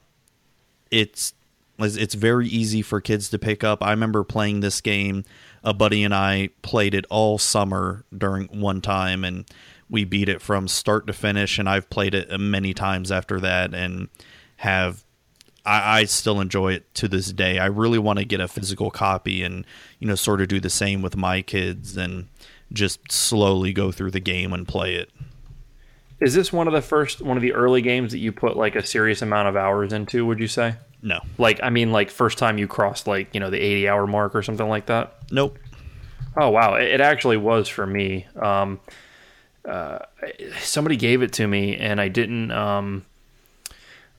it's 0.91 1.35
it's 1.79 1.97
it's 1.97 2.15
very 2.15 2.49
easy 2.49 2.83
for 2.83 3.01
kids 3.01 3.29
to 3.31 3.39
pick 3.39 3.65
up. 3.65 3.83
I 3.83 3.91
remember 3.91 4.25
playing 4.25 4.61
this 4.61 4.81
game. 4.81 5.25
A 5.65 5.73
buddy 5.73 6.03
and 6.03 6.15
I 6.15 6.51
played 6.63 6.95
it 6.95 7.07
all 7.09 7.39
summer 7.39 8.05
during 8.17 8.47
one 8.49 8.81
time, 8.81 9.25
and 9.25 9.45
we 9.89 10.05
beat 10.05 10.29
it 10.29 10.43
from 10.43 10.69
start 10.69 11.07
to 11.07 11.13
finish. 11.13 11.59
And 11.59 11.69
I've 11.69 11.89
played 11.89 12.15
it 12.15 12.39
many 12.39 12.75
times 12.75 13.13
after 13.13 13.41
that, 13.41 13.75
and 13.75 14.09
have 14.57 15.05
I, 15.65 16.01
I 16.01 16.05
still 16.05 16.41
enjoy 16.41 16.75
it 16.75 16.95
to 16.97 17.09
this 17.09 17.33
day. 17.33 17.59
I 17.59 17.67
really 17.67 17.99
want 17.99 18.19
to 18.19 18.25
get 18.25 18.41
a 18.41 18.49
physical 18.49 18.91
copy, 18.91 19.43
and 19.43 19.65
you 19.99 20.09
know, 20.09 20.15
sort 20.15 20.41
of 20.41 20.49
do 20.49 20.61
the 20.61 20.71
same 20.71 21.03
with 21.03 21.17
my 21.17 21.43
kids, 21.43 21.97
and 21.97 22.29
just 22.73 23.13
slowly 23.13 23.73
go 23.73 23.93
through 23.93 24.11
the 24.11 24.21
game 24.21 24.53
and 24.53 24.67
play 24.67 24.95
it. 24.95 25.11
Is 26.21 26.35
this 26.35 26.53
one 26.53 26.69
of 26.69 26.73
the 26.73 26.83
first, 26.83 27.21
one 27.21 27.37
of 27.37 27.43
the 27.43 27.53
early 27.53 27.83
games 27.83 28.13
that 28.13 28.19
you 28.19 28.33
put 28.33 28.57
like 28.57 28.77
a 28.77 28.87
serious 28.87 29.23
amount 29.23 29.49
of 29.49 29.57
hours 29.57 29.93
into? 29.93 30.25
Would 30.27 30.39
you 30.39 30.49
say? 30.49 30.77
No, 31.03 31.21
Like, 31.37 31.59
I 31.63 31.71
mean, 31.71 31.91
like 31.91 32.11
first 32.11 32.39
time 32.39 32.59
you 32.59 32.69
crossed 32.69 33.07
like 33.07 33.35
you 33.35 33.41
know 33.41 33.51
the 33.51 33.61
80 33.61 33.89
hour 33.89 34.07
mark 34.07 34.35
or 34.35 34.43
something 34.43 34.69
like 34.69 34.87
that. 34.87 35.15
nope. 35.31 35.59
Oh 36.37 36.49
wow, 36.49 36.75
it, 36.77 36.85
it 36.85 37.01
actually 37.01 37.37
was 37.37 37.69
for 37.69 37.87
me. 37.87 38.27
Um, 38.37 38.81
uh, 39.69 39.99
somebody 40.61 40.97
gave 40.97 41.23
it 41.23 41.33
to 41.35 41.47
me, 41.47 41.77
and 41.77 42.01
I 42.01 42.09
didn't. 42.09 42.51
Um, 42.51 43.05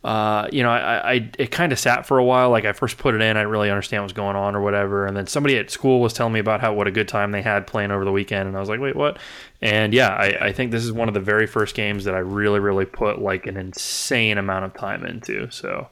uh, 0.04 0.50
you 0.52 0.64
know, 0.64 0.70
I, 0.70 1.14
I 1.14 1.30
it 1.40 1.50
kind 1.50 1.72
of 1.72 1.80
sat 1.80 2.06
for 2.06 2.18
a 2.18 2.24
while. 2.24 2.50
Like 2.50 2.66
I 2.66 2.74
first 2.74 2.98
put 2.98 3.16
it 3.16 3.22
in, 3.22 3.38
I 3.38 3.40
didn't 3.40 3.52
really 3.52 3.70
understand 3.70 4.02
what 4.04 4.08
was 4.08 4.14
going 4.14 4.36
on 4.36 4.54
or 4.54 4.62
whatever. 4.62 5.06
And 5.06 5.16
then 5.16 5.28
somebody 5.28 5.58
at 5.58 5.72
school 5.72 6.02
was 6.02 6.12
telling 6.12 6.34
me 6.34 6.40
about 6.42 6.60
how 6.60 6.74
what 6.74 6.88
a 6.88 6.92
good 6.92 7.08
time 7.08 7.32
they 7.32 7.42
had 7.42 7.66
playing 7.66 7.92
over 7.92 8.04
the 8.04 8.12
weekend, 8.12 8.48
and 8.48 8.58
I 8.58 8.60
was 8.60 8.68
like, 8.70 8.82
wait, 8.82 8.96
what? 8.96 9.18
And 9.62 9.94
yeah, 9.94 10.10
I, 10.10 10.48
I 10.48 10.52
think 10.52 10.72
this 10.72 10.84
is 10.84 10.92
one 10.92 11.08
of 11.08 11.14
the 11.14 11.22
very 11.22 11.48
first 11.48 11.74
games 11.74 12.04
that 12.04 12.16
I 12.16 12.20
really, 12.20 12.60
really 12.60 12.86
put 12.86 13.22
like 13.22 13.48
an 13.48 13.56
insane 13.56 14.38
amount 14.38 14.66
of 14.66 14.74
time 14.74 15.06
into. 15.06 15.50
So, 15.52 15.88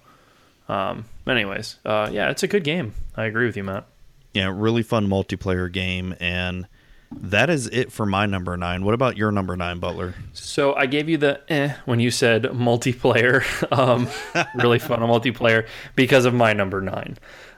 um, 0.72 1.06
anyways, 1.28 1.78
uh, 1.86 2.10
yeah, 2.12 2.30
it's 2.30 2.44
a 2.44 2.48
good 2.48 2.64
game. 2.64 2.94
I 3.16 3.26
agree 3.26 3.46
with 3.46 3.58
you, 3.58 3.64
Matt. 3.64 3.86
Yeah, 4.34 4.52
really 4.56 4.84
fun 4.84 5.08
multiplayer 5.08 5.70
game, 5.70 6.16
and 6.22 6.66
that 7.12 7.50
is 7.50 7.68
it 7.68 7.92
for 7.92 8.06
my 8.06 8.26
number 8.26 8.56
nine. 8.56 8.86
What 8.86 8.94
about 8.94 9.18
your 9.18 9.34
number 9.34 9.58
nine, 9.58 9.80
Butler? 9.80 10.16
So 10.32 10.74
I 10.74 10.86
gave 10.86 11.10
you 11.10 11.18
the 11.18 11.42
eh 11.52 11.74
when 11.84 12.00
you 12.00 12.10
said 12.10 12.44
multiplayer. 12.44 13.44
Um, 13.72 14.08
really 14.56 14.80
fun 14.80 15.00
multiplayer 15.00 15.68
because 15.96 16.26
of 16.26 16.34
my 16.34 16.54
number 16.54 16.82
nine. 16.82 17.18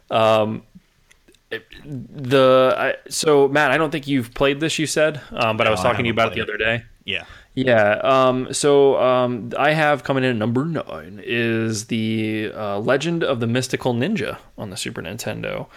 Um, 0.09 0.63
the 1.85 2.75
I, 2.77 3.09
so 3.09 3.47
Matt, 3.47 3.71
I 3.71 3.77
don't 3.77 3.91
think 3.91 4.07
you've 4.07 4.33
played 4.33 4.59
this. 4.59 4.79
You 4.79 4.87
said, 4.87 5.21
um, 5.31 5.57
but 5.57 5.67
I 5.67 5.69
was 5.69 5.83
No, 5.83 5.89
I 5.89 5.91
talking 5.91 6.05
to 6.05 6.07
you 6.07 6.13
about 6.13 6.29
haven't 6.29 6.39
it 6.39 6.45
the 6.45 6.53
other 6.53 6.57
day. 6.57 6.85
Yeah, 7.05 7.25
Yeah. 7.55 7.99
Um, 8.03 8.51
so 8.51 8.99
um, 8.99 9.51
I 9.57 9.73
have 9.73 10.03
coming 10.03 10.23
in 10.23 10.31
at 10.31 10.35
number 10.35 10.65
nine 10.65 11.21
is 11.23 11.85
the 11.85 12.51
uh, 12.53 12.79
Legend 12.79 13.23
of 13.23 13.39
the 13.39 13.47
Mystical 13.47 13.93
Ninja 13.93 14.37
on 14.57 14.69
the 14.71 14.77
Super 14.77 15.01
Nintendo. 15.01 15.67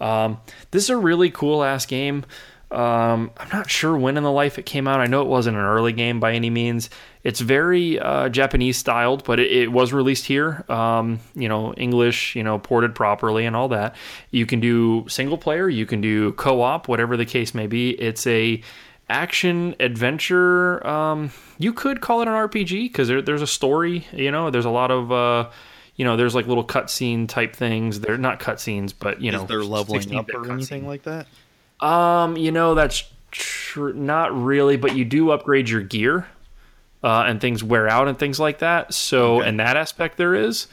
Um, 0.00 0.38
this 0.70 0.84
is 0.84 0.90
a 0.90 0.96
really 0.96 1.30
cool 1.30 1.64
ass 1.64 1.86
game. 1.86 2.26
Um, 2.70 3.30
I'm 3.36 3.48
not 3.52 3.70
sure 3.70 3.96
when 3.96 4.16
in 4.16 4.24
the 4.24 4.32
life 4.32 4.58
it 4.58 4.66
came 4.66 4.88
out. 4.88 5.00
I 5.00 5.06
know 5.06 5.22
it 5.22 5.28
wasn't 5.28 5.56
an 5.56 5.62
early 5.62 5.92
game 5.92 6.18
by 6.18 6.32
any 6.32 6.50
means. 6.50 6.90
It's 7.22 7.40
very 7.40 8.00
uh, 8.00 8.28
Japanese 8.28 8.76
styled, 8.76 9.22
but 9.24 9.38
it, 9.38 9.50
it 9.52 9.72
was 9.72 9.92
released 9.92 10.26
here. 10.26 10.64
Um, 10.68 11.20
you 11.34 11.48
know, 11.48 11.72
English, 11.74 12.34
you 12.34 12.42
know, 12.42 12.58
ported 12.58 12.94
properly 12.94 13.46
and 13.46 13.54
all 13.54 13.68
that. 13.68 13.94
You 14.30 14.44
can 14.44 14.58
do 14.58 15.06
single 15.08 15.38
player, 15.38 15.68
you 15.68 15.86
can 15.86 16.00
do 16.00 16.32
co 16.32 16.62
op, 16.62 16.88
whatever 16.88 17.16
the 17.16 17.26
case 17.26 17.54
may 17.54 17.68
be. 17.68 17.90
It's 17.90 18.26
a 18.26 18.60
action 19.08 19.74
adventure. 19.80 20.84
Um, 20.86 21.30
you 21.58 21.72
could 21.72 22.00
call 22.00 22.22
it 22.22 22.28
an 22.28 22.34
RPG 22.34 22.84
because 22.84 23.08
there, 23.08 23.22
there's 23.22 23.42
a 23.42 23.46
story. 23.46 24.06
You 24.12 24.30
know, 24.30 24.50
there's 24.50 24.64
a 24.64 24.70
lot 24.70 24.90
of. 24.90 25.12
Uh, 25.12 25.50
you 25.96 26.04
know, 26.04 26.16
there's 26.16 26.34
like 26.34 26.46
little 26.46 26.66
cutscene 26.66 27.28
type 27.28 27.54
things. 27.54 28.00
They're 28.00 28.18
not 28.18 28.40
cutscenes, 28.40 28.92
but 28.98 29.20
you 29.20 29.30
know, 29.30 29.42
Is 29.42 29.48
there 29.48 29.62
leveling 29.62 30.14
up 30.16 30.28
or 30.34 30.50
anything 30.50 30.86
like 30.86 31.04
that? 31.04 31.28
Um, 31.80 32.36
you 32.36 32.50
know, 32.50 32.74
that's 32.74 33.04
tr- 33.30 33.92
not 33.92 34.36
really, 34.36 34.76
but 34.76 34.96
you 34.96 35.04
do 35.04 35.30
upgrade 35.30 35.68
your 35.68 35.82
gear, 35.82 36.26
uh, 37.04 37.24
and 37.26 37.40
things 37.40 37.62
wear 37.62 37.88
out 37.88 38.08
and 38.08 38.18
things 38.18 38.40
like 38.40 38.58
that. 38.58 38.92
So, 38.92 39.40
in 39.42 39.58
that 39.58 39.76
aspect, 39.76 40.16
there 40.16 40.34
is. 40.34 40.66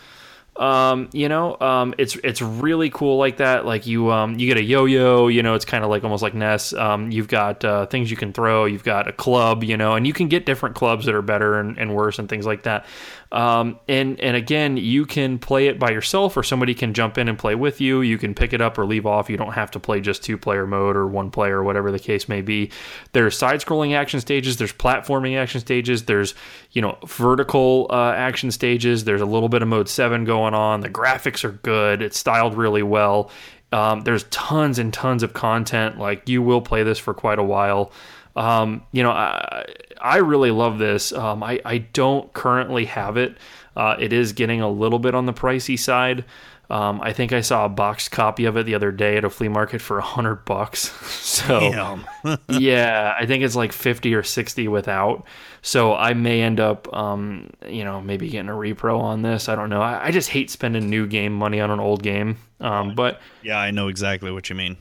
Um, 0.57 1.09
you 1.13 1.29
know, 1.29 1.57
um, 1.59 1.95
it's 1.97 2.15
it's 2.17 2.41
really 2.41 2.89
cool 2.89 3.17
like 3.17 3.37
that. 3.37 3.65
Like 3.65 3.87
you, 3.87 4.11
um, 4.11 4.37
you 4.37 4.47
get 4.47 4.57
a 4.57 4.63
yo-yo. 4.63 5.27
You 5.27 5.43
know, 5.43 5.55
it's 5.55 5.65
kind 5.65 5.83
of 5.83 5.89
like 5.89 6.03
almost 6.03 6.21
like 6.21 6.33
Ness. 6.33 6.73
Um, 6.73 7.09
you've 7.09 7.29
got 7.29 7.63
uh, 7.63 7.85
things 7.85 8.11
you 8.11 8.17
can 8.17 8.33
throw. 8.33 8.65
You've 8.65 8.83
got 8.83 9.07
a 9.07 9.13
club. 9.13 9.63
You 9.63 9.77
know, 9.77 9.95
and 9.95 10.05
you 10.05 10.13
can 10.13 10.27
get 10.27 10.45
different 10.45 10.75
clubs 10.75 11.05
that 11.05 11.15
are 11.15 11.21
better 11.21 11.59
and, 11.59 11.77
and 11.77 11.95
worse 11.95 12.19
and 12.19 12.27
things 12.27 12.45
like 12.45 12.63
that. 12.63 12.85
Um, 13.32 13.79
and 13.88 14.19
and 14.19 14.36
again, 14.36 14.75
you 14.75 15.05
can 15.05 15.39
play 15.39 15.67
it 15.67 15.79
by 15.79 15.91
yourself, 15.91 16.36
or 16.36 16.43
somebody 16.43 16.73
can 16.73 16.93
jump 16.93 17.17
in 17.17 17.29
and 17.29 17.39
play 17.39 17.55
with 17.55 17.79
you. 17.79 18.01
You 18.01 18.17
can 18.17 18.34
pick 18.34 18.51
it 18.51 18.59
up 18.59 18.77
or 18.77 18.86
leave 18.86 19.05
off. 19.05 19.29
You 19.29 19.38
don't 19.38 19.53
have 19.53 19.71
to 19.71 19.79
play 19.79 20.01
just 20.01 20.23
two 20.23 20.38
player 20.38 20.67
mode 20.67 20.97
or 20.97 21.07
one 21.07 21.32
player, 21.32 21.59
or 21.59 21.63
whatever 21.63 21.91
the 21.91 21.99
case 21.99 22.27
may 22.27 22.41
be. 22.41 22.71
There's 23.13 23.38
side 23.38 23.61
scrolling 23.61 23.95
action 23.95 24.19
stages. 24.19 24.57
There's 24.57 24.73
platforming 24.73 25.38
action 25.38 25.61
stages. 25.61 26.03
There's 26.03 26.36
you 26.71 26.82
know 26.82 26.97
vertical 27.05 27.88
uh, 27.89 28.11
action 28.11 28.51
stages. 28.51 29.05
There's 29.05 29.21
a 29.21 29.25
little 29.25 29.49
bit 29.49 29.61
of 29.61 29.69
mode 29.69 29.88
seven 29.88 30.25
going 30.25 30.53
on. 30.53 30.82
The 30.82 30.89
graphics 30.89 31.45
are 31.45 31.51
good. 31.51 32.01
It's 32.01 32.19
styled 32.19 32.55
really 32.55 32.84
well. 32.84 33.32
Um, 33.71 34.01
there's 34.01 34.23
tons 34.25 34.79
and 34.79 34.93
tons 34.93 35.23
of 35.23 35.34
content. 35.34 35.97
Like 35.97 36.27
you 36.27 36.41
will 36.41 36.61
play 36.61 36.84
this 36.84 36.99
for 36.99 37.13
quite 37.13 37.39
a 37.39 37.43
while. 37.43 37.93
Um, 38.36 38.84
you 38.91 39.03
know, 39.03 39.11
I, 39.11 39.65
I 39.99 40.17
really 40.17 40.51
love 40.51 40.77
this. 40.79 41.11
Um, 41.13 41.43
I, 41.43 41.61
I 41.65 41.79
don't 41.79 42.32
currently 42.34 42.86
have 42.86 43.17
it. 43.17 43.38
Uh, 43.75 43.95
it 43.99 44.13
is 44.13 44.34
getting 44.34 44.61
a 44.61 44.69
little 44.69 44.99
bit 44.99 45.15
on 45.15 45.25
the 45.25 45.34
pricey 45.34 45.77
side. 45.77 46.25
Um, 46.71 47.01
I 47.01 47.11
think 47.11 47.34
I 47.34 47.41
saw 47.41 47.65
a 47.65 47.69
boxed 47.69 48.11
copy 48.11 48.45
of 48.45 48.55
it 48.55 48.65
the 48.65 48.75
other 48.75 48.93
day 48.93 49.17
at 49.17 49.25
a 49.25 49.29
flea 49.29 49.49
market 49.49 49.82
for 49.82 49.97
a 49.97 50.01
hundred 50.01 50.45
bucks. 50.45 50.91
So 51.32 51.59
Damn. 51.59 52.05
yeah, 52.49 53.15
I 53.17 53.25
think 53.25 53.43
it's 53.43 53.55
like 53.55 53.71
50 53.71 54.13
or 54.13 54.21
60 54.21 54.67
without. 54.67 55.25
So 55.61 55.95
I 55.95 56.13
may 56.13 56.41
end 56.41 56.59
up, 56.59 56.93
um, 56.93 57.51
you 57.65 57.86
know, 57.86 58.01
maybe 58.01 58.29
getting 58.29 58.49
a 58.49 58.53
repro 58.53 58.99
on 58.99 59.21
this. 59.21 59.47
I 59.47 59.55
don't 59.55 59.69
know. 59.69 59.82
I, 59.82 60.07
I 60.07 60.11
just 60.11 60.29
hate 60.29 60.49
spending 60.51 60.89
new 60.89 61.07
game 61.07 61.34
money 61.34 61.61
on 61.61 61.71
an 61.71 61.79
old 61.79 62.03
game. 62.03 62.38
Um, 62.59 62.95
but 62.95 63.21
yeah, 63.41 63.57
I 63.57 63.71
know 63.71 63.88
exactly 63.88 64.29
what 64.29 64.49
you 64.49 64.55
mean. 64.55 64.77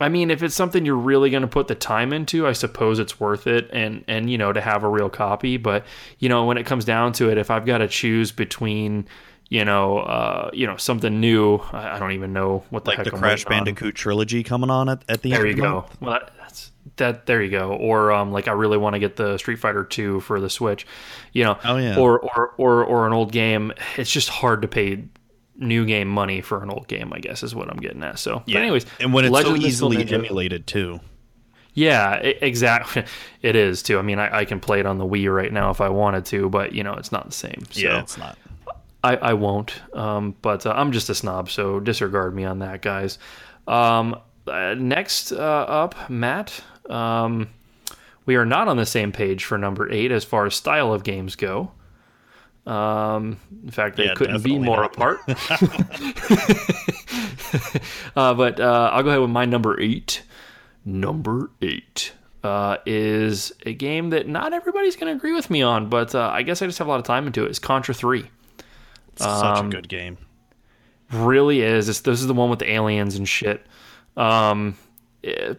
I 0.00 0.08
mean, 0.08 0.30
if 0.30 0.42
it's 0.42 0.54
something 0.54 0.84
you're 0.84 0.96
really 0.96 1.30
going 1.30 1.42
to 1.42 1.48
put 1.48 1.68
the 1.68 1.74
time 1.74 2.12
into, 2.12 2.46
I 2.46 2.52
suppose 2.52 2.98
it's 2.98 3.20
worth 3.20 3.46
it, 3.46 3.70
and 3.72 4.04
and 4.08 4.28
you 4.30 4.38
know 4.38 4.52
to 4.52 4.60
have 4.60 4.82
a 4.82 4.88
real 4.88 5.08
copy. 5.08 5.56
But 5.56 5.84
you 6.18 6.28
know, 6.28 6.44
when 6.46 6.58
it 6.58 6.64
comes 6.66 6.84
down 6.84 7.12
to 7.14 7.30
it, 7.30 7.38
if 7.38 7.50
I've 7.50 7.64
got 7.64 7.78
to 7.78 7.88
choose 7.88 8.32
between 8.32 9.06
you 9.50 9.64
know, 9.64 9.98
uh, 9.98 10.50
you 10.54 10.66
know, 10.66 10.76
something 10.78 11.20
new, 11.20 11.56
I, 11.56 11.96
I 11.96 11.98
don't 11.98 12.12
even 12.12 12.32
know 12.32 12.64
what 12.70 12.84
the 12.84 12.92
Like 12.92 12.96
heck 12.98 13.06
the 13.06 13.12
I'm 13.12 13.18
Crash 13.20 13.44
waiting 13.44 13.58
on. 13.58 13.64
Bandicoot 13.66 13.94
trilogy 13.94 14.42
coming 14.42 14.70
on 14.70 14.88
at, 14.88 15.04
at 15.08 15.22
the 15.22 15.30
There 15.30 15.46
end. 15.46 15.46
you 15.46 15.52
of 15.52 15.56
the 15.56 15.62
go. 15.62 15.74
month. 15.74 16.00
Well, 16.00 16.12
that, 16.12 16.32
that's 16.40 16.72
that. 16.96 17.26
There 17.26 17.42
you 17.42 17.50
go. 17.50 17.72
Or 17.74 18.10
um, 18.10 18.32
like 18.32 18.48
I 18.48 18.52
really 18.52 18.78
want 18.78 18.94
to 18.94 18.98
get 18.98 19.16
the 19.16 19.36
Street 19.38 19.56
Fighter 19.56 19.84
Two 19.84 20.20
for 20.20 20.40
the 20.40 20.48
Switch. 20.50 20.86
You 21.32 21.44
know. 21.44 21.58
Oh, 21.62 21.76
yeah. 21.76 21.96
Or 21.98 22.18
or 22.20 22.54
or 22.56 22.84
or 22.84 23.06
an 23.06 23.12
old 23.12 23.32
game. 23.32 23.72
It's 23.96 24.10
just 24.10 24.30
hard 24.30 24.62
to 24.62 24.68
pay 24.68 25.04
new 25.56 25.84
game 25.86 26.08
money 26.08 26.40
for 26.40 26.62
an 26.62 26.70
old 26.70 26.88
game. 26.88 27.12
I 27.12 27.18
guess 27.20 27.42
is 27.42 27.54
what 27.54 27.68
I'm 27.70 27.76
getting 27.78 28.02
at. 28.02 28.18
So, 28.18 28.42
Yeah. 28.46 28.56
but 28.56 28.62
anyways, 28.62 28.86
and 29.00 29.12
when 29.14 29.24
it's 29.24 29.32
Legend 29.32 29.60
so 29.62 29.66
easily 29.66 30.12
emulated 30.12 30.66
too. 30.66 31.00
Yeah, 31.74 32.24
e- 32.24 32.38
exactly. 32.40 33.04
It 33.42 33.56
is 33.56 33.82
too. 33.82 33.98
I 33.98 34.02
mean, 34.02 34.18
I, 34.18 34.38
I 34.38 34.44
can 34.46 34.58
play 34.60 34.80
it 34.80 34.86
on 34.86 34.96
the 34.98 35.04
Wii 35.06 35.32
right 35.34 35.52
now 35.52 35.70
if 35.70 35.80
I 35.82 35.88
wanted 35.90 36.24
to, 36.26 36.48
but 36.48 36.72
you 36.72 36.82
know, 36.82 36.94
it's 36.94 37.12
not 37.12 37.26
the 37.26 37.32
same. 37.34 37.64
So 37.70 37.80
yeah, 37.80 38.00
it's 38.00 38.16
not. 38.16 38.38
I, 39.02 39.16
I 39.16 39.32
won't. 39.34 39.74
Um, 39.92 40.34
but 40.40 40.64
uh, 40.64 40.72
I'm 40.74 40.92
just 40.92 41.10
a 41.10 41.14
snob, 41.14 41.50
so 41.50 41.78
disregard 41.80 42.34
me 42.34 42.44
on 42.44 42.60
that, 42.60 42.80
guys. 42.80 43.18
Um, 43.68 44.18
uh, 44.46 44.74
next 44.78 45.30
uh, 45.32 45.36
up, 45.36 46.08
Matt. 46.08 46.58
Um, 46.88 47.48
we 48.24 48.36
are 48.36 48.46
not 48.46 48.66
on 48.68 48.78
the 48.78 48.86
same 48.86 49.12
page 49.12 49.44
for 49.44 49.58
number 49.58 49.90
eight 49.92 50.10
as 50.10 50.24
far 50.24 50.46
as 50.46 50.54
style 50.54 50.92
of 50.94 51.04
games 51.04 51.36
go. 51.36 51.70
Um, 52.66 53.38
in 53.62 53.70
fact, 53.70 53.96
they 53.96 54.06
Yeah, 54.06 54.14
couldn't 54.14 54.42
be 54.42 54.58
more 54.58 54.78
not. 54.82 54.94
apart. 54.94 55.20
uh, 58.16 58.34
but 58.34 58.60
uh, 58.60 58.90
I'll 58.92 59.02
go 59.02 59.08
ahead 59.10 59.20
with 59.20 59.30
my 59.30 59.44
number 59.44 59.78
eight. 59.80 60.22
Number 60.84 61.50
eight 61.62 62.12
uh, 62.42 62.76
is 62.86 63.52
a 63.66 63.72
game 63.72 64.10
that 64.10 64.28
not 64.28 64.52
everybody's 64.52 64.96
going 64.96 65.12
to 65.12 65.16
agree 65.16 65.32
with 65.32 65.50
me 65.50 65.62
on, 65.62 65.88
but 65.88 66.14
uh, 66.14 66.30
I 66.32 66.42
guess 66.42 66.62
I 66.62 66.66
just 66.66 66.78
have 66.78 66.86
a 66.86 66.90
lot 66.90 67.00
of 67.00 67.06
time 67.06 67.26
into 67.26 67.44
it. 67.44 67.50
It's 67.50 67.58
Contra 67.58 67.94
3 67.94 68.24
It's 69.12 69.22
such 69.24 69.58
Um, 69.58 69.68
a 69.68 69.70
good 69.70 69.88
game. 69.88 70.18
really 71.10 71.62
is. 71.62 71.88
It's, 71.88 72.00
this 72.00 72.20
is 72.20 72.26
the 72.26 72.34
one 72.34 72.50
with 72.50 72.58
the 72.58 72.70
aliens 72.70 73.16
and 73.16 73.28
shit. 73.28 73.64
Um, 74.16 74.76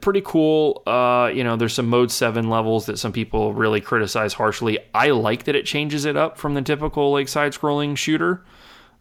pretty 0.01 0.21
cool. 0.21 0.83
Uh, 0.85 1.29
you 1.33 1.43
know, 1.43 1.55
there's 1.55 1.73
some 1.73 1.87
mode 1.87 2.11
seven 2.11 2.49
levels 2.49 2.85
that 2.85 2.97
some 2.99 3.11
people 3.11 3.53
really 3.53 3.81
criticize 3.81 4.33
harshly. 4.33 4.79
I 4.93 5.09
like 5.11 5.45
that 5.45 5.55
it 5.55 5.65
changes 5.65 6.05
it 6.05 6.15
up 6.17 6.37
from 6.37 6.53
the 6.53 6.61
typical 6.61 7.11
like 7.11 7.27
side-scrolling 7.27 7.97
shooter, 7.97 8.43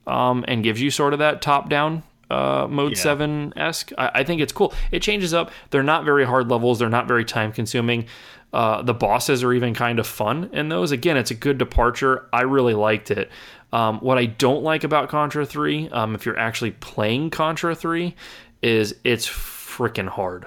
um, 0.07 0.45
and 0.49 0.63
gives 0.63 0.81
you 0.81 0.91
sort 0.91 1.13
of 1.13 1.19
that 1.21 1.43
top-down 1.43 2.03
uh, 2.31 2.67
mode 2.69 2.93
Yeah. 2.93 2.99
seven 3.03 3.53
esque. 3.57 3.93
I, 3.99 4.11
I 4.17 4.25
think 4.25 4.41
it's 4.41 4.53
cool. 4.53 4.73
It 4.91 5.03
changes 5.03 5.35
up. 5.35 5.51
They're 5.71 5.83
not 5.83 6.05
very 6.05 6.25
hard 6.25 6.51
levels. 6.51 6.79
They're 6.79 6.89
not 6.89 7.07
very 7.07 7.25
time-consuming. 7.25 8.07
Uh, 8.53 8.83
the 8.83 8.95
bosses 8.95 9.43
are 9.43 9.53
even 9.53 9.75
kind 9.75 9.99
of 9.99 10.07
fun 10.07 10.49
in 10.53 10.69
those. 10.69 10.93
Again, 10.93 11.17
it's 11.17 11.31
a 11.33 11.35
good 11.35 11.59
departure. 11.59 12.27
I 12.33 12.43
really 12.43 12.75
liked 12.75 13.11
it. 13.11 13.31
Um, 13.73 13.99
what 13.99 14.17
I 14.17 14.27
don't 14.27 14.63
like 14.63 14.85
about 14.85 15.09
Contra 15.09 15.45
3, 15.45 15.89
um, 15.89 16.15
if 16.15 16.25
you're 16.25 16.39
actually 16.39 16.71
playing 16.71 17.31
Contra 17.31 17.75
3, 17.75 18.15
is 18.63 18.95
it's 19.03 19.27
freaking 19.29 20.09
hard. 20.09 20.47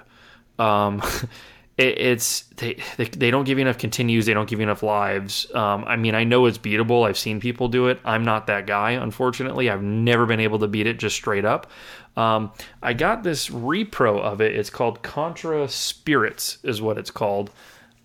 Um, 0.60 1.01
it, 1.78 1.99
it's 1.99 2.41
they, 2.58 2.78
they 2.97 3.05
they 3.05 3.32
don't 3.32 3.43
give 3.43 3.58
you 3.58 3.64
enough 3.64 3.78
continues. 3.78 4.26
They 4.26 4.34
don't 4.34 4.49
give 4.49 4.60
you 4.60 4.64
enough 4.64 4.84
lives. 4.84 5.47
Um, 5.53 5.84
I 5.86 5.95
mean, 5.95 6.16
I 6.16 6.24
know 6.24 6.45
it's 6.45 6.58
beatable. 6.58 7.08
I've 7.08 7.18
seen 7.18 7.39
people 7.39 7.68
do 7.68 7.88
it. 7.88 7.99
I'm 8.05 8.24
not 8.24 8.47
that 8.47 8.68
guy, 8.68 8.91
unfortunately. 8.91 9.70
I've 9.70 9.84
never 9.84 10.26
been 10.26 10.39
able 10.39 10.60
to 10.60 10.68
beat 10.68 10.88
it 10.88 10.99
just 10.99 11.16
straight 11.16 11.45
up. 11.45 11.70
Um, 12.16 12.51
I 12.82 12.93
got 12.93 13.24
this 13.24 13.49
repro 13.49 14.20
of 14.20 14.41
it. 14.41 14.55
It's 14.55 14.72
called 14.72 15.03
Contra 15.03 15.68
Spirits, 15.68 16.58
is 16.64 16.82
what 16.82 16.97
it's 16.97 17.12
called 17.12 17.51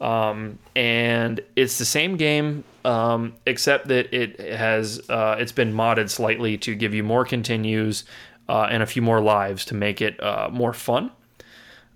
um, 0.03 0.59
and 0.75 1.41
it's 1.55 1.79
the 1.79 1.85
same 1.85 2.17
game 2.17 2.65
um, 2.85 3.35
except 3.47 3.87
that 3.89 4.13
it 4.13 4.39
has 4.41 5.09
uh, 5.09 5.37
it's 5.39 5.53
been 5.53 5.73
modded 5.73 6.11
slightly 6.11 6.59
to 6.59 6.75
give 6.75 6.93
you 6.93 7.05
more 7.05 7.25
continues 7.25 8.05
uh, 8.49 8.67
and 8.69 8.83
a 8.83 8.87
few 8.87 9.01
more 9.01 9.21
lives 9.21 9.65
to 9.67 9.75
make 9.75 10.03
it 10.03 10.21
uh, 10.21 10.51
more 10.53 10.73
fun 10.73 11.13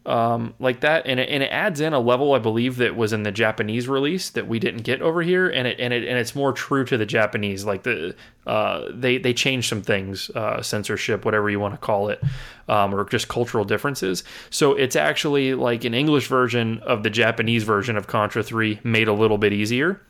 um, 0.07 0.55
like 0.61 0.81
that 0.81 1.05
and 1.07 1.19
it, 1.19 1.29
and 1.29 1.43
it 1.43 1.49
adds 1.49 1.81
in 1.81 1.93
a 1.93 1.99
level 1.99 2.33
I 2.33 2.39
believe 2.39 2.77
that 2.77 2.95
was 2.95 3.13
in 3.13 3.25
the 3.25 3.33
Japanese 3.33 3.89
release 3.89 4.31
that 4.31 4.47
we 4.47 4.61
didn't 4.61 4.83
get 4.83 5.03
over 5.03 5.21
here 5.21 5.49
and 5.49 5.67
it 5.67 5.81
and 5.81 5.93
it 5.93 6.07
and 6.07 6.17
it's 6.17 6.35
more 6.35 6.53
true 6.53 6.85
to 6.85 6.97
the 6.97 7.05
Japanese 7.05 7.65
like 7.65 7.83
the 7.83 8.15
uh, 8.47 8.89
they 8.95 9.19
they 9.19 9.35
changed 9.35 9.69
some 9.69 9.83
things 9.83 10.31
uh, 10.31 10.63
censorship 10.63 11.25
whatever 11.25 11.51
you 11.51 11.59
want 11.59 11.75
to 11.75 11.79
call 11.79 12.09
it 12.09 12.23
um, 12.69 12.95
or 12.95 13.05
just 13.05 13.27
cultural 13.27 13.65
differences 13.65 14.23
so 14.49 14.75
it's 14.75 14.95
actually 14.95 15.55
like 15.55 15.85
an 15.85 15.93
English 15.93 16.29
version 16.29 16.79
of 16.81 17.03
the 17.03 17.11
Japanese 17.11 17.65
version 17.65 17.97
of 17.97 18.07
Contra 18.07 18.45
3 18.45 18.81
made 18.85 19.09
a 19.09 19.13
little 19.13 19.39
bit 19.39 19.53
easier 19.53 20.01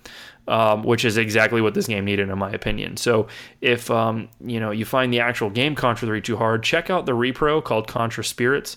um, 0.49 0.85
which 0.85 1.05
is 1.05 1.17
exactly 1.17 1.61
what 1.61 1.75
this 1.75 1.87
game 1.87 2.05
needed, 2.05 2.29
in 2.29 2.39
my 2.39 2.51
opinion. 2.51 2.97
So, 2.97 3.27
if 3.61 3.91
um, 3.91 4.29
you 4.41 4.61
know 4.61 4.71
you 4.71 4.85
find 4.85 5.13
the 5.13 5.21
actual 5.21 5.51
game 5.51 5.75
Contra 5.75 6.07
3 6.07 6.21
too 6.21 6.37
hard, 6.37 6.63
check 6.63 6.89
out 6.89 7.07
the 7.07 7.13
repro 7.13 7.63
called 7.63 7.89
Contra 7.89 8.25
Spirits. 8.25 8.77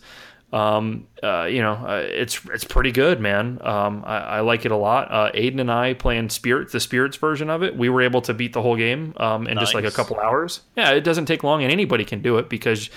Um, 0.52 1.08
uh, 1.22 1.43
you 1.43 1.62
know, 1.62 1.74
uh, 1.74 2.04
it's 2.08 2.43
it's 2.47 2.64
pretty 2.64 2.91
good, 2.91 3.20
man. 3.20 3.60
Um, 3.62 4.04
I, 4.06 4.18
I 4.18 4.39
like 4.39 4.66
it 4.66 4.72
a 4.72 4.76
lot. 4.76 5.12
Uh, 5.12 5.32
Aiden 5.34 5.60
and 5.62 5.72
I 5.72 5.93
playing 5.93 6.30
Spirits, 6.30 6.72
the 6.72 6.80
Spirits 6.80 7.18
version 7.18 7.50
of 7.50 7.62
it. 7.62 7.78
We 7.78 7.89
were 7.89 8.02
able 8.02 8.22
to 8.24 8.34
beat 8.34 8.54
the 8.54 8.62
whole 8.62 8.76
game 8.76 9.14
um, 9.18 9.47
in 9.47 9.60
just 9.60 9.76
like 9.76 9.86
a 9.86 9.91
couple 9.91 10.20
hours. 10.20 10.62
Yeah, 10.76 10.91
it 10.91 11.02
doesn't 11.02 11.26
take 11.26 11.43
long, 11.43 11.64
and 11.64 11.72
anybody 11.72 12.04
can 12.04 12.22
do 12.22 12.39
it 12.39 12.50
because 12.50 12.89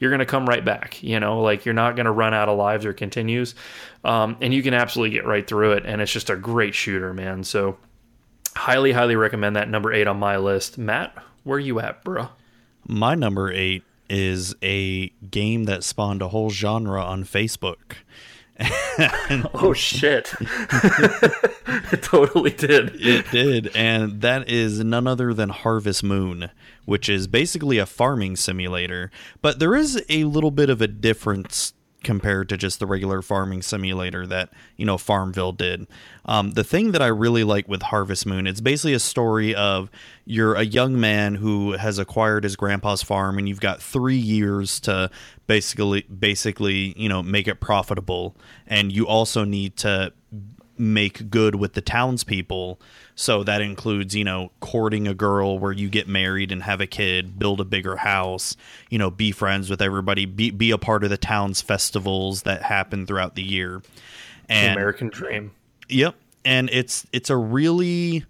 you're 0.00 0.10
going 0.10 0.18
to 0.20 0.26
come 0.26 0.46
right 0.46 0.64
back. 0.64 1.00
You 1.02 1.20
know, 1.20 1.42
like 1.42 1.64
you're 1.64 1.74
not 1.74 1.94
going 1.94 2.06
to 2.06 2.12
run 2.12 2.34
out 2.34 2.48
of 2.48 2.58
lives 2.58 2.84
or 2.84 2.92
continues, 2.92 3.54
um, 4.04 4.36
and 4.40 4.52
you 4.52 4.62
can 4.62 4.74
absolutely 4.74 5.14
get 5.14 5.26
right 5.26 5.46
through 5.46 5.72
it. 5.72 5.84
And 5.86 6.00
it's 6.00 6.12
just 6.12 6.28
a 6.28 6.36
great 6.36 6.74
shooter, 6.74 7.14
man. 7.14 7.44
So 7.44 7.78
highly, 8.56 8.90
highly 8.90 9.14
recommend 9.14 9.54
that. 9.54 9.68
Number 9.68 9.92
eight 9.92 10.08
on 10.08 10.18
my 10.18 10.38
list. 10.38 10.76
Matt, 10.76 11.16
where 11.44 11.60
you 11.60 11.78
at, 11.78 12.02
bro? 12.02 12.30
My 12.88 13.14
number 13.14 13.52
eight 13.52 13.84
is 14.08 14.54
a 14.62 15.08
game 15.30 15.64
that 15.64 15.84
spawned 15.84 16.22
a 16.22 16.28
whole 16.28 16.50
genre 16.50 17.02
on 17.02 17.24
Facebook. 17.24 17.96
Oh 19.52 19.74
shit! 19.74 20.32
it 20.40 22.02
totally 22.02 22.50
did. 22.50 22.92
It 22.94 23.30
did, 23.30 23.76
and 23.76 24.22
that 24.22 24.48
is 24.48 24.82
none 24.82 25.06
other 25.06 25.34
than 25.34 25.50
Harvest 25.50 26.02
Moon, 26.02 26.50
which 26.86 27.10
is 27.10 27.26
basically 27.26 27.76
a 27.76 27.84
farming 27.84 28.36
simulator. 28.36 29.10
But 29.42 29.58
there 29.58 29.74
is 29.74 30.02
a 30.08 30.24
little 30.24 30.50
bit 30.50 30.70
of 30.70 30.80
a 30.80 30.86
difference 30.86 31.74
compared 32.06 32.48
to 32.48 32.56
just 32.56 32.78
the 32.78 32.86
regular 32.86 33.20
farming 33.20 33.60
simulator 33.60 34.26
that 34.28 34.48
you 34.76 34.86
know 34.86 34.96
Farmville 34.96 35.52
did. 35.52 35.86
Um, 36.24 36.52
the 36.52 36.64
thing 36.64 36.92
that 36.92 37.02
I 37.02 37.08
really 37.08 37.44
like 37.44 37.68
with 37.68 37.82
Harvest 37.82 38.24
Moon, 38.24 38.46
it's 38.46 38.60
basically 38.60 38.94
a 38.94 39.00
story 39.00 39.54
of 39.54 39.90
you're 40.24 40.54
a 40.54 40.62
young 40.62 40.98
man 40.98 41.34
who 41.34 41.72
has 41.72 41.98
acquired 41.98 42.44
his 42.44 42.54
grandpa's 42.56 43.02
farm, 43.02 43.38
and 43.38 43.48
you've 43.48 43.60
got 43.60 43.82
three 43.82 44.16
years 44.16 44.80
to 44.80 45.10
basically 45.48 46.02
basically 46.02 46.94
you 46.96 47.08
know 47.08 47.22
make 47.22 47.48
it 47.48 47.60
profitable, 47.60 48.36
and 48.68 48.92
you 48.92 49.06
also 49.06 49.44
need 49.44 49.76
to 49.78 50.12
make 50.78 51.30
good 51.30 51.54
with 51.54 51.74
the 51.74 51.80
townspeople. 51.80 52.80
So 53.14 53.42
that 53.44 53.60
includes, 53.60 54.14
you 54.14 54.24
know, 54.24 54.50
courting 54.60 55.08
a 55.08 55.14
girl 55.14 55.58
where 55.58 55.72
you 55.72 55.88
get 55.88 56.08
married 56.08 56.52
and 56.52 56.62
have 56.62 56.80
a 56.80 56.86
kid, 56.86 57.38
build 57.38 57.60
a 57.60 57.64
bigger 57.64 57.96
house, 57.96 58.56
you 58.90 58.98
know, 58.98 59.10
be 59.10 59.32
friends 59.32 59.70
with 59.70 59.80
everybody, 59.80 60.26
be 60.26 60.50
be 60.50 60.70
a 60.70 60.78
part 60.78 61.04
of 61.04 61.10
the 61.10 61.16
town's 61.16 61.62
festivals 61.62 62.42
that 62.42 62.62
happen 62.62 63.06
throughout 63.06 63.34
the 63.34 63.42
year. 63.42 63.82
And 64.48 64.72
American 64.72 65.08
Dream. 65.08 65.52
Yep. 65.88 66.14
And 66.44 66.70
it's 66.72 67.06
it's 67.12 67.30
a 67.30 67.36
really 67.36 68.24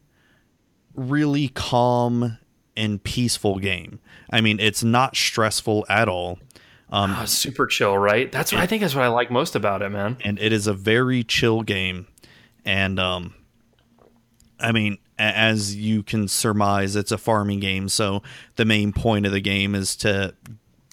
really 0.95 1.49
calm 1.49 2.39
and 2.77 3.03
peaceful 3.03 3.59
game. 3.59 4.01
I 4.31 4.41
mean, 4.41 4.61
it's 4.61 4.83
not 4.83 5.17
stressful 5.17 5.87
at 5.89 6.09
all. 6.09 6.39
Oh, 6.91 7.25
super 7.25 7.67
chill, 7.67 7.99
right? 7.99 8.31
That's 8.31 8.53
what 8.53 8.61
I 8.61 8.67
think 8.67 8.83
is 8.83 8.95
what 8.95 9.05
I 9.05 9.09
like 9.09 9.31
most 9.31 9.57
about 9.57 9.83
it, 9.83 9.91
man. 9.91 10.17
and 10.25 10.39
it 10.39 10.53
is 10.53 10.67
a 10.67 10.73
very 10.73 11.25
chill 11.25 11.63
game 11.63 12.07
and 12.67 12.99
um 13.01 13.33
i 14.61 14.71
mean 14.73 14.99
as 15.19 15.75
you 15.75 16.03
can 16.03 16.29
surmise 16.29 16.95
it's 16.95 17.11
a 17.11 17.17
farming 17.17 17.59
game. 17.61 17.89
So 17.89 18.23
the 18.57 18.67
main 18.67 18.93
point 18.93 19.25
of 19.25 19.33
the 19.33 19.41
game 19.41 19.75
is 19.75 19.97
to 19.97 20.35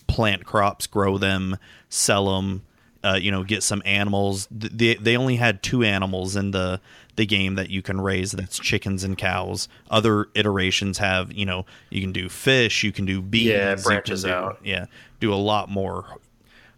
plant 0.08 0.46
crops 0.46 0.88
grow 0.88 1.18
them 1.18 1.58
sell 1.90 2.34
them 2.36 2.62
uh, 3.04 3.16
you 3.22 3.30
know 3.32 3.44
get 3.44 3.64
some 3.64 3.82
animals. 3.84 4.48
They, 4.50 4.96
they 4.96 5.18
only 5.18 5.36
had 5.36 5.62
two 5.62 5.84
animals 5.84 6.38
in 6.38 6.52
the 6.52 6.80
the 7.18 7.26
game 7.26 7.56
that 7.56 7.70
you 7.70 7.82
can 7.82 8.00
raise. 8.00 8.32
That's 8.32 8.58
chickens 8.58 9.04
and 9.04 9.18
cows. 9.18 9.68
Other 9.92 10.28
iterations 10.36 11.00
have 11.00 11.34
you 11.34 11.46
know 11.46 11.66
you 11.90 12.00
can 12.00 12.14
do 12.14 12.30
fish 12.30 12.82
you 12.82 12.94
can 12.94 13.04
do 13.06 13.22
bees 13.22 13.48
Yeah, 13.48 13.56
it 13.56 13.70
you 13.72 13.76
can 13.76 13.84
branches 13.84 14.24
do- 14.24 14.30
out. 14.32 14.60
yeah 14.64 14.86
do 15.20 15.34
a 15.34 15.36
lot 15.36 15.70
more 15.70 16.06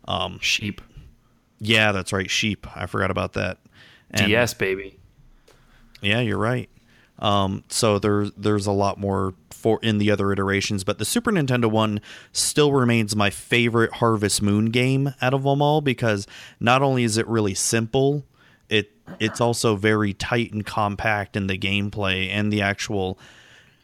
Um, 0.08 0.39
Sheep. 0.41 0.82
yeah 1.60 1.91
that's 1.91 2.12
right 2.12 2.30
sheep. 2.32 2.66
I 2.76 2.88
forgot 2.88 3.12
about 3.12 3.34
that 3.34 3.60
And- 4.16 4.28
DS, 4.28 4.53
baby. 4.53 4.99
Yeah, 6.01 6.20
you're 6.20 6.38
right. 6.38 6.70
Um, 7.20 7.63
so 7.70 7.97
there's 7.97 8.32
there's 8.36 8.68
a 8.68 8.72
lot 8.72 8.99
more 8.99 9.34
for 9.49 9.80
in 9.82 9.97
the 9.97 10.11
other 10.11 10.32
iterations, 10.32 10.84
but 10.84 10.97
the 10.99 11.05
Super 11.05 11.32
Nintendo 11.32 11.72
one 11.72 12.01
still 12.34 12.74
remains 12.74 13.16
my 13.16 13.30
favorite 13.30 13.93
Harvest 13.93 14.41
Moon 14.41 14.66
game 14.66 15.13
out 15.22 15.34
of 15.34 15.43
them 15.43 15.61
all 15.61 15.82
because 15.82 16.28
not 16.59 16.82
only 16.82 17.03
is 17.03 17.18
it 17.18 17.28
really 17.28 17.53
simple, 17.53 18.26
it 18.70 18.91
it's 19.20 19.39
also 19.39 19.76
very 19.76 20.13
tight 20.13 20.51
and 20.51 20.66
compact 20.66 21.36
in 21.36 21.47
the 21.47 21.57
gameplay 21.57 22.30
and 22.30 22.51
the 22.51 22.61
actual 22.61 23.18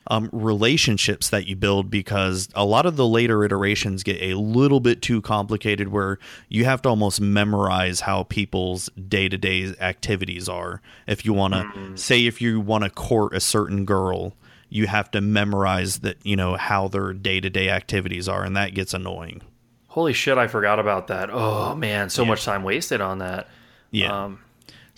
um, 0.07 0.29
relationships 0.31 1.29
that 1.29 1.47
you 1.47 1.55
build 1.55 1.89
because 1.89 2.49
a 2.55 2.65
lot 2.65 2.85
of 2.85 2.95
the 2.95 3.07
later 3.07 3.43
iterations 3.43 4.03
get 4.03 4.21
a 4.21 4.33
little 4.35 4.79
bit 4.79 5.01
too 5.01 5.21
complicated 5.21 5.89
where 5.89 6.17
you 6.49 6.65
have 6.65 6.81
to 6.81 6.89
almost 6.89 7.21
memorize 7.21 8.01
how 8.01 8.23
people's 8.23 8.89
day-to-day 9.07 9.75
activities 9.79 10.49
are. 10.49 10.81
If 11.07 11.25
you 11.25 11.33
want 11.33 11.53
to 11.53 11.97
say 11.97 12.25
if 12.25 12.41
you 12.41 12.59
want 12.59 12.83
to 12.83 12.89
court 12.89 13.33
a 13.33 13.39
certain 13.39 13.85
girl 13.85 14.33
you 14.71 14.87
have 14.87 15.11
to 15.11 15.21
memorize 15.21 15.99
that 15.99 16.17
you 16.25 16.35
know 16.35 16.55
how 16.55 16.87
their 16.87 17.13
day-to-day 17.13 17.69
activities 17.69 18.27
are 18.27 18.43
and 18.43 18.55
that 18.55 18.73
gets 18.73 18.93
annoying. 18.93 19.41
Holy 19.87 20.13
shit, 20.13 20.37
I 20.37 20.47
forgot 20.47 20.79
about 20.79 21.07
that. 21.07 21.29
Oh 21.29 21.75
man, 21.75 22.09
so 22.09 22.23
much 22.23 22.45
time 22.45 22.63
wasted 22.63 23.01
on 23.01 23.19
that. 23.19 23.49
yeah. 23.91 24.23
Um, 24.25 24.39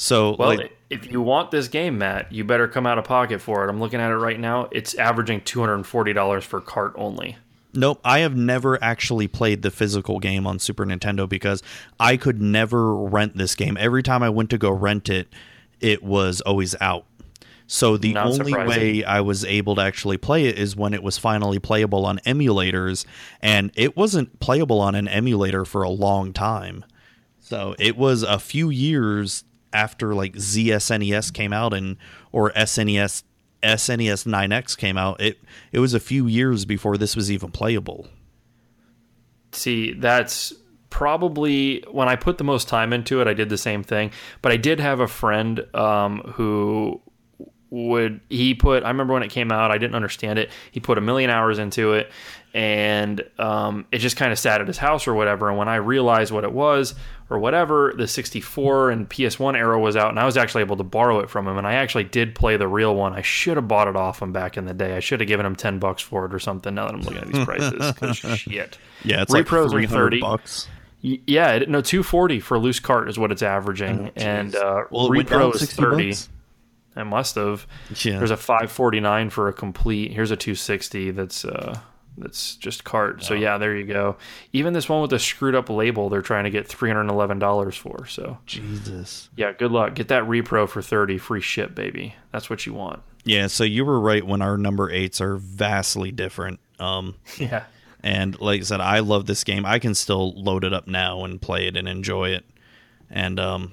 so 0.03 0.35
well, 0.37 0.57
like 0.57 0.77
if 0.89 1.09
you 1.09 1.21
want 1.21 1.49
this 1.49 1.69
game, 1.69 1.97
Matt, 1.97 2.29
you 2.29 2.43
better 2.43 2.67
come 2.67 2.85
out 2.85 2.97
of 2.97 3.05
pocket 3.05 3.39
for 3.39 3.63
it. 3.63 3.69
I'm 3.69 3.79
looking 3.79 4.01
at 4.01 4.11
it 4.11 4.17
right 4.17 4.37
now. 4.37 4.67
It's 4.69 4.95
averaging 4.95 5.39
$240 5.41 6.43
for 6.43 6.59
cart 6.59 6.91
only. 6.97 7.37
Nope, 7.73 8.01
I 8.03 8.19
have 8.19 8.35
never 8.35 8.83
actually 8.83 9.29
played 9.29 9.61
the 9.61 9.71
physical 9.71 10.19
game 10.19 10.45
on 10.45 10.59
Super 10.59 10.85
Nintendo 10.85 11.27
because 11.27 11.63
I 12.01 12.17
could 12.17 12.41
never 12.41 12.93
rent 12.93 13.37
this 13.37 13.55
game. 13.55 13.77
Every 13.79 14.03
time 14.03 14.23
I 14.23 14.29
went 14.29 14.49
to 14.49 14.57
go 14.57 14.71
rent 14.71 15.07
it, 15.07 15.29
it 15.79 16.03
was 16.03 16.41
always 16.41 16.75
out. 16.81 17.05
So 17.65 17.95
the 17.95 18.11
Not 18.11 18.25
only 18.25 18.51
surprising. 18.51 18.67
way 18.67 19.03
I 19.05 19.21
was 19.21 19.45
able 19.45 19.75
to 19.75 19.81
actually 19.81 20.17
play 20.17 20.47
it 20.47 20.59
is 20.59 20.75
when 20.75 20.93
it 20.93 21.01
was 21.01 21.17
finally 21.17 21.59
playable 21.59 22.05
on 22.05 22.19
emulators, 22.25 23.05
and 23.41 23.71
it 23.75 23.95
wasn't 23.95 24.41
playable 24.41 24.81
on 24.81 24.95
an 24.95 25.07
emulator 25.07 25.63
for 25.63 25.81
a 25.81 25.89
long 25.89 26.33
time. 26.33 26.83
So 27.39 27.73
it 27.79 27.95
was 27.95 28.23
a 28.23 28.37
few 28.37 28.69
years 28.69 29.45
after 29.73 30.13
like 30.13 30.33
ZSNES 30.33 31.33
came 31.33 31.53
out 31.53 31.73
and 31.73 31.97
or 32.31 32.51
SNES 32.51 33.23
SNES 33.63 34.25
9X 34.25 34.77
came 34.77 34.97
out. 34.97 35.21
It 35.21 35.39
it 35.71 35.79
was 35.79 35.93
a 35.93 35.99
few 35.99 36.27
years 36.27 36.65
before 36.65 36.97
this 36.97 37.15
was 37.15 37.31
even 37.31 37.51
playable. 37.51 38.07
See, 39.51 39.93
that's 39.93 40.53
probably 40.89 41.83
when 41.91 42.07
I 42.07 42.15
put 42.15 42.37
the 42.37 42.43
most 42.43 42.67
time 42.67 42.93
into 42.93 43.21
it, 43.21 43.27
I 43.27 43.33
did 43.33 43.49
the 43.49 43.57
same 43.57 43.83
thing. 43.83 44.11
But 44.41 44.51
I 44.51 44.57
did 44.57 44.79
have 44.79 44.99
a 44.99 45.07
friend 45.07 45.65
um, 45.75 46.19
who 46.35 47.01
would 47.73 48.21
he 48.29 48.53
put 48.53 48.83
i 48.83 48.87
remember 48.87 49.13
when 49.13 49.23
it 49.23 49.31
came 49.31 49.51
out 49.51 49.71
i 49.71 49.79
didn't 49.79 49.95
understand 49.95 50.37
it 50.37 50.51
he 50.69 50.79
put 50.79 50.99
a 50.99 51.01
million 51.01 51.31
hours 51.31 51.57
into 51.57 51.93
it 51.93 52.11
and 52.53 53.23
um, 53.39 53.85
it 53.91 53.97
just 53.97 54.15
kind 54.15 54.31
of 54.31 54.37
sat 54.37 54.61
at 54.61 54.67
his 54.67 54.77
house 54.77 55.07
or 55.07 55.13
whatever 55.15 55.49
and 55.49 55.57
when 55.57 55.67
i 55.67 55.75
realized 55.75 56.31
what 56.31 56.43
it 56.43 56.51
was 56.51 56.93
or 57.29 57.39
whatever 57.39 57.93
the 57.97 58.07
64 58.07 58.91
and 58.91 59.09
ps1 59.09 59.55
era 59.57 59.79
was 59.79 59.95
out 59.95 60.09
and 60.09 60.19
i 60.19 60.25
was 60.25 60.37
actually 60.37 60.61
able 60.61 60.77
to 60.77 60.83
borrow 60.83 61.19
it 61.19 61.29
from 61.29 61.47
him 61.47 61.57
and 61.57 61.65
i 61.65 61.73
actually 61.73 62.03
did 62.03 62.35
play 62.35 62.55
the 62.57 62.67
real 62.67 62.95
one 62.95 63.13
i 63.13 63.21
should 63.21 63.57
have 63.57 63.67
bought 63.67 63.87
it 63.87 63.95
off 63.95 64.21
him 64.21 64.31
back 64.31 64.55
in 64.55 64.65
the 64.65 64.73
day 64.73 64.95
i 64.95 64.99
should 64.99 65.19
have 65.19 65.27
given 65.27 65.45
him 65.45 65.55
10 65.55 65.79
bucks 65.79 66.01
for 66.01 66.25
it 66.25 66.33
or 66.33 66.37
something 66.39 66.75
now 66.75 66.85
that 66.85 66.93
i'm 66.93 67.01
looking 67.01 67.17
at 67.21 67.27
these 67.27 67.43
prices 67.45 67.91
'cause 67.93 68.17
shit 68.37 68.77
Yeah, 69.03 69.23
it's 69.23 69.33
Repros 69.33 69.69
like 69.69 69.71
300 69.89 69.89
30. 69.89 70.21
bucks. 70.21 70.67
Yeah, 71.01 71.59
no, 71.67 71.81
two 71.81 72.01
forty 72.01 72.39
for 72.39 72.57
loose 72.57 72.79
cart 72.79 73.09
is 73.09 73.19
what 73.19 73.29
it's 73.29 73.41
averaging, 73.41 74.11
and 74.15 74.55
uh, 74.55 74.83
Well, 74.89 75.07
it 75.07 75.17
went 75.17 75.29
down 75.29 75.51
repro 75.51 75.55
is 75.55 75.73
thirty. 75.73 76.09
bucks? 76.11 76.29
It 76.95 77.03
must 77.03 77.35
have. 77.35 77.67
Yeah. 78.05 78.19
There's 78.19 78.31
a 78.31 78.37
five 78.37 78.71
forty 78.71 79.01
nine 79.01 79.29
for 79.29 79.49
a 79.49 79.53
complete. 79.53 80.13
Here's 80.13 80.31
a 80.31 80.37
two 80.37 80.55
sixty. 80.55 81.11
That's 81.11 81.43
uh, 81.43 81.77
that's 82.17 82.55
just 82.55 82.83
cart. 82.83 83.23
So 83.23 83.33
yeah, 83.33 83.57
there 83.57 83.75
you 83.75 83.85
go. 83.85 84.17
Even 84.51 84.73
this 84.73 84.87
one 84.87 85.01
with 85.01 85.09
the 85.09 85.19
screwed 85.19 85.55
up 85.55 85.69
label, 85.69 86.09
they're 86.09 86.21
trying 86.21 86.43
to 86.43 86.49
get 86.49 86.67
three 86.67 86.89
hundred 86.89 87.09
eleven 87.11 87.39
dollars 87.39 87.75
for. 87.75 88.05
So 88.07 88.37
Jesus. 88.45 89.29
yeah, 89.35 89.51
good 89.53 89.71
luck. 89.71 89.95
Get 89.95 90.07
that 90.09 90.23
repro 90.23 90.67
for 90.69 90.81
thirty, 90.81 91.17
free 91.17 91.41
ship, 91.41 91.73
baby. 91.75 92.15
That's 92.31 92.49
what 92.49 92.65
you 92.65 92.73
want. 92.73 93.01
Yeah, 93.25 93.47
so 93.47 93.63
you 93.63 93.85
were 93.85 93.99
right 93.99 94.25
when 94.25 94.41
our 94.41 94.57
number 94.57 94.89
eights 94.91 95.21
are 95.21 95.37
vastly 95.37 96.11
different. 96.11 96.59
Um, 96.79 97.15
Yeah. 97.37 97.63
and 98.03 98.39
like 98.41 98.59
I 98.59 98.63
said, 98.63 98.81
I 98.81 98.99
love 98.99 99.25
this 99.27 99.43
game. 99.45 99.65
I 99.65 99.79
can 99.79 99.95
still 99.95 100.33
load 100.33 100.63
it 100.65 100.73
up 100.73 100.87
now 100.87 101.23
and 101.23 101.41
play 101.41 101.67
it 101.67 101.77
and 101.77 101.87
enjoy 101.87 102.29
it. 102.31 102.43
And 103.09 103.39
um, 103.39 103.71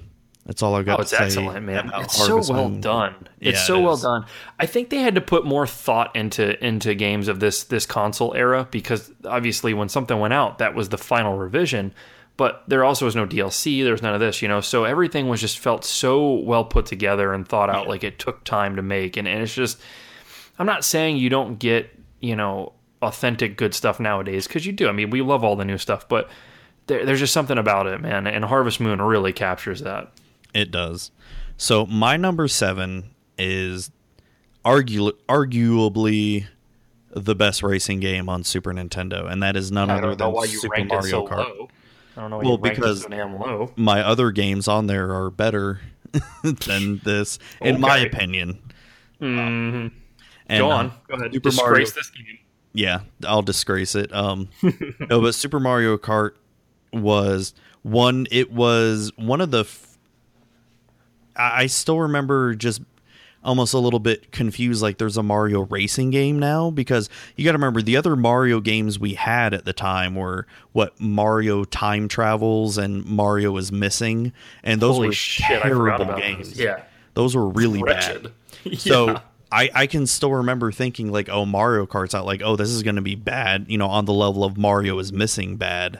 that's 0.51 0.61
all 0.61 0.75
I've 0.75 0.85
got 0.85 0.99
Oh, 0.99 1.01
it's 1.03 1.11
to 1.11 1.17
say. 1.17 1.23
excellent, 1.23 1.65
man. 1.65 1.87
about 1.87 2.03
It's 2.03 2.17
so 2.17 2.41
well 2.53 2.69
Moon. 2.69 2.81
done. 2.81 3.15
It's 3.39 3.59
Yeah, 3.59 3.65
so 3.65 3.79
it 3.79 3.83
well 3.83 3.95
done. 3.97 4.25
I 4.59 4.65
think 4.65 4.89
they 4.89 4.97
had 4.97 5.15
to 5.15 5.21
put 5.21 5.45
more 5.45 5.65
thought 5.65 6.13
into 6.13 6.61
into 6.65 6.93
games 6.93 7.29
of 7.29 7.39
this 7.39 7.63
this 7.63 7.85
console 7.85 8.33
era 8.33 8.67
because 8.69 9.11
obviously 9.25 9.73
when 9.73 9.87
something 9.87 10.19
went 10.19 10.33
out, 10.33 10.57
that 10.57 10.75
was 10.75 10.89
the 10.89 10.97
final 10.97 11.37
revision. 11.37 11.93
But 12.35 12.63
there 12.67 12.83
also 12.83 13.05
was 13.05 13.15
no 13.15 13.25
DLC. 13.25 13.83
There 13.83 13.91
was 13.93 14.01
none 14.01 14.13
of 14.13 14.19
this, 14.19 14.41
you 14.41 14.47
know. 14.49 14.59
So 14.61 14.83
everything 14.83 15.29
was 15.29 15.39
just 15.39 15.59
felt 15.59 15.85
so 15.85 16.33
well 16.33 16.65
put 16.65 16.85
together 16.85 17.33
and 17.33 17.47
thought 17.47 17.69
out. 17.69 17.87
Like 17.87 18.03
it 18.03 18.19
took 18.19 18.43
time 18.43 18.75
to 18.75 18.81
make, 18.81 19.15
and, 19.15 19.27
and 19.27 19.41
it's 19.41 19.53
just. 19.55 19.79
I'm 20.59 20.65
not 20.65 20.83
saying 20.83 21.15
you 21.17 21.29
don't 21.29 21.59
get 21.59 21.89
you 22.19 22.35
know 22.35 22.73
authentic 23.01 23.57
good 23.57 23.73
stuff 23.73 23.99
nowadays 23.99 24.47
because 24.47 24.65
you 24.65 24.73
do. 24.73 24.87
I 24.89 24.91
mean, 24.91 25.09
we 25.11 25.21
love 25.21 25.43
all 25.43 25.55
the 25.55 25.65
new 25.65 25.77
stuff, 25.77 26.07
but 26.09 26.29
there, 26.87 27.05
there's 27.05 27.19
just 27.19 27.33
something 27.33 27.57
about 27.57 27.87
it, 27.87 28.01
man. 28.01 28.27
And 28.27 28.43
Harvest 28.45 28.79
Moon 28.79 29.01
really 29.01 29.33
captures 29.33 29.81
that. 29.81 30.11
It 30.53 30.71
does. 30.71 31.11
So 31.57 31.85
my 31.85 32.17
number 32.17 32.47
seven 32.47 33.11
is 33.37 33.91
argu- 34.65 35.13
arguably 35.29 36.45
the 37.13 37.35
best 37.35 37.61
racing 37.63 37.99
game 37.99 38.29
on 38.29 38.43
Super 38.43 38.73
Nintendo, 38.73 39.29
and 39.31 39.43
that 39.43 39.55
is 39.55 39.71
none 39.71 39.89
other 39.89 40.15
than 40.15 40.33
Super 40.47 40.83
Mario 40.85 41.01
so 41.01 41.27
Kart. 41.27 41.37
low. 41.37 41.69
I 42.17 42.21
don't 42.21 42.29
know 42.29 42.37
why 42.37 42.43
Well, 42.43 42.57
because- 42.57 43.01
so 43.03 43.09
damn 43.09 43.39
low. 43.39 43.71
My 43.75 44.01
other 44.01 44.31
games 44.31 44.67
on 44.67 44.87
there 44.87 45.13
are 45.13 45.29
better 45.29 45.81
than 46.43 46.99
this, 47.03 47.39
in 47.61 47.79
my 47.79 47.99
Okay. 47.99 48.07
opinion. 48.07 48.59
Mhm. 49.21 49.91
And, 50.47 50.59
Go 50.59 50.69
uh, 50.71 50.75
on. 50.75 50.91
Go 51.07 51.15
ahead. 51.15 51.33
Super 51.33 51.49
Disgrace 51.49 51.67
Mario- 51.69 51.85
this 51.85 52.09
game. 52.09 52.37
yeah, 52.73 52.99
I'll 53.25 53.41
disgrace 53.43 53.95
it. 53.95 54.13
Um, 54.13 54.49
no, 55.09 55.21
but 55.21 55.35
Super 55.35 55.59
Mario 55.59 55.97
Kart 55.97 56.31
was 56.91 57.53
one. 57.83 58.27
It 58.31 58.51
was 58.51 59.11
one 59.15 59.39
of 59.41 59.51
the. 59.51 59.61
F- 59.61 59.90
I 61.35 61.67
still 61.67 61.99
remember 61.99 62.55
just. 62.55 62.81
almost 63.43 63.73
a 63.73 63.79
little 63.79 63.99
bit 63.99 64.31
confused 64.31 64.83
like 64.83 64.99
there's 64.99 65.17
a 65.17 65.23
Mario 65.23 65.61
racing 65.61 66.11
game 66.11 66.37
now 66.37 66.69
because 66.69 67.09
you 67.35 67.43
got 67.43 67.53
to 67.53 67.57
remember 67.57 67.81
the 67.81 67.97
other 67.97 68.15
Mario 68.15 68.59
games 68.59 68.99
we 68.99 69.15
had 69.15 69.55
at 69.55 69.65
the 69.65 69.73
time 69.73 70.13
were 70.13 70.45
what 70.73 70.99
Mario 71.01 71.63
time 71.63 72.07
travels 72.07 72.77
and 72.77 73.03
Mario 73.03 73.57
is 73.57 73.71
missing 73.71 74.31
and 74.63 74.79
those 74.79 74.97
Holy 74.97 75.07
were 75.07 75.13
shit, 75.13 75.59
terrible 75.63 76.13
games. 76.17 76.49
those. 76.49 76.59
Yeah. 76.59 76.83
Those 77.15 77.35
were 77.35 77.49
really 77.49 77.81
Wretched. 77.81 78.31
bad. 78.63 78.77
So 78.77 79.07
Yeah. 79.07 79.21
I, 79.51 79.69
I 79.73 79.87
can 79.87 80.05
still 80.05 80.31
remember 80.33 80.71
thinking 80.71 81.11
like, 81.11 81.27
oh, 81.27 81.43
Mario 81.45 81.87
Kart's 81.87 82.13
out. 82.13 82.27
Like, 82.27 82.43
oh, 82.43 82.55
this 82.55 82.69
is 82.69 82.83
going 82.83 82.95
to 82.97 83.01
be 83.01 83.15
bad. 83.15 83.65
You 83.67 83.79
know, 83.79 83.87
on 83.87 84.05
the 84.05 84.13
level 84.13 84.43
of 84.43 84.55
Mario 84.55 84.99
is 84.99 85.11
missing 85.11 85.57
bad, 85.57 85.99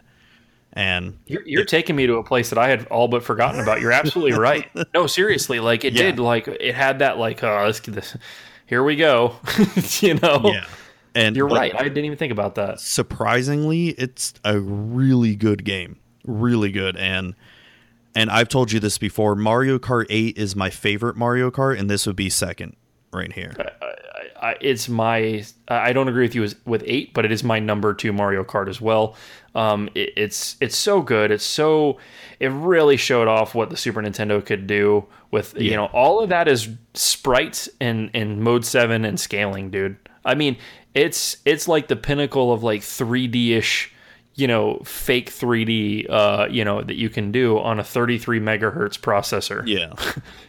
and 0.73 1.17
You're, 1.25 1.41
you're 1.45 1.65
taking 1.65 1.95
me 1.95 2.07
to 2.07 2.15
a 2.15 2.23
place 2.23 2.49
that 2.49 2.57
I 2.57 2.69
had 2.69 2.87
all 2.87 3.07
but 3.07 3.23
forgotten 3.23 3.59
about. 3.59 3.81
You're 3.81 3.91
absolutely 3.91 4.33
right. 4.39 4.69
No, 4.93 5.07
seriously, 5.07 5.59
like 5.59 5.83
it 5.85 5.93
Yeah. 5.93 6.03
did. 6.03 6.19
Like 6.19 6.47
it 6.47 6.73
had 6.75 6.99
that. 6.99 7.17
Like, 7.17 7.43
uh, 7.43 7.47
oh, 7.63 7.67
this, 7.67 7.79
this, 7.81 8.17
here 8.67 8.83
we 8.83 8.95
go. 8.95 9.35
you 9.99 10.13
know. 10.15 10.41
yeah, 10.45 10.65
and 11.15 11.35
You're 11.35 11.49
but 11.49 11.57
right. 11.57 11.75
I 11.75 11.83
didn't 11.83 12.05
even 12.05 12.17
think 12.17 12.31
about 12.31 12.55
that. 12.55 12.79
Surprisingly, 12.79 13.89
it's 13.89 14.33
a 14.45 14.59
really 14.59 15.35
good 15.35 15.65
game, 15.65 15.97
really 16.25 16.71
good, 16.71 16.95
and 16.95 17.35
and 18.15 18.29
I've 18.29 18.49
told 18.49 18.71
you 18.71 18.79
this 18.79 18.97
before. 18.97 19.35
Mario 19.35 19.77
Kart 19.79 20.05
Eight 20.09 20.37
is 20.37 20.55
my 20.55 20.69
favorite 20.69 21.15
Mario 21.17 21.51
Kart, 21.51 21.77
and 21.79 21.89
this 21.89 22.07
would 22.07 22.15
be 22.15 22.29
second 22.29 22.75
right 23.13 23.31
here. 23.33 23.53
I, 24.41 24.55
it's 24.59 24.89
my. 24.89 25.43
I 25.67 25.93
don't 25.93 26.07
agree 26.07 26.23
with 26.23 26.33
you 26.35 26.41
with- 26.41 26.65
with 26.65 26.83
eight, 26.87 27.13
but 27.13 27.25
it 27.25 27.31
is 27.31 27.43
my 27.43 27.59
number 27.59 27.93
two 27.93 28.11
Mario 28.11 28.43
Kart 28.43 28.67
as 28.69 28.81
well. 28.81 29.15
Um, 29.55 29.89
it, 29.95 30.13
it's 30.15 30.55
it's 30.61 30.77
so 30.77 31.01
good. 31.01 31.31
It's 31.31 31.45
so. 31.45 31.97
It 32.39 32.47
really 32.47 32.97
showed 32.97 33.27
off 33.27 33.53
what 33.53 33.69
the 33.69 33.77
Super 33.77 34.01
Nintendo 34.01 34.43
could 34.43 34.65
do 34.65 35.05
with 35.31 35.59
you 35.59 35.75
know 35.75 35.85
all 35.87 36.21
of 36.21 36.29
that 36.29 36.47
is 36.47 36.69
sprites 36.93 37.69
in 37.79 38.09
in 38.09 38.41
mode 38.41 38.65
seven 38.65 39.05
and 39.05 39.19
scaling, 39.19 39.69
dude. 39.69 39.97
I 40.23 40.35
mean, 40.35 40.57
it's 40.93 41.37
it's 41.45 41.67
like 41.67 41.87
the 41.87 41.95
pinnacle 41.95 42.51
of 42.53 42.63
like 42.63 42.81
3D 42.81 43.51
ish. 43.51 43.93
You 44.33 44.47
know, 44.47 44.81
fake 44.85 45.29
3D, 45.29 46.09
uh, 46.09 46.47
you 46.49 46.63
know, 46.63 46.81
that 46.81 46.95
you 46.95 47.09
can 47.09 47.33
do 47.33 47.59
on 47.59 47.81
a 47.81 47.83
33 47.83 48.39
megahertz 48.39 48.97
processor 48.97 49.61
Yeah, 49.67 49.93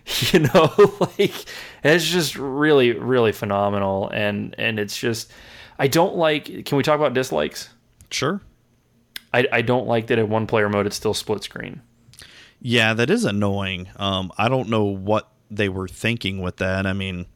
you 0.32 0.38
know 0.38 0.72
like 1.18 1.44
it's 1.82 2.08
just 2.08 2.36
really 2.36 2.92
really 2.92 3.32
phenomenal 3.32 4.08
and 4.10 4.54
and 4.56 4.78
it's 4.78 4.96
just 4.96 5.32
i 5.80 5.88
don't 5.88 6.14
like 6.14 6.64
can 6.64 6.76
we 6.76 6.84
talk 6.84 6.96
about 6.96 7.12
dislikes 7.12 7.70
sure. 8.10 8.40
I, 9.34 9.46
I 9.52 9.62
don't 9.62 9.86
like 9.86 10.06
that 10.08 10.18
in 10.18 10.28
one 10.28 10.46
player 10.46 10.68
mode 10.68 10.86
it's 10.86 10.96
still 10.96 11.14
split 11.14 11.42
screen 11.42 11.80
Yeah, 12.60 12.94
that 12.94 13.10
is 13.10 13.24
annoying. 13.24 13.88
Um, 13.96 14.30
I 14.38 14.48
don't 14.48 14.68
know 14.68 14.84
what 14.84 15.28
they 15.50 15.68
were 15.68 15.88
thinking 15.88 16.40
with 16.40 16.58
that. 16.58 16.86
I 16.86 16.92
mean, 16.92 17.26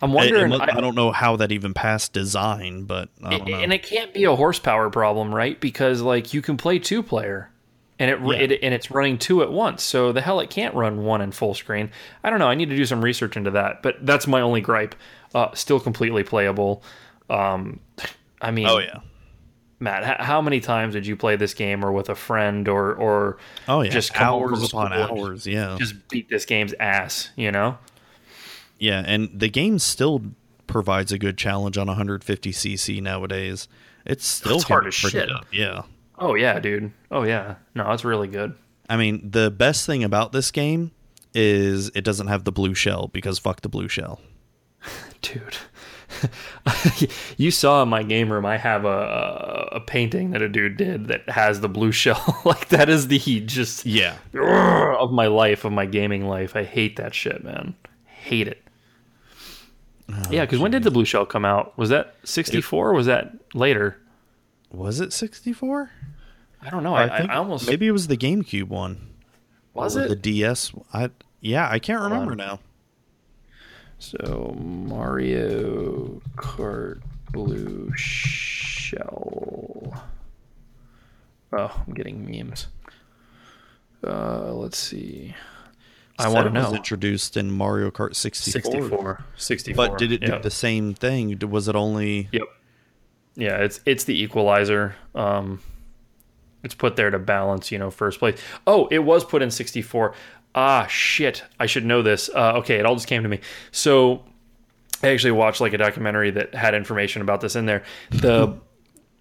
i'm 0.00 0.12
wondering 0.12 0.52
I, 0.52 0.64
I- 0.76 0.80
don't 0.80 0.94
know 0.94 1.12
how 1.12 1.36
that 1.36 1.52
even 1.52 1.74
passed 1.74 2.12
design, 2.12 2.84
but 2.84 3.08
I 3.22 3.38
don't 3.38 3.48
know. 3.48 3.56
and 3.60 3.72
it 3.72 3.82
can't 3.82 4.12
be 4.12 4.24
a 4.24 4.34
horsepower 4.34 4.90
problem 4.90 5.34
right 5.34 5.60
because 5.60 6.00
like 6.00 6.32
you 6.34 6.42
can 6.42 6.56
play 6.56 6.78
two 6.78 7.02
player 7.02 7.50
and 7.98 8.10
it, 8.10 8.18
Yeah. 8.20 8.32
it 8.54 8.58
and 8.62 8.74
it's 8.74 8.90
running 8.90 9.18
two 9.18 9.42
at 9.42 9.52
once 9.52 9.82
so 9.82 10.10
the 10.12 10.20
hell 10.22 10.40
it 10.40 10.50
can't 10.50 10.74
run 10.74 11.04
one 11.04 11.20
in 11.20 11.30
full 11.32 11.54
screen 11.54 11.90
i 12.24 12.30
don't 12.30 12.38
know 12.40 12.48
i 12.48 12.54
need 12.54 12.70
to 12.70 12.76
do 12.76 12.84
some 12.84 13.02
research 13.04 13.36
into 13.36 13.50
that 13.52 13.82
but 13.82 14.04
that's 14.04 14.26
my 14.26 14.40
only 14.40 14.60
gripe 14.60 14.94
uh, 15.34 15.52
still 15.54 15.78
completely 15.78 16.22
playable 16.24 16.82
um, 17.30 17.78
i 18.40 18.50
mean 18.50 18.66
oh 18.66 18.78
yeah, 18.78 18.98
Matt, 19.82 20.20
how 20.20 20.40
many 20.40 20.60
times 20.60 20.94
did 20.94 21.06
you 21.06 21.16
play 21.16 21.34
this 21.36 21.54
game, 21.54 21.84
or 21.84 21.90
with 21.92 22.08
a 22.08 22.14
friend, 22.14 22.68
or 22.68 22.94
or 22.94 23.36
oh 23.68 23.82
yeah, 23.82 23.90
just 23.90 24.18
hours 24.20 24.62
upon 24.62 24.92
hours. 24.92 25.46
Yeah, 25.46 25.76
just 25.78 26.08
beat 26.08 26.28
this 26.28 26.44
game's 26.44 26.72
ass? 26.78 27.30
You 27.36 27.50
know, 27.50 27.78
yeah, 28.78 29.02
and 29.04 29.28
the 29.34 29.48
game 29.48 29.78
still 29.80 30.22
provides 30.68 31.10
a 31.12 31.18
good 31.18 31.36
challenge 31.36 31.76
on 31.76 31.88
150cc 31.88 33.02
nowadays. 33.02 33.66
It's 34.06 34.26
still 34.26 34.56
It's 34.56 34.64
hard 34.64 34.86
as 34.86 34.94
shit. 34.94 35.28
tough, 35.28 35.46
Yeah. 35.52 35.82
oh 36.18 36.34
yeah, 36.34 36.60
dude, 36.60 36.92
oh 37.10 37.24
yeah, 37.24 37.56
no, 37.74 37.90
it's 37.92 38.04
really 38.04 38.28
good. 38.28 38.54
I 38.88 38.96
mean, 38.96 39.30
the 39.30 39.50
best 39.50 39.84
thing 39.86 40.04
about 40.04 40.32
this 40.32 40.50
game 40.50 40.92
is 41.34 41.88
it 41.94 42.04
doesn't 42.04 42.26
have 42.28 42.44
the 42.44 42.52
blue 42.52 42.74
shell 42.74 43.08
because 43.12 43.38
fuck 43.38 43.62
the 43.62 43.68
blue 43.68 43.88
shell. 43.88 44.20
dude. 45.22 45.56
you 47.36 47.50
saw 47.50 47.82
in 47.82 47.88
my 47.88 48.02
game 48.02 48.32
room. 48.32 48.44
I 48.46 48.56
have 48.56 48.84
a, 48.84 48.88
a 48.88 49.76
a 49.76 49.80
painting 49.80 50.30
that 50.32 50.42
a 50.42 50.48
dude 50.48 50.76
did 50.76 51.08
that 51.08 51.28
has 51.28 51.60
the 51.60 51.68
blue 51.68 51.92
shell. 51.92 52.40
like 52.44 52.68
that 52.68 52.88
is 52.88 53.08
the 53.08 53.18
just 53.46 53.86
Yeah. 53.86 54.16
of 54.34 55.12
my 55.12 55.26
life, 55.26 55.64
of 55.64 55.72
my 55.72 55.86
gaming 55.86 56.26
life. 56.26 56.54
I 56.56 56.64
hate 56.64 56.96
that 56.96 57.14
shit, 57.14 57.42
man. 57.44 57.74
Hate 58.04 58.48
it. 58.48 58.62
Oh, 60.12 60.22
yeah, 60.30 60.44
because 60.44 60.58
when 60.58 60.70
did 60.70 60.82
the 60.82 60.90
blue 60.90 61.04
shell 61.04 61.24
come 61.24 61.44
out? 61.44 61.76
Was 61.78 61.88
that 61.88 62.14
sixty 62.24 62.60
four? 62.60 62.92
Was 62.92 63.06
that 63.06 63.32
later? 63.54 63.96
Was 64.70 65.00
it 65.00 65.12
64? 65.12 65.90
I 66.62 66.70
don't 66.70 66.82
know. 66.82 66.94
I, 66.94 67.04
I, 67.06 67.18
I 67.28 67.34
almost 67.36 67.66
maybe 67.66 67.86
it 67.86 67.90
was 67.90 68.06
the 68.06 68.16
GameCube 68.16 68.68
one. 68.68 69.10
was 69.74 69.96
it 69.96 70.08
the 70.08 70.16
DS? 70.16 70.72
I 70.94 71.10
yeah, 71.40 71.68
I 71.70 71.78
can't 71.78 72.00
remember 72.02 72.34
now. 72.34 72.60
So 74.02 74.52
Mario 74.58 76.20
Kart 76.36 77.02
Blue 77.30 77.92
Shell. 77.94 79.22
Oh, 81.52 81.82
I'm 81.86 81.94
getting 81.94 82.28
memes. 82.28 82.66
Uh, 84.04 84.52
let's 84.54 84.76
see. 84.76 85.36
I 86.18 86.28
want 86.28 86.52
to 86.52 86.58
it 86.58 86.64
was 86.64 86.72
introduced 86.74 87.36
in 87.36 87.52
Mario 87.52 87.92
Kart 87.92 88.16
64. 88.16 88.72
64. 88.72 89.24
64. 89.36 89.86
But 89.86 89.98
did 89.98 90.10
it 90.10 90.22
do 90.22 90.36
the 90.40 90.50
same 90.50 90.94
thing? 90.94 91.38
Was 91.48 91.68
it 91.68 91.76
only 91.76 92.28
Yep. 92.32 92.48
Yeah, 93.36 93.58
it's 93.58 93.78
it's 93.86 94.02
the 94.02 94.20
equalizer. 94.20 94.96
Um, 95.14 95.60
it's 96.64 96.74
put 96.74 96.96
there 96.96 97.10
to 97.10 97.20
balance, 97.20 97.70
you 97.70 97.78
know, 97.78 97.92
first 97.92 98.18
place. 98.18 98.40
Oh, 98.66 98.88
it 98.88 99.00
was 99.00 99.24
put 99.24 99.42
in 99.42 99.52
64. 99.52 100.12
Ah, 100.54 100.86
shit. 100.86 101.42
I 101.58 101.66
should 101.66 101.84
know 101.84 102.02
this. 102.02 102.28
Uh, 102.34 102.54
okay, 102.56 102.76
it 102.76 102.86
all 102.86 102.94
just 102.94 103.06
came 103.06 103.22
to 103.22 103.28
me. 103.28 103.40
So 103.70 104.22
I 105.02 105.08
actually 105.08 105.30
watched 105.32 105.60
like 105.60 105.72
a 105.72 105.78
documentary 105.78 106.30
that 106.32 106.54
had 106.54 106.74
information 106.74 107.22
about 107.22 107.40
this 107.40 107.56
in 107.56 107.66
there. 107.66 107.82
The 108.10 108.54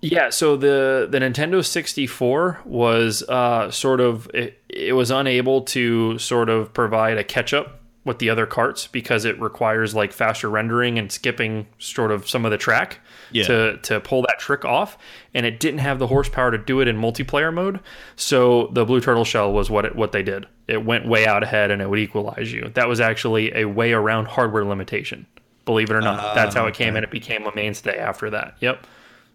yeah, 0.02 0.30
so 0.30 0.58
the 0.58 1.08
the 1.10 1.20
Nintendo 1.20 1.64
64 1.64 2.62
was 2.66 3.24
uh, 3.30 3.70
sort 3.72 4.02
of 4.02 4.30
it, 4.34 4.62
it 4.68 4.94
was 4.94 5.12
unable 5.12 5.62
to 5.62 6.18
sort 6.18 6.49
of 6.49 6.74
provide 6.74 7.18
a 7.18 7.24
catch 7.24 7.53
up 7.53 7.78
with 8.03 8.18
the 8.18 8.32
other 8.32 8.48
carts 8.48 8.88
because 8.88 9.26
it 9.26 9.40
requires 9.40 9.94
like 9.94 10.12
faster 10.12 10.49
rendering 10.49 10.98
and 10.98 11.12
skipping 11.12 11.68
sort 11.78 12.10
of 12.12 12.28
some 12.28 12.45
of 12.45 12.52
the 12.52 12.58
track 12.58 12.99
Yeah. 13.32 13.44
to 13.44 13.78
to 13.84 13.99
pull 13.99 14.24
that 14.24 14.40
trick 14.40 14.66
off 14.66 14.98
and 15.36 15.45
it 15.45 15.60
didn't 15.60 15.82
have 15.82 15.99
the 15.99 16.08
horsepower 16.08 16.49
to 16.49 16.58
do 16.58 16.82
it 16.82 16.88
in 16.88 16.98
multiplayer 16.98 17.53
mode 17.53 17.80
so 18.16 18.70
the 18.74 18.86
blue 18.86 19.02
turtle 19.02 19.24
shell 19.24 19.53
was 19.53 19.70
what 19.70 19.86
it, 19.86 19.95
what 19.95 20.14
they 20.14 20.24
did 20.24 20.48
it 20.72 20.85
went 20.85 21.07
way 21.07 21.26
out 21.26 21.43
ahead 21.43 21.72
and 21.72 21.81
it 21.81 21.89
would 21.89 21.99
equalize 21.99 22.52
you 22.52 22.69
that 22.73 22.88
was 22.88 22.99
actually 22.99 23.53
a 23.53 23.65
way 23.65 23.93
around 23.93 24.27
hardware 24.27 24.65
limitation 24.65 25.26
believe 25.65 25.89
it 25.89 25.93
or 25.93 26.02
not 26.02 26.34
that's 26.34 26.56
how 26.56 26.65
it 26.65 26.73
came 26.73 26.95
and 26.95 27.03
it 27.03 27.11
became 27.11 27.45
a 27.45 27.56
mainstay 27.56 27.98
after 27.98 28.30
that 28.30 28.56
yep 28.60 28.85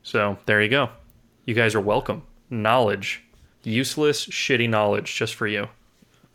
so 0.02 0.36
there 0.46 0.62
you 0.62 0.68
go 0.68 0.88
you 1.44 1.54
guys 1.54 1.74
are 1.74 1.80
welcome 1.80 2.22
knowledge 2.50 3.22
useless 3.62 4.26
shitty 4.26 4.68
knowledge 4.68 5.14
just 5.14 5.34
for 5.34 5.46
you 5.46 5.68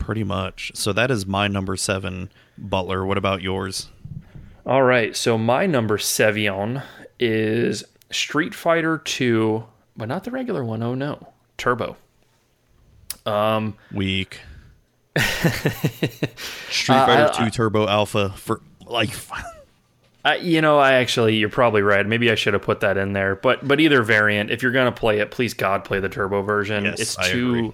pretty 0.02 0.24
much? 0.24 0.72
So 0.74 0.92
that 0.92 1.10
is 1.10 1.26
my 1.26 1.46
number 1.46 1.76
7 1.76 2.30
Butler. 2.58 3.06
What 3.06 3.18
about 3.18 3.40
yours? 3.40 3.88
All 4.66 4.82
right, 4.82 5.16
so 5.16 5.38
my 5.38 5.66
number 5.66 5.98
seven 5.98 6.82
is 7.18 7.84
Street 8.10 8.54
Fighter 8.54 8.98
2, 8.98 9.64
but 9.96 10.08
not 10.08 10.24
the 10.24 10.30
regular 10.30 10.64
one. 10.64 10.82
Oh 10.82 10.94
no, 10.94 11.28
Turbo. 11.56 11.96
Um, 13.26 13.76
Weak. 13.92 14.40
Street 16.70 16.96
Uh, 16.96 17.06
Fighter 17.06 17.30
I- 17.34 17.44
2 17.44 17.50
Turbo 17.50 17.86
Alpha 17.88 18.30
for 18.36 18.60
like 18.86 19.10
I, 20.24 20.36
you 20.36 20.60
know, 20.60 20.78
I 20.78 20.92
actually, 20.94 21.34
you're 21.34 21.48
probably 21.48 21.82
right. 21.82 22.06
Maybe 22.06 22.30
I 22.30 22.36
should 22.36 22.52
have 22.54 22.62
put 22.62 22.78
that 22.80 22.96
in 22.96 23.12
there. 23.12 23.34
But 23.34 23.66
but 23.66 23.80
either 23.80 24.02
variant, 24.02 24.50
if 24.52 24.62
you're 24.62 24.70
gonna 24.72 24.92
play 24.92 25.18
it, 25.18 25.30
please 25.32 25.52
God 25.52 25.84
play 25.84 25.98
the 25.98 26.08
Turbo 26.08 26.42
version. 26.42 26.84
Yes, 26.84 27.00
it's 27.00 27.18
I 27.18 27.30
too. 27.32 27.48
agree. 27.48 27.72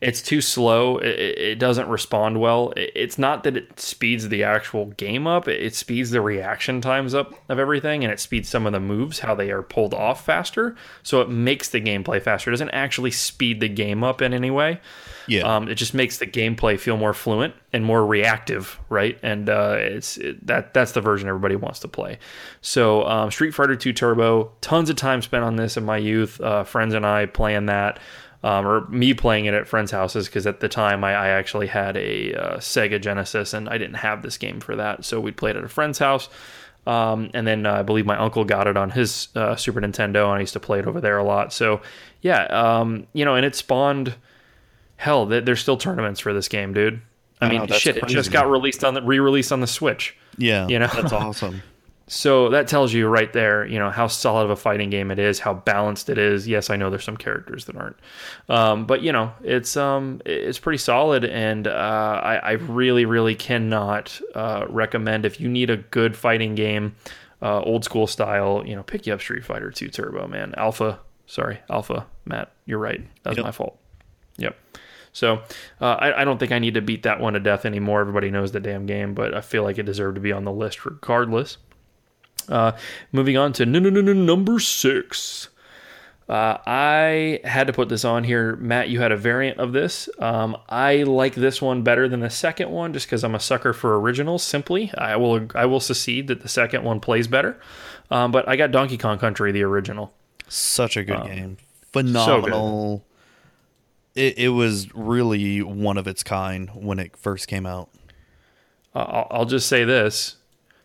It's 0.00 0.20
too 0.20 0.40
slow. 0.40 0.96
It, 0.98 1.38
it 1.38 1.58
doesn't 1.60 1.88
respond 1.88 2.40
well. 2.40 2.72
It's 2.76 3.18
not 3.18 3.44
that 3.44 3.56
it 3.56 3.78
speeds 3.78 4.28
the 4.30 4.42
actual 4.42 4.86
game 4.86 5.26
up. 5.28 5.46
It 5.48 5.62
it 5.62 5.74
speeds 5.76 6.10
the 6.10 6.22
reaction 6.22 6.80
times 6.80 7.14
up 7.14 7.34
of 7.50 7.58
everything, 7.58 8.02
and 8.04 8.12
it 8.12 8.18
speeds 8.18 8.48
some 8.48 8.66
of 8.66 8.72
the 8.72 8.80
moves 8.80 9.18
how 9.20 9.34
they 9.34 9.50
are 9.50 9.62
pulled 9.62 9.92
off 9.94 10.24
faster. 10.24 10.74
So 11.02 11.20
it 11.20 11.28
makes 11.28 11.68
the 11.68 11.80
gameplay 11.80 12.22
faster. 12.22 12.50
It 12.50 12.54
doesn't 12.54 12.70
actually 12.70 13.10
speed 13.12 13.60
the 13.60 13.68
game 13.68 14.02
up 14.02 14.22
in 14.22 14.32
any 14.32 14.50
way. 14.50 14.80
Yeah. 15.32 15.56
Um, 15.56 15.68
it 15.68 15.76
just 15.76 15.94
makes 15.94 16.18
the 16.18 16.26
gameplay 16.26 16.78
feel 16.78 16.96
more 16.96 17.14
fluent 17.14 17.54
and 17.72 17.84
more 17.84 18.04
reactive, 18.06 18.78
right? 18.88 19.18
And 19.22 19.48
uh, 19.48 19.76
it's 19.78 20.18
it, 20.18 20.46
that 20.46 20.74
that's 20.74 20.92
the 20.92 21.00
version 21.00 21.28
everybody 21.28 21.56
wants 21.56 21.80
to 21.80 21.88
play. 21.88 22.18
So 22.60 23.06
um, 23.06 23.30
Street 23.30 23.52
Fighter 23.54 23.76
2 23.76 23.92
Turbo, 23.92 24.52
tons 24.60 24.90
of 24.90 24.96
time 24.96 25.22
spent 25.22 25.44
on 25.44 25.56
this 25.56 25.76
in 25.76 25.84
my 25.84 25.96
youth. 25.96 26.40
Uh, 26.40 26.64
friends 26.64 26.94
and 26.94 27.06
I 27.06 27.26
playing 27.26 27.66
that. 27.66 27.98
um, 28.44 28.66
or 28.66 28.88
me 28.88 29.14
playing 29.14 29.44
it 29.44 29.54
at 29.54 29.68
friends' 29.68 29.90
houses 29.90 30.26
because 30.26 30.46
at 30.46 30.60
the 30.60 30.68
time 30.68 31.04
I, 31.04 31.12
I 31.14 31.28
actually 31.28 31.68
had 31.68 31.96
a 31.96 32.34
uh, 32.34 32.56
Sega 32.56 33.00
Genesis 33.00 33.54
and 33.54 33.68
I 33.68 33.78
didn't 33.78 33.94
have 33.96 34.22
this 34.22 34.36
game 34.36 34.60
for 34.60 34.76
that, 34.76 35.04
so 35.04 35.20
we 35.20 35.30
played 35.30 35.56
at 35.56 35.64
a 35.64 35.68
friend's 35.68 35.98
house. 35.98 36.28
Um, 36.84 37.30
and 37.34 37.46
then 37.46 37.64
uh, 37.64 37.74
I 37.74 37.82
believe 37.82 38.06
my 38.06 38.16
uncle 38.18 38.44
got 38.44 38.66
it 38.66 38.76
on 38.76 38.90
his 38.90 39.28
uh, 39.36 39.54
Super 39.54 39.80
Nintendo, 39.80 40.24
and 40.24 40.38
I 40.38 40.40
used 40.40 40.54
to 40.54 40.60
play 40.60 40.80
it 40.80 40.86
over 40.88 41.00
there 41.00 41.18
a 41.18 41.24
lot. 41.24 41.52
So, 41.52 41.80
yeah, 42.22 42.42
um, 42.46 43.06
you 43.12 43.24
know, 43.24 43.36
and 43.36 43.46
it 43.46 43.54
spawned. 43.54 44.16
Hell, 45.02 45.26
there's 45.26 45.60
still 45.60 45.76
tournaments 45.76 46.20
for 46.20 46.32
this 46.32 46.46
game, 46.46 46.72
dude. 46.72 47.00
I, 47.40 47.48
mean, 47.48 47.66
shit, 47.66 47.96
it 47.96 48.06
just 48.06 48.30
got 48.30 48.48
released 48.48 48.84
on 48.84 48.94
the 48.94 49.02
re-released 49.02 49.50
on 49.50 49.60
the 49.60 49.66
Switch. 49.66 50.16
Yeah, 50.38 50.68
You 50.68 50.78
know? 50.78 50.86
that's 50.86 51.12
awesome. 51.12 51.60
So 52.06 52.50
that 52.50 52.68
tells 52.68 52.92
you 52.92 53.08
right 53.08 53.32
there, 53.32 53.66
you 53.66 53.80
know, 53.80 53.90
how 53.90 54.06
solid 54.06 54.44
of 54.44 54.50
a 54.50 54.56
fighting 54.56 54.90
game 54.90 55.10
it 55.10 55.18
is, 55.18 55.40
how 55.40 55.54
balanced 55.54 56.08
it 56.08 56.18
is. 56.18 56.46
Yes, 56.46 56.70
I 56.70 56.76
know 56.76 56.88
there's 56.88 57.02
some 57.02 57.16
characters 57.16 57.64
that 57.64 57.76
aren't, 57.76 57.96
um, 58.48 58.86
but 58.86 59.02
you 59.02 59.10
know, 59.10 59.32
it's 59.42 59.76
um, 59.76 60.22
it's 60.24 60.60
pretty 60.60 60.78
solid, 60.78 61.24
and 61.24 61.66
uh, 61.66 62.20
I, 62.22 62.36
I 62.36 62.50
really, 62.52 63.06
really 63.06 63.34
cannot 63.34 64.20
uh, 64.36 64.66
recommend 64.68 65.24
if 65.26 65.40
you 65.40 65.48
need 65.48 65.68
a 65.70 65.78
good 65.78 66.16
fighting 66.16 66.54
game, 66.54 66.94
uh, 67.40 67.60
old 67.62 67.84
school 67.84 68.06
style. 68.06 68.62
You 68.64 68.76
know, 68.76 68.84
pick 68.84 69.06
you 69.08 69.14
up 69.14 69.20
Street 69.20 69.44
Fighter 69.44 69.72
2 69.72 69.88
Turbo, 69.88 70.28
man. 70.28 70.54
Alpha, 70.56 71.00
sorry, 71.26 71.58
Alpha, 71.70 72.06
Matt, 72.24 72.52
you're 72.66 72.78
right. 72.78 73.00
That's 73.24 73.36
Yep. 73.38 73.44
my 73.46 73.50
fault. 73.52 73.78
Yep. 74.36 74.56
So 75.12 75.42
uh, 75.80 75.84
I, 75.98 76.22
I 76.22 76.24
don't 76.24 76.38
think 76.38 76.52
I 76.52 76.58
need 76.58 76.74
to 76.74 76.80
beat 76.80 77.02
that 77.02 77.20
one 77.20 77.34
to 77.34 77.40
death 77.40 77.64
anymore. 77.66 78.00
Everybody 78.00 78.30
knows 78.30 78.52
the 78.52 78.60
damn 78.60 78.86
game, 78.86 79.14
but 79.14 79.34
I 79.34 79.40
feel 79.42 79.62
like 79.62 79.78
it 79.78 79.84
deserved 79.84 80.14
to 80.14 80.20
be 80.20 80.32
on 80.32 80.44
the 80.44 80.52
list 80.52 80.84
regardless. 80.86 81.58
Uh, 82.48 82.72
moving 83.12 83.36
on 83.36 83.52
to 83.54 83.66
no, 83.66 83.78
no, 83.78 83.90
no, 83.90 84.00
no, 84.00 84.12
number 84.12 84.58
six. 84.58 85.48
Uh, 86.28 86.56
I 86.66 87.40
had 87.44 87.66
to 87.66 87.72
put 87.74 87.88
this 87.90 88.04
on 88.06 88.24
here. 88.24 88.56
Matt, 88.56 88.88
you 88.88 89.00
had 89.00 89.12
a 89.12 89.16
variant 89.16 89.58
of 89.58 89.72
this. 89.72 90.08
Um, 90.18 90.56
I 90.68 91.02
like 91.02 91.34
this 91.34 91.60
one 91.60 91.82
better 91.82 92.08
than 92.08 92.20
the 92.20 92.30
second 92.30 92.70
one 92.70 92.94
just 92.94 93.06
because 93.06 93.22
I'm 93.22 93.34
a 93.34 93.40
sucker 93.40 93.72
for 93.74 94.00
originals. 94.00 94.42
Simply, 94.42 94.90
I 94.96 95.16
will 95.16 95.46
I 95.54 95.66
will 95.66 95.80
secede 95.80 96.28
that 96.28 96.40
the 96.40 96.48
second 96.48 96.84
one 96.84 97.00
plays 97.00 97.26
better. 97.26 97.60
Um, 98.10 98.30
but 98.30 98.48
I 98.48 98.56
got 98.56 98.70
Donkey 98.70 98.96
Kong 98.96 99.18
Country, 99.18 99.52
the 99.52 99.62
original. 99.64 100.14
Such 100.48 100.96
a 100.96 101.04
good 101.04 101.16
Um, 101.16 101.26
game. 101.26 101.56
Phenomenal. 101.92 103.04
It, 104.14 104.38
it 104.38 104.48
was 104.50 104.94
really 104.94 105.62
one 105.62 105.98
of 105.98 106.06
its 106.06 106.22
kind 106.22 106.70
when 106.74 106.98
it 106.98 107.16
first 107.16 107.48
came 107.48 107.66
out. 107.66 107.88
Uh, 108.94 108.98
I'll, 108.98 109.26
I'll 109.30 109.46
just 109.46 109.68
say 109.68 109.84
this: 109.84 110.36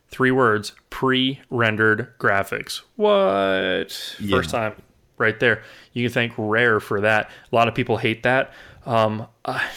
three 0.09 0.31
words: 0.31 0.73
pre-rendered 0.89 2.17
graphics. 2.19 2.81
What? 2.95 4.15
Yeah. 4.19 4.37
First 4.37 4.49
time, 4.49 4.73
right 5.17 5.39
there. 5.39 5.63
You 5.93 6.05
can 6.07 6.13
thank 6.13 6.33
Rare 6.37 6.79
for 6.79 7.01
that. 7.01 7.29
A 7.51 7.55
lot 7.55 7.67
of 7.67 7.75
people 7.75 7.97
hate 7.97 8.23
that. 8.23 8.53
Um, 8.85 9.27
I, 9.45 9.67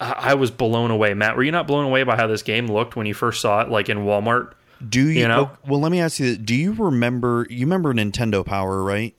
I 0.00 0.34
was 0.34 0.50
blown 0.50 0.90
away. 0.90 1.14
Matt, 1.14 1.36
were 1.36 1.42
you 1.42 1.52
not 1.52 1.66
blown 1.66 1.84
away 1.84 2.02
by 2.02 2.16
how 2.16 2.26
this 2.26 2.42
game 2.42 2.66
looked 2.66 2.96
when 2.96 3.06
you 3.06 3.14
first 3.14 3.40
saw 3.40 3.62
it, 3.62 3.70
like 3.70 3.88
in 3.88 3.98
Walmart? 3.98 4.52
Do 4.86 5.00
you, 5.00 5.20
You 5.20 5.28
know? 5.28 5.50
well, 5.66 5.78
let 5.78 5.92
me 5.92 6.00
ask 6.00 6.18
you, 6.18 6.36
do 6.36 6.54
you 6.54 6.72
remember, 6.72 7.46
you 7.50 7.66
remember 7.66 7.92
Nintendo 7.92 8.44
Power, 8.44 8.82
right? 8.82 9.14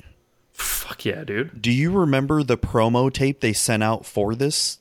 Fuck 0.61 1.05
yeah, 1.05 1.23
dude. 1.23 1.61
Do 1.61 1.71
you 1.71 1.91
remember 1.91 2.43
the 2.43 2.57
promo 2.57 3.11
tape 3.11 3.39
they 3.39 3.53
sent 3.53 3.83
out 3.83 4.05
for 4.05 4.35
this 4.35 4.79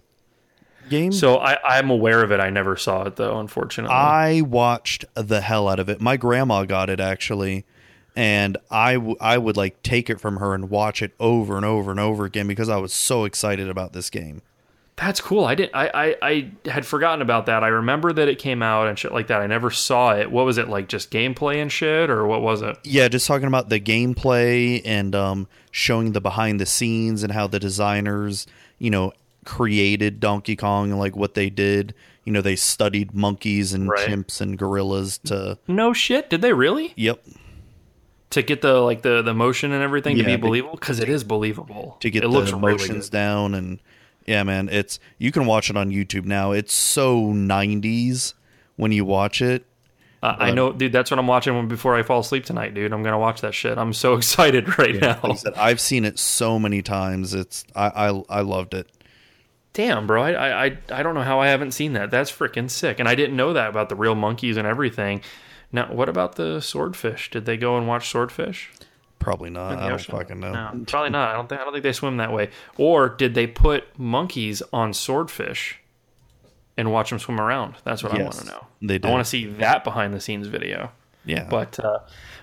game? 0.88 1.12
So 1.12 1.38
I, 1.38 1.58
I'm 1.78 1.90
aware 1.90 2.22
of 2.22 2.32
it. 2.32 2.40
I 2.40 2.50
never 2.50 2.76
saw 2.76 3.04
it 3.04 3.16
though, 3.16 3.38
unfortunately. 3.38 3.94
I 3.94 4.42
watched 4.42 5.04
the 5.14 5.40
hell 5.40 5.68
out 5.68 5.78
of 5.78 5.88
it. 5.88 6.00
My 6.00 6.16
grandma 6.16 6.64
got 6.64 6.90
it 6.90 7.00
actually, 7.00 7.64
and 8.14 8.58
I, 8.70 8.94
w- 8.94 9.16
I 9.20 9.38
would 9.38 9.56
like 9.56 9.82
take 9.82 10.10
it 10.10 10.20
from 10.20 10.36
her 10.36 10.54
and 10.54 10.68
watch 10.68 11.00
it 11.02 11.12
over 11.18 11.56
and 11.56 11.64
over 11.64 11.90
and 11.90 12.00
over 12.00 12.24
again 12.24 12.46
because 12.46 12.68
I 12.68 12.76
was 12.76 12.92
so 12.92 13.24
excited 13.24 13.68
about 13.68 13.92
this 13.92 14.10
game. 14.10 14.42
That's 15.00 15.20
cool. 15.22 15.46
I 15.46 15.54
didn't. 15.54 15.74
I, 15.74 15.88
I 15.94 16.16
I 16.22 16.50
had 16.70 16.84
forgotten 16.84 17.22
about 17.22 17.46
that. 17.46 17.64
I 17.64 17.68
remember 17.68 18.12
that 18.12 18.28
it 18.28 18.38
came 18.38 18.62
out 18.62 18.86
and 18.86 18.98
shit 18.98 19.12
like 19.12 19.28
that. 19.28 19.40
I 19.40 19.46
never 19.46 19.70
saw 19.70 20.14
it. 20.14 20.30
What 20.30 20.44
was 20.44 20.58
it 20.58 20.68
like? 20.68 20.88
Just 20.88 21.10
gameplay 21.10 21.56
and 21.56 21.72
shit, 21.72 22.10
or 22.10 22.26
what 22.26 22.42
was 22.42 22.60
it? 22.60 22.76
Yeah, 22.84 23.08
just 23.08 23.26
talking 23.26 23.46
about 23.48 23.70
the 23.70 23.80
gameplay 23.80 24.82
and 24.84 25.14
um, 25.14 25.48
showing 25.70 26.12
the 26.12 26.20
behind 26.20 26.60
the 26.60 26.66
scenes 26.66 27.22
and 27.22 27.32
how 27.32 27.46
the 27.46 27.58
designers, 27.58 28.46
you 28.78 28.90
know, 28.90 29.12
created 29.46 30.20
Donkey 30.20 30.54
Kong 30.54 30.90
and 30.90 31.00
like 31.00 31.16
what 31.16 31.32
they 31.34 31.48
did. 31.48 31.94
You 32.24 32.32
know, 32.34 32.42
they 32.42 32.54
studied 32.56 33.14
monkeys 33.14 33.72
and 33.72 33.88
Right. 33.88 34.06
chimps 34.06 34.42
and 34.42 34.58
gorillas 34.58 35.16
to. 35.24 35.58
No 35.66 35.94
shit. 35.94 36.28
Did 36.28 36.42
they 36.42 36.52
really? 36.52 36.92
Yep. 36.96 37.24
To 38.30 38.42
get 38.42 38.60
the 38.60 38.74
like 38.74 39.00
the 39.02 39.22
the 39.22 39.32
motion 39.34 39.72
and 39.72 39.82
everything 39.82 40.18
to 40.18 40.24
be 40.24 40.36
believable 40.36 40.74
because 40.76 41.00
it 41.00 41.08
is 41.08 41.24
believable. 41.24 41.96
to 42.00 42.10
get 42.10 42.18
it 42.22 42.26
the 42.26 42.28
looks 42.28 42.52
really 42.52 42.58
emotions 42.74 43.06
good. 43.08 43.16
down 43.16 43.54
and 43.54 43.80
yeah 44.26 44.42
man 44.42 44.68
it's 44.70 44.98
you 45.18 45.32
can 45.32 45.46
watch 45.46 45.70
it 45.70 45.76
on 45.76 45.90
youtube 45.90 46.24
now 46.24 46.52
it's 46.52 46.72
so 46.74 47.26
90s 47.26 48.34
when 48.76 48.92
you 48.92 49.04
watch 49.04 49.40
it 49.42 49.64
Uh, 50.22 50.36
I 50.38 50.50
know, 50.50 50.70
dude. 50.70 50.92
That's 50.92 51.10
what 51.10 51.18
I'm 51.18 51.26
watching 51.26 51.66
before 51.68 51.96
I 51.96 52.02
fall 52.02 52.20
asleep 52.20 52.44
tonight, 52.44 52.74
dude. 52.74 52.92
I'm 52.92 53.02
gonna 53.02 53.18
watch 53.18 53.40
that 53.40 53.54
shit. 53.54 53.78
I'm 53.78 53.94
so 53.94 54.14
excited 54.20 54.78
right 54.78 54.94
now. 55.00 55.18
like 55.22 55.38
said, 55.38 55.54
i've 55.54 55.80
seen 55.80 56.04
it 56.04 56.18
so 56.18 56.58
many 56.58 56.82
times 56.82 57.32
it's 57.32 57.64
i 57.74 57.86
i, 58.08 58.22
I 58.28 58.40
loved 58.42 58.74
it 58.74 58.86
Damn, 59.72 60.06
bro. 60.06 60.22
I, 60.22 60.32
I 60.32 60.64
I 60.66 60.78
I 60.92 61.02
don't 61.04 61.14
know 61.14 61.22
how 61.22 61.38
I 61.40 61.46
haven't 61.46 61.70
seen 61.72 61.92
that. 61.92 62.10
That's 62.10 62.30
freaking 62.30 62.68
sick. 62.68 62.98
And 62.98 63.08
I 63.08 63.14
didn't 63.14 63.36
know 63.36 63.52
that 63.52 63.68
about 63.68 63.88
the 63.88 63.94
real 63.94 64.16
monkeys 64.16 64.56
and 64.56 64.66
everything. 64.66 65.22
Now, 65.70 65.86
what 65.92 66.08
about 66.08 66.34
the 66.34 66.60
swordfish? 66.60 67.30
Did 67.30 67.44
they 67.46 67.56
go 67.56 67.78
and 67.78 67.86
watch 67.86 68.10
swordfish? 68.10 68.68
Probably 69.20 69.50
not 69.50 69.78
i 69.78 69.88
don't 69.88 70.00
fucking 70.00 70.40
know 70.40 70.52
No, 70.52 70.84
probably 70.88 71.10
not. 71.10 71.28
I 71.30 71.34
don't 71.34 71.48
think 71.48 71.60
I 71.60 71.64
don't 71.64 71.72
think 71.72 71.84
they 71.84 71.92
swim 71.92 72.16
that 72.16 72.32
way. 72.32 72.50
Or 72.76 73.08
did 73.08 73.34
they 73.34 73.46
put 73.46 73.84
monkeys 73.98 74.62
on 74.72 74.92
swordfish 74.92 75.78
and 76.76 76.90
watch 76.90 77.10
them 77.10 77.18
swim 77.20 77.40
around? 77.40 77.76
That's 77.84 78.02
what 78.02 78.18
I 78.18 78.22
want 78.22 78.34
to 78.36 78.46
know. 78.46 78.66
they 78.82 78.98
I 79.02 79.10
want 79.10 79.22
to 79.24 79.28
see 79.28 79.46
that 79.46 79.84
behind 79.84 80.12
the 80.14 80.20
scenes 80.20 80.46
video. 80.48 80.90
yeah 81.24 81.46
But 81.48 81.78
uh, 81.78 81.98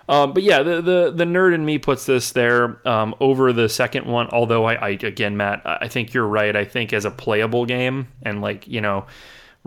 um, 0.09 0.31
but 0.33 0.43
yeah, 0.43 0.63
the, 0.63 0.81
the 0.81 1.11
the 1.13 1.25
nerd 1.25 1.53
in 1.53 1.65
me 1.65 1.79
puts 1.79 2.05
this 2.05 2.31
there 2.31 2.79
um, 2.87 3.13
over 3.19 3.51
the 3.51 3.67
second 3.67 4.05
one. 4.05 4.29
Although 4.29 4.63
I, 4.65 4.75
I 4.75 4.89
again, 4.89 5.35
Matt, 5.35 5.63
I 5.65 5.77
I 5.81 5.87
think 5.89 6.13
you're 6.13 6.27
right. 6.27 6.55
I 6.55 6.63
think 6.63 6.93
as 6.93 7.03
a 7.03 7.11
playable 7.11 7.65
game 7.65 8.07
and 8.21 8.39
like 8.39 8.67
you 8.67 8.79
know, 8.79 9.05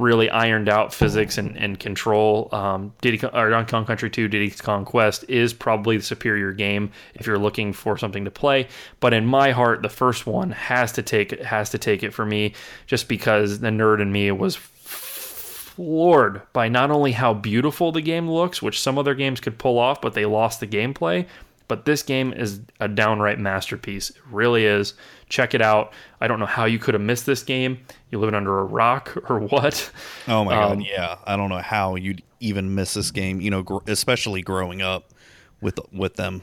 really 0.01 0.31
ironed 0.31 0.69
out 0.69 0.95
physics 0.95 1.37
and, 1.37 1.57
and 1.57 1.79
control, 1.79 2.49
um, 2.53 2.93
Diddy 3.03 3.25
or 3.27 3.51
Donkey 3.51 3.71
Kong 3.71 3.85
Country 3.85 4.09
2, 4.09 4.29
Diddy 4.29 4.51
Kong 4.51 4.85
Quest 4.85 5.25
is 5.29 5.53
probably 5.53 5.99
the 5.99 6.03
superior 6.03 6.53
game 6.53 6.91
if 7.15 7.27
you're 7.27 7.39
looking 7.39 7.73
for 7.73 7.99
something 7.99 8.25
to 8.25 8.31
play. 8.31 8.67
But 9.01 9.13
in 9.13 9.27
my 9.27 9.51
heart, 9.51 9.83
the 9.83 9.91
first 9.91 10.27
one 10.27 10.53
has 10.53 10.93
to 10.93 11.03
take 11.03 11.39
has 11.43 11.71
to 11.71 11.79
take 11.79 12.03
it 12.03 12.15
for 12.15 12.25
me, 12.25 12.55
just 12.87 13.09
because 13.09 13.61
the 13.61 13.69
nerd 13.69 14.01
in 14.01 14.11
me 14.11 14.31
was 14.33 14.57
floored 14.57 16.43
by 16.53 16.69
not 16.69 16.91
only 16.91 17.13
how 17.13 17.35
beautiful 17.35 17.93
the 17.93 18.01
game 18.01 18.29
looks, 18.29 18.63
which 18.63 18.81
some 18.81 18.99
other 18.99 19.15
games 19.15 19.39
could 19.41 19.59
pull 19.59 19.79
off, 19.79 20.01
but 20.01 20.15
they 20.15 20.27
lost 20.27 20.61
the 20.61 20.67
gameplay. 20.67 21.27
But 21.71 21.85
this 21.85 22.03
game 22.03 22.33
is 22.33 22.61
a 22.81 22.89
downright 22.89 23.39
masterpiece. 23.39 24.11
It 24.11 24.17
really 24.31 24.65
is. 24.67 24.95
Check 25.29 25.55
it 25.55 25.63
out. 25.63 25.93
I 26.21 26.27
don't 26.27 26.41
know 26.41 26.47
how 26.47 26.65
you 26.65 26.81
could 26.81 26.95
have 26.95 27.01
missed 27.03 27.27
this 27.27 27.45
game. 27.45 27.79
You 28.11 28.19
living 28.19 28.35
under 28.35 28.59
a 28.59 28.65
rock 28.65 29.17
or 29.31 29.39
what? 29.39 29.91
oh 30.27 30.45
my 30.45 30.53
god 30.53 30.73
um, 30.73 30.81
yeah 30.81 31.17
i 31.25 31.37
don't 31.37 31.49
know 31.49 31.59
how 31.59 31.95
you'd 31.95 32.23
even 32.41 32.75
miss 32.75 32.95
this 32.95 33.11
game 33.13 33.41
you 33.41 33.51
know 33.51 33.63
gr- 33.63 33.79
especially 33.87 34.43
growing 34.43 34.83
up 34.83 35.15
with 35.61 35.79
with 35.93 36.17
them 36.17 36.43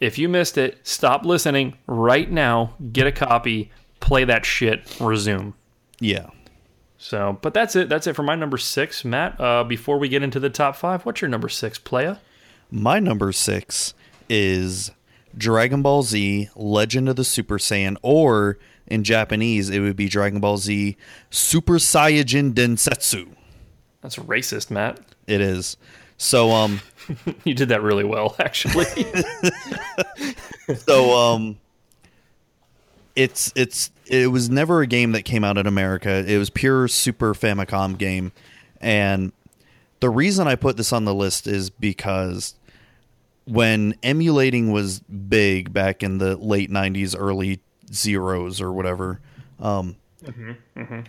If 0.00 0.18
you 0.18 0.28
missed 0.28 0.58
it, 0.58 0.78
stop 0.86 1.24
listening 1.24 1.78
right 1.86 2.30
now. 2.30 2.74
Get 2.92 3.06
a 3.06 3.12
copy. 3.12 3.70
Play 4.00 4.24
that 4.24 4.44
shit. 4.44 4.82
Resume. 5.00 5.54
yeah 6.00 6.26
So, 6.98 7.38
but 7.40 7.54
that's 7.54 7.74
it. 7.76 7.88
That's 7.88 8.06
it 8.06 8.14
for 8.14 8.22
my 8.22 8.34
number 8.34 8.58
six, 8.58 9.04
Matt. 9.04 9.40
Uh, 9.40 9.64
before 9.64 9.98
we 9.98 10.08
get 10.08 10.22
into 10.22 10.38
the 10.40 10.50
top 10.50 10.76
five, 10.76 11.06
what's 11.06 11.20
your 11.22 11.28
number 11.30 11.48
six, 11.48 11.78
playa? 11.78 12.16
my 12.74 12.98
number 12.98 13.32
six 13.32 13.94
is 14.28 14.90
dragon 15.36 15.82
ball 15.82 16.02
z 16.02 16.48
legend 16.56 17.08
of 17.08 17.16
the 17.16 17.24
super 17.24 17.58
saiyan 17.58 17.96
or 18.02 18.58
in 18.86 19.02
japanese 19.02 19.70
it 19.70 19.80
would 19.80 19.96
be 19.96 20.08
dragon 20.08 20.40
ball 20.40 20.58
z 20.58 20.96
super 21.30 21.74
saiyajin 21.74 22.52
densetsu 22.52 23.28
That's 24.02 24.16
racist, 24.16 24.70
Matt. 24.70 24.98
It 25.26 25.40
is. 25.40 25.76
So 26.18 26.50
um 26.50 26.80
You 27.44 27.54
did 27.54 27.68
that 27.70 27.82
really 27.82 28.04
well, 28.04 28.34
actually. 28.38 28.84
so 30.76 31.16
um 31.16 31.58
it's 33.14 33.52
it's 33.54 33.90
it 34.06 34.30
was 34.30 34.50
never 34.50 34.80
a 34.82 34.86
game 34.86 35.12
that 35.12 35.22
came 35.22 35.44
out 35.44 35.56
in 35.58 35.66
America. 35.66 36.24
It 36.26 36.38
was 36.38 36.50
pure 36.50 36.88
Super 36.88 37.34
Famicom 37.34 37.96
game. 37.96 38.32
And 38.80 39.32
the 40.00 40.10
reason 40.10 40.48
I 40.48 40.56
put 40.56 40.76
this 40.76 40.92
on 40.92 41.04
the 41.04 41.14
list 41.14 41.46
is 41.46 41.70
because 41.70 42.54
when 43.44 43.94
emulating 44.02 44.72
was 44.72 45.00
big 45.00 45.72
back 45.72 46.02
in 46.02 46.18
the 46.18 46.36
late 46.36 46.70
90s 46.70 47.14
early 47.18 47.60
zeros 47.92 48.60
or 48.60 48.72
whatever 48.72 49.20
um 49.60 49.96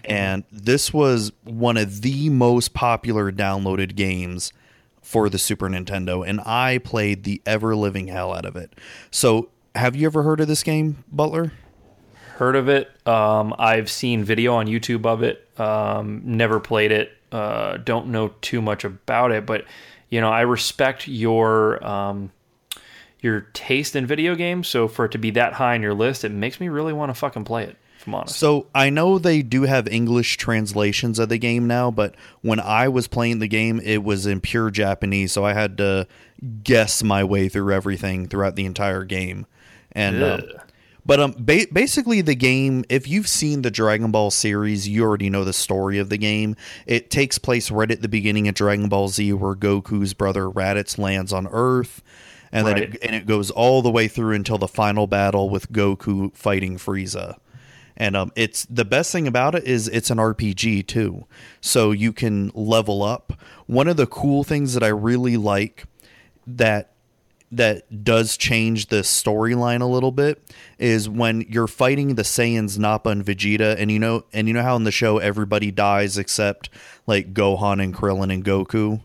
and 0.06 0.44
this 0.52 0.92
was 0.92 1.32
one 1.44 1.78
of 1.78 2.02
the 2.02 2.30
most 2.30 2.74
popular 2.74 3.32
downloaded 3.32 3.96
games 3.96 4.52
for 5.04 5.30
the 5.30 5.38
Super 5.38 5.68
Nintendo, 5.70 6.28
and 6.28 6.42
I 6.42 6.80
played 6.80 7.26
the 7.26 7.42
ever 7.46 7.76
living 7.76 8.08
hell 8.08 8.34
out 8.34 8.46
of 8.46 8.56
it. 8.56 8.74
So, 9.12 9.50
have 9.76 9.96
you 9.96 10.08
ever 10.08 10.24
heard 10.24 10.40
of 10.40 10.48
this 10.48 10.64
game, 10.64 11.04
Butler? 11.12 11.52
heard 12.38 12.56
of 12.56 12.68
it. 12.68 12.90
Um, 13.08 13.54
I've 13.58 13.90
seen 13.90 14.24
video 14.24 14.56
on 14.56 14.68
YouTube 14.68 15.06
of 15.06 15.24
it. 15.24 15.48
Um, 15.60 16.22
never 16.26 16.60
played 16.60 16.92
it. 16.92 17.12
Uh, 17.32 17.78
don't 17.78 18.08
know 18.08 18.30
too 18.42 18.62
much 18.62 18.84
about 18.84 19.32
it, 19.32 19.46
but 19.46 19.66
you 20.14 20.22
know, 20.22 20.30
I 20.30 20.42
respect 20.42 21.08
your 21.08 21.84
um, 21.84 22.32
your 23.22 23.48
taste 23.54 23.96
in 23.96 24.06
video 24.06 24.36
games. 24.36 24.68
So 24.68 24.88
for 24.88 25.06
it 25.06 25.12
to 25.14 25.18
be 25.18 25.32
that 25.32 25.54
high 25.54 25.74
on 25.74 25.82
your 25.82 25.96
list, 25.96 26.24
it 26.24 26.32
makes 26.32 26.60
me 26.60 26.70
really 26.70 26.94
want 26.94 27.10
to 27.10 27.16
fucking 27.16 27.46
play 27.46 27.64
it. 27.64 27.78
If 27.98 28.06
I'm 28.06 28.14
honest. 28.14 28.36
So 28.36 28.68
I 28.76 28.92
know 28.92 29.18
they 29.18 29.42
do 29.42 29.64
have 29.64 29.88
English 29.88 30.38
translations 30.38 31.18
of 31.18 31.30
the 31.30 31.40
game 31.40 31.66
now, 31.66 31.90
but 31.90 32.14
when 32.42 32.60
I 32.60 32.90
was 32.90 33.08
playing 33.08 33.40
the 33.40 33.48
game, 33.48 33.82
it 33.84 34.04
was 34.04 34.28
in 34.28 34.40
pure 34.40 34.70
Japanese, 34.70 35.32
so 35.32 35.44
I 35.44 35.54
had 35.54 35.80
to 35.80 36.08
guess 36.64 37.02
my 37.02 37.24
way 37.24 37.50
through 37.50 37.74
everything 37.74 38.28
throughout 38.28 38.56
the 38.56 38.66
entire 38.66 39.06
game. 39.06 39.48
And 39.94 40.22
Ugh. 40.22 40.44
But 41.06 41.20
um, 41.20 41.36
ba- 41.38 41.68
basically 41.72 42.22
the 42.22 42.36
game, 42.36 42.86
if 42.90 43.08
you've 43.08 43.28
seen 43.28 43.62
the 43.62 43.72
Dragon 43.72 44.12
Ball 44.12 44.32
series, 44.32 44.88
you 44.88 45.04
already 45.04 45.30
know 45.30 45.44
the 45.44 45.54
story 45.54 46.00
of 46.00 46.10
the 46.10 46.18
game. 46.18 46.56
It 46.86 47.10
takes 47.10 47.38
place 47.38 47.70
right 47.70 47.90
at 47.92 48.02
the 48.02 48.08
beginning 48.08 48.48
of 48.48 48.56
Dragon 48.56 48.90
Ball 48.90 49.10
Z, 49.10 49.34
where 49.34 49.56
Goku's 49.56 50.14
brother 50.14 50.50
Raditz 50.50 50.98
lands 50.98 51.34
on 51.34 51.48
Earth. 51.52 52.02
And 52.52 52.68
then 52.68 52.78
it, 52.78 52.98
and 53.02 53.16
it 53.16 53.26
goes 53.26 53.50
all 53.50 53.82
the 53.82 53.90
way 53.90 54.08
through 54.08 54.36
until 54.36 54.60
the 54.60 54.68
final 54.68 55.08
battle 55.08 55.50
with 55.50 55.72
Goku 55.72 56.36
fighting 56.36 56.78
Frieza. 56.78 57.38
And 57.98 58.16
um, 58.16 58.32
it's 58.36 58.66
the 58.66 58.86
best 58.86 59.12
thing 59.12 59.28
about 59.28 59.56
it 59.56 59.66
is 59.66 59.88
it's 59.88 60.10
an 60.10 60.18
RPG 60.18 60.88
too, 60.88 61.26
so 61.62 61.92
you 61.92 62.14
can 62.14 62.52
level 62.54 63.04
up. 63.04 63.34
One 63.66 63.88
of 63.88 63.98
the 63.98 64.08
cool 64.08 64.44
things 64.44 64.74
that 64.74 64.84
I 64.84 64.88
really 64.88 65.38
like 65.38 65.86
that 66.48 66.93
that 67.58 68.04
does 68.04 68.38
change 68.38 68.88
the 68.88 68.98
storyline 68.98 69.82
a 69.82 69.86
little 69.86 70.12
bit 70.12 70.42
is 70.80 71.08
when 71.10 71.42
you're 71.50 71.68
fighting 71.68 72.16
the 72.16 72.24
Saiyans 72.24 72.78
Nappa 72.78 73.10
and 73.10 73.24
Vegeta, 73.26 73.76
and 73.78 73.92
you 73.92 74.00
know 74.00 74.26
and 74.34 74.48
you 74.48 74.54
know 74.54 74.64
how 74.64 74.76
in 74.76 74.84
the 74.84 74.92
show 74.92 75.18
everybody 75.20 75.72
dies 75.72 76.18
except 76.18 76.70
like 77.08 77.34
Gohan 77.34 77.84
and 77.84 77.94
Krillin 77.94 78.34
and 78.34 78.44
Goku. 78.44 79.02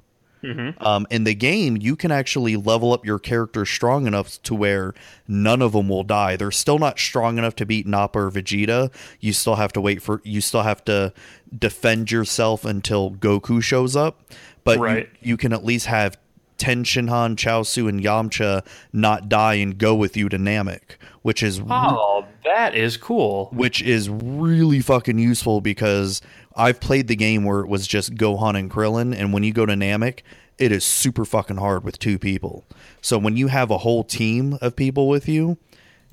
Um, 0.81 1.05
in 1.11 1.25
the 1.25 1.35
game, 1.35 1.77
you 1.79 1.97
can 1.97 2.12
actually 2.12 2.55
level 2.55 2.93
up 2.93 3.05
your 3.05 3.19
character 3.19 3.65
strong 3.66 4.07
enough 4.07 4.41
to 4.45 4.55
where 4.55 4.95
none 5.27 5.61
of 5.61 5.73
them 5.73 5.89
will 5.89 6.05
die. 6.05 6.37
They're 6.37 6.53
still 6.53 6.79
not 6.79 7.01
strong 7.01 7.39
enough 7.39 7.57
to 7.57 7.66
beat 7.66 7.89
Nappa 7.89 8.20
or 8.20 8.31
Vegeta. 8.31 8.93
You 9.19 9.33
still 9.33 9.57
have 9.57 9.73
to 9.73 9.81
wait 9.81 10.01
for. 10.01 10.20
You 10.25 10.41
still 10.41 10.62
have 10.62 10.85
to 10.85 11.12
defend 11.59 12.12
yourself 12.12 12.65
until 12.65 13.11
Goku 13.11 13.61
shows 13.61 13.97
up. 13.97 14.23
But 14.62 14.79
you- 14.79 14.85
you, 15.20 15.37
can 15.37 15.53
at 15.53 15.65
least 15.65 15.87
have 15.87 16.16
Ten 16.59 16.85
Shinhan, 16.85 17.36
Chaosu, 17.36 17.89
and 17.89 18.01
Yamcha 18.02 18.66
not 18.93 19.28
die 19.28 19.55
and 19.55 19.78
go 19.78 19.94
with 19.94 20.16
you 20.16 20.28
to 20.28 20.36
Namek, 20.39 20.97
which 21.22 21.43
is 21.43 21.60
Oh, 21.68 22.24
that 22.44 22.74
is 22.74 22.97
cool. 22.97 23.48
which 23.52 23.80
is 23.80 24.09
really 24.10 24.80
fucking 24.80 25.18
useful 25.18 25.60
because 25.60 26.20
I've 26.56 26.80
played 26.80 27.09
the 27.09 27.16
game 27.16 27.44
where 27.44 27.60
it 27.60 27.68
was 27.68 27.86
just 27.86 28.14
Gohan 28.16 28.59
and 28.59 28.70
Krillin, 28.70 29.14
and 29.16 29.32
when 29.32 29.44
you 29.44 29.52
go 29.52 29.64
to 29.64 29.74
Namek, 29.74 30.20
it 30.59 30.72
is 30.72 30.85
super 30.85 31.24
fucking 31.24 31.59
hard 31.59 31.85
with 31.85 31.98
two 32.01 32.18
people. 32.18 32.64
So 33.01 33.16
when 33.16 33.36
you 33.36 33.47
have 33.47 33.70
a 33.70 33.78
whole 33.78 34.02
team 34.02 34.59
of 34.60 34.74
people 34.74 35.06
with 35.09 35.28
you, 35.28 35.56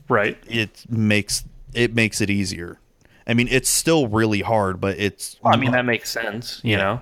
Right. 0.07 0.38
it 0.47 0.85
makes 0.88 1.43
it 1.73 1.93
makes 1.95 2.22
it 2.22 2.30
easier. 2.30 2.80
I 3.27 3.34
mean, 3.34 3.47
it's 3.49 3.67
still 3.69 4.07
really 4.07 4.41
hard, 4.41 4.80
but 4.80 4.99
it's. 4.99 5.38
Well, 5.41 5.51
I 5.53 5.57
mean, 5.57 5.72
that 5.72 5.84
makes 5.84 6.11
sense. 6.11 6.61
You 6.63 6.73
Yeah. 6.73 6.77
know. 6.77 7.01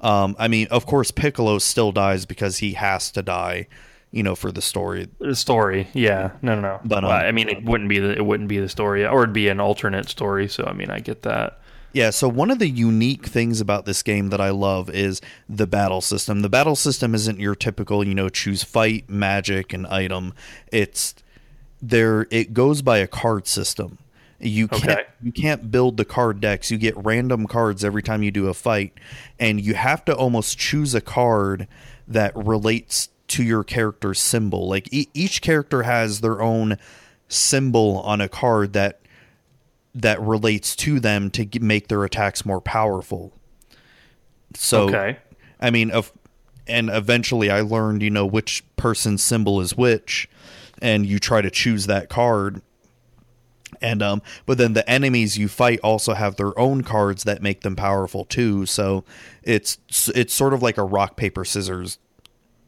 Um, 0.00 0.36
I 0.38 0.48
mean, 0.48 0.68
of 0.70 0.86
course, 0.86 1.10
Piccolo 1.10 1.58
still 1.58 1.92
dies 1.92 2.26
because 2.26 2.58
he 2.58 2.72
has 2.74 3.10
to 3.12 3.22
die, 3.22 3.66
you 4.10 4.22
know, 4.22 4.34
for 4.34 4.52
the 4.52 4.62
story. 4.62 5.08
The 5.18 5.34
story, 5.34 5.88
yeah, 5.92 6.32
no, 6.42 6.54
no, 6.54 6.60
no. 6.60 6.80
But, 6.84 7.02
Well, 7.04 7.12
um, 7.12 7.20
I 7.20 7.32
mean, 7.32 7.48
it 7.48 7.64
wouldn't 7.64 7.88
be 7.88 7.98
the 7.98 8.16
it 8.16 8.24
wouldn't 8.24 8.48
be 8.48 8.58
the 8.58 8.68
story, 8.68 9.06
or 9.06 9.22
it'd 9.22 9.32
be 9.32 9.48
an 9.48 9.60
alternate 9.60 10.08
story. 10.08 10.48
So, 10.48 10.64
I 10.64 10.72
mean, 10.72 10.90
I 10.90 11.00
get 11.00 11.22
that. 11.22 11.60
Yeah, 11.92 12.10
so 12.10 12.28
one 12.28 12.50
of 12.50 12.58
the 12.58 12.68
unique 12.68 13.26
things 13.26 13.60
about 13.60 13.86
this 13.86 14.02
game 14.02 14.28
that 14.28 14.40
I 14.40 14.50
love 14.50 14.90
is 14.90 15.22
the 15.48 15.66
battle 15.66 16.02
system. 16.02 16.42
The 16.42 16.48
battle 16.50 16.76
system 16.76 17.14
isn't 17.14 17.40
your 17.40 17.54
typical, 17.54 18.06
you 18.06 18.14
know, 18.14 18.28
choose 18.28 18.62
fight, 18.62 19.08
magic, 19.08 19.72
and 19.72 19.86
item. 19.86 20.34
It's 20.70 21.14
there 21.80 22.26
it 22.30 22.52
goes 22.52 22.82
by 22.82 22.98
a 22.98 23.06
card 23.06 23.46
system. 23.46 23.98
You 24.40 24.68
can't 24.68 24.90
Okay. 24.90 25.02
you 25.22 25.32
can't 25.32 25.70
build 25.70 25.96
the 25.96 26.04
card 26.04 26.40
decks. 26.40 26.70
You 26.70 26.78
get 26.78 26.96
random 26.96 27.46
cards 27.46 27.84
every 27.84 28.02
time 28.02 28.22
you 28.22 28.30
do 28.30 28.46
a 28.46 28.54
fight, 28.54 28.92
and 29.38 29.60
you 29.60 29.74
have 29.74 30.04
to 30.04 30.14
almost 30.14 30.56
choose 30.58 30.94
a 30.94 31.00
card 31.00 31.66
that 32.06 32.36
relates 32.36 33.08
to 33.28 33.42
your 33.42 33.64
character's 33.64 34.20
symbol. 34.20 34.68
Like 34.68 34.88
e- 34.92 35.08
each 35.12 35.42
character 35.42 35.82
has 35.82 36.20
their 36.20 36.40
own 36.40 36.78
symbol 37.28 37.98
on 38.04 38.20
a 38.20 38.28
card 38.28 38.72
that 38.74 39.00
that 39.94 40.20
relates 40.20 40.76
to 40.76 41.00
them 41.00 41.30
to 41.30 41.44
g- 41.44 41.58
make 41.58 41.88
their 41.88 42.04
attacks 42.04 42.46
more 42.46 42.60
powerful. 42.60 43.32
So, 44.54 44.88
Okay. 44.88 45.18
I 45.60 45.70
mean, 45.70 45.90
of 45.90 46.12
and 46.68 46.90
eventually 46.90 47.50
I 47.50 47.62
learned, 47.62 48.02
you 48.02 48.10
know, 48.10 48.24
which 48.26 48.62
person's 48.76 49.22
symbol 49.22 49.60
is 49.60 49.76
which, 49.76 50.28
and 50.80 51.04
you 51.04 51.18
try 51.18 51.40
to 51.42 51.50
choose 51.50 51.86
that 51.86 52.08
card. 52.08 52.62
And 53.80 54.02
um, 54.02 54.22
but 54.46 54.58
then 54.58 54.72
the 54.72 54.88
enemies 54.88 55.38
you 55.38 55.48
fight 55.48 55.80
also 55.84 56.14
have 56.14 56.36
their 56.36 56.58
own 56.58 56.82
cards 56.82 57.24
that 57.24 57.42
make 57.42 57.60
them 57.60 57.76
powerful 57.76 58.24
too. 58.24 58.66
So 58.66 59.04
it's 59.42 59.78
it's 60.14 60.34
sort 60.34 60.54
of 60.54 60.62
like 60.62 60.78
a 60.78 60.84
rock 60.84 61.16
paper 61.16 61.44
scissors 61.44 61.98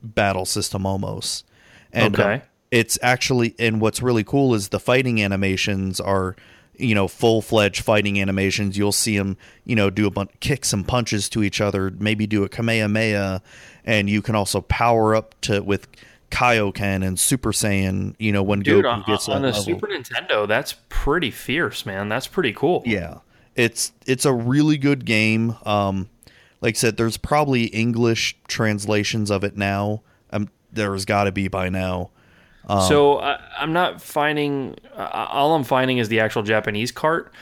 battle 0.02 0.46
system 0.46 0.86
almost. 0.86 1.46
And 1.92 2.18
um, 2.18 2.26
Okay. 2.26 2.42
it's 2.70 2.98
actually 3.02 3.54
and 3.58 3.80
what's 3.80 4.00
really 4.02 4.24
cool 4.24 4.54
is 4.54 4.68
the 4.68 4.80
fighting 4.80 5.22
animations 5.22 6.00
are 6.00 6.36
you 6.76 6.94
know 6.94 7.08
full 7.08 7.42
fledged 7.42 7.82
fighting 7.82 8.20
animations. 8.20 8.78
You'll 8.78 8.92
see 8.92 9.18
them 9.18 9.36
you 9.64 9.76
know 9.76 9.90
do 9.90 10.06
a 10.06 10.10
bunch 10.10 10.30
kick 10.40 10.64
some 10.64 10.84
punches 10.84 11.28
to 11.30 11.42
each 11.42 11.60
other, 11.60 11.90
maybe 11.98 12.26
do 12.26 12.44
a 12.44 12.48
kamehameha, 12.48 13.42
and 13.84 14.08
you 14.08 14.22
can 14.22 14.34
also 14.34 14.60
power 14.62 15.14
up 15.14 15.34
to 15.42 15.60
with 15.62 15.88
Kaioken 16.30 17.06
and 17.06 17.18
Super 17.18 17.52
Saiyan. 17.52 18.14
You 18.18 18.32
know 18.32 18.42
when 18.42 18.60
Dude, 18.60 18.84
Goku 18.84 18.92
on, 18.92 19.04
gets 19.06 19.28
on 19.28 19.42
the 19.42 19.48
level. 19.48 19.62
Super 19.62 19.88
Nintendo, 19.88 20.46
that's 20.46 20.76
pretty 20.88 21.30
fierce, 21.30 21.84
man. 21.84 22.08
That's 22.08 22.26
pretty 22.26 22.52
cool. 22.52 22.82
Yeah. 22.86 23.18
It's 23.56 23.92
it's 24.06 24.24
a 24.24 24.32
really 24.32 24.78
good 24.78 25.04
game. 25.04 25.56
Um 25.64 26.08
like 26.60 26.76
I 26.76 26.78
said 26.78 26.96
there's 26.96 27.16
probably 27.16 27.64
English 27.64 28.36
translations 28.48 29.30
of 29.30 29.44
it 29.44 29.56
now. 29.56 30.02
Um 30.30 30.48
there's 30.72 31.04
got 31.04 31.24
to 31.24 31.32
be 31.32 31.48
by 31.48 31.68
now. 31.68 32.10
so 32.68 33.18
I, 33.18 33.40
I'm 33.58 33.72
not 33.72 34.00
finding. 34.00 34.76
Uh, 34.94 35.26
all 35.30 35.54
I'm 35.54 35.64
finding 35.64 35.98
is 35.98 36.08
the 36.08 36.20
actual 36.20 36.42
Japanese 36.42 36.92
cart. 36.92 37.32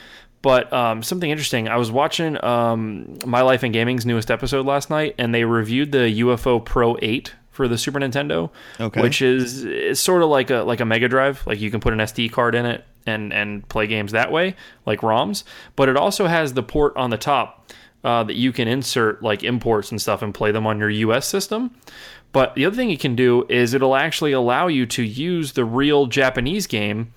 But 0.41 0.73
um, 0.73 1.03
something 1.03 1.29
interesting. 1.29 1.69
I 1.69 1.77
was 1.77 1.91
watching 1.91 2.43
um, 2.45 3.19
My 3.27 3.43
Life 3.43 3.65
in 3.65 3.73
Gaming's 3.73 4.07
newest 4.07 4.31
episode 4.31 4.67
last 4.67 4.89
night, 4.89 5.17
and 5.19 5.35
they 5.35 5.45
reviewed 5.45 5.91
the 5.91 6.21
UFO 6.21 6.65
Pro 6.65 6.97
8 7.03 7.35
for 7.59 7.69
the 7.69 7.77
Super 7.77 7.99
Nintendo, 7.99 8.51
Okay. 8.81 9.03
which 9.03 9.21
is 9.21 9.65
it's 9.65 10.01
sort 10.01 10.23
of 10.23 10.29
like 10.31 10.49
a 10.51 10.63
like 10.63 10.79
a 10.81 10.85
Mega 10.87 11.09
Drive. 11.09 11.45
Like 11.47 11.61
you 11.61 11.71
can 11.71 11.81
put 11.81 11.93
an 11.93 11.99
SD 11.99 12.31
card 12.33 12.55
in 12.55 12.65
it 12.65 12.85
and 13.05 13.33
and 13.33 13.69
play 13.69 13.87
games 13.89 14.13
that 14.13 14.31
way, 14.33 14.55
like 14.87 15.01
ROMs. 15.01 15.43
But 15.77 15.89
it 15.89 15.97
also 15.97 16.27
has 16.29 16.53
the 16.55 16.63
port 16.63 16.97
on 16.97 17.11
the 17.11 17.19
top 17.19 17.71
uh, 18.05 18.23
that 18.23 18.37
you 18.37 18.53
can 18.53 18.69
insert 18.69 19.23
like 19.25 19.43
imports 19.43 19.91
and 19.91 20.01
stuff 20.01 20.23
and 20.23 20.33
play 20.33 20.53
them 20.53 20.67
on 20.69 20.79
your 20.79 20.89
US 20.91 21.27
system. 21.27 21.73
But 22.31 22.55
the 22.55 22.65
other 22.65 22.77
thing 22.77 22.91
you 22.91 22.99
can 22.99 23.17
do 23.17 23.45
is 23.49 23.75
it'll 23.75 23.97
actually 23.97 24.33
allow 24.33 24.69
you 24.69 24.87
to 24.87 25.03
use 25.03 25.53
the 25.55 25.65
real 25.65 26.07
Japanese 26.07 26.67
game 26.69 27.13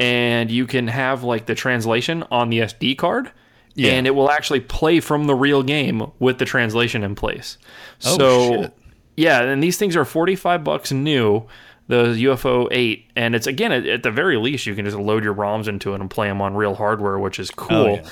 and 0.00 0.50
you 0.50 0.66
can 0.66 0.88
have 0.88 1.22
like 1.22 1.46
the 1.46 1.54
translation 1.54 2.24
on 2.32 2.50
the 2.50 2.58
SD 2.60 2.96
card 2.98 3.30
Yeah. 3.76 3.92
and 3.92 4.06
it 4.06 4.14
will 4.14 4.30
actually 4.30 4.60
play 4.60 5.00
from 5.00 5.26
the 5.26 5.34
real 5.34 5.62
game 5.62 6.10
with 6.18 6.38
the 6.38 6.44
translation 6.46 7.04
in 7.04 7.14
place. 7.14 7.58
Oh, 8.06 8.16
so 8.16 8.48
shit. 8.62 8.72
Yeah, 9.16 9.42
and 9.42 9.62
these 9.62 9.78
things 9.78 9.96
are 9.96 10.04
45 10.04 10.64
bucks 10.64 10.92
new, 10.92 11.46
the 11.86 12.04
UFO 12.04 12.68
8, 12.70 13.10
and 13.16 13.34
it's 13.34 13.46
again 13.46 13.72
at, 13.72 13.86
at 13.86 14.02
the 14.02 14.10
very 14.10 14.36
least 14.36 14.66
you 14.66 14.74
can 14.74 14.84
just 14.84 14.96
load 14.96 15.22
your 15.22 15.34
ROMs 15.34 15.68
into 15.68 15.92
it 15.92 16.00
and 16.00 16.10
play 16.10 16.28
them 16.28 16.40
on 16.40 16.54
real 16.54 16.74
hardware, 16.74 17.18
which 17.18 17.38
is 17.38 17.50
oh, 17.50 17.54
cool. 17.56 17.76
Oh, 17.76 17.94
yeah. 17.94 18.08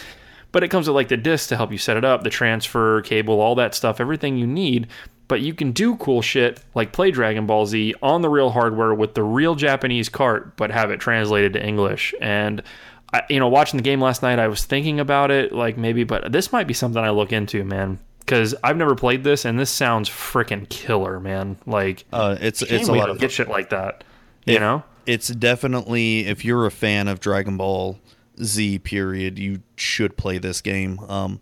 But 0.52 0.62
it 0.62 0.68
comes 0.68 0.86
with 0.86 0.94
like 0.94 1.08
the 1.08 1.16
disc 1.16 1.48
to 1.48 1.56
help 1.56 1.72
you 1.72 1.78
set 1.78 1.96
it 1.96 2.04
up, 2.04 2.22
the 2.22 2.30
transfer 2.30 3.00
cable, 3.02 3.40
all 3.40 3.54
that 3.54 3.74
stuff, 3.74 4.00
everything 4.00 4.36
you 4.36 4.46
need. 4.46 4.88
But 5.26 5.40
you 5.40 5.54
can 5.54 5.72
do 5.72 5.96
cool 5.96 6.20
shit 6.20 6.62
like 6.74 6.92
play 6.92 7.10
Dragon 7.10 7.46
Ball 7.46 7.64
Z 7.64 7.94
on 8.02 8.20
the 8.20 8.28
real 8.28 8.50
hardware 8.50 8.92
with 8.92 9.14
the 9.14 9.22
real 9.22 9.54
Japanese 9.54 10.10
cart, 10.10 10.58
but 10.58 10.70
have 10.70 10.90
it 10.90 11.00
translated 11.00 11.54
to 11.54 11.66
English. 11.66 12.14
And 12.20 12.62
I, 13.14 13.22
you 13.30 13.40
know, 13.40 13.48
watching 13.48 13.78
the 13.78 13.82
game 13.82 14.00
last 14.00 14.22
night, 14.22 14.38
I 14.38 14.48
was 14.48 14.64
thinking 14.64 15.00
about 15.00 15.30
it, 15.30 15.52
like 15.52 15.78
maybe, 15.78 16.04
but 16.04 16.32
this 16.32 16.52
might 16.52 16.66
be 16.66 16.74
something 16.74 17.02
I 17.02 17.10
look 17.10 17.32
into, 17.32 17.64
man, 17.64 17.98
because 18.24 18.54
I've 18.64 18.76
never 18.76 18.94
played 18.94 19.24
this, 19.24 19.44
and 19.44 19.58
this 19.58 19.70
sounds 19.70 20.08
freaking 20.08 20.68
killer, 20.68 21.20
man. 21.20 21.58
Like, 21.66 22.04
Uh 22.12 22.36
it's 22.40 22.62
it's 22.62 22.88
a 22.88 22.92
lot 22.92 23.10
of 23.10 23.18
get 23.18 23.30
shit 23.32 23.48
like 23.48 23.70
that, 23.70 24.04
you 24.46 24.54
If- 24.54 24.60
know. 24.60 24.82
It's 25.04 25.28
definitely 25.28 26.26
if 26.26 26.44
you're 26.44 26.64
a 26.64 26.70
fan 26.70 27.08
of 27.08 27.18
Dragon 27.18 27.56
Ball 27.56 27.98
Z 28.42 28.78
period, 28.80 29.36
you 29.38 29.62
should 29.76 30.16
play 30.16 30.38
this 30.38 30.60
game. 30.60 30.98
Um 31.08 31.40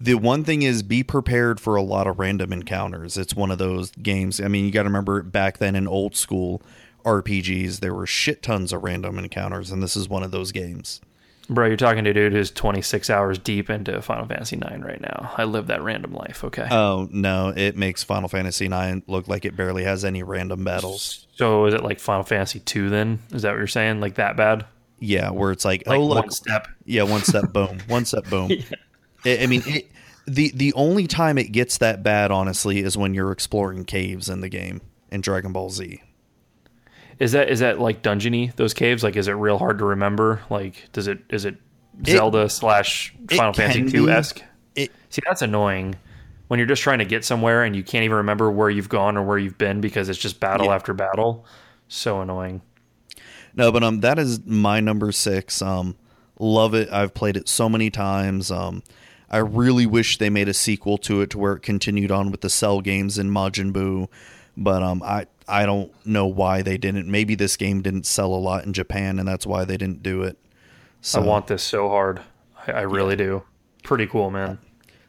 the 0.00 0.14
one 0.14 0.44
thing 0.44 0.62
is 0.62 0.82
be 0.82 1.02
prepared 1.02 1.58
for 1.58 1.74
a 1.74 1.82
lot 1.82 2.06
of 2.06 2.18
random 2.18 2.52
encounters. 2.52 3.16
It's 3.16 3.34
one 3.34 3.50
of 3.50 3.58
those 3.58 3.90
games. 3.92 4.40
I 4.40 4.46
mean, 4.48 4.66
you 4.66 4.70
got 4.70 4.82
to 4.82 4.88
remember 4.90 5.22
back 5.22 5.56
then 5.58 5.74
in 5.74 5.88
old 5.88 6.14
school 6.14 6.60
RPGs, 7.04 7.80
there 7.80 7.94
were 7.94 8.06
shit 8.06 8.42
tons 8.42 8.72
of 8.74 8.82
random 8.84 9.18
encounters, 9.18 9.70
and 9.70 9.82
this 9.82 9.96
is 9.96 10.06
one 10.08 10.22
of 10.22 10.32
those 10.32 10.52
games. 10.52 11.00
Bro, 11.48 11.68
you're 11.68 11.76
talking 11.76 12.02
to 12.04 12.10
a 12.10 12.14
dude 12.14 12.32
who's 12.32 12.50
26 12.50 13.08
hours 13.08 13.38
deep 13.38 13.70
into 13.70 14.02
Final 14.02 14.26
Fantasy 14.26 14.56
9 14.56 14.80
right 14.82 15.00
now. 15.00 15.32
I 15.36 15.44
live 15.44 15.68
that 15.68 15.80
random 15.82 16.12
life, 16.12 16.42
okay? 16.42 16.66
Oh 16.70 17.08
no, 17.12 17.52
it 17.56 17.76
makes 17.76 18.02
Final 18.02 18.28
Fantasy 18.28 18.66
IX 18.66 19.02
look 19.06 19.28
like 19.28 19.44
it 19.44 19.56
barely 19.56 19.84
has 19.84 20.04
any 20.04 20.22
random 20.24 20.64
battles. 20.64 21.26
so 21.36 21.66
is 21.66 21.74
it 21.74 21.84
like 21.84 22.00
Final 22.00 22.24
Fantasy 22.24 22.58
2 22.60 22.90
then? 22.90 23.20
Is 23.32 23.42
that 23.42 23.50
what 23.50 23.58
you're 23.58 23.66
saying? 23.68 24.00
Like 24.00 24.16
that 24.16 24.36
bad? 24.36 24.66
Yeah, 24.98 25.30
where 25.30 25.52
it's 25.52 25.64
like, 25.64 25.86
Like 25.86 25.98
oh 26.00 26.04
look, 26.06 26.24
one 26.24 26.30
step. 26.30 26.66
yeah, 26.84 27.02
one 27.04 27.22
step, 27.22 27.44
boom, 27.52 27.78
one 27.86 28.04
step, 28.06 28.28
boom. 28.28 28.50
I 29.24 29.38
I 29.42 29.46
mean, 29.46 29.62
it, 29.66 29.90
the 30.26 30.50
the 30.54 30.72
only 30.72 31.06
time 31.06 31.38
it 31.38 31.52
gets 31.52 31.78
that 31.78 32.02
bad, 32.02 32.32
honestly, 32.32 32.80
is 32.80 32.96
when 32.96 33.14
you're 33.14 33.30
exploring 33.30 33.84
caves 33.84 34.28
in 34.28 34.40
the 34.40 34.48
game 34.48 34.80
in 35.12 35.20
Dragon 35.20 35.52
Ball 35.52 35.70
Z. 35.70 36.00
Is 37.18 37.32
that 37.32 37.48
is 37.48 37.60
that 37.60 37.78
like 37.80 38.02
dungeony 38.02 38.54
those 38.56 38.74
caves? 38.74 39.02
Like 39.02 39.16
is 39.16 39.28
it 39.28 39.32
real 39.32 39.58
hard 39.58 39.78
to 39.78 39.84
remember? 39.86 40.42
Like 40.50 40.88
does 40.92 41.06
it 41.08 41.20
is 41.30 41.44
it 41.44 41.56
It- 42.04 42.12
Zelda 42.12 42.48
slash 42.48 43.14
Final 43.30 43.52
Fantasy 43.52 43.90
2 43.90 44.10
esque? 44.10 44.42
See, 44.76 45.22
that's 45.26 45.40
annoying 45.40 45.94
when 46.48 46.58
you're 46.58 46.66
just 46.68 46.82
trying 46.82 46.98
to 46.98 47.04
get 47.06 47.24
somewhere 47.24 47.64
and 47.64 47.74
you 47.74 47.82
can't 47.82 48.04
even 48.04 48.18
remember 48.18 48.50
where 48.50 48.68
you've 48.68 48.88
gone 48.90 49.16
or 49.16 49.22
where 49.22 49.38
you've 49.38 49.56
been 49.56 49.80
because 49.80 50.08
it's 50.10 50.18
just 50.18 50.38
battle 50.40 50.66
Yeah. 50.66 50.74
after 50.74 50.92
battle. 50.92 51.46
So 51.88 52.20
annoying. 52.20 52.60
No, 53.54 53.72
but 53.72 53.82
um, 53.82 54.00
that 54.00 54.18
is 54.18 54.44
my 54.44 54.80
number 54.80 55.10
six. 55.12 55.62
Um, 55.62 55.96
love 56.38 56.74
it. 56.74 56.92
I've 56.92 57.14
played 57.14 57.36
it 57.38 57.48
so 57.48 57.68
many 57.68 57.88
times. 57.90 58.50
Um, 58.50 58.82
I 59.30 59.38
really 59.38 59.86
wish 59.86 60.18
they 60.18 60.28
made 60.28 60.48
a 60.48 60.54
sequel 60.54 60.98
to 60.98 61.22
it 61.22 61.30
to 61.30 61.38
where 61.38 61.54
it 61.54 61.60
continued 61.60 62.10
on 62.10 62.30
with 62.30 62.42
the 62.42 62.50
Cell 62.50 62.80
games 62.82 63.16
and 63.16 63.30
Majin 63.30 63.72
Buu, 63.72 64.08
but 64.56 64.82
um, 64.82 65.02
I 65.02 65.26
I 65.48 65.66
don't 65.66 65.92
know 66.06 66.26
why 66.26 66.62
they 66.62 66.76
didn't. 66.76 67.08
Maybe 67.10 67.34
this 67.34 67.56
game 67.56 67.82
didn't 67.82 68.06
sell 68.06 68.34
a 68.34 68.36
lot 68.36 68.64
in 68.64 68.72
Japan, 68.72 69.18
and 69.18 69.28
that's 69.28 69.46
why 69.46 69.64
they 69.64 69.76
didn't 69.76 70.02
do 70.02 70.22
it. 70.22 70.38
So, 71.00 71.22
I 71.22 71.24
want 71.24 71.46
this 71.46 71.62
so 71.62 71.88
hard. 71.88 72.20
I, 72.66 72.72
I 72.72 72.80
really 72.82 73.16
do. 73.16 73.42
Pretty 73.84 74.06
cool, 74.06 74.30
man. 74.30 74.58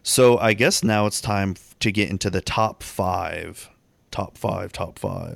So 0.04 0.38
I 0.38 0.54
guess 0.54 0.84
now 0.84 1.06
it's 1.06 1.20
time 1.20 1.56
to 1.82 1.92
get 1.92 2.10
into 2.10 2.30
the 2.30 2.40
top 2.40 2.82
five, 2.82 3.70
top 4.12 4.38
five, 4.38 4.72
top 4.72 5.00
five. 5.00 5.36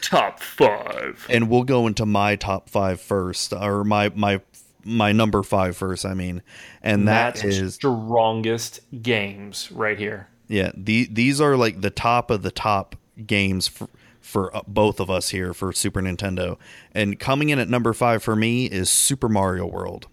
Top 0.00 0.40
five. 0.40 1.26
and 1.28 1.48
we'll 1.48 1.62
go 1.62 1.86
into 1.86 2.04
my 2.04 2.34
top 2.34 2.68
five 2.68 3.00
first, 3.00 3.52
or 3.52 3.84
my 3.84 4.10
my 4.16 4.40
my 4.84 5.12
number 5.12 5.42
five 5.44 5.76
first. 5.76 6.04
I 6.04 6.14
mean, 6.14 6.42
and 6.82 7.06
that 7.06 7.34
That's 7.36 7.44
is 7.44 7.74
strongest 7.74 8.80
games 9.02 9.70
right 9.70 9.98
here. 9.98 10.28
yeah. 10.48 10.72
The 10.74 11.08
these 11.10 11.40
are 11.40 11.56
like 11.56 11.82
the 11.82 11.90
top 11.90 12.30
of 12.30 12.42
the 12.42 12.50
top 12.50 12.96
games 13.26 13.68
for 13.68 13.88
for 14.20 14.56
uh, 14.56 14.62
both 14.66 15.00
of 15.00 15.10
us 15.10 15.30
here 15.30 15.52
for 15.52 15.72
Super 15.72 16.00
Nintendo. 16.00 16.56
And 16.92 17.18
coming 17.18 17.50
in 17.50 17.58
at 17.58 17.68
number 17.68 17.92
five 17.92 18.22
for 18.22 18.36
me 18.36 18.66
is 18.66 18.88
Super 18.88 19.28
Mario 19.28 19.66
World. 19.66 20.06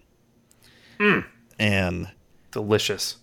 And 1.58 2.08
Delicious. 2.50 3.16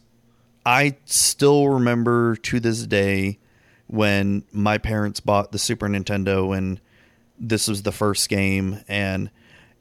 I 0.66 0.98
still 1.06 1.68
remember 1.68 2.36
to 2.38 2.60
this 2.60 2.86
day 2.88 3.40
when 3.88 4.44
my 4.52 4.78
parents 4.78 5.20
bought 5.20 5.52
the 5.52 5.60
Super 5.60 5.88
Nintendo 5.88 6.58
and 6.58 6.80
this 7.40 7.68
was 7.68 7.84
the 7.84 7.92
first 7.92 8.30
game 8.30 8.82
and 8.88 9.30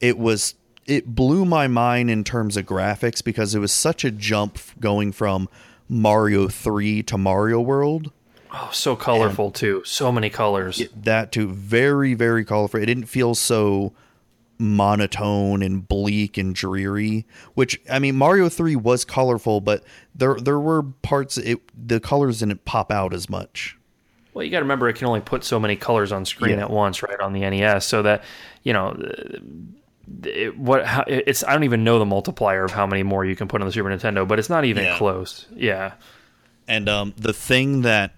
it 0.01 0.19
was 0.19 0.55
it 0.87 1.15
blew 1.15 1.45
my 1.45 1.67
mind 1.67 2.11
in 2.11 2.23
terms 2.23 2.57
of 2.57 2.67
graphics 2.67 3.25
because 3.25 3.55
it 3.55 3.59
was 3.59 3.73
such 3.73 4.05
a 4.05 4.11
jump 4.11 4.59
going 4.79 5.11
from 5.11 5.49
Mario 5.89 6.49
3 6.49 7.03
to 7.05 7.19
Mario 7.19 7.61
World. 7.61 8.13
Oh, 8.59 8.71
so 8.73 8.97
colorful 8.97 9.51
too. 9.51 9.83
So 9.85 10.11
many 10.11 10.31
colors. 10.31 10.83
That 10.97 11.31
too. 11.33 11.49
very 11.53 12.15
very 12.15 12.45
colorful. 12.45 12.81
It 12.81 12.87
didn't 12.87 13.07
feel 13.07 13.35
so 13.35 13.93
monotone 14.59 15.63
and 15.63 15.87
bleak 15.87 16.39
and 16.39 16.55
dreary 16.55 17.27
which 17.53 17.79
i 17.91 17.99
mean 17.99 18.17
mario 18.17 18.49
3 18.49 18.75
was 18.75 19.05
colorful 19.05 19.61
but 19.61 19.85
there 20.15 20.35
there 20.37 20.59
were 20.59 20.83
parts 20.83 21.37
it 21.37 21.61
the 21.77 22.01
colors 22.01 22.39
didn't 22.39 22.65
pop 22.65 22.91
out 22.91 23.13
as 23.13 23.29
much 23.29 23.77
Well, 24.33 24.43
you 24.47 24.51
got 24.51 24.61
to 24.61 24.65
remember 24.65 24.89
it 24.89 24.95
can 24.95 25.09
only 25.09 25.21
put 25.21 25.45
so 25.45 25.61
many 25.61 25.77
colors 25.77 26.11
on 26.11 26.25
screen 26.25 26.57
Yeah. 26.57 26.65
at 26.65 26.71
once, 26.71 27.03
right? 27.03 27.21
On 27.21 27.35
the 27.35 27.41
NES, 27.41 27.85
so 27.85 28.01
that 28.03 28.25
you 28.63 28.73
know, 28.73 28.97
it, 30.25 30.57
what 30.59 30.87
how, 30.87 31.05
it's 31.07 31.45
I 31.45 31.53
don't 31.53 31.65
even 31.65 31.85
know 31.85 31.99
the 31.99 32.07
multiplier 32.07 32.65
of 32.65 32.71
how 32.73 32.87
many 32.87 33.03
more 33.03 33.25
you 33.27 33.37
can 33.37 33.49
put 33.49 33.61
on 33.61 33.67
the 33.67 33.73
Super 33.73 33.89
Nintendo, 33.91 34.27
but 34.27 34.39
it's 34.39 34.49
not 34.51 34.65
even 34.65 34.85
Yeah. 34.85 34.97
close. 34.99 35.47
Yeah. 35.55 35.93
And 36.69 36.89
um, 36.89 37.15
the 37.19 37.33
thing 37.35 37.83
that 37.83 38.13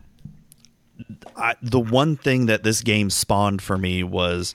I, 1.36 1.54
the 1.62 1.80
one 1.80 2.16
thing 2.16 2.46
that 2.46 2.62
this 2.62 2.82
game 2.82 3.10
spawned 3.10 3.62
for 3.62 3.78
me 3.78 4.02
was 4.02 4.54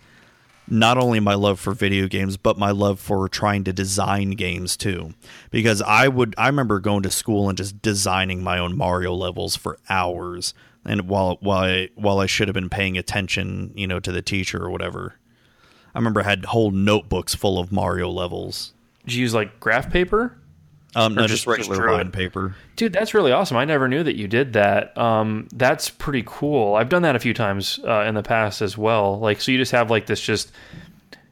not 0.68 0.98
only 0.98 1.20
my 1.20 1.34
love 1.34 1.60
for 1.60 1.74
video 1.74 2.08
games, 2.08 2.38
but 2.38 2.58
my 2.58 2.72
love 2.72 3.00
for 3.00 3.28
trying 3.28 3.64
to 3.66 3.74
design 3.74 4.32
games 4.32 4.78
too. 4.78 5.14
Because 5.52 5.82
I 5.82 6.08
would, 6.08 6.34
I 6.38 6.48
remember 6.48 6.80
going 6.80 7.04
to 7.04 7.12
school 7.12 7.50
and 7.50 7.58
just 7.58 7.82
designing 7.82 8.44
my 8.44 8.60
own 8.60 8.78
Mario 8.78 9.14
levels 9.14 9.56
for 9.56 9.78
hours, 9.90 10.54
and 10.86 11.08
while 11.08 11.38
while 11.42 11.64
I, 11.64 11.90
while 11.96 12.20
I 12.20 12.26
should 12.26 12.48
have 12.48 12.56
been 12.56 12.70
paying 12.70 12.98
attention, 12.98 13.72
you 13.76 13.88
know, 13.88 14.00
to 14.00 14.12
the 14.12 14.22
teacher 14.22 14.64
or 14.64 14.70
whatever. 14.70 15.16
I 15.96 16.00
remember 16.00 16.22
I 16.22 16.24
had 16.24 16.46
whole 16.46 16.72
notebooks 16.72 17.36
full 17.36 17.60
of 17.60 17.72
Mario 17.72 18.10
levels. 18.10 18.74
Did 19.06 19.14
you 19.14 19.22
use 19.22 19.34
like 19.34 19.60
graph 19.60 19.92
paper? 19.92 20.38
Um, 20.96 21.16
no, 21.16 21.22
just 21.28 21.46
just- 21.46 21.58
just 21.58 21.70
regular 21.70 21.76
drew 21.88 21.94
it? 21.94 21.98
line 21.98 22.12
paper. 22.12 22.56
Dude, 22.76 22.94
that's 22.94 23.14
really 23.14 23.32
awesome. 23.32 23.58
I 23.58 23.66
never 23.66 23.88
knew 23.88 24.04
that 24.04 24.16
you 24.16 24.28
did 24.28 24.54
that. 24.54 24.98
Um, 24.98 25.48
that's 25.54 25.90
pretty 25.90 26.24
cool. 26.26 26.76
I've 26.76 26.90
done 26.90 27.02
that 27.04 27.16
a 27.16 27.20
few 27.20 27.34
times 27.34 27.80
uh, 27.88 28.02
in 28.02 28.14
the 28.16 28.24
past 28.24 28.62
as 28.62 28.78
well. 28.78 29.20
Like, 29.20 29.42
so 29.42 29.52
you 29.52 29.58
just 29.58 29.72
have 29.72 29.90
like 29.90 30.06
this 30.06 30.20
just, 30.22 30.52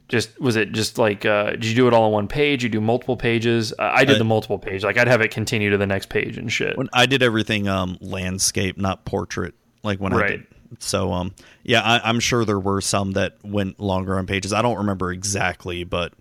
just 0.08 0.40
was 0.42 0.56
it 0.56 0.72
just 0.72 0.98
like 0.98 1.26
uh, 1.26 1.52
did 1.52 1.66
you 1.66 1.76
do 1.76 1.88
it 1.88 1.94
all 1.94 2.04
on 2.06 2.12
one 2.12 2.28
page? 2.28 2.64
You 2.64 2.70
do 2.70 2.82
multiple 2.82 3.16
pages? 3.18 3.72
Uh, 3.78 3.92
I 3.94 4.04
did 4.04 4.16
Uh, 4.16 4.20
the 4.20 4.24
multiple 4.26 4.60
page. 4.60 4.84
Like, 4.84 4.98
I'd 4.98 5.08
have 5.08 5.22
it 5.22 5.32
continue 5.32 5.70
to 5.70 5.78
the 5.78 5.88
next 5.88 6.10
page 6.10 6.38
and 6.38 6.52
shit. 6.52 6.78
when 6.78 6.90
I 6.94 7.06
did 7.06 7.22
everything 7.24 7.68
um 7.68 7.98
landscape, 8.02 8.78
not 8.78 9.06
portrait. 9.06 9.54
Like 9.84 10.00
when 10.00 10.14
I 10.14 10.28
did. 10.28 10.48
So 10.80 11.12
um 11.14 11.34
yeah, 11.64 11.82
I, 11.82 12.08
I'm 12.10 12.20
sure 12.20 12.46
there 12.46 12.60
were 12.60 12.82
some 12.82 13.12
that 13.12 13.38
went 13.44 13.80
longer 13.80 14.18
on 14.18 14.26
pages. 14.28 14.54
I 14.54 14.62
don't 14.62 14.78
remember 14.78 15.12
exactly, 15.12 15.84
but 15.84 16.14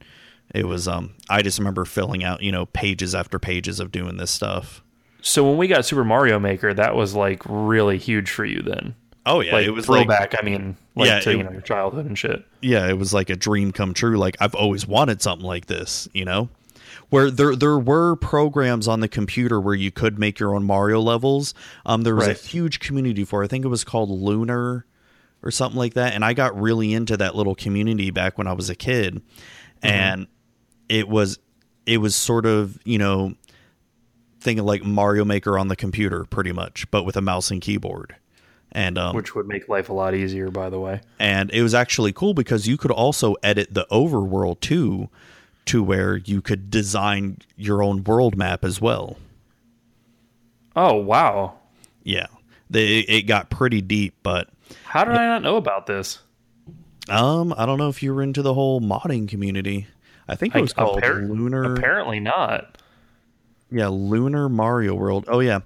it 0.54 0.66
was 0.66 0.86
um 0.88 1.14
I 1.28 1.42
just 1.42 1.58
remember 1.58 1.84
filling 1.84 2.24
out 2.24 2.42
you 2.42 2.52
know 2.52 2.66
pages 2.66 3.14
after 3.14 3.38
pages 3.38 3.80
of 3.80 3.90
doing 3.92 4.16
this 4.16 4.30
stuff. 4.30 4.82
So 5.22 5.46
when 5.48 5.58
we 5.58 5.68
got 5.68 5.84
Super 5.84 6.04
Mario 6.04 6.38
Maker, 6.38 6.72
that 6.74 6.94
was 6.96 7.14
like 7.14 7.42
really 7.46 7.98
huge 7.98 8.30
for 8.30 8.44
you 8.44 8.62
then. 8.62 8.94
Oh 9.26 9.40
yeah, 9.40 9.52
Like 9.52 9.66
it 9.66 9.70
was 9.70 9.86
like 9.88 10.06
throwback. 10.06 10.34
I 10.40 10.42
mean, 10.44 10.76
like 10.96 11.08
Yeah, 11.08 11.20
to 11.20 11.30
it- 11.30 11.36
you 11.36 11.42
know 11.42 11.50
your 11.52 11.60
childhood 11.60 12.06
and 12.06 12.18
shit. 12.18 12.44
yeah, 12.62 12.88
it 12.88 12.96
was 12.98 13.12
like 13.12 13.28
a 13.30 13.36
dream 13.36 13.70
come 13.70 13.92
true. 13.94 14.16
Like 14.16 14.36
I've 14.40 14.54
always 14.54 14.86
wanted 14.86 15.20
something 15.20 15.46
like 15.46 15.66
this, 15.66 16.08
you 16.14 16.24
know? 16.24 16.48
Where 17.10 17.30
there 17.30 17.54
there 17.54 17.78
were 17.78 18.16
programs 18.16 18.88
on 18.88 19.00
the 19.00 19.08
computer 19.08 19.60
where 19.60 19.74
you 19.74 19.90
could 19.90 20.18
make 20.18 20.38
your 20.38 20.54
own 20.54 20.64
Mario 20.64 21.00
levels. 21.00 21.54
Um 21.84 22.02
there 22.02 22.14
was 22.16 22.26
Right. 22.28 22.36
a 22.42 22.46
huge 22.48 22.80
community 22.80 23.24
for. 23.24 23.42
it. 23.42 23.44
I 23.44 23.48
think 23.48 23.64
it 23.64 23.68
was 23.68 23.84
called 23.84 24.08
Lunar 24.10 24.86
or 25.42 25.50
something 25.50 25.78
like 25.78 25.94
that. 25.94 26.14
And 26.14 26.24
I 26.24 26.32
got 26.32 26.58
really 26.58 26.92
into 26.94 27.16
that 27.18 27.34
little 27.36 27.54
community 27.54 28.10
back 28.10 28.38
when 28.38 28.46
I 28.46 28.52
was 28.54 28.70
a 28.70 28.74
kid. 28.74 29.20
And 29.82 30.26
it 30.90 31.08
was 31.08 31.38
it 31.86 31.96
was 31.98 32.14
sort 32.14 32.44
of, 32.44 32.78
you 32.84 32.98
know, 32.98 33.34
thinking 34.40 34.64
like 34.66 34.84
Mario 34.84 35.24
Maker 35.24 35.58
on 35.58 35.68
the 35.68 35.76
computer 35.76 36.24
pretty 36.24 36.52
much, 36.52 36.90
but 36.90 37.04
with 37.04 37.16
a 37.16 37.20
mouse 37.22 37.50
and 37.50 37.60
keyboard. 37.62 38.14
And 38.72 38.98
um 38.98 39.16
Which 39.16 39.34
would 39.34 39.48
make 39.48 39.68
life 39.68 39.88
a 39.88 39.92
lot 39.92 40.14
easier, 40.14 40.50
by 40.50 40.68
the 40.70 40.78
way. 40.78 41.00
and 41.18 41.50
it 41.52 41.62
was 41.62 41.74
actually 41.74 42.12
cool 42.12 42.34
because 42.34 42.66
you 42.68 42.76
could 42.76 42.90
also 42.92 43.34
edit 43.42 43.72
the 43.74 43.86
overworld 43.90 44.60
too 44.60 45.08
to 45.66 45.82
where 45.82 46.16
you 46.16 46.40
could 46.42 46.70
design 46.70 47.38
your 47.56 47.82
own 47.82 48.02
world 48.04 48.36
map 48.36 48.64
as 48.64 48.80
well 48.80 49.16
Oh 50.76 50.94
wow! 50.96 51.54
yeah 52.04 52.26
they, 52.70 52.98
it 53.00 53.22
got 53.22 53.50
pretty 53.50 53.80
deep 53.82 54.14
but 54.22 54.48
How 54.84 55.04
did 55.04 55.14
I 55.16 55.26
not 55.26 55.42
know 55.42 55.56
about 55.56 55.86
this? 55.86 56.20
um 57.08 57.52
i 57.56 57.66
don't 57.66 57.78
know 57.78 57.88
if 57.88 58.02
you 58.02 58.14
were 58.14 58.22
into 58.22 58.40
the 58.42 58.54
whole 58.54 58.80
modding 58.80 59.26
community 59.28 59.86
i 60.30 60.36
think 60.36 60.54
it 60.54 60.58
I- 60.58 60.62
was 60.62 60.72
called 60.72 61.02
appar- 61.02 61.28
lunar 61.28 61.74
Apparently 61.74 62.20
not. 62.20 62.78
yeah 63.70 63.88
lunar 63.88 64.48
mario 64.48 64.94
world 64.94 65.24
oh 65.28 65.40
yeah 65.40 65.60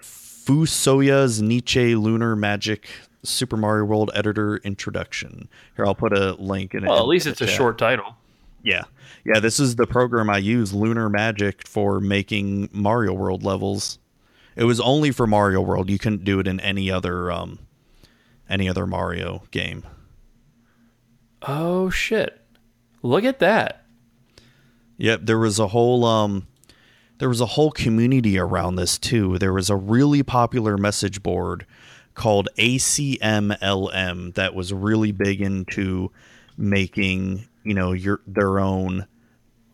fusoya's 0.00 1.42
niche 1.42 1.76
lunar 1.76 2.36
magic 2.36 2.88
super 3.24 3.56
mario 3.56 3.84
world 3.84 4.10
editor 4.14 4.58
introduction 4.58 5.48
here 5.76 5.84
i'll 5.84 5.94
put 5.94 6.12
a 6.16 6.34
link 6.34 6.74
in 6.74 6.84
it 6.84 6.88
Well, 6.88 7.00
at 7.00 7.08
least 7.08 7.26
it's 7.26 7.40
a 7.40 7.46
chat. 7.46 7.54
short 7.56 7.78
title. 7.78 8.16
Yeah. 8.62 8.82
Yeah, 9.24 9.38
this 9.40 9.60
is 9.60 9.76
the 9.76 9.86
program 9.86 10.28
I 10.28 10.38
use, 10.38 10.72
Lunar 10.72 11.08
Magic, 11.08 11.66
for 11.68 12.00
making 12.00 12.68
Mario 12.72 13.12
World 13.12 13.44
levels. 13.44 13.98
It 14.56 14.64
was 14.64 14.80
only 14.80 15.12
for 15.12 15.24
Mario 15.26 15.60
World. 15.60 15.88
You 15.88 15.98
couldn't 16.00 16.24
do 16.24 16.40
it 16.40 16.48
in 16.48 16.58
any 16.60 16.90
other 16.90 17.30
um 17.30 17.60
any 18.48 18.68
other 18.68 18.84
Mario 18.86 19.42
game. 19.52 19.84
Oh 21.42 21.90
shit! 21.90 22.40
Look 23.02 23.22
at 23.24 23.38
that. 23.38 23.84
Yep, 24.98 25.20
there 25.24 25.38
was 25.38 25.58
a 25.58 25.68
whole 25.68 26.04
um 26.04 26.46
there 27.18 27.28
was 27.28 27.40
a 27.40 27.46
whole 27.46 27.70
community 27.70 28.38
around 28.38 28.76
this 28.76 28.98
too. 28.98 29.38
There 29.38 29.52
was 29.52 29.70
a 29.70 29.76
really 29.76 30.22
popular 30.22 30.76
message 30.76 31.22
board 31.22 31.66
called 32.14 32.48
ACMLM 32.58 34.34
that 34.34 34.54
was 34.54 34.72
really 34.72 35.12
big 35.12 35.40
into 35.40 36.10
making, 36.56 37.46
you 37.64 37.74
know, 37.74 37.92
your 37.92 38.20
their 38.26 38.58
own 38.58 39.06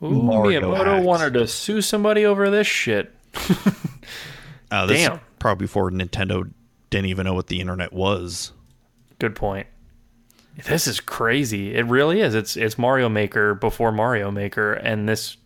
Ooh, 0.03 0.23
Miyamoto 0.23 1.03
wanted 1.03 1.35
to 1.35 1.47
sue 1.47 1.81
somebody 1.81 2.25
over 2.25 2.51
this 2.51 2.67
shit. 2.67 3.15
Uh, 4.73 4.87
this 4.87 5.07
Damn. 5.07 5.21
probably 5.39 5.67
before 5.67 5.91
Nintendo 5.91 6.51
didn't 6.89 7.05
even 7.07 7.27
know 7.27 7.35
what 7.35 7.49
the 7.49 7.61
internet 7.61 7.93
was. 7.93 8.53
Good 9.19 9.37
point. 9.37 9.67
This 10.57 10.87
is 10.87 11.01
crazy. 11.01 11.75
It 11.75 11.87
really 11.87 12.21
is. 12.21 12.35
It's 12.35 12.57
it's 12.57 12.79
Mario 12.79 13.09
Maker 13.09 13.55
before 13.55 13.93
Mario 13.93 14.31
Maker, 14.31 14.75
and 14.75 15.09
this. 15.09 15.37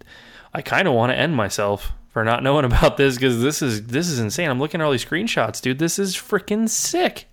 I 0.53 0.62
kind 0.62 0.89
of 0.89 0.95
want 0.95 1.11
to 1.12 1.16
end 1.16 1.37
myself 1.37 1.93
for 2.09 2.24
not 2.24 2.43
knowing 2.43 2.65
about 2.73 2.97
this 2.97 3.15
because 3.15 3.41
this 3.43 3.62
is 3.62 3.87
this 3.87 4.09
is 4.09 4.19
insane. 4.19 4.51
I'm 4.51 4.59
looking 4.59 4.81
at 4.81 4.85
all 4.85 4.93
these 4.93 5.05
screenshots, 5.05 5.61
dude. 5.61 5.78
This 5.78 5.99
is 5.99 6.16
freaking 6.16 6.69
sick. 6.69 7.27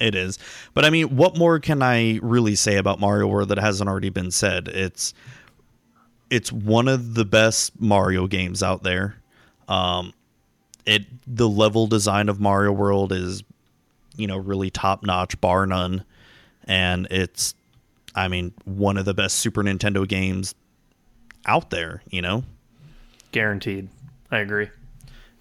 It 0.00 0.14
is. 0.14 0.38
But 0.72 0.84
I 0.84 0.90
mean, 0.90 1.16
what 1.16 1.38
more 1.38 1.60
can 1.60 1.82
I 1.82 2.18
really 2.22 2.54
say 2.54 2.76
about 2.76 3.00
Mario 3.00 3.28
World 3.28 3.48
that 3.50 3.58
hasn't 3.58 3.88
already 3.88 4.10
been 4.10 4.30
said? 4.30 4.68
It's 4.68 5.14
it's 6.30 6.52
one 6.52 6.88
of 6.88 7.14
the 7.14 7.24
best 7.24 7.80
Mario 7.80 8.26
games 8.26 8.62
out 8.62 8.82
there. 8.82 9.16
Um 9.68 10.12
it 10.86 11.06
the 11.26 11.48
level 11.48 11.86
design 11.86 12.28
of 12.28 12.40
Mario 12.40 12.72
World 12.72 13.12
is 13.12 13.42
you 14.16 14.26
know 14.26 14.36
really 14.36 14.70
top 14.70 15.02
notch 15.02 15.40
bar 15.40 15.66
none 15.66 16.04
and 16.66 17.06
it's 17.10 17.54
I 18.14 18.28
mean 18.28 18.52
one 18.64 18.96
of 18.96 19.04
the 19.04 19.14
best 19.14 19.36
Super 19.38 19.62
Nintendo 19.62 20.06
games 20.06 20.54
out 21.46 21.70
there, 21.70 22.02
you 22.10 22.22
know. 22.22 22.44
Guaranteed. 23.32 23.88
I 24.30 24.38
agree. 24.38 24.68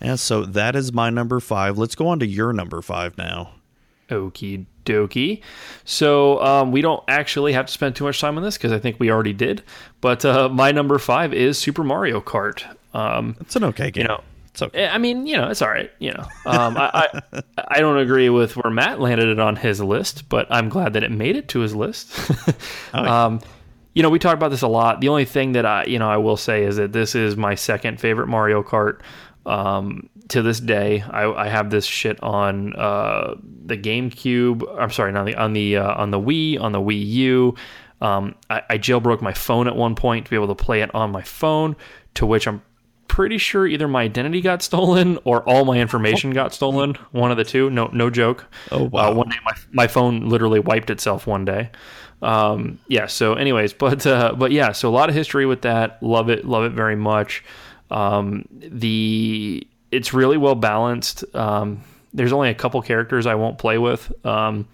And 0.02 0.20
so 0.20 0.44
that 0.44 0.76
is 0.76 0.92
my 0.92 1.10
number 1.10 1.40
5. 1.40 1.78
Let's 1.78 1.96
go 1.96 2.08
on 2.08 2.20
to 2.20 2.26
your 2.26 2.52
number 2.52 2.82
5 2.82 3.18
now. 3.18 3.52
Okie 4.10 4.66
dokie. 4.86 5.42
So 5.86 6.42
um, 6.44 6.72
we 6.72 6.82
don't 6.82 7.04
actually 7.08 7.54
have 7.54 7.68
to 7.68 7.72
spend 7.72 7.96
too 7.96 8.04
much 8.04 8.20
time 8.20 8.36
on 8.38 8.44
this 8.44 8.58
because 8.58 8.72
I 8.74 8.80
think 8.80 9.00
we 9.00 9.10
already 9.10 9.32
did. 9.34 9.64
But 10.02 10.26
uh, 10.26 10.50
my 10.50 10.72
number 10.72 10.98
five 11.00 11.34
is 11.34 11.58
Super 11.58 11.84
Mario 11.86 12.20
Kart. 12.20 12.64
Um, 12.94 13.38
It's 13.40 13.56
an 13.56 13.64
okay 13.66 13.92
game. 13.92 14.02
you 14.02 14.08
know, 14.10 14.22
it's 14.54 14.62
okay. 14.62 14.88
I 14.88 15.00
mean, 15.00 15.26
you 15.26 15.36
know, 15.36 15.50
it's 15.50 15.64
all 15.64 15.70
right. 15.70 15.92
You 15.98 16.12
know, 16.12 16.28
um, 16.46 16.78
I, 16.78 17.10
I 17.34 17.42
I 17.58 17.80
don't 17.80 17.98
agree 17.98 18.30
with 18.30 18.56
where 18.56 18.72
Matt 18.72 19.00
landed 19.00 19.28
it 19.28 19.40
on 19.40 19.56
his 19.56 19.82
list, 19.82 20.30
but 20.30 20.46
I'm 20.52 20.70
glad 20.70 20.94
that 20.94 21.04
it 21.04 21.10
made 21.10 21.36
it 21.36 21.48
to 21.50 21.62
his 21.62 21.74
list. 21.74 22.14
um, 22.94 23.42
you 23.96 24.04
know, 24.04 24.12
we 24.12 24.20
talk 24.20 24.36
about 24.36 24.52
this 24.52 24.62
a 24.62 24.68
lot. 24.68 25.02
The 25.02 25.10
only 25.10 25.26
thing 25.26 25.54
that 25.54 25.66
I, 25.66 25.86
you 25.86 25.98
know, 25.98 26.08
I 26.08 26.18
will 26.18 26.38
say 26.38 26.66
is 26.66 26.76
that 26.76 26.94
this 26.94 27.16
is 27.16 27.36
my 27.36 27.56
second 27.56 28.00
favorite 28.00 28.28
Mario 28.28 28.62
Kart. 28.62 29.02
Um, 29.48 30.10
to 30.30 30.44
this 30.44 30.60
day, 30.60 31.02
I, 31.02 31.26
I 31.26 31.48
have 31.50 31.72
this 31.72 31.86
shit 31.86 32.22
on 32.22 32.76
uh, 32.76 33.34
the 33.66 33.76
GameCube. 33.76 34.64
I'm 34.80 34.92
sorry, 34.92 35.12
not 35.14 35.26
the 35.26 35.34
on 35.34 35.54
the 35.54 35.78
uh, 35.78 35.96
on 35.96 36.12
the 36.12 36.20
Wii, 36.20 36.62
on 36.62 36.74
the 36.74 36.80
Wii 36.80 37.06
U. 37.08 37.56
Um, 38.02 38.36
I, 38.52 38.62
I 38.70 38.78
jailbroke 38.78 39.24
my 39.24 39.34
phone 39.34 39.68
at 39.68 39.76
one 39.76 39.96
point 39.96 40.26
to 40.26 40.30
be 40.30 40.36
able 40.36 40.54
to 40.54 40.64
play 40.64 40.82
it 40.84 40.94
on 40.94 41.12
my 41.12 41.24
phone. 41.24 41.76
To 42.16 42.28
which 42.28 42.48
I'm 42.48 42.62
pretty 43.14 43.38
sure 43.38 43.68
either 43.68 43.88
my 43.88 44.02
identity 44.02 44.42
got 44.42 44.64
stolen 44.64 45.20
or 45.24 45.48
all 45.48 45.66
my 45.66 45.78
information 45.78 46.32
got 46.32 46.52
stolen. 46.52 46.96
One 47.12 47.30
of 47.30 47.38
the 47.38 47.44
two. 47.44 47.70
No, 47.70 47.86
no 47.94 48.10
joke. 48.10 48.52
Oh, 48.72 48.86
wow. 48.86 49.12
Uh, 49.12 49.14
one 49.14 49.30
day 49.30 49.36
my 49.46 49.52
my 49.72 49.88
phone 49.88 50.30
literally 50.30 50.60
wiped 50.60 50.90
itself 50.90 51.28
one 51.28 51.46
day. 51.46 51.70
Um, 52.24 52.80
yeah. 52.88 53.06
So, 53.06 53.36
anyways, 53.36 53.74
but 53.86 54.08
uh, 54.08 54.34
but 54.36 54.52
yeah. 54.52 54.72
So 54.72 54.90
a 54.90 54.96
lot 54.96 55.10
of 55.10 55.16
history 55.16 55.46
with 55.46 55.62
that. 55.62 56.02
Love 56.02 56.32
it. 56.32 56.44
Love 56.44 56.64
it 56.64 56.72
very 56.72 56.96
much. 56.96 57.44
Um, 57.92 58.48
the 58.52 59.68
it's 59.92 60.12
really 60.12 60.38
well 60.38 60.56
balanced. 60.56 61.24
Um, 61.36 61.84
there's 62.16 62.34
only 62.34 62.50
a 62.50 62.56
couple 62.56 62.82
characters 62.82 63.28
I 63.28 63.36
won't 63.36 63.60
play 63.60 63.78
with. 63.78 64.12
Um, 64.26 64.68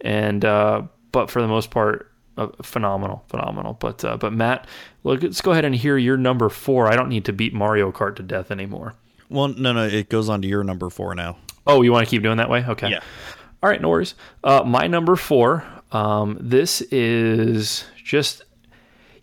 and 0.00 0.44
uh, 0.44 0.82
but 1.12 1.30
for 1.30 1.40
the 1.40 1.48
most 1.48 1.70
part, 1.70 2.10
uh, 2.38 2.48
phenomenal, 2.62 3.24
phenomenal. 3.28 3.74
But 3.74 4.04
uh, 4.04 4.16
but 4.16 4.32
Matt, 4.32 4.66
look, 5.04 5.22
let's 5.22 5.40
go 5.42 5.52
ahead 5.52 5.64
and 5.66 5.74
hear 5.74 5.98
your 5.98 6.16
number 6.16 6.48
four. 6.48 6.90
I 6.90 6.96
don't 6.96 7.08
need 7.10 7.26
to 7.26 7.32
beat 7.32 7.52
Mario 7.52 7.92
Kart 7.92 8.16
to 8.16 8.22
death 8.22 8.50
anymore. 8.50 8.94
Well, 9.30 9.48
no, 9.48 9.72
no, 9.74 9.84
it 9.84 10.08
goes 10.08 10.28
on 10.30 10.40
to 10.42 10.48
your 10.48 10.64
number 10.64 10.88
4 10.88 11.14
now. 11.14 11.36
Oh, 11.66 11.82
you 11.82 11.92
want 11.92 12.06
to 12.06 12.10
keep 12.10 12.22
doing 12.22 12.38
that 12.38 12.48
way? 12.48 12.64
Okay. 12.66 12.88
Yeah. 12.88 13.00
All 13.62 13.68
right, 13.68 13.80
no 13.80 13.90
worries. 13.90 14.14
Uh, 14.42 14.62
my 14.64 14.86
number 14.86 15.16
four. 15.16 15.64
Um, 15.92 16.38
this 16.40 16.80
is 16.80 17.84
just, 18.02 18.42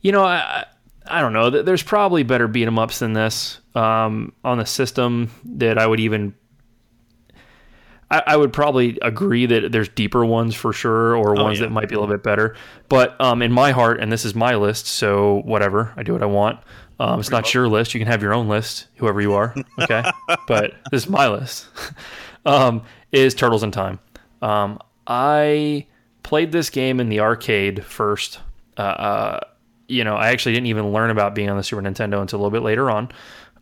you 0.02 0.12
know, 0.12 0.24
I 0.24 0.66
I 1.08 1.22
don't 1.22 1.34
know. 1.34 1.50
There's 1.50 1.84
probably 1.84 2.24
better 2.24 2.48
beat 2.48 2.68
'em 2.68 2.78
ups 2.78 3.00
than 3.00 3.14
this 3.14 3.60
um, 3.76 4.34
on 4.44 4.58
the 4.58 4.66
system 4.66 5.32
that 5.46 5.78
I 5.78 5.88
would 5.88 6.00
even. 6.00 6.36
I, 8.12 8.24
I 8.28 8.38
would 8.38 8.54
probably 8.54 8.98
agree 9.02 9.46
that 9.48 9.72
there's 9.72 9.90
deeper 9.90 10.26
ones 10.26 10.54
for 10.56 10.72
sure, 10.72 11.16
or 11.16 11.34
ones 11.34 11.60
yeah. 11.60 11.66
that 11.66 11.72
might 11.72 11.90
be 11.90 11.96
a 11.96 12.00
little 12.00 12.14
bit 12.14 12.24
better. 12.24 12.56
But 12.88 13.20
um, 13.20 13.42
in 13.42 13.52
my 13.52 13.72
heart, 13.72 14.00
and 14.00 14.12
this 14.12 14.26
is 14.26 14.36
my 14.36 14.56
list, 14.56 14.88
so 14.88 15.42
whatever, 15.46 15.94
I 15.98 16.04
do 16.04 16.14
what 16.14 16.22
I 16.22 16.28
want. 16.28 16.60
Um, 17.00 17.20
it's 17.20 17.32
not 17.32 17.54
your 17.54 17.68
list. 17.68 17.94
You 17.94 18.00
can 18.00 18.08
have 18.08 18.22
your 18.22 18.34
own 18.34 18.48
list, 18.48 18.88
whoever 18.96 19.22
you 19.22 19.34
are. 19.34 19.54
Okay, 19.82 20.04
but 20.48 20.74
this 20.92 21.04
is 21.04 21.10
my 21.10 21.28
list. 21.28 21.68
um, 22.46 22.84
is 23.12 23.34
Turtles 23.34 23.64
in 23.64 23.72
Time. 23.72 24.00
Um, 24.42 24.80
I 25.06 25.88
played 26.24 26.52
this 26.52 26.70
game 26.70 27.00
in 27.00 27.10
the 27.10 27.20
arcade 27.20 27.84
first. 27.84 28.40
Uh, 28.78 28.82
uh, 28.82 29.40
you 29.88 30.04
know, 30.04 30.16
I 30.16 30.30
actually 30.30 30.54
didn't 30.54 30.68
even 30.68 30.92
learn 30.92 31.10
about 31.10 31.36
being 31.36 31.50
on 31.50 31.58
the 31.58 31.64
Super 31.64 31.82
Nintendo 31.82 32.22
until 32.22 32.38
a 32.38 32.42
little 32.42 32.52
bit 32.52 32.64
later 32.64 32.90
on, 32.90 33.12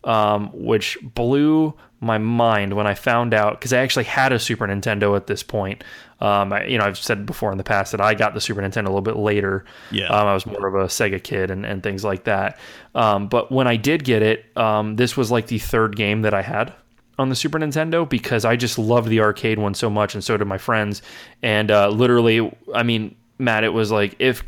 um, 0.04 0.50
which 0.52 0.96
blew 1.02 1.74
my 2.04 2.18
mind 2.18 2.74
when 2.74 2.86
I 2.86 2.94
found 2.94 3.34
out 3.34 3.58
because 3.58 3.72
I 3.72 3.78
actually 3.78 4.04
had 4.04 4.32
a 4.32 4.38
Super 4.38 4.66
Nintendo 4.66 5.16
at 5.16 5.26
this 5.26 5.42
point. 5.42 5.82
Um, 6.20 6.52
I, 6.52 6.66
you 6.66 6.78
know, 6.78 6.84
I've 6.84 6.98
said 6.98 7.26
before 7.26 7.50
in 7.52 7.58
the 7.58 7.64
past 7.64 7.92
that 7.92 8.00
I 8.00 8.14
got 8.14 8.34
the 8.34 8.40
Super 8.40 8.60
Nintendo 8.60 8.86
a 8.86 8.88
little 8.88 9.02
bit 9.02 9.16
later. 9.16 9.64
Yeah. 9.90 10.06
Um, 10.06 10.26
I 10.26 10.34
was 10.34 10.46
more 10.46 10.66
of 10.66 10.74
a 10.74 10.86
Sega 10.86 11.22
kid 11.22 11.50
and, 11.50 11.66
and 11.66 11.82
things 11.82 12.04
like 12.04 12.24
that. 12.24 12.58
Um, 12.94 13.28
but 13.28 13.50
when 13.50 13.66
I 13.66 13.76
did 13.76 14.04
get 14.04 14.22
it, 14.22 14.44
um, 14.56 14.96
this 14.96 15.16
was 15.16 15.30
like 15.30 15.48
the 15.48 15.58
third 15.58 15.96
game 15.96 16.22
that 16.22 16.34
I 16.34 16.42
had 16.42 16.72
on 17.18 17.28
the 17.28 17.36
Super 17.36 17.58
Nintendo 17.58 18.08
because 18.08 18.44
I 18.44 18.56
just 18.56 18.78
loved 18.78 19.08
the 19.08 19.20
arcade 19.20 19.58
one 19.58 19.74
so 19.74 19.88
much, 19.90 20.14
and 20.14 20.22
so 20.22 20.36
did 20.36 20.46
my 20.46 20.58
friends. 20.58 21.02
And 21.42 21.70
uh, 21.70 21.88
literally, 21.88 22.54
I 22.74 22.82
mean, 22.82 23.16
Matt, 23.38 23.64
it 23.64 23.72
was 23.72 23.90
like 23.90 24.16
if 24.18 24.42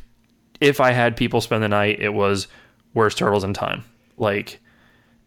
if 0.61 0.81
I 0.81 0.93
had 0.93 1.17
people 1.17 1.41
spend 1.41 1.63
the 1.63 1.69
night, 1.69 2.01
it 2.01 2.11
was 2.11 2.49
where's 2.93 3.15
Turtles 3.15 3.45
in 3.45 3.55
Time? 3.55 3.85
Like 4.17 4.61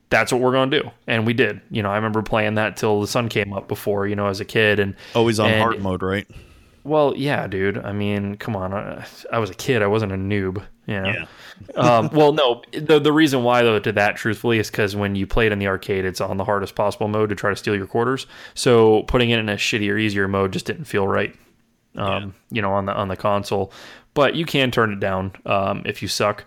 that's 0.10 0.32
what 0.32 0.42
we're 0.42 0.52
gonna 0.54 0.72
do, 0.82 0.90
and 1.08 1.26
we 1.26 1.34
did. 1.34 1.62
You 1.70 1.84
know, 1.84 1.92
I 1.92 1.96
remember 1.96 2.22
playing 2.22 2.56
that 2.56 2.78
till 2.78 3.02
the 3.02 3.08
sun 3.08 3.30
came 3.30 3.54
up 3.54 3.68
before, 3.68 4.08
you 4.08 4.16
know, 4.16 4.28
as 4.28 4.40
a 4.40 4.46
kid, 4.46 4.80
and 4.80 4.96
Always 5.16 5.40
on 5.40 5.50
and- 5.52 5.62
hard 5.62 5.82
mode, 5.82 6.02
right? 6.04 6.28
well, 6.84 7.14
yeah, 7.16 7.46
dude. 7.46 7.78
I 7.78 7.92
mean, 7.92 8.36
come 8.38 8.56
on. 8.56 8.74
I, 8.74 9.06
I 9.32 9.38
was 9.40 9.50
a 9.50 9.54
kid. 9.54 9.84
I 9.84 9.88
wasn't 9.88 10.12
a 10.12 10.16
noob. 10.16 10.64
You 10.88 11.02
know? 11.02 11.26
um, 11.76 12.10
well, 12.12 12.32
no. 12.34 12.64
The 12.72 13.00
the 13.00 13.12
reason 13.14 13.44
why 13.44 13.62
though 13.62 13.78
to 13.80 13.92
that, 13.92 14.16
truthfully, 14.16 14.58
is 14.60 14.72
because 14.72 14.96
when 14.96 15.14
you 15.16 15.28
play 15.28 15.46
it 15.46 15.52
in 15.52 15.60
the 15.60 15.68
arcade, 15.68 16.06
it's 16.06 16.22
on 16.22 16.38
the 16.38 16.46
hardest 16.46 16.74
possible 16.76 17.08
mode 17.08 17.30
to 17.30 17.36
try 17.36 17.52
to 17.52 17.56
steal 17.56 17.76
your 17.76 17.86
quarters. 17.86 18.26
So 18.56 19.04
putting 19.04 19.30
it 19.30 19.38
in 19.40 19.50
a 19.50 19.56
shittier, 19.56 20.00
easier 20.00 20.28
mode 20.28 20.52
just 20.54 20.66
didn't 20.66 20.86
feel 20.86 21.08
right. 21.08 21.36
Um, 21.96 22.34
You 22.50 22.62
know, 22.64 22.72
on 22.72 22.86
the 22.86 22.94
on 22.94 23.08
the 23.10 23.18
console, 23.18 23.72
but 24.16 24.34
you 24.36 24.46
can 24.46 24.72
turn 24.72 24.92
it 24.94 25.00
down 25.00 25.34
um, 25.46 25.84
if 25.86 26.02
you 26.02 26.08
suck. 26.08 26.46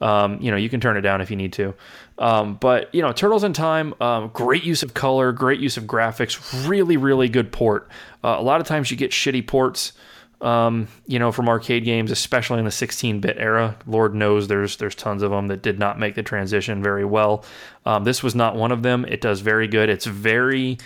Um, 0.00 0.40
you 0.40 0.50
know, 0.50 0.56
you 0.56 0.68
can 0.68 0.80
turn 0.80 0.96
it 0.96 1.02
down 1.02 1.20
if 1.20 1.30
you 1.30 1.36
need 1.36 1.52
to. 1.54 1.74
Um, 2.22 2.54
but 2.54 2.94
you 2.94 3.02
know, 3.02 3.12
Turtles 3.12 3.42
in 3.42 3.52
Time, 3.52 3.94
um, 4.00 4.30
great 4.32 4.62
use 4.62 4.84
of 4.84 4.94
color, 4.94 5.32
great 5.32 5.58
use 5.58 5.76
of 5.76 5.84
graphics, 5.84 6.68
really, 6.68 6.96
really 6.96 7.28
good 7.28 7.50
port. 7.50 7.88
Uh, 8.22 8.36
a 8.38 8.42
lot 8.42 8.60
of 8.60 8.66
times 8.68 8.92
you 8.92 8.96
get 8.96 9.10
shitty 9.10 9.44
ports, 9.44 9.92
um, 10.40 10.86
you 11.08 11.18
know, 11.18 11.32
from 11.32 11.48
arcade 11.48 11.84
games, 11.84 12.12
especially 12.12 12.60
in 12.60 12.64
the 12.64 12.70
16-bit 12.70 13.38
era. 13.38 13.76
Lord 13.88 14.14
knows 14.14 14.46
there's 14.46 14.76
there's 14.76 14.94
tons 14.94 15.24
of 15.24 15.32
them 15.32 15.48
that 15.48 15.62
did 15.62 15.80
not 15.80 15.98
make 15.98 16.14
the 16.14 16.22
transition 16.22 16.80
very 16.80 17.04
well. 17.04 17.44
Um, 17.84 18.04
this 18.04 18.22
was 18.22 18.36
not 18.36 18.54
one 18.54 18.70
of 18.70 18.84
them. 18.84 19.04
It 19.06 19.20
does 19.20 19.40
very 19.40 19.66
good. 19.66 19.88
It's 19.88 20.06
very 20.06 20.78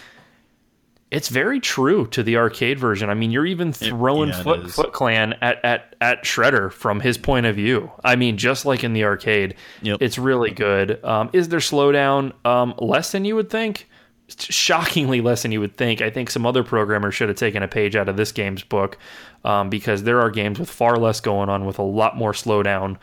it's 1.11 1.29
very 1.29 1.61
true 1.61 2.07
to 2.09 2.23
the 2.23 2.37
arcade 2.37 2.79
version. 2.79 3.09
I 3.09 3.15
mean, 3.15 3.31
you're 3.31 3.47
even 3.47 3.73
throwing 3.73 4.31
yeah, 4.31 4.43
Foot. 4.43 4.71
Foot 4.71 4.93
Clan 4.93 5.35
at, 5.41 5.65
at, 5.65 5.95
at 6.01 6.25
Shredder 6.25 6.73
from 6.73 7.01
his 7.01 7.17
point 7.17 7.47
of 7.47 7.55
view. 7.55 7.91
I 8.03 8.17
mean, 8.17 8.37
just 8.37 8.67
like 8.67 8.83
in 8.83 8.93
the 8.93 9.05
arcade, 9.05 9.55
Yep. 9.83 9.99
it's 10.01 10.19
really 10.19 10.51
good. 10.51 11.03
Um, 11.05 11.31
is 11.33 11.49
there 11.49 11.61
slowdown? 11.61 12.33
Um, 12.45 12.75
less 12.79 13.13
than 13.13 13.25
you 13.25 13.37
would 13.37 13.51
think. 13.51 13.89
Shockingly 14.29 15.21
less 15.21 15.43
than 15.43 15.53
you 15.53 15.61
would 15.61 15.77
think. 15.77 16.03
I 16.03 16.11
think 16.11 16.29
some 16.31 16.45
other 16.45 16.65
programmers 16.65 17.15
should 17.15 17.29
have 17.29 17.39
taken 17.39 17.63
a 17.63 17.69
page 17.69 17.95
out 17.95 18.09
of 18.09 18.17
this 18.17 18.33
game's 18.33 18.65
book 18.65 18.99
um, 19.45 19.71
because 19.71 20.03
there 20.03 20.21
are 20.21 20.31
games 20.31 20.59
with 20.59 20.69
far 20.69 20.97
less 20.97 21.21
going 21.21 21.49
on 21.49 21.65
with 21.67 21.79
a 21.79 21.83
lot 21.85 22.17
more 22.17 22.33
slowdown 22.33 22.97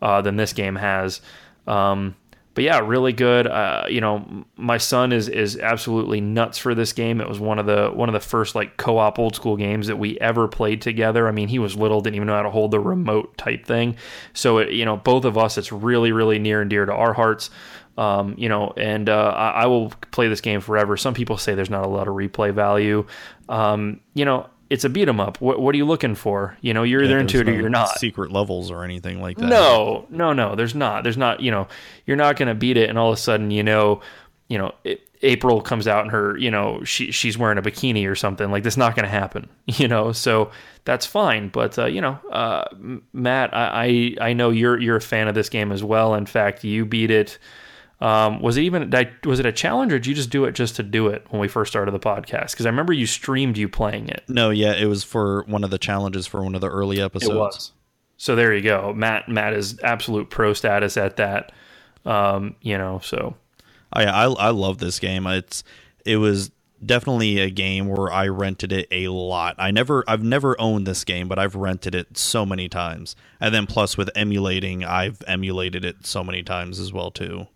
uh, 0.00 0.22
than 0.22 0.36
this 0.36 0.54
game 0.54 0.76
has. 0.76 1.20
Um, 1.66 2.16
but 2.54 2.64
yeah, 2.64 2.80
really 2.80 3.12
good. 3.12 3.46
Uh, 3.46 3.84
you 3.88 4.00
know, 4.00 4.44
my 4.56 4.78
son 4.78 5.12
is 5.12 5.28
is 5.28 5.56
absolutely 5.56 6.20
nuts 6.20 6.58
for 6.58 6.74
this 6.74 6.92
game. 6.92 7.20
It 7.20 7.28
was 7.28 7.38
one 7.38 7.58
of 7.58 7.66
the 7.66 7.90
one 7.90 8.08
of 8.08 8.12
the 8.12 8.20
first 8.20 8.54
like 8.54 8.76
co-op 8.76 9.18
old 9.18 9.36
school 9.36 9.56
games 9.56 9.86
that 9.86 9.96
we 9.96 10.18
ever 10.18 10.48
played 10.48 10.82
together. 10.82 11.28
I 11.28 11.30
mean, 11.30 11.48
he 11.48 11.58
was 11.58 11.76
little, 11.76 12.00
didn't 12.00 12.16
even 12.16 12.26
know 12.26 12.34
how 12.34 12.42
to 12.42 12.50
hold 12.50 12.72
the 12.72 12.80
remote 12.80 13.36
type 13.38 13.64
thing. 13.64 13.96
So 14.32 14.58
it, 14.58 14.72
you 14.72 14.84
know, 14.84 14.96
both 14.96 15.24
of 15.24 15.38
us, 15.38 15.58
it's 15.58 15.70
really 15.70 16.10
really 16.12 16.38
near 16.38 16.60
and 16.60 16.68
dear 16.68 16.86
to 16.86 16.92
our 16.92 17.12
hearts. 17.12 17.50
Um, 17.96 18.34
you 18.38 18.48
know, 18.48 18.72
and 18.76 19.08
uh, 19.08 19.32
I, 19.36 19.50
I 19.62 19.66
will 19.66 19.90
play 20.10 20.28
this 20.28 20.40
game 20.40 20.60
forever. 20.60 20.96
Some 20.96 21.14
people 21.14 21.36
say 21.36 21.54
there's 21.54 21.70
not 21.70 21.84
a 21.84 21.88
lot 21.88 22.08
of 22.08 22.14
replay 22.14 22.52
value. 22.52 23.06
Um, 23.48 24.00
you 24.14 24.24
know, 24.24 24.48
it's 24.70 24.84
a 24.84 24.88
beat 24.88 25.08
'em 25.08 25.20
up. 25.20 25.40
What 25.40 25.60
what 25.60 25.74
are 25.74 25.78
you 25.78 25.84
looking 25.86 26.14
for? 26.14 26.56
You 26.62 26.72
know, 26.72 26.82
you're 26.84 27.02
either 27.02 27.14
Yeah, 27.16 27.20
into 27.20 27.38
there's 27.38 27.48
it 27.48 27.50
or 27.50 27.54
no 27.54 27.60
you're 27.60 27.68
not. 27.70 27.98
Secret 27.98 28.32
levels 28.32 28.70
or 28.70 28.84
anything 28.84 29.20
like 29.20 29.36
that. 29.38 29.46
No, 29.46 30.06
no, 30.08 30.32
no. 30.32 30.54
There's 30.54 30.74
not. 30.74 31.02
There's 31.02 31.16
not. 31.18 31.40
You 31.40 31.50
know, 31.50 31.68
you're 32.06 32.16
not 32.16 32.36
going 32.36 32.48
to 32.48 32.54
beat 32.54 32.76
it, 32.76 32.88
and 32.88 32.98
all 32.98 33.10
of 33.10 33.14
a 33.18 33.20
sudden, 33.20 33.50
you 33.50 33.62
know, 33.62 34.00
you 34.48 34.56
know, 34.58 34.72
it, 34.84 35.00
April 35.22 35.60
comes 35.60 35.86
out 35.86 36.02
and 36.02 36.10
her, 36.12 36.36
you 36.38 36.50
know, 36.50 36.82
she 36.84 37.10
she's 37.10 37.36
wearing 37.36 37.58
a 37.58 37.62
bikini 37.62 38.08
or 38.08 38.14
something. 38.14 38.50
Like 38.50 38.62
that's 38.62 38.76
not 38.78 38.94
going 38.96 39.04
to 39.04 39.10
happen. 39.10 39.48
You 39.66 39.86
know, 39.88 40.12
so 40.12 40.50
that's 40.84 41.04
fine. 41.06 41.48
But 41.48 41.78
uh, 41.78 41.86
you 41.86 42.00
know, 42.00 42.18
uh, 42.30 42.64
Matt, 43.12 43.54
I, 43.54 44.16
I 44.20 44.28
I 44.30 44.32
know 44.32 44.50
you're 44.50 44.78
you're 44.80 44.96
a 44.96 45.00
fan 45.00 45.28
of 45.28 45.34
this 45.34 45.48
game 45.48 45.72
as 45.72 45.82
well. 45.84 46.14
In 46.14 46.26
fact, 46.26 46.64
you 46.64 46.84
beat 46.86 47.10
it. 47.10 47.38
Um, 48.00 48.40
was 48.40 48.56
it 48.56 48.62
even 48.62 48.90
was 49.24 49.40
it 49.40 49.46
a 49.46 49.52
challenge 49.52 49.92
or 49.92 49.98
did 49.98 50.06
you 50.06 50.14
just 50.14 50.30
do 50.30 50.46
it 50.46 50.52
just 50.52 50.76
to 50.76 50.82
do 50.82 51.08
it 51.08 51.26
when 51.28 51.40
we 51.40 51.48
first 51.48 51.70
started 51.70 51.92
the 51.92 52.00
podcast? 52.00 52.52
Because 52.52 52.64
I 52.64 52.70
remember 52.70 52.94
you 52.94 53.06
streamed 53.06 53.58
you 53.58 53.68
playing 53.68 54.08
it. 54.08 54.24
No, 54.26 54.50
yeah, 54.50 54.72
it 54.72 54.86
was 54.86 55.04
for 55.04 55.44
one 55.44 55.64
of 55.64 55.70
the 55.70 55.78
challenges 55.78 56.26
for 56.26 56.42
one 56.42 56.54
of 56.54 56.62
the 56.62 56.70
early 56.70 57.00
episodes. 57.00 57.72
So 58.16 58.36
there 58.36 58.54
you 58.54 58.62
go. 58.62 58.92
Matt 58.94 59.28
Matt 59.28 59.52
is 59.52 59.78
absolute 59.82 60.30
pro 60.30 60.54
status 60.54 60.96
at 60.96 61.16
that. 61.16 61.52
Um, 62.06 62.56
you 62.62 62.78
know, 62.78 63.00
so 63.02 63.36
I, 63.92 64.04
I 64.06 64.24
I 64.24 64.50
love 64.50 64.78
this 64.78 64.98
game. 64.98 65.26
It's 65.26 65.62
it 66.06 66.16
was 66.16 66.50
definitely 66.84 67.38
a 67.38 67.50
game 67.50 67.88
where 67.88 68.10
I 68.10 68.28
rented 68.28 68.72
it 68.72 68.88
a 68.90 69.08
lot. 69.08 69.56
I 69.58 69.70
never 69.70 70.04
I've 70.08 70.22
never 70.22 70.58
owned 70.60 70.86
this 70.86 71.04
game, 71.04 71.28
but 71.28 71.38
I've 71.38 71.54
rented 71.54 71.94
it 71.94 72.16
so 72.16 72.46
many 72.46 72.68
times. 72.68 73.16
And 73.40 73.54
then 73.54 73.66
plus 73.66 73.96
with 73.96 74.10
emulating, 74.14 74.84
I've 74.84 75.22
emulated 75.26 75.84
it 75.84 76.06
so 76.06 76.24
many 76.24 76.42
times 76.42 76.78
as 76.78 76.92
well 76.92 77.10
too. 77.10 77.46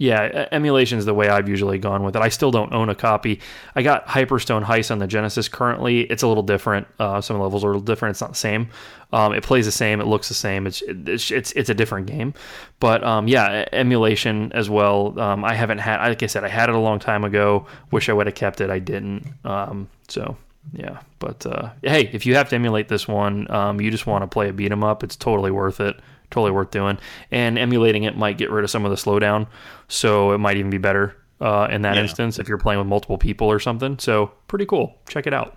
Yeah, 0.00 0.48
emulation 0.50 0.98
is 0.98 1.04
the 1.04 1.12
way 1.12 1.28
I've 1.28 1.46
usually 1.46 1.76
gone 1.76 2.02
with 2.02 2.16
it. 2.16 2.22
I 2.22 2.30
still 2.30 2.50
don't 2.50 2.72
own 2.72 2.88
a 2.88 2.94
copy. 2.94 3.38
I 3.74 3.82
got 3.82 4.06
Hyperstone 4.06 4.64
Heist 4.64 4.90
on 4.90 4.98
the 4.98 5.06
Genesis 5.06 5.46
currently. 5.46 6.00
It's 6.04 6.22
a 6.22 6.26
little 6.26 6.42
different. 6.42 6.86
Uh, 6.98 7.20
some 7.20 7.38
levels 7.38 7.62
are 7.64 7.66
a 7.66 7.72
little 7.72 7.82
different. 7.82 8.14
It's 8.14 8.22
not 8.22 8.30
the 8.30 8.36
same. 8.36 8.70
Um, 9.12 9.34
it 9.34 9.42
plays 9.42 9.66
the 9.66 9.72
same. 9.72 10.00
It 10.00 10.06
looks 10.06 10.28
the 10.28 10.34
same. 10.34 10.66
It's 10.66 10.82
it's 10.86 11.30
it's, 11.30 11.52
it's 11.52 11.68
a 11.68 11.74
different 11.74 12.06
game. 12.06 12.32
But 12.80 13.04
um, 13.04 13.28
yeah, 13.28 13.66
emulation 13.74 14.50
as 14.54 14.70
well. 14.70 15.20
Um, 15.20 15.44
I 15.44 15.52
haven't 15.52 15.80
had. 15.80 16.00
Like 16.08 16.22
I 16.22 16.26
said, 16.28 16.44
I 16.44 16.48
had 16.48 16.70
it 16.70 16.74
a 16.74 16.78
long 16.78 16.98
time 16.98 17.22
ago. 17.22 17.66
Wish 17.90 18.08
I 18.08 18.14
would 18.14 18.26
have 18.26 18.34
kept 18.34 18.62
it. 18.62 18.70
I 18.70 18.78
didn't. 18.78 19.26
Um, 19.44 19.86
so 20.08 20.34
yeah. 20.72 21.00
But 21.18 21.44
uh, 21.44 21.72
hey, 21.82 22.08
if 22.14 22.24
you 22.24 22.36
have 22.36 22.48
to 22.48 22.54
emulate 22.54 22.88
this 22.88 23.06
one, 23.06 23.50
um, 23.50 23.82
you 23.82 23.90
just 23.90 24.06
want 24.06 24.22
to 24.22 24.28
play 24.28 24.48
a 24.48 24.52
beat 24.54 24.72
'em 24.72 24.82
up. 24.82 25.04
It's 25.04 25.14
totally 25.14 25.50
worth 25.50 25.78
it 25.78 26.00
totally 26.30 26.50
worth 26.52 26.70
doing. 26.70 26.98
And 27.30 27.58
emulating 27.58 28.04
it 28.04 28.16
might 28.16 28.38
get 28.38 28.50
rid 28.50 28.64
of 28.64 28.70
some 28.70 28.84
of 28.84 28.90
the 28.90 28.96
slowdown, 28.96 29.46
so 29.88 30.32
it 30.32 30.38
might 30.38 30.56
even 30.56 30.70
be 30.70 30.78
better 30.78 31.16
uh, 31.40 31.68
in 31.70 31.82
that 31.82 31.96
Yeah. 31.96 32.02
instance 32.02 32.38
if 32.38 32.48
you're 32.48 32.58
playing 32.58 32.78
with 32.78 32.86
multiple 32.86 33.16
people 33.18 33.46
or 33.50 33.58
something. 33.58 33.98
So 33.98 34.32
pretty 34.46 34.66
cool. 34.66 34.96
Check 35.08 35.26
it 35.26 35.32
out, 35.34 35.56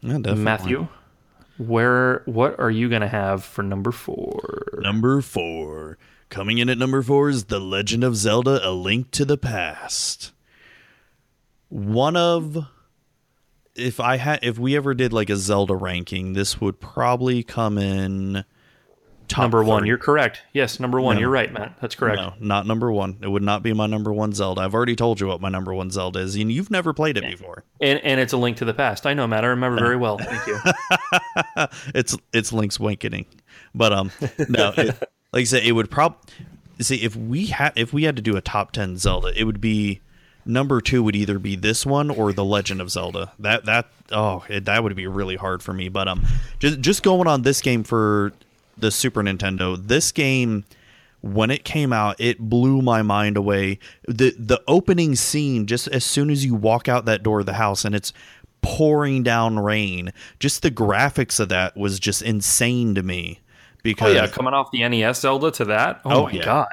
Yeah, 0.00 0.14
definitely. 0.18 0.42
Matthew. 0.44 0.88
Where 1.58 2.22
what 2.26 2.58
are 2.60 2.70
you 2.70 2.88
gonna 2.90 3.08
have 3.08 3.42
for 3.44 3.62
number 3.62 3.90
four? 3.92 4.78
Number 4.82 5.20
four. 5.22 5.96
Coming 6.28 6.58
in 6.58 6.68
at 6.68 6.76
number 6.76 7.02
four 7.02 7.28
is 7.30 7.44
The 7.44 7.60
Legend 7.60 8.02
of 8.04 8.16
Zelda 8.16 8.60
A 8.62 8.72
Link 8.72 9.10
to 9.12 9.24
the 9.24 9.38
Past. 9.38 10.32
One 11.68 12.16
of 12.16 12.66
if 13.74 14.00
I 14.00 14.16
had 14.16 14.40
if 14.42 14.58
we 14.58 14.76
ever 14.76 14.92
did 14.94 15.12
like 15.12 15.30
a 15.30 15.36
Zelda 15.36 15.74
ranking, 15.74 16.32
this 16.32 16.60
would 16.60 16.80
probably 16.80 17.42
come 17.42 17.78
in 17.78 18.44
top 19.28 19.42
number 19.42 19.62
one. 19.62 19.80
three. 19.80 19.88
You're 19.88 19.98
correct. 19.98 20.42
Yes, 20.52 20.80
number 20.80 21.00
one. 21.00 21.16
No. 21.16 21.20
You're 21.20 21.30
right, 21.30 21.52
Matt. 21.52 21.76
That's 21.80 21.94
correct. 21.94 22.20
No, 22.20 22.34
not 22.40 22.66
number 22.66 22.90
one. 22.90 23.18
It 23.20 23.28
would 23.28 23.42
not 23.42 23.62
be 23.62 23.72
my 23.72 23.86
number 23.86 24.12
one 24.12 24.32
Zelda. 24.32 24.62
I've 24.62 24.74
already 24.74 24.96
told 24.96 25.20
you 25.20 25.26
what 25.26 25.40
my 25.40 25.48
number 25.48 25.74
one 25.74 25.90
Zelda 25.90 26.20
is, 26.20 26.36
and 26.36 26.50
you've 26.50 26.70
never 26.70 26.92
played 26.92 27.16
it 27.16 27.24
before. 27.24 27.64
And 27.80 27.98
and 28.00 28.20
it's 28.20 28.32
a 28.32 28.36
link 28.36 28.58
to 28.58 28.64
the 28.64 28.74
past. 28.74 29.06
I 29.06 29.14
know, 29.14 29.26
Matt. 29.26 29.44
I 29.44 29.48
remember 29.48 29.78
very 29.78 29.96
well. 29.96 30.18
Thank 30.18 30.46
you. 30.46 30.58
it's 31.94 32.16
it's 32.32 32.52
Link's 32.52 32.78
Awakening, 32.78 33.26
but 33.74 33.92
um, 33.92 34.10
no, 34.48 34.72
it, 34.76 34.86
like 35.32 35.42
I 35.42 35.44
said, 35.44 35.64
it 35.64 35.72
would 35.72 35.90
prob. 35.90 36.16
See, 36.80 37.02
if 37.02 37.16
we 37.16 37.46
had 37.46 37.72
if 37.76 37.92
we 37.92 38.04
had 38.04 38.16
to 38.16 38.22
do 38.22 38.36
a 38.36 38.40
top 38.40 38.72
ten 38.72 38.96
Zelda, 38.96 39.32
it 39.38 39.44
would 39.44 39.60
be 39.60 40.00
number 40.46 40.80
two 40.80 41.02
would 41.02 41.16
either 41.16 41.38
be 41.38 41.56
this 41.56 41.84
one 41.84 42.10
or 42.10 42.32
the 42.32 42.44
Legend 42.44 42.80
of 42.80 42.90
Zelda. 42.90 43.32
That 43.38 43.64
that 43.66 43.86
oh, 44.12 44.44
it, 44.48 44.64
that 44.66 44.82
would 44.82 44.94
be 44.96 45.06
really 45.06 45.36
hard 45.36 45.62
for 45.62 45.72
me. 45.72 45.88
But 45.88 46.08
um, 46.08 46.24
just 46.58 46.80
just 46.80 47.02
going 47.02 47.26
on 47.26 47.42
this 47.42 47.60
game 47.60 47.84
for 47.84 48.32
the 48.76 48.90
Super 48.90 49.22
Nintendo, 49.22 49.76
this 49.76 50.12
game 50.12 50.64
when 51.22 51.50
it 51.50 51.64
came 51.64 51.92
out, 51.92 52.14
it 52.20 52.38
blew 52.38 52.80
my 52.82 53.02
mind 53.02 53.36
away. 53.36 53.78
the 54.06 54.34
The 54.38 54.62
opening 54.68 55.16
scene, 55.16 55.66
just 55.66 55.88
as 55.88 56.04
soon 56.04 56.30
as 56.30 56.44
you 56.44 56.54
walk 56.54 56.88
out 56.88 57.04
that 57.06 57.22
door 57.22 57.40
of 57.40 57.46
the 57.46 57.54
house, 57.54 57.84
and 57.84 57.94
it's 57.94 58.12
pouring 58.62 59.22
down 59.22 59.58
rain, 59.58 60.12
just 60.38 60.62
the 60.62 60.70
graphics 60.70 61.40
of 61.40 61.48
that 61.48 61.76
was 61.76 61.98
just 61.98 62.22
insane 62.22 62.94
to 62.94 63.02
me. 63.02 63.40
Oh 63.40 63.78
Because 63.82 64.14
yeah, 64.14 64.26
coming 64.26 64.54
off 64.54 64.70
the 64.72 64.86
NES 64.88 65.20
Zelda 65.20 65.50
to 65.52 65.64
that. 65.66 66.00
Oh, 66.04 66.10
Oh, 66.10 66.24
my 66.24 66.32
yeah. 66.32 66.44
god. 66.44 66.68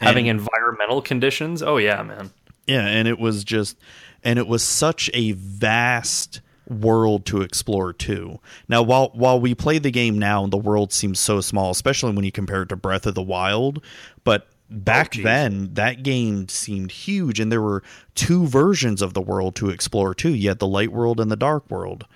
Having 0.00 0.28
And- 0.28 0.40
environmental 0.40 1.00
conditions. 1.02 1.62
Oh 1.62 1.76
yeah, 1.76 2.02
man. 2.02 2.30
Yeah, 2.66 2.86
and 2.86 3.06
it 3.08 3.18
was 3.18 3.44
just 3.44 3.76
and 4.22 4.38
it 4.38 4.46
was 4.48 4.62
such 4.62 5.10
a 5.14 5.32
vast 5.32 6.40
world 6.68 7.26
to 7.26 7.42
explore 7.42 7.92
too. 7.92 8.38
Now 8.68 8.82
while 8.82 9.10
while 9.14 9.40
we 9.40 9.54
play 9.54 9.78
the 9.78 9.90
game 9.90 10.18
now 10.18 10.46
the 10.46 10.56
world 10.56 10.92
seems 10.92 11.20
so 11.20 11.40
small, 11.40 11.70
especially 11.70 12.12
when 12.12 12.24
you 12.24 12.32
compare 12.32 12.62
it 12.62 12.68
to 12.70 12.76
Breath 12.76 13.06
of 13.06 13.14
the 13.14 13.22
Wild, 13.22 13.82
but 14.24 14.48
back 14.70 15.12
geez. 15.12 15.24
then 15.24 15.70
that 15.74 16.02
game 16.02 16.48
seemed 16.48 16.90
huge 16.90 17.38
and 17.38 17.52
there 17.52 17.62
were 17.62 17.82
two 18.14 18.46
versions 18.46 19.02
of 19.02 19.14
the 19.14 19.20
world 19.20 19.54
to 19.56 19.70
explore 19.70 20.14
too. 20.14 20.34
You 20.34 20.48
had 20.48 20.58
the 20.58 20.66
light 20.66 20.92
world 20.92 21.20
and 21.20 21.30
the 21.30 21.36
dark 21.36 21.70
world. 21.70 22.06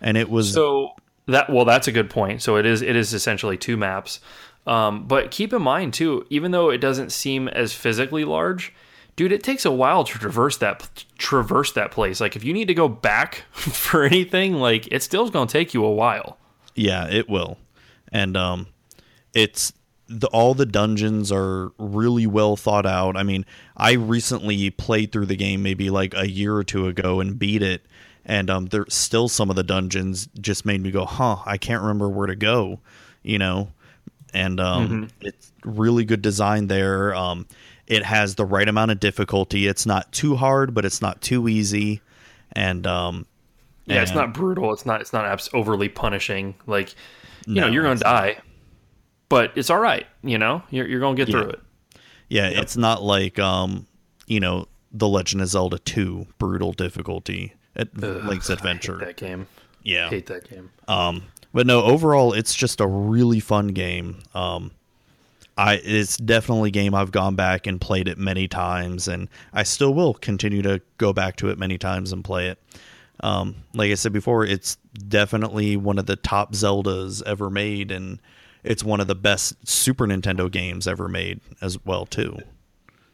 And 0.00 0.16
it 0.16 0.30
was 0.30 0.52
So 0.52 0.90
that 1.26 1.50
well, 1.50 1.64
that's 1.64 1.88
a 1.88 1.92
good 1.92 2.10
point. 2.10 2.42
So 2.42 2.56
it 2.56 2.66
is 2.66 2.82
it 2.82 2.96
is 2.96 3.12
essentially 3.12 3.56
two 3.56 3.76
maps. 3.76 4.20
Um, 4.66 5.06
but 5.06 5.30
keep 5.30 5.52
in 5.52 5.62
mind 5.62 5.94
too, 5.94 6.26
even 6.28 6.50
though 6.50 6.70
it 6.70 6.78
doesn't 6.78 7.12
seem 7.12 7.48
as 7.48 7.72
physically 7.72 8.24
large, 8.24 8.72
dude, 9.16 9.32
it 9.32 9.42
takes 9.42 9.64
a 9.64 9.70
while 9.70 10.04
to 10.04 10.18
traverse 10.18 10.58
that 10.58 11.04
traverse 11.18 11.72
that 11.72 11.90
place. 11.90 12.20
Like 12.20 12.36
if 12.36 12.44
you 12.44 12.52
need 12.52 12.68
to 12.68 12.74
go 12.74 12.88
back 12.88 13.44
for 13.50 14.04
anything, 14.04 14.54
like 14.54 14.86
it 14.92 15.02
still's 15.02 15.30
going 15.30 15.48
to 15.48 15.52
take 15.52 15.74
you 15.74 15.84
a 15.84 15.92
while. 15.92 16.38
Yeah, 16.74 17.08
it 17.08 17.28
will. 17.28 17.58
And 18.12 18.36
um 18.36 18.68
it's 19.34 19.72
the 20.08 20.28
all 20.28 20.54
the 20.54 20.66
dungeons 20.66 21.32
are 21.32 21.72
really 21.78 22.26
well 22.26 22.56
thought 22.56 22.86
out. 22.86 23.16
I 23.16 23.22
mean, 23.22 23.44
I 23.76 23.92
recently 23.92 24.70
played 24.70 25.10
through 25.10 25.26
the 25.26 25.36
game 25.36 25.62
maybe 25.62 25.90
like 25.90 26.14
a 26.14 26.30
year 26.30 26.54
or 26.54 26.62
two 26.62 26.86
ago 26.86 27.20
and 27.20 27.38
beat 27.38 27.62
it 27.62 27.84
and 28.26 28.50
um 28.50 28.66
there's 28.66 28.92
still 28.92 29.28
some 29.28 29.48
of 29.50 29.56
the 29.56 29.62
dungeons 29.62 30.28
just 30.40 30.66
made 30.66 30.82
me 30.82 30.90
go, 30.90 31.04
"Huh, 31.06 31.38
I 31.46 31.56
can't 31.56 31.80
remember 31.80 32.08
where 32.08 32.26
to 32.26 32.36
go," 32.36 32.80
you 33.22 33.38
know. 33.38 33.68
And 34.34 34.60
um 34.60 35.08
it's 35.20 35.52
really 35.64 36.04
good 36.04 36.20
design 36.22 36.66
there. 36.66 37.14
Um 37.14 37.46
it 37.86 38.04
has 38.04 38.34
the 38.34 38.44
right 38.44 38.68
amount 38.68 38.90
of 38.90 39.00
difficulty. 39.00 39.66
It's 39.66 39.86
not 39.86 40.10
too 40.12 40.36
hard, 40.36 40.74
but 40.74 40.84
it's 40.84 41.00
not 41.00 41.20
too 41.20 41.48
easy. 41.48 42.00
And 42.52 42.86
um 42.86 43.26
Yeah, 43.86 44.02
it's 44.02 44.14
not 44.14 44.34
brutal. 44.34 44.72
It's 44.72 44.86
not 44.86 45.00
it's 45.00 45.12
not 45.12 45.48
overly 45.54 45.88
punishing. 45.88 46.54
Like 46.66 46.94
you 47.46 47.60
know, 47.60 47.68
you're 47.68 47.82
gonna 47.84 47.96
die, 48.00 48.38
but 49.28 49.52
it's 49.56 49.70
all 49.70 49.78
right. 49.78 50.06
You 50.22 50.38
know, 50.38 50.62
you're 50.70 50.86
you're 50.88 51.00
going 51.00 51.16
to 51.16 51.24
get 51.24 51.32
Yeah. 51.32 51.42
through 51.42 51.50
it. 51.50 51.60
Yeah, 52.28 52.48
it's 52.48 52.76
not 52.76 53.02
like 53.04 53.38
um, 53.38 53.86
you 54.26 54.40
know, 54.40 54.66
The 54.92 55.06
Legend 55.06 55.42
of 55.42 55.48
Zelda 55.48 55.78
2 55.78 56.26
brutal 56.38 56.72
difficulty 56.72 57.54
at 57.76 57.96
Link's 57.96 58.50
I 58.50 58.54
hate 58.54 58.58
Adventure. 58.58 58.96
that 58.98 59.16
game. 59.16 59.46
Yeah. 59.84 60.06
I 60.06 60.10
Hate 60.10 60.26
that 60.26 60.50
game. 60.50 60.70
Um, 60.88 61.22
but 61.52 61.66
no, 61.68 61.82
overall 61.84 62.32
it's 62.32 62.52
just 62.54 62.80
a 62.80 62.86
really 62.86 63.38
fun 63.38 63.68
game. 63.68 64.18
Um 64.34 64.72
I 65.56 65.74
it's 65.74 66.16
definitely 66.16 66.68
a 66.68 66.72
game 66.72 66.94
I've 66.94 67.12
gone 67.12 67.34
back 67.34 67.66
and 67.66 67.80
played 67.80 68.08
it 68.08 68.18
many 68.18 68.46
times 68.48 69.08
and 69.08 69.28
I 69.52 69.62
still 69.62 69.94
will 69.94 70.14
continue 70.14 70.62
to 70.62 70.82
go 70.98 71.12
back 71.12 71.36
to 71.36 71.48
it 71.48 71.58
many 71.58 71.78
times 71.78 72.12
and 72.12 72.22
play 72.24 72.48
it. 72.48 72.62
Um, 73.20 73.56
like 73.72 73.90
I 73.90 73.94
said 73.94 74.12
before, 74.12 74.44
it's 74.44 74.76
definitely 75.08 75.76
one 75.76 75.98
of 75.98 76.06
the 76.06 76.16
top 76.16 76.52
Zeldas 76.52 77.22
ever 77.24 77.48
made 77.48 77.90
and 77.90 78.20
it's 78.62 78.84
one 78.84 79.00
of 79.00 79.06
the 79.06 79.14
best 79.14 79.66
Super 79.66 80.06
Nintendo 80.06 80.50
games 80.50 80.86
ever 80.86 81.08
made 81.08 81.40
as 81.62 81.82
well 81.84 82.04
too. 82.04 82.36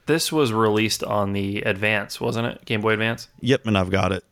This 0.07 0.33
was 0.33 0.53
released 0.53 1.05
on 1.05 1.33
the 1.33 1.63
Advance, 1.63 2.21
wasn't 2.21 2.49
it? 2.49 2.65
Game 2.65 2.81
Boy 2.81 2.95
Advance. 2.95 3.29
Yep, 3.41 3.67
and 3.67 3.79
I've 3.79 3.91
got 3.91 4.11
it. 4.11 4.25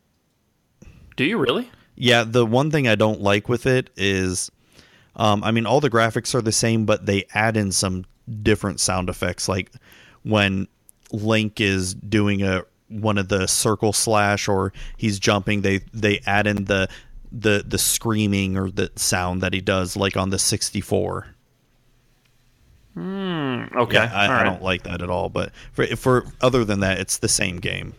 Do 1.16 1.24
you 1.24 1.39
really? 1.39 1.70
Yeah, 1.95 2.24
the 2.24 2.45
one 2.45 2.70
thing 2.70 2.89
I 2.89 2.97
don't 2.97 3.20
like 3.20 3.49
with 3.49 3.66
it 3.66 3.91
is, 3.97 4.51
um, 5.20 5.44
I 5.44 5.51
mean, 5.51 5.66
all 5.66 5.80
the 5.80 5.90
graphics 5.90 6.34
are 6.34 6.40
the 6.40 6.51
same, 6.51 6.86
but 6.86 7.05
they 7.05 7.26
add 7.34 7.59
in 7.59 7.72
some 7.72 8.06
different 8.42 8.80
sound 8.80 9.10
effects. 9.10 9.51
Like 9.51 9.70
when 10.22 10.66
Link 11.12 11.60
is 11.60 11.92
doing 11.92 12.42
a 12.42 12.64
one 12.88 13.18
of 13.18 13.28
the 13.28 13.47
circle 13.47 13.92
slash 13.92 14.48
or 14.48 14.72
he's 14.97 15.18
jumping, 15.18 15.60
they 15.60 15.80
they 15.92 16.20
add 16.26 16.47
in 16.47 16.64
the 16.64 16.88
the 17.30 17.62
the 17.68 17.76
screaming 17.76 18.56
or 18.56 18.70
the 18.70 18.90
sound 18.97 19.42
that 19.42 19.52
he 19.52 19.60
does, 19.60 19.94
like 19.94 20.16
on 20.16 20.30
the 20.30 20.38
sixty 20.38 20.80
four. 20.80 21.26
Okay. 22.97 23.97
Yeah, 23.97 24.10
I, 24.12 24.26
all 24.26 24.32
I 24.32 24.42
don't 24.42 24.62
like 24.62 24.84
that 24.84 25.02
at 25.02 25.10
all. 25.10 25.28
But 25.28 25.52
for 25.72 25.86
for 25.97 26.24
other 26.40 26.64
than 26.64 26.80
that, 26.80 26.98
it's 26.98 27.18
the 27.18 27.28
same 27.28 27.59
game. 27.59 27.92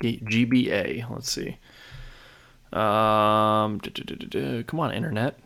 GBA. 0.00 1.08
Let's 1.08 1.30
see. 1.30 1.58
Um, 2.72 3.78
duh, 3.78 3.90
duh, 3.92 4.04
duh, 4.04 4.14
duh, 4.26 4.26
duh. 4.58 4.62
come 4.64 4.80
on, 4.80 4.92
internet. 4.92 5.38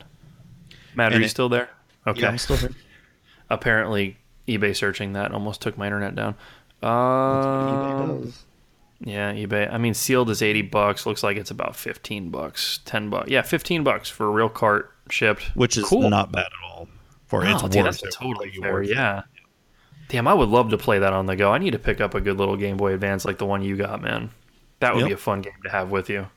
Matt, 0.94 1.12
are 1.12 1.14
And 1.16 1.22
you 1.22 1.26
it- 1.26 1.30
still 1.30 1.48
there? 1.48 1.68
Okay. 2.06 2.20
Yeah, 2.22 2.28
I'm 2.28 2.38
still 2.38 2.56
here. 2.56 2.70
Apparently, 3.50 4.16
eBay 4.48 4.74
searching 4.76 5.12
that 5.14 5.32
almost 5.32 5.60
took 5.60 5.76
my 5.76 5.86
internet 5.86 6.14
down. 6.14 6.34
Um, 6.82 8.32
yeah, 9.00 9.32
eBay. 9.32 9.72
I 9.72 9.78
mean, 9.78 9.94
sealed 9.94 10.30
is 10.30 10.40
eighty 10.42 10.62
bucks. 10.62 11.04
Looks 11.06 11.22
like 11.22 11.36
it's 11.36 11.50
about 11.50 11.76
fifteen 11.76 12.30
bucks, 12.30 12.80
ten 12.84 13.10
bucks. 13.10 13.28
Yeah, 13.30 13.42
fifteen 13.42 13.82
bucks 13.84 14.08
for 14.08 14.26
a 14.26 14.30
real 14.30 14.48
cart 14.48 14.92
shipped, 15.10 15.42
Which 15.54 15.76
is 15.76 15.84
cool. 15.84 16.08
not 16.10 16.32
bad 16.32 16.46
at 16.46 16.52
all. 16.70 16.88
For 17.26 17.44
Oh, 17.44 17.50
it's 17.50 17.62
dude, 17.62 17.74
worth 17.76 17.84
that's 18.00 18.02
it. 18.04 18.12
totally 18.12 18.50
fair. 18.52 18.72
worth 18.72 18.88
it. 18.88 18.94
Yeah. 18.94 19.22
Damn, 20.08 20.28
I 20.28 20.34
would 20.34 20.48
love 20.48 20.70
to 20.70 20.78
play 20.78 21.00
that 21.00 21.12
on 21.12 21.26
the 21.26 21.34
go. 21.34 21.50
I 21.52 21.58
need 21.58 21.72
to 21.72 21.78
pick 21.80 22.00
up 22.00 22.14
a 22.14 22.20
good 22.20 22.36
little 22.38 22.56
Game 22.56 22.76
Boy 22.76 22.94
Advance 22.94 23.24
like 23.24 23.38
the 23.38 23.46
one 23.46 23.62
you 23.62 23.76
got, 23.76 24.00
man. 24.00 24.30
That 24.78 24.94
would 24.94 25.00
Yep. 25.00 25.08
be 25.08 25.14
a 25.14 25.16
fun 25.16 25.40
game 25.42 25.52
to 25.64 25.70
have 25.70 25.90
with 25.90 26.08
you. 26.08 26.28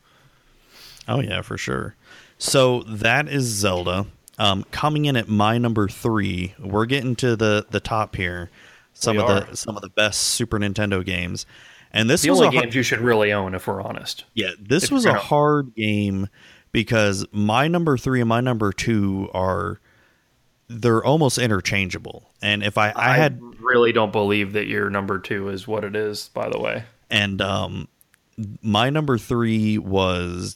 Oh 1.10 1.20
yeah, 1.22 1.42
for 1.42 1.58
sure. 1.58 1.96
So 2.38 2.84
that 2.84 3.28
is 3.28 3.44
Zelda. 3.46 4.06
Um, 4.38 4.64
coming 4.72 5.06
in 5.06 5.18
at 5.18 5.28
my 5.28 5.58
number 5.58 5.90
three, 5.90 6.54
we're 6.60 6.86
getting 6.86 7.16
to 7.18 7.36
the 7.36 7.66
the 7.70 7.82
top 7.82 8.16
here. 8.16 8.50
Some 8.94 9.18
We 9.18 9.24
of 9.24 9.30
are. 9.30 9.40
the 9.42 9.58
some 9.58 9.76
of 9.76 9.82
the 9.82 9.90
best 9.90 10.22
Super 10.22 10.60
Nintendo 10.60 11.04
games, 11.04 11.46
and 11.92 12.10
this 12.10 12.22
The 12.22 12.30
was 12.30 12.40
only 12.42 12.58
a 12.58 12.62
games 12.62 12.76
you 12.76 12.84
should 12.84 13.02
really 13.02 13.34
own, 13.34 13.56
if 13.56 13.68
we're 13.68 13.82
honest. 13.82 14.26
yeah, 14.34 14.52
this 14.60 14.86
if 14.86 14.92
was 14.92 15.06
a 15.06 15.14
hard 15.16 15.76
game 15.76 16.28
because 16.72 17.26
my 17.32 17.68
number 17.68 17.98
three 17.98 18.22
and 18.22 18.30
my 18.30 18.40
number 18.42 18.72
two 18.72 19.30
are 19.34 19.80
they're 20.68 21.04
almost 21.04 21.38
interchangeable. 21.38 22.30
And 22.42 22.64
if 22.64 22.78
I 22.78 22.94
I 22.96 23.16
had 23.16 23.42
really 23.60 23.92
don't 23.92 24.12
believe 24.12 24.54
that 24.54 24.68
your 24.68 24.90
number 24.90 25.20
two 25.20 25.50
is 25.50 25.68
what 25.68 25.84
it 25.84 25.96
is. 25.96 26.30
By 26.30 26.50
the 26.50 26.60
way, 26.60 26.84
and 27.10 27.42
um 27.42 27.88
my 28.62 28.90
number 28.90 29.18
three 29.18 29.78
was 29.78 30.56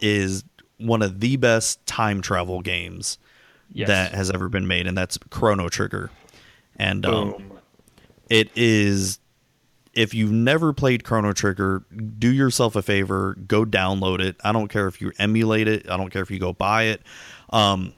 is 0.00 0.44
one 0.78 1.02
of 1.02 1.20
the 1.20 1.36
best 1.36 1.84
time 1.86 2.20
travel 2.20 2.60
games 2.60 3.18
Yes. 3.72 3.88
that 3.88 4.14
has 4.14 4.30
ever 4.30 4.48
been 4.48 4.66
made 4.68 4.86
and 4.86 4.96
that's 4.96 5.18
chrono 5.30 5.68
trigger. 5.68 6.10
And 6.76 7.04
um 7.04 7.52
it 8.30 8.48
is 8.54 9.18
if 9.92 10.14
you've 10.14 10.30
never 10.32 10.72
played 10.72 11.02
chrono 11.04 11.32
trigger 11.32 11.84
do 12.18 12.32
yourself 12.32 12.76
a 12.76 12.82
favor 12.82 13.34
go 13.48 13.64
download 13.64 14.20
it. 14.20 14.36
I 14.44 14.52
don't 14.52 14.68
care 14.68 14.86
if 14.86 15.00
you 15.00 15.10
emulate 15.18 15.66
it 15.68 15.90
i 15.90 15.96
don't 15.96 16.10
care 16.10 16.22
if 16.22 16.30
you 16.30 16.38
go 16.38 16.52
buy 16.52 16.84
it. 16.84 17.02
Um 17.50 17.92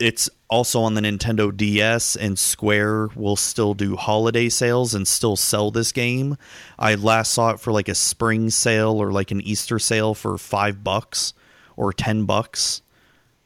it's 0.00 0.28
also 0.48 0.80
on 0.82 0.94
the 0.94 1.00
Nintendo 1.00 1.56
DS, 1.56 2.16
and 2.16 2.38
Square 2.38 3.08
will 3.14 3.36
still 3.36 3.74
do 3.74 3.96
holiday 3.96 4.48
sales 4.48 4.94
and 4.94 5.06
still 5.06 5.36
sell 5.36 5.70
this 5.70 5.92
game. 5.92 6.36
I 6.78 6.94
last 6.96 7.32
saw 7.32 7.50
it 7.50 7.60
for 7.60 7.72
like 7.72 7.88
a 7.88 7.94
spring 7.94 8.50
sale 8.50 9.00
or 9.00 9.12
like 9.12 9.30
an 9.30 9.40
Easter 9.40 9.78
sale 9.78 10.14
for 10.14 10.36
five 10.38 10.82
bucks 10.82 11.32
or 11.76 11.92
ten 11.92 12.24
bucks, 12.24 12.82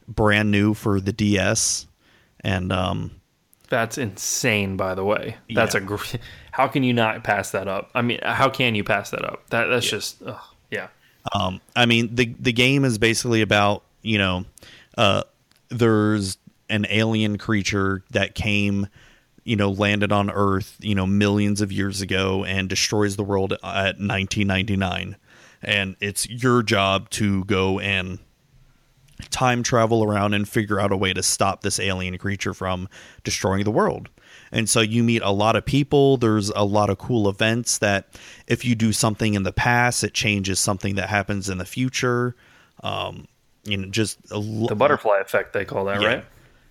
brand 0.07 0.51
new 0.51 0.75
for 0.75 1.01
the 1.01 1.12
DS. 1.12 1.87
And 2.41 2.73
um, 2.73 3.11
That's 3.69 3.99
insane. 3.99 4.77
By 4.77 4.95
the 4.95 5.05
way, 5.05 5.37
that's 5.55 5.75
Yeah. 5.75 5.81
a 5.83 5.85
gr- 5.85 6.16
how 6.53 6.66
can 6.69 6.83
you 6.83 6.93
not 6.95 7.25
pass 7.25 7.51
that 7.51 7.69
up? 7.69 7.91
I 7.95 8.03
mean, 8.03 8.20
how 8.23 8.49
can 8.49 8.75
you 8.75 8.85
pass 8.85 9.11
that 9.11 9.25
up? 9.25 9.49
That 9.51 9.66
that's 9.66 9.89
just 9.89 10.23
ugh, 10.25 10.39
yeah. 10.70 10.89
Um, 11.35 11.61
I 11.77 11.85
mean, 11.87 12.15
the 12.15 12.35
the 12.39 12.53
game 12.53 12.85
is 12.85 12.97
basically 12.99 13.43
about 13.43 13.83
you 14.03 14.16
know, 14.19 14.45
uh, 14.97 15.25
there's 15.70 16.39
an 16.69 16.86
alien 16.90 17.39
creature 17.39 18.05
that 18.11 18.35
came, 18.35 18.89
you 19.45 19.57
know, 19.57 19.70
landed 19.70 20.12
on 20.12 20.31
Earth, 20.31 20.77
you 20.81 20.95
know, 20.95 21.07
millions 21.07 21.61
of 21.61 21.73
years 21.73 22.01
ago 22.01 22.45
and 22.45 22.69
destroys 22.69 23.16
the 23.16 23.24
world 23.24 23.53
at 23.53 23.99
1999, 23.99 25.16
and 25.62 25.97
it's 26.01 26.28
your 26.28 26.62
job 26.62 27.11
to 27.11 27.45
go 27.45 27.78
and 27.81 28.19
time 29.31 29.62
travel 29.62 30.05
around 30.05 30.35
and 30.35 30.49
figure 30.49 30.78
out 30.78 30.93
a 30.93 30.97
way 30.97 31.12
to 31.12 31.23
stop 31.23 31.62
this 31.62 31.81
alien 31.81 32.16
creature 32.19 32.55
from 32.55 32.89
destroying 33.24 33.65
the 33.65 33.70
world. 33.70 34.09
And 34.53 34.69
so 34.69 34.81
you 34.81 35.03
meet 35.03 35.23
a 35.23 35.31
lot 35.31 35.57
of 35.57 35.65
people. 35.65 36.16
There's 36.16 36.51
a 36.51 36.65
lot 36.65 36.90
of 36.90 36.99
cool 36.99 37.28
events 37.28 37.78
that 37.78 38.09
if 38.47 38.65
you 38.65 38.74
do 38.74 38.93
something 38.93 39.35
in 39.35 39.43
the 39.43 39.53
past, 39.53 40.05
it 40.05 40.15
changes 40.15 40.61
something 40.61 40.95
that 40.95 41.09
happens 41.09 41.49
in 41.49 41.59
the 41.59 41.65
future. 41.65 42.35
Um, 42.82 43.27
you 43.64 43.76
know, 43.76 43.89
just 43.89 44.18
a 44.30 44.35
l- 44.35 44.66
The 44.66 44.74
butterfly 44.76 45.18
effect 45.20 45.52
they 45.52 45.64
call 45.64 45.85
that, 45.86 46.01
Yeah. 46.01 46.09
right? 46.09 46.24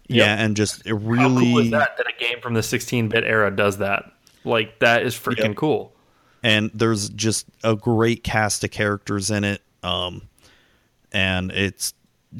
yeah, 0.07 0.35
and 0.43 0.55
just 0.55 0.81
it 0.85 0.89
How 0.91 0.95
really 0.95 1.45
cool 1.51 1.59
is 1.59 1.71
that? 1.71 1.97
That 1.97 2.07
a 2.07 2.17
game 2.19 2.39
from 2.41 2.53
the 2.53 2.61
16-bit 2.61 3.23
era 3.25 3.53
does 3.55 3.77
that. 3.79 4.11
Like 4.45 4.79
that 4.79 5.03
is 5.03 5.15
freaking 5.15 5.47
Yep. 5.49 5.55
cool. 5.57 5.93
and 6.43 6.71
there's 6.73 7.09
just 7.09 7.47
a 7.63 7.75
great 7.75 8.23
cast 8.23 8.63
of 8.63 8.71
characters 8.71 9.29
in 9.31 9.43
it 9.43 9.61
um 9.83 10.21
and 11.11 11.51
it's 11.51 11.93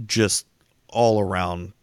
just 0.06 0.45
all 0.90 1.19
around 1.19 1.74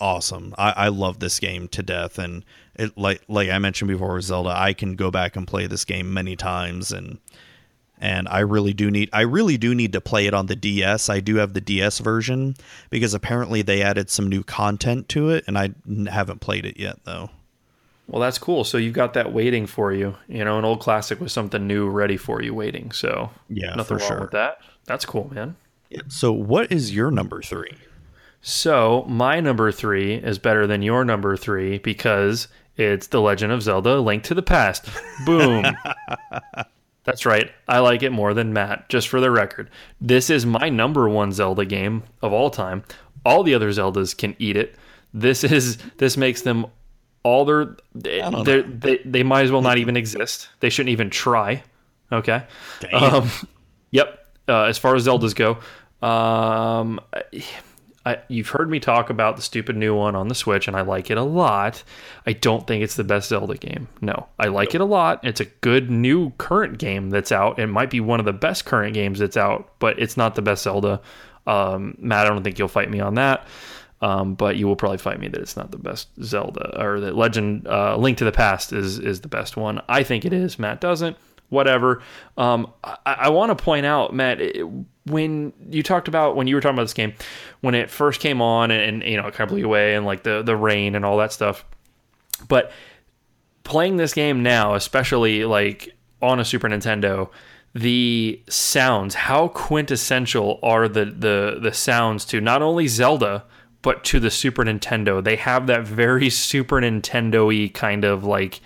awesome 0.00 0.54
i 0.56 0.70
i 0.76 0.88
love 0.88 1.18
this 1.18 1.38
game 1.40 1.66
to 1.68 1.82
death 1.82 2.18
and 2.18 2.44
it 2.76 2.96
like 2.96 3.22
like 3.28 3.48
i 3.50 3.58
mentioned 3.58 3.88
before 3.88 4.14
with 4.14 4.24
zelda 4.24 4.50
i 4.50 4.72
can 4.72 4.94
go 4.94 5.10
back 5.10 5.34
and 5.36 5.46
play 5.48 5.66
this 5.66 5.84
game 5.84 6.12
many 6.14 6.36
times 6.36 6.92
and 6.92 7.18
and 8.00 8.26
i 8.28 8.40
really 8.40 8.72
do 8.72 8.90
need 8.90 9.08
i 9.12 9.20
really 9.20 9.56
do 9.56 9.74
need 9.74 9.92
to 9.92 10.00
play 10.00 10.26
it 10.26 10.34
on 10.34 10.46
the 10.46 10.56
ds 10.56 11.08
i 11.08 11.20
do 11.20 11.36
have 11.36 11.54
the 11.54 11.60
ds 11.60 11.98
version 12.00 12.54
because 12.90 13.14
apparently 13.14 13.62
they 13.62 13.82
added 13.82 14.10
some 14.10 14.28
new 14.28 14.42
content 14.42 15.08
to 15.08 15.30
it 15.30 15.44
and 15.46 15.56
I 15.58 15.70
haven't 16.10 16.40
played 16.40 16.66
it 16.66 16.78
yet 16.78 16.98
though 17.04 17.30
Well, 18.06 18.20
that's 18.20 18.36
cool. 18.38 18.64
So 18.64 18.76
you've 18.76 18.92
got 18.92 19.14
that 19.14 19.32
waiting 19.32 19.66
for 19.66 19.90
you. 19.90 20.16
You 20.28 20.44
know, 20.44 20.58
an 20.58 20.64
old 20.66 20.80
classic 20.80 21.20
with 21.20 21.32
something 21.32 21.66
new 21.66 21.88
ready 21.88 22.18
for 22.18 22.42
you 22.42 22.52
waiting. 22.52 22.92
So 22.92 23.30
Yeah, 23.48 23.74
nothing 23.74 23.96
wrong 23.96 24.06
sure. 24.08 24.20
with 24.20 24.32
that. 24.32 24.58
That's 24.84 25.06
cool, 25.06 25.30
man. 25.32 25.56
so 26.08 26.30
what 26.30 26.70
is 26.70 26.94
your 26.94 27.10
number 27.10 27.40
three 27.40 27.72
So 28.42 29.06
my 29.08 29.40
number 29.40 29.72
three 29.72 30.14
is 30.16 30.38
better 30.38 30.66
than 30.66 30.82
your 30.82 31.02
number 31.06 31.34
three 31.36 31.78
because 31.78 32.48
it's 32.76 33.06
The 33.06 33.22
Legend 33.22 33.52
of 33.52 33.62
Zelda: 33.62 33.98
Link 34.00 34.22
to 34.24 34.34
the 34.34 34.42
Past. 34.42 34.86
Boom. 35.24 35.64
That's 37.04 37.26
right. 37.26 37.50
I 37.68 37.78
like 37.78 38.02
it 38.02 38.10
more 38.10 38.34
than 38.34 38.52
Matt. 38.52 38.88
Just 38.88 39.08
for 39.08 39.20
the 39.20 39.30
record, 39.30 39.70
this 40.00 40.30
is 40.30 40.46
my 40.46 40.68
number 40.70 41.08
one 41.08 41.32
Zelda 41.32 41.64
game 41.64 42.02
of 42.22 42.32
all 42.32 42.50
time. 42.50 42.82
All 43.24 43.42
the 43.42 43.54
other 43.54 43.70
Zeldas 43.70 44.16
can 44.16 44.34
eat 44.38 44.56
it. 44.56 44.74
This 45.12 45.44
is 45.44 45.78
this 45.98 46.16
makes 46.16 46.42
them 46.42 46.66
all 47.22 47.44
their 47.44 47.76
they 47.94 48.20
they 48.62 48.98
they 49.04 49.22
might 49.22 49.42
as 49.42 49.52
well 49.52 49.62
not 49.62 49.78
even 49.78 49.96
exist. 49.96 50.48
They 50.60 50.70
shouldn't 50.70 50.90
even 50.92 51.10
try. 51.10 51.62
Okay. 52.10 52.44
Damn. 52.80 53.02
Um, 53.02 53.30
yep. 53.90 54.26
Uh, 54.46 54.64
as 54.64 54.76
far 54.76 54.94
as 54.94 55.06
Zeldas 55.06 55.34
go, 55.34 55.58
um, 56.06 57.00
I, 58.06 58.18
you've 58.28 58.48
heard 58.48 58.68
me 58.68 58.80
talk 58.80 59.08
about 59.08 59.36
the 59.36 59.42
stupid 59.42 59.76
new 59.76 59.94
one 59.94 60.14
on 60.14 60.28
the 60.28 60.34
Switch, 60.34 60.68
and 60.68 60.76
I 60.76 60.82
like 60.82 61.10
it 61.10 61.16
a 61.16 61.22
lot. 61.22 61.82
I 62.26 62.34
don't 62.34 62.66
think 62.66 62.84
it's 62.84 62.96
the 62.96 63.04
best 63.04 63.28
Zelda 63.28 63.56
game. 63.56 63.88
No, 64.00 64.26
I 64.38 64.48
like 64.48 64.74
it 64.74 64.80
a 64.80 64.84
lot. 64.84 65.24
It's 65.24 65.40
a 65.40 65.46
good 65.46 65.90
new 65.90 66.30
current 66.32 66.78
game 66.78 67.10
that's 67.10 67.32
out. 67.32 67.58
It 67.58 67.66
might 67.68 67.90
be 67.90 68.00
one 68.00 68.20
of 68.20 68.26
the 68.26 68.32
best 68.32 68.66
current 68.66 68.94
games 68.94 69.18
that's 69.18 69.36
out, 69.36 69.72
but 69.78 69.98
it's 69.98 70.16
not 70.16 70.34
the 70.34 70.42
best 70.42 70.64
Zelda. 70.64 71.00
Um, 71.46 71.96
Matt, 71.98 72.26
I 72.26 72.30
don't 72.30 72.42
think 72.42 72.58
you'll 72.58 72.68
fight 72.68 72.90
me 72.90 73.00
on 73.00 73.14
that. 73.14 73.46
Um, 74.02 74.34
but 74.34 74.56
you 74.56 74.66
will 74.66 74.76
probably 74.76 74.98
fight 74.98 75.18
me 75.18 75.28
that 75.28 75.40
it's 75.40 75.56
not 75.56 75.70
the 75.70 75.78
best 75.78 76.08
Zelda 76.22 76.78
or 76.78 77.00
that 77.00 77.16
Legend 77.16 77.66
uh, 77.66 77.96
Link 77.96 78.18
to 78.18 78.24
the 78.24 78.32
Past 78.32 78.70
is 78.72 78.98
is 78.98 79.22
the 79.22 79.28
best 79.28 79.56
one. 79.56 79.80
I 79.88 80.02
think 80.02 80.26
it 80.26 80.32
is. 80.34 80.58
Matt 80.58 80.82
doesn't. 80.82 81.16
Whatever. 81.48 82.02
Um, 82.36 82.72
I, 82.82 82.96
I 83.04 83.28
want 83.28 83.56
to 83.56 83.62
point 83.62 83.86
out, 83.86 84.14
Matt, 84.14 84.40
when 85.06 85.52
you 85.70 85.82
talked 85.82 86.08
about 86.08 86.36
when 86.36 86.46
you 86.46 86.54
were 86.54 86.60
talking 86.60 86.74
about 86.74 86.84
this 86.84 86.94
game, 86.94 87.14
when 87.60 87.74
it 87.74 87.90
first 87.90 88.20
came 88.20 88.40
on 88.40 88.70
and, 88.70 89.02
and 89.02 89.10
you 89.10 89.16
know 89.16 89.26
it 89.28 89.34
kind 89.34 89.48
of 89.48 89.50
blew 89.50 89.60
you 89.60 89.66
away 89.66 89.94
and 89.94 90.06
like 90.06 90.22
the 90.22 90.42
the 90.42 90.56
rain 90.56 90.94
and 90.94 91.04
all 91.04 91.18
that 91.18 91.32
stuff, 91.32 91.64
but 92.48 92.72
playing 93.62 93.96
this 93.96 94.14
game 94.14 94.42
now, 94.42 94.74
especially 94.74 95.44
like 95.44 95.94
on 96.22 96.40
a 96.40 96.44
Super 96.44 96.68
Nintendo, 96.68 97.28
the 97.74 98.42
sounds, 98.48 99.14
how 99.14 99.48
quintessential 99.48 100.58
are 100.62 100.88
the 100.88 101.04
the 101.04 101.58
the 101.60 101.72
sounds 101.72 102.24
to 102.26 102.40
not 102.40 102.62
only 102.62 102.86
Zelda 102.86 103.44
but 103.84 104.02
to 104.02 104.18
the 104.18 104.30
Super 104.30 104.64
Nintendo. 104.64 105.22
They 105.22 105.36
have 105.36 105.66
that 105.66 105.86
very 105.86 106.30
Super 106.30 106.80
Nintendo-y 106.80 107.70
kind 107.74 108.02
of 108.04 108.24
like 108.24 108.62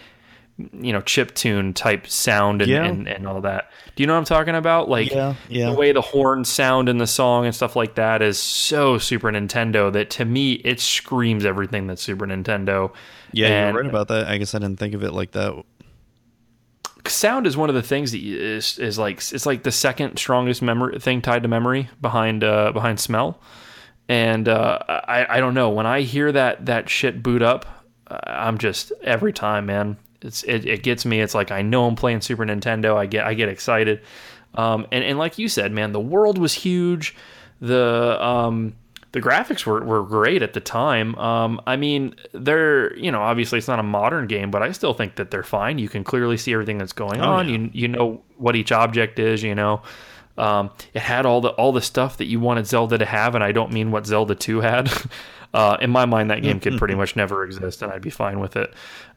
you 0.72 0.92
know 0.92 1.00
chip 1.00 1.34
tune 1.34 1.72
type 1.72 2.06
sound 2.08 2.62
and, 2.62 2.70
Yeah. 2.70 2.84
and, 2.84 3.06
and 3.06 3.26
all 3.28 3.40
that. 3.42 3.70
Do 3.94 4.02
you 4.02 4.06
know 4.08 4.14
what 4.14 4.18
I'm 4.18 4.24
talking 4.24 4.54
about? 4.56 4.88
Like 4.88 5.10
Yeah, 5.10 5.34
yeah. 5.48 5.70
the 5.70 5.76
way 5.76 5.92
the 5.92 6.00
horns 6.00 6.48
sound 6.48 6.88
in 6.88 6.98
the 6.98 7.06
song 7.06 7.46
and 7.46 7.54
stuff 7.54 7.76
like 7.76 7.94
that 7.94 8.22
is 8.22 8.38
so 8.38 8.98
Super 8.98 9.30
Nintendo 9.30 9.92
that 9.92 10.10
to 10.10 10.24
me 10.24 10.54
it 10.54 10.80
screams 10.80 11.44
everything 11.44 11.86
that's 11.86 12.02
Super 12.02 12.26
Nintendo. 12.26 12.92
Yeah, 13.32 13.46
And- 13.68 13.74
you're 13.74 13.82
right 13.84 13.88
about 13.90 14.08
that. 14.08 14.26
I 14.28 14.38
guess 14.38 14.54
I 14.54 14.58
didn't 14.58 14.78
think 14.80 14.94
of 14.94 15.04
it 15.04 15.12
like 15.12 15.30
that. 15.32 15.52
sound 17.06 17.46
is 17.46 17.56
one 17.56 17.68
of 17.68 17.74
the 17.74 17.82
things 17.82 18.12
that 18.12 18.20
is, 18.20 18.78
is 18.78 18.98
like 18.98 19.18
it's 19.32 19.46
like 19.46 19.62
the 19.62 19.72
second 19.72 20.18
strongest 20.18 20.60
memory 20.62 20.98
thing 20.98 21.22
tied 21.22 21.42
to 21.42 21.48
memory 21.48 21.88
behind 22.00 22.44
uh, 22.44 22.72
behind 22.72 23.00
smell. 23.00 23.40
And 24.08 24.48
uh, 24.48 24.78
I 24.88 25.36
I 25.36 25.40
don't 25.40 25.54
know 25.54 25.70
when 25.70 25.86
I 25.86 26.00
hear 26.02 26.32
that 26.32 26.66
that 26.66 26.88
shit 26.88 27.22
boot 27.22 27.42
up, 27.42 27.66
uh, 28.08 28.18
I'm 28.26 28.58
just 28.58 28.92
every 29.02 29.32
time, 29.32 29.66
man. 29.66 29.96
It's 30.22 30.42
it, 30.44 30.66
it 30.66 30.82
gets 30.82 31.04
me. 31.04 31.20
It's 31.20 31.34
like 31.34 31.50
I 31.50 31.62
know 31.62 31.86
I'm 31.86 31.96
playing 31.96 32.20
Super 32.22 32.44
Nintendo. 32.44 32.96
I 32.96 33.06
get 33.06 33.24
I 33.26 33.34
get 33.34 33.48
excited. 33.48 34.00
Um, 34.54 34.86
and 34.90 35.04
and 35.04 35.18
like 35.18 35.38
you 35.38 35.48
said, 35.48 35.72
man, 35.72 35.92
the 35.92 36.00
world 36.00 36.38
was 36.38 36.52
huge. 36.54 37.14
the 37.60 38.18
um, 38.24 38.74
the 39.12 39.20
graphics 39.22 39.64
were, 39.64 39.82
were 39.84 40.02
great 40.02 40.42
at 40.42 40.52
the 40.52 40.60
time. 40.60 41.14
Um, 41.16 41.60
I 41.66 41.76
mean, 41.76 42.14
they're 42.32 42.96
you 42.96 43.10
know 43.12 43.20
obviously 43.22 43.58
it's 43.58 43.68
not 43.68 43.78
a 43.78 43.82
modern 43.84 44.26
game, 44.26 44.50
but 44.50 44.62
I 44.62 44.72
still 44.72 44.94
think 44.94 45.16
that 45.16 45.30
they're 45.30 45.42
fine. 45.42 45.78
You 45.78 45.88
can 45.88 46.04
clearly 46.04 46.36
see 46.36 46.52
everything 46.52 46.78
that's 46.78 46.92
going 46.92 47.20
Oh, 47.20 47.24
on. 47.34 47.48
yeah. 47.48 47.56
You 47.58 47.70
you 47.72 47.88
know 47.88 48.22
what 48.36 48.56
each 48.56 48.72
object 48.72 49.18
is. 49.18 49.42
You 49.42 49.54
know, 49.54 49.82
um, 50.36 50.70
it 50.94 51.00
had 51.02 51.26
all 51.26 51.40
the 51.40 51.50
all 51.50 51.72
the 51.72 51.82
stuff 51.82 52.16
that 52.18 52.26
you 52.26 52.40
wanted 52.40 52.66
Zelda 52.66 52.98
to 52.98 53.06
have, 53.06 53.34
and 53.34 53.42
I 53.44 53.52
don't 53.52 53.72
mean 53.72 53.90
what 53.90 54.06
Zelda 54.06 54.34
Two 54.34 54.60
had. 54.60 54.90
uh, 55.54 55.76
in 55.80 55.90
my 55.90 56.04
mind, 56.04 56.30
that 56.30 56.42
game 56.42 56.60
could 56.60 56.78
pretty 56.78 56.94
much 56.94 57.16
never 57.16 57.44
exist, 57.44 57.82
and 57.82 57.92
I'd 57.92 58.02
be 58.02 58.10
fine 58.10 58.40
with 58.40 58.56
it. 58.56 58.72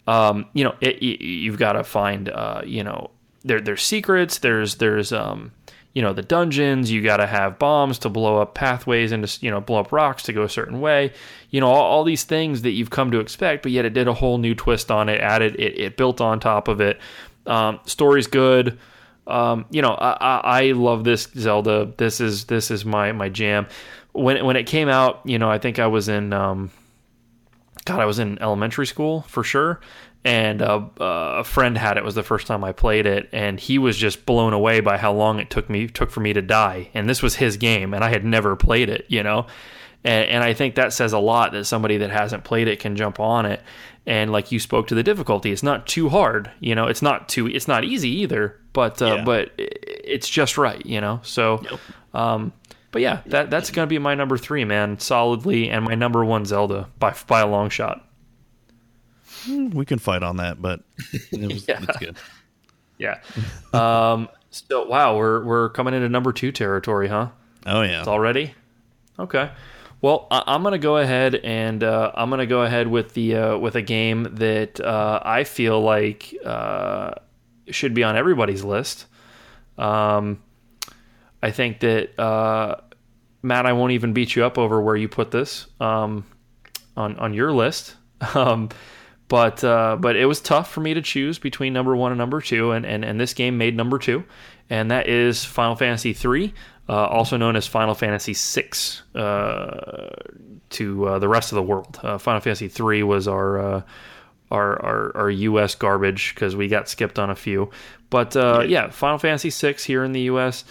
Um, 0.08 0.45
you 0.53 0.64
know, 0.64 0.76
it, 0.82 0.99
y- 1.02 1.18
you've 1.20 1.58
got 1.58 1.74
to 1.74 1.84
find 1.84 2.30
uh, 2.30 2.62
you 2.66 2.84
know 2.84 3.12
there 3.44 3.60
there's 3.62 3.82
secrets. 3.84 4.40
There's 4.40 4.76
there's 4.76 5.12
um, 5.12 5.52
you 5.94 6.02
know 6.02 6.14
the 6.14 6.22
dungeons 6.22 6.90
you 6.90 7.02
got 7.03 7.18
to 7.18 7.28
have 7.28 7.60
bombs 7.60 7.99
to 7.99 8.10
blow 8.10 8.38
up 8.41 8.56
pathways 8.56 9.12
and 9.12 9.28
to 9.28 9.45
you 9.45 9.52
know 9.52 9.60
blow 9.60 9.80
up 9.80 9.91
rocks 9.91 10.24
to 10.24 10.34
go 10.34 10.44
a 10.44 10.49
certain 10.49 10.80
way. 10.80 11.12
You 11.49 11.60
know 11.60 11.68
all, 11.68 11.84
all 11.84 12.03
these 12.03 12.24
things 12.24 12.62
that 12.62 12.72
you've 12.72 12.90
come 12.90 13.12
to 13.12 13.20
expect 13.20 13.64
but 13.64 13.72
yet 13.74 13.84
it 13.86 13.94
did 13.94 14.08
a 14.08 14.14
whole 14.14 14.38
new 14.38 14.56
twist 14.56 14.90
on 14.90 15.10
it 15.10 15.20
added 15.20 15.56
it, 15.60 15.78
it 15.80 15.98
built 15.98 16.22
on 16.22 16.40
top 16.40 16.68
of 16.68 16.80
it. 16.82 16.99
Um, 17.45 17.80
story's 17.86 18.28
good. 18.28 18.80
Um, 19.28 19.66
you 19.70 19.82
know 19.82 19.91
I, 19.91 20.12
I, 20.12 20.40
I 20.44 20.72
love 20.72 21.03
this 21.03 21.28
zelda. 21.36 21.91
This 21.98 22.22
is 22.22 22.45
this 22.45 22.72
is 22.72 22.86
my 22.86 23.12
my 23.12 23.28
jam 23.30 23.68
when 24.13 24.43
when 24.45 24.55
it 24.55 24.65
came 24.65 24.89
out 24.89 25.21
you 25.25 25.39
know 25.39 25.49
i 25.49 25.57
think 25.57 25.79
i 25.79 25.88
was 25.88 26.07
in 26.09 26.33
um, 26.33 26.71
God, 27.85 27.99
I 27.99 28.05
was 28.05 28.19
in 28.19 28.39
elementary 28.41 28.85
school 28.85 29.21
for 29.23 29.43
sure, 29.43 29.79
and 30.23 30.61
uh, 30.61 30.85
uh, 30.99 31.38
a 31.39 31.43
friend 31.43 31.75
had 31.75 31.97
it. 31.97 32.01
it. 32.01 32.03
Was 32.03 32.13
the 32.13 32.21
first 32.21 32.45
time 32.45 32.63
I 32.63 32.73
played 32.73 33.07
it, 33.07 33.27
and 33.33 33.59
he 33.59 33.79
was 33.79 33.97
just 33.97 34.23
blown 34.27 34.53
away 34.53 34.81
by 34.81 34.97
how 34.97 35.11
long 35.13 35.39
it 35.39 35.49
took 35.49 35.67
me 35.67 35.88
took 35.88 36.11
for 36.11 36.19
me 36.19 36.31
to 36.33 36.43
die. 36.43 36.89
And 36.93 37.09
this 37.09 37.23
was 37.23 37.35
his 37.35 37.57
game, 37.57 37.95
and 37.95 38.03
I 38.03 38.09
had 38.09 38.23
never 38.23 38.55
played 38.55 38.89
it, 38.89 39.05
you 39.07 39.23
know. 39.23 39.47
And, 40.03 40.29
and 40.29 40.43
I 40.43 40.53
think 40.53 40.75
that 40.75 40.93
says 40.93 41.11
a 41.13 41.17
lot 41.19 41.53
that 41.53 41.65
somebody 41.65 41.97
that 41.97 42.11
hasn't 42.11 42.43
played 42.43 42.67
it 42.67 42.79
can 42.79 42.95
jump 42.95 43.19
on 43.19 43.47
it. 43.47 43.61
And 44.05 44.31
like 44.31 44.51
you 44.51 44.59
spoke 44.59 44.88
to 44.88 44.95
the 44.95 45.03
difficulty, 45.03 45.51
it's 45.51 45.63
not 45.63 45.88
too 45.88 46.09
hard, 46.09 46.51
you 46.59 46.75
know. 46.75 46.85
It's 46.85 47.01
not 47.01 47.29
too, 47.29 47.47
it's 47.47 47.67
not 47.67 47.83
easy 47.83 48.09
either, 48.21 48.59
but 48.73 49.01
uh, 49.01 49.15
Yeah. 49.15 49.23
but 49.23 49.51
it's 49.57 50.29
just 50.29 50.55
right, 50.57 50.85
you 50.85 51.01
know. 51.01 51.19
So, 51.23 51.63
um, 52.13 52.53
but 52.91 53.01
yeah, 53.01 53.22
that 53.27 53.49
that's 53.49 53.72
gonna 53.72 53.88
be 53.88 53.99
my 53.99 54.15
number 54.15 54.38
three, 54.38 54.63
man, 54.65 54.99
solidly, 54.99 55.69
and 55.69 55.85
my 55.85 55.95
number 55.95 56.23
one 56.23 56.45
Zelda 56.45 56.89
by 56.99 57.15
by 57.27 57.39
a 57.41 57.47
long 57.47 57.69
shot. 57.69 58.07
We 59.47 59.85
can 59.85 59.97
fight 59.99 60.22
on 60.23 60.38
that, 60.38 60.61
but 60.61 60.81
it 61.31 61.51
was, 61.51 61.65
Yeah. 61.68 61.80
it's 61.81 61.97
good. 61.97 62.18
Yeah. 62.97 63.19
um. 63.73 64.30
So 64.51 64.85
wow, 64.85 65.18
we're 65.18 65.43
we're 65.43 65.69
coming 65.69 65.93
into 65.95 66.07
number 66.09 66.31
two 66.31 66.51
territory, 66.51 67.07
huh? 67.07 67.30
Oh 67.65 67.81
yeah. 67.81 67.99
It's 67.99 68.07
Already. 68.07 68.53
Okay. 69.18 69.49
Well, 70.01 70.27
I, 70.30 70.43
I'm 70.45 70.61
gonna 70.61 70.77
go 70.77 70.97
ahead 70.97 71.35
and 71.35 71.84
uh, 71.84 72.11
I'm 72.13 72.30
gonna 72.30 72.45
go 72.45 72.61
ahead 72.61 72.88
with 72.88 73.13
the 73.15 73.35
uh, 73.35 73.57
with 73.57 73.76
a 73.76 73.81
game 73.81 74.27
that 74.35 74.80
uh, 74.80 75.19
I 75.23 75.45
feel 75.45 75.81
like 75.81 76.35
uh, 76.45 77.13
should 77.72 77.95
be 77.95 78.03
on 78.03 78.15
everybody's 78.15 78.63
list. 78.63 79.07
Um, 79.80 80.43
I 81.41 81.51
think 81.51 81.80
that 81.80 82.19
uh, 82.19 82.77
Matt, 83.41 83.65
I 83.65 83.73
won't 83.73 83.93
even 83.93 84.13
beat 84.13 84.35
you 84.35 84.45
up 84.45 84.57
over 84.57 84.81
where 84.81 84.95
you 84.95 85.09
put 85.09 85.31
this 85.31 85.68
um, 85.80 86.26
on 86.95 87.18
on 87.18 87.34
your 87.34 87.51
list. 87.51 87.95
Um, 88.35 88.69
but 89.31 89.63
uh, 89.63 89.95
but 89.97 90.18
it 90.18 90.26
was 90.26 90.41
tough 90.41 90.69
for 90.69 90.81
me 90.81 90.93
to 90.93 91.01
choose 91.01 91.39
between 91.39 91.72
number 91.72 91.95
one 91.95 92.11
and 92.11 92.19
number 92.19 92.41
two, 92.41 92.72
and, 92.72 92.85
and, 92.85 93.05
and 93.05 93.18
this 93.18 93.34
game 93.34 93.57
made 93.57 93.77
number 93.77 93.97
two, 93.97 94.26
and 94.69 94.91
that 94.91 95.07
is 95.07 95.45
Final 95.45 95.77
Fantasy 95.77 96.11
three, 96.11 96.53
uh, 96.89 97.05
also 97.05 97.38
known 97.38 97.55
as 97.55 97.65
Final 97.65 97.95
Fantasy 97.95 98.34
six 98.34 99.03
uh, 99.15 100.09
to 100.72 101.07
uh, 101.07 101.19
the 101.19 101.30
rest 101.30 101.53
of 101.53 101.55
the 101.55 101.63
world. 101.63 101.97
Uh, 102.03 102.18
Final 102.18 102.41
Fantasy 102.41 102.68
three 102.68 103.03
was 103.03 103.26
our 103.26 103.57
uh, 103.57 103.81
our, 104.51 104.81
our 104.84 105.15
our 105.15 105.30
U.S. 105.30 105.76
garbage 105.76 106.35
because 106.35 106.53
we 106.53 106.68
got 106.68 106.89
skipped 106.89 107.18
on 107.18 107.30
a 107.30 107.35
few, 107.35 107.72
but 108.09 108.35
uh, 108.35 108.65
yeah, 108.68 108.89
Final 108.89 109.18
Fantasy 109.18 109.49
six 109.49 109.85
here 109.85 110.03
in 110.03 110.11
the 110.11 110.23
U.S. 110.23 110.65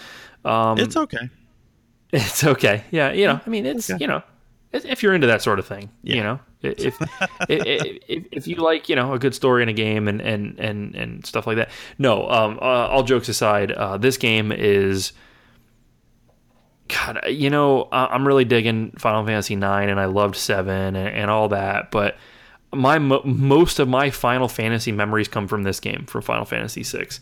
Um, 0.45 0.79
It's 0.79 0.97
okay. 0.97 1.29
it's 2.13 2.45
okay. 2.45 2.85
Yeah, 2.91 3.13
you 3.13 3.27
know, 3.27 3.41
I 3.45 3.51
mean, 3.51 3.67
it's 3.67 3.89
you 3.89 4.07
know, 4.07 4.23
if 4.73 5.03
you're 5.03 5.15
into 5.15 5.27
that 5.29 5.43
sort 5.43 5.59
of 5.59 5.67
thing, 5.67 5.91
you 6.03 6.23
know, 6.23 6.41
if, 6.63 6.97
if 7.49 7.99
if 8.09 8.27
if 8.33 8.47
you 8.47 8.57
like, 8.57 8.89
you 8.89 8.97
know, 8.97 9.13
a 9.13 9.19
good 9.19 9.35
story 9.35 9.63
in 9.63 9.69
a 9.69 9.73
game 9.73 10.09
and 10.09 10.21
and 10.21 10.59
and 10.59 10.95
and 10.95 11.27
stuff 11.27 11.47
like 11.47 11.57
that. 11.57 11.71
No, 11.99 12.29
um, 12.29 12.59
uh, 12.61 12.89
all 12.89 13.03
jokes 13.03 13.29
aside, 13.29 13.73
uh, 13.73 13.97
this 13.97 14.17
game 14.17 14.53
is. 14.53 15.13
God, 16.89 17.21
you 17.29 17.51
know, 17.51 17.89
I'm 17.93 18.27
really 18.27 18.45
digging 18.45 18.91
Final 18.99 19.25
Fantasy 19.25 19.55
Nine, 19.55 19.91
and 19.91 20.01
I 20.01 20.07
loved 20.07 20.35
Seven 20.35 20.97
and, 20.97 21.09
and 21.09 21.31
all 21.31 21.49
that. 21.51 21.93
But 21.93 22.17
my 22.75 22.99
mo- 22.99 23.23
most 23.25 23.79
of 23.79 23.87
my 23.89 24.11
Final 24.11 24.49
Fantasy 24.49 24.91
memories 24.91 25.29
come 25.29 25.47
from 25.47 25.63
this 25.63 25.79
game, 25.79 26.07
from 26.07 26.23
Final 26.23 26.45
Fantasy 26.45 26.83
Six. 26.83 27.21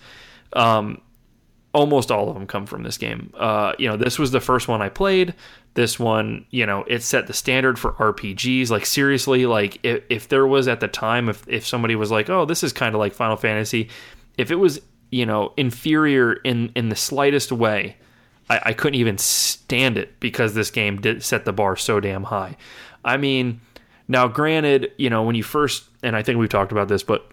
Um, 0.54 1.02
almost 1.74 2.10
all 2.10 2.28
of 2.28 2.34
them 2.34 2.46
come 2.46 2.66
from 2.66 2.82
this 2.82 2.98
game. 2.98 3.32
Uh, 3.36 3.72
you 3.78 3.88
know, 3.88 3.96
this 3.96 4.18
was 4.18 4.30
the 4.30 4.40
first 4.40 4.68
one 4.68 4.80
I 4.80 4.88
played. 4.88 5.34
This 5.74 5.98
one, 5.98 6.46
you 6.50 6.66
know, 6.66 6.84
it 6.88 7.02
set 7.02 7.26
the 7.26 7.32
standard 7.32 7.78
for 7.78 7.92
RPGs. 7.92 8.70
Like 8.70 8.86
seriously, 8.86 9.46
like 9.46 9.78
if, 9.84 10.02
if 10.08 10.28
there 10.28 10.46
was 10.46 10.66
at 10.66 10.80
the 10.80 10.88
time, 10.88 11.28
if 11.28 11.46
if 11.46 11.66
somebody 11.66 11.94
was 11.94 12.10
like, 12.10 12.30
oh, 12.30 12.44
this 12.44 12.64
is 12.64 12.72
kind 12.72 12.94
of 12.94 12.98
like 12.98 13.14
Final 13.14 13.36
Fantasy, 13.36 13.88
if 14.36 14.50
it 14.50 14.56
was, 14.56 14.80
you 15.10 15.26
know, 15.26 15.52
inferior 15.56 16.32
in 16.32 16.72
in 16.74 16.88
the 16.88 16.96
slightest 16.96 17.52
way, 17.52 17.96
I, 18.50 18.60
I 18.66 18.72
couldn't 18.72 18.98
even 18.98 19.18
stand 19.18 19.98
it 19.98 20.18
because 20.20 20.54
this 20.54 20.70
game 20.70 21.00
did 21.00 21.22
set 21.22 21.44
the 21.44 21.52
bar 21.52 21.76
so 21.76 22.00
damn 22.00 22.24
high. 22.24 22.56
I 23.04 23.16
mean, 23.16 23.60
now 24.08 24.26
granted, 24.26 24.92
you 24.96 25.10
know, 25.10 25.22
when 25.22 25.36
you 25.36 25.42
first, 25.42 25.84
and 26.02 26.16
I 26.16 26.22
think 26.22 26.38
we've 26.38 26.48
talked 26.48 26.72
about 26.72 26.88
this, 26.88 27.02
but 27.02 27.30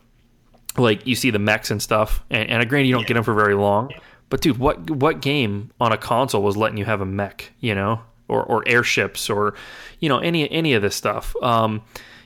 like 0.78 1.08
you 1.08 1.16
see 1.16 1.32
the 1.32 1.40
mechs 1.40 1.72
and 1.72 1.82
stuff, 1.82 2.24
and, 2.30 2.50
and 2.50 2.70
granted 2.70 2.88
you 2.88 2.94
don't 2.94 3.08
get 3.08 3.14
them 3.14 3.24
for 3.24 3.34
very 3.34 3.56
long. 3.56 3.92
But 4.36 4.42
dude, 4.42 4.58
what 4.58 4.90
what 4.90 5.22
game 5.22 5.72
on 5.80 5.94
a 5.94 5.98
console 5.98 6.44
was 6.44 6.58
letting 6.58 6.78
you 6.78 6.84
have 6.84 7.00
a 7.00 7.06
mech? 7.06 7.54
You 7.62 7.74
know, 7.74 8.02
or 8.28 8.44
or 8.44 8.68
airships, 8.68 9.30
or 9.30 9.56
you 10.02 10.10
know 10.10 10.18
any 10.18 10.52
any 10.52 10.74
of 10.74 10.82
this 10.82 10.94
stuff. 10.94 11.34
Um, 11.42 11.84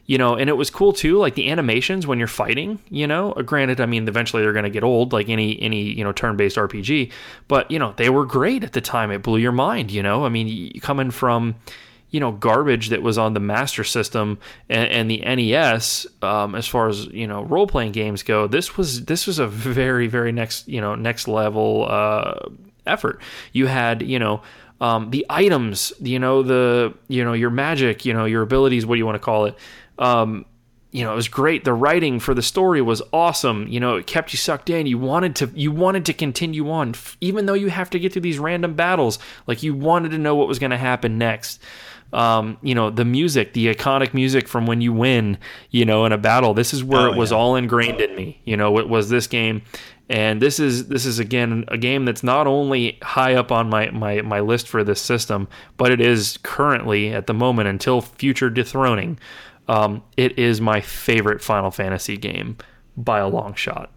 you 0.08 0.18
know, 0.18 0.34
and 0.34 0.50
it 0.50 0.54
was 0.54 0.72
cool 0.72 0.92
too. 0.92 1.20
Like 1.20 1.36
the 1.36 1.52
animations 1.52 2.08
when 2.08 2.18
you're 2.18 2.28
fighting. 2.28 2.80
You 2.90 3.06
know, 3.06 3.34
Uh, 3.34 3.44
granted, 3.44 3.80
I 3.80 3.86
mean, 3.86 4.08
eventually 4.08 4.42
they're 4.42 4.54
going 4.54 4.64
to 4.64 4.72
get 4.72 4.84
old, 4.84 5.14
like 5.14 5.30
any 5.30 5.62
any 5.62 5.84
you 5.84 6.04
know 6.04 6.12
turn 6.12 6.36
based 6.36 6.58
RPG. 6.58 7.12
But 7.48 7.70
you 7.70 7.78
know, 7.78 7.94
they 7.96 8.10
were 8.10 8.26
great 8.26 8.64
at 8.64 8.74
the 8.74 8.82
time. 8.82 9.12
It 9.12 9.22
blew 9.22 9.38
your 9.38 9.52
mind. 9.52 9.92
You 9.92 10.02
know, 10.02 10.26
I 10.26 10.30
mean, 10.30 10.80
coming 10.80 11.12
from 11.12 11.58
you 12.12 12.20
know 12.20 12.32
garbage 12.32 12.90
that 12.90 13.02
was 13.02 13.18
on 13.18 13.34
the 13.34 13.40
Master 13.40 13.84
System 13.84 14.40
and, 14.70 14.90
and 14.90 15.12
the 15.12 15.20
NES 15.20 16.08
um, 16.22 16.56
as 16.56 16.68
far 16.68 16.90
as 16.90 17.06
you 17.08 17.28
know 17.28 17.44
role 17.44 17.68
playing 17.68 17.92
games 17.92 18.24
go. 18.24 18.48
This 18.48 18.78
was 18.78 19.06
this 19.06 19.28
was 19.28 19.40
a 19.40 19.48
very 19.48 20.08
very 20.08 20.32
next 20.32 20.68
you 20.68 20.82
know 20.82 20.96
next 20.96 21.28
level 21.28 21.86
uh, 21.90 22.50
effort. 22.86 23.22
You 23.54 23.68
had 23.68 24.02
you 24.02 24.20
know. 24.20 24.42
Um, 24.82 25.10
the 25.10 25.26
items, 25.30 25.92
you 26.00 26.20
know, 26.20 26.42
the 26.42 26.94
you 27.10 27.26
know 27.26 27.34
your 27.34 27.50
magic, 27.50 28.06
you 28.06 28.14
know 28.14 28.24
your 28.24 28.42
abilities, 28.44 28.86
what 28.86 28.96
do 28.96 29.00
you 29.00 29.06
want 29.06 29.16
to 29.16 29.20
call 29.20 29.44
it? 29.44 29.58
Um, 29.98 30.46
you 30.92 31.04
know, 31.04 31.12
it 31.12 31.16
was 31.16 31.28
great. 31.28 31.64
The 31.64 31.74
writing 31.74 32.20
for 32.20 32.34
the 32.34 32.42
story 32.42 32.82
was 32.82 33.02
awesome. 33.14 33.68
You 33.68 33.80
know, 33.80 33.98
it 33.98 34.08
kept 34.08 34.34
you 34.34 34.38
sucked 34.38 34.70
in. 34.70 34.88
You 34.88 34.98
wanted 34.98 35.36
to 35.38 35.52
you 35.54 35.72
wanted 35.72 36.06
to 36.08 36.14
continue 36.14 36.70
on, 36.72 36.96
even 37.22 37.46
though 37.46 37.54
you 37.54 37.70
have 37.70 37.92
to 37.92 38.00
get 38.00 38.14
through 38.14 38.24
these 38.24 38.40
random 38.40 38.74
battles. 38.74 39.20
Like 39.46 39.62
you 39.62 39.76
wanted 39.76 40.12
to 40.12 40.18
know 40.18 40.36
what 40.36 40.48
was 40.48 40.58
going 40.58 40.72
to 40.72 40.78
happen 40.78 41.18
next. 41.18 41.62
Um, 42.12 42.58
you 42.64 42.74
know, 42.74 42.90
the 42.90 43.06
music, 43.06 43.54
the 43.54 43.68
iconic 43.74 44.14
music 44.16 44.48
from 44.48 44.66
when 44.66 44.82
you 44.82 44.92
win, 44.92 45.38
you 45.70 45.86
know, 45.86 46.06
in 46.06 46.12
a 46.12 46.18
battle. 46.18 46.54
This 46.56 46.74
is 46.74 46.84
where 46.84 47.02
Oh, 47.08 47.12
it 47.12 47.16
was 47.18 47.30
yeah. 47.32 47.38
all 47.38 47.56
ingrained 47.56 48.02
in 48.02 48.16
me. 48.16 48.42
You 48.46 48.58
know, 48.58 48.80
it 48.80 48.90
was 48.90 49.10
this 49.10 49.28
game, 49.28 49.62
and 50.10 50.42
this 50.42 50.60
is 50.60 50.88
this 50.88 51.06
is 51.06 51.20
again 51.20 51.66
a 51.68 51.78
game 51.78 52.06
that's 52.06 52.24
not 52.24 52.48
only 52.48 52.98
high 53.04 53.36
up 53.36 53.52
on 53.52 53.70
my 53.70 53.92
my 53.92 54.22
my 54.22 54.40
list 54.40 54.68
for 54.68 54.84
this 54.84 55.00
system, 55.00 55.48
but 55.78 55.92
it 55.92 56.02
is 56.02 56.40
currently 56.42 57.14
at 57.14 57.28
the 57.28 57.34
moment 57.36 57.68
until 57.68 58.02
future 58.02 58.50
dethroning. 58.50 59.20
Um, 59.68 60.02
it 60.18 60.40
is 60.40 60.60
my 60.60 60.82
favorite 60.82 61.42
Final 61.42 61.70
Fantasy 61.70 62.18
game 62.18 62.58
by 62.98 63.20
a 63.20 63.28
long 63.28 63.54
shot. 63.54 63.92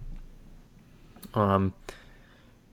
Um, 1.32 1.72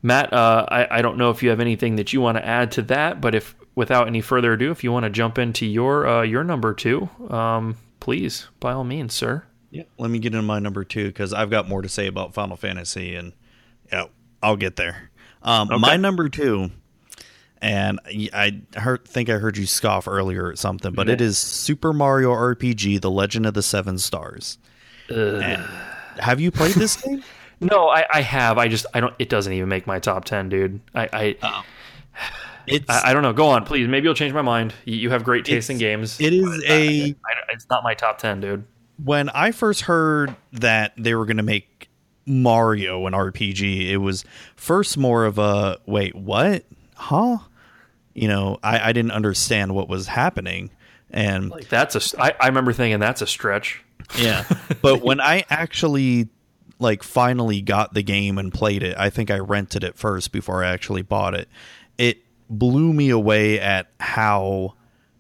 Matt, 0.01 0.31
uh, 0.33 0.65
I, 0.69 0.99
I 0.99 1.01
don't 1.01 1.17
know 1.17 1.29
if 1.29 1.41
you 1.43 1.49
have 1.49 1.59
anything 1.59 1.95
that 1.97 2.13
you 2.13 2.21
want 2.21 2.37
to 2.37 2.45
add 2.45 2.71
to 2.73 2.81
that, 2.83 3.21
but 3.21 3.35
if 3.35 3.55
without 3.75 4.07
any 4.07 4.21
further 4.21 4.53
ado, 4.53 4.71
if 4.71 4.83
you 4.83 4.91
want 4.91 5.03
to 5.03 5.09
jump 5.09 5.37
into 5.37 5.65
your 5.65 6.07
uh, 6.07 6.21
your 6.23 6.43
number 6.43 6.73
two, 6.73 7.09
um, 7.29 7.77
please, 7.99 8.47
by 8.59 8.73
all 8.73 8.83
means, 8.83 9.13
sir. 9.13 9.43
Yeah. 9.71 9.83
Let 9.97 10.09
me 10.09 10.19
get 10.19 10.33
into 10.33 10.41
my 10.43 10.59
number 10.59 10.83
two 10.83 11.07
because 11.07 11.33
I've 11.33 11.49
got 11.49 11.67
more 11.69 11.81
to 11.81 11.89
say 11.89 12.07
about 12.07 12.33
Final 12.33 12.57
Fantasy, 12.57 13.15
and 13.15 13.33
yeah, 13.91 14.05
I'll 14.41 14.55
get 14.57 14.75
there. 14.75 15.11
Um, 15.41 15.69
My 15.79 15.95
number 15.95 16.27
two, 16.27 16.71
and 17.61 17.99
I 18.07 18.61
heard, 18.75 19.05
think 19.07 19.29
I 19.29 19.33
heard 19.33 19.57
you 19.57 19.65
scoff 19.65 20.07
earlier 20.07 20.51
at 20.51 20.57
something, 20.57 20.91
but 20.93 21.07
it 21.07 21.21
is 21.21 21.37
Super 21.37 21.93
Mario 21.93 22.31
RPG: 22.31 22.99
The 23.01 23.11
Legend 23.11 23.45
of 23.45 23.53
the 23.53 23.63
Seven 23.63 23.97
Stars. 23.99 24.57
Have 25.09 26.39
you 26.39 26.51
played 26.51 26.75
this 26.75 26.95
game? 27.01 27.23
No, 27.61 27.89
I, 27.89 28.05
I 28.11 28.21
have. 28.21 28.57
I 28.57 28.67
just 28.67 28.85
I 28.93 28.99
don't. 28.99 29.13
It 29.19 29.29
doesn't 29.29 29.51
even 29.53 29.69
make 29.69 29.87
my 29.87 29.99
top 29.99 30.25
ten, 30.25 30.49
dude. 30.49 30.79
I, 30.95 31.09
I 31.41 31.63
It's 32.69 32.89
I, 32.89 33.09
I 33.09 33.13
don't 33.13 33.23
know. 33.23 33.33
Go 33.33 33.47
on, 33.49 33.65
please. 33.65 33.87
Maybe 33.87 34.05
you'll 34.05 34.13
change 34.13 34.33
my 34.33 34.41
mind. 34.41 34.73
You, 34.85 34.95
you 34.95 35.09
have 35.09 35.23
great 35.23 35.45
taste 35.45 35.69
in 35.69 35.77
games. 35.77 36.19
it 36.21 36.33
is 36.33 36.63
a 36.67 37.09
I- 37.09 37.15
it's 37.51 37.67
not 37.69 37.83
my 37.83 37.93
top 37.93 38.17
ten, 38.17 38.39
dude. 38.41 38.65
when 39.03 39.29
I 39.29 39.51
first 39.51 39.81
heard 39.81 40.35
that 40.53 40.93
they 40.97 41.15
were 41.15 41.25
going 41.25 41.37
to 41.37 41.43
make 41.43 41.89
Mario 42.25 43.07
an 43.07 43.13
RPG, 43.13 43.89
it 43.89 43.97
was 43.97 44.23
first 44.55 44.97
more 44.97 45.25
of 45.25 45.37
a 45.39 45.79
wait, 45.85 46.15
what? 46.15 46.63
Huh? 46.95 47.39
You 48.13 48.27
know, 48.27 48.59
I, 48.63 48.89
I 48.89 48.93
didn't 48.93 49.11
understand 49.11 49.73
what 49.73 49.87
was 49.89 50.07
happening. 50.07 50.71
And 51.11 51.49
Like 51.49 51.69
that's 51.69 51.95
a. 52.13 52.21
I, 52.21 52.33
I 52.39 52.47
remember 52.47 52.71
thinking 52.73 52.99
that's 52.99 53.21
a 53.21 53.27
stretch. 53.27 53.83
yeah, 54.19 54.43
but 54.81 55.01
when 55.01 55.19
I 55.19 55.43
actually 55.49 56.27
like 56.77 57.01
finally 57.03 57.61
got 57.61 57.93
the 57.93 58.03
game 58.03 58.37
and 58.37 58.53
played 58.53 58.83
it, 58.83 58.95
I 58.97 59.09
think 59.09 59.31
I 59.31 59.39
rented 59.39 59.83
it 59.83 59.97
first 59.97 60.31
before 60.31 60.63
I 60.63 60.69
actually 60.71 61.01
bought 61.01 61.33
it. 61.33 61.49
Blew 62.49 62.93
me 62.93 63.09
away 63.09 63.59
at 63.59 63.87
how 63.99 64.73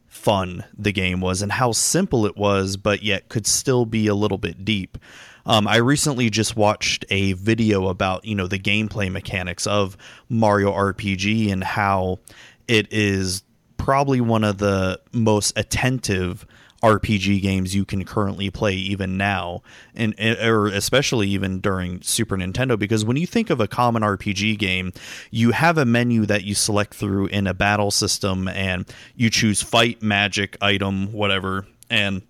fun 0.07 0.65
the 0.77 0.91
game 0.91 1.21
was 1.21 1.41
and 1.41 1.51
how 1.51 1.71
simple 1.71 2.25
it 2.25 2.35
was, 2.35 2.75
but 2.75 3.03
yet 3.03 3.29
could 3.29 3.45
still 3.45 3.85
be 3.85 4.07
a 4.07 4.15
little 4.15 4.37
bit 4.37 4.65
deep. 4.65 4.97
Um, 5.45 5.67
I 5.67 5.77
recently 5.77 6.29
just 6.29 6.55
watched 6.55 7.05
a 7.09 7.33
video 7.33 7.87
about 7.87 8.25
you 8.25 8.35
know 8.35 8.47
the 8.47 8.59
gameplay 8.59 9.11
mechanics 9.11 9.65
of 9.65 9.97
Mario 10.27 10.71
RPG 10.71 11.51
and 11.51 11.63
how 11.63 12.19
it 12.67 12.91
is 12.91 13.43
probably 13.77 14.21
one 14.21 14.43
of 14.43 14.57
the 14.57 14.99
most 15.11 15.57
attentive 15.57 16.45
RPG 16.81 17.41
games 17.41 17.75
you 17.75 17.83
can 17.83 18.05
currently 18.05 18.49
play 18.49 18.73
even 18.73 19.17
now, 19.17 19.61
and 19.93 20.15
or 20.19 20.67
especially 20.67 21.27
even 21.29 21.59
during 21.59 22.01
Super 22.01 22.37
Nintendo. 22.37 22.79
Because 22.79 23.03
when 23.03 23.17
you 23.17 23.27
think 23.27 23.49
of 23.49 23.59
a 23.59 23.67
common 23.67 24.01
RPG 24.01 24.57
game, 24.57 24.93
you 25.29 25.51
have 25.51 25.77
a 25.77 25.85
menu 25.85 26.25
that 26.25 26.43
you 26.43 26.55
select 26.55 26.93
through 26.93 27.27
in 27.27 27.47
a 27.47 27.53
battle 27.53 27.91
system, 27.91 28.47
and 28.47 28.85
you 29.15 29.29
choose 29.29 29.61
fight, 29.61 30.01
magic, 30.01 30.57
item, 30.61 31.11
whatever, 31.11 31.65
and 31.89 32.21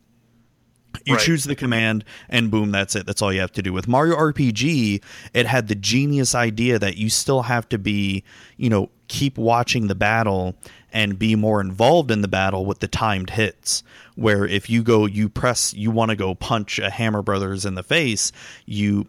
you 1.05 1.15
Right. 1.15 1.23
choose 1.23 1.43
the 1.43 1.55
command 1.55 2.03
and 2.29 2.49
boom 2.51 2.71
that's 2.71 2.95
it 2.95 3.05
that's 3.05 3.21
all 3.21 3.31
you 3.31 3.39
have 3.39 3.51
to 3.53 3.61
do 3.61 3.71
with 3.71 3.87
mario 3.87 4.17
rpg 4.17 5.01
it 5.33 5.45
had 5.45 5.67
the 5.67 5.75
genius 5.75 6.33
idea 6.35 6.77
that 6.79 6.97
you 6.97 7.09
still 7.09 7.43
have 7.43 7.69
to 7.69 7.77
be 7.77 8.23
you 8.57 8.69
know 8.69 8.89
keep 9.07 9.37
watching 9.37 9.87
the 9.87 9.95
battle 9.95 10.55
and 10.91 11.19
be 11.19 11.35
more 11.35 11.61
involved 11.61 12.11
in 12.11 12.21
the 12.21 12.27
battle 12.27 12.65
with 12.65 12.79
the 12.79 12.87
timed 12.87 13.29
hits 13.31 13.83
where 14.15 14.45
if 14.45 14.69
you 14.69 14.83
go 14.83 15.05
you 15.05 15.29
press 15.29 15.73
you 15.73 15.91
want 15.91 16.09
to 16.09 16.15
go 16.15 16.33
punch 16.35 16.79
a 16.79 16.89
hammer 16.89 17.21
brothers 17.21 17.65
in 17.65 17.75
the 17.75 17.83
face 17.83 18.31
you 18.65 19.05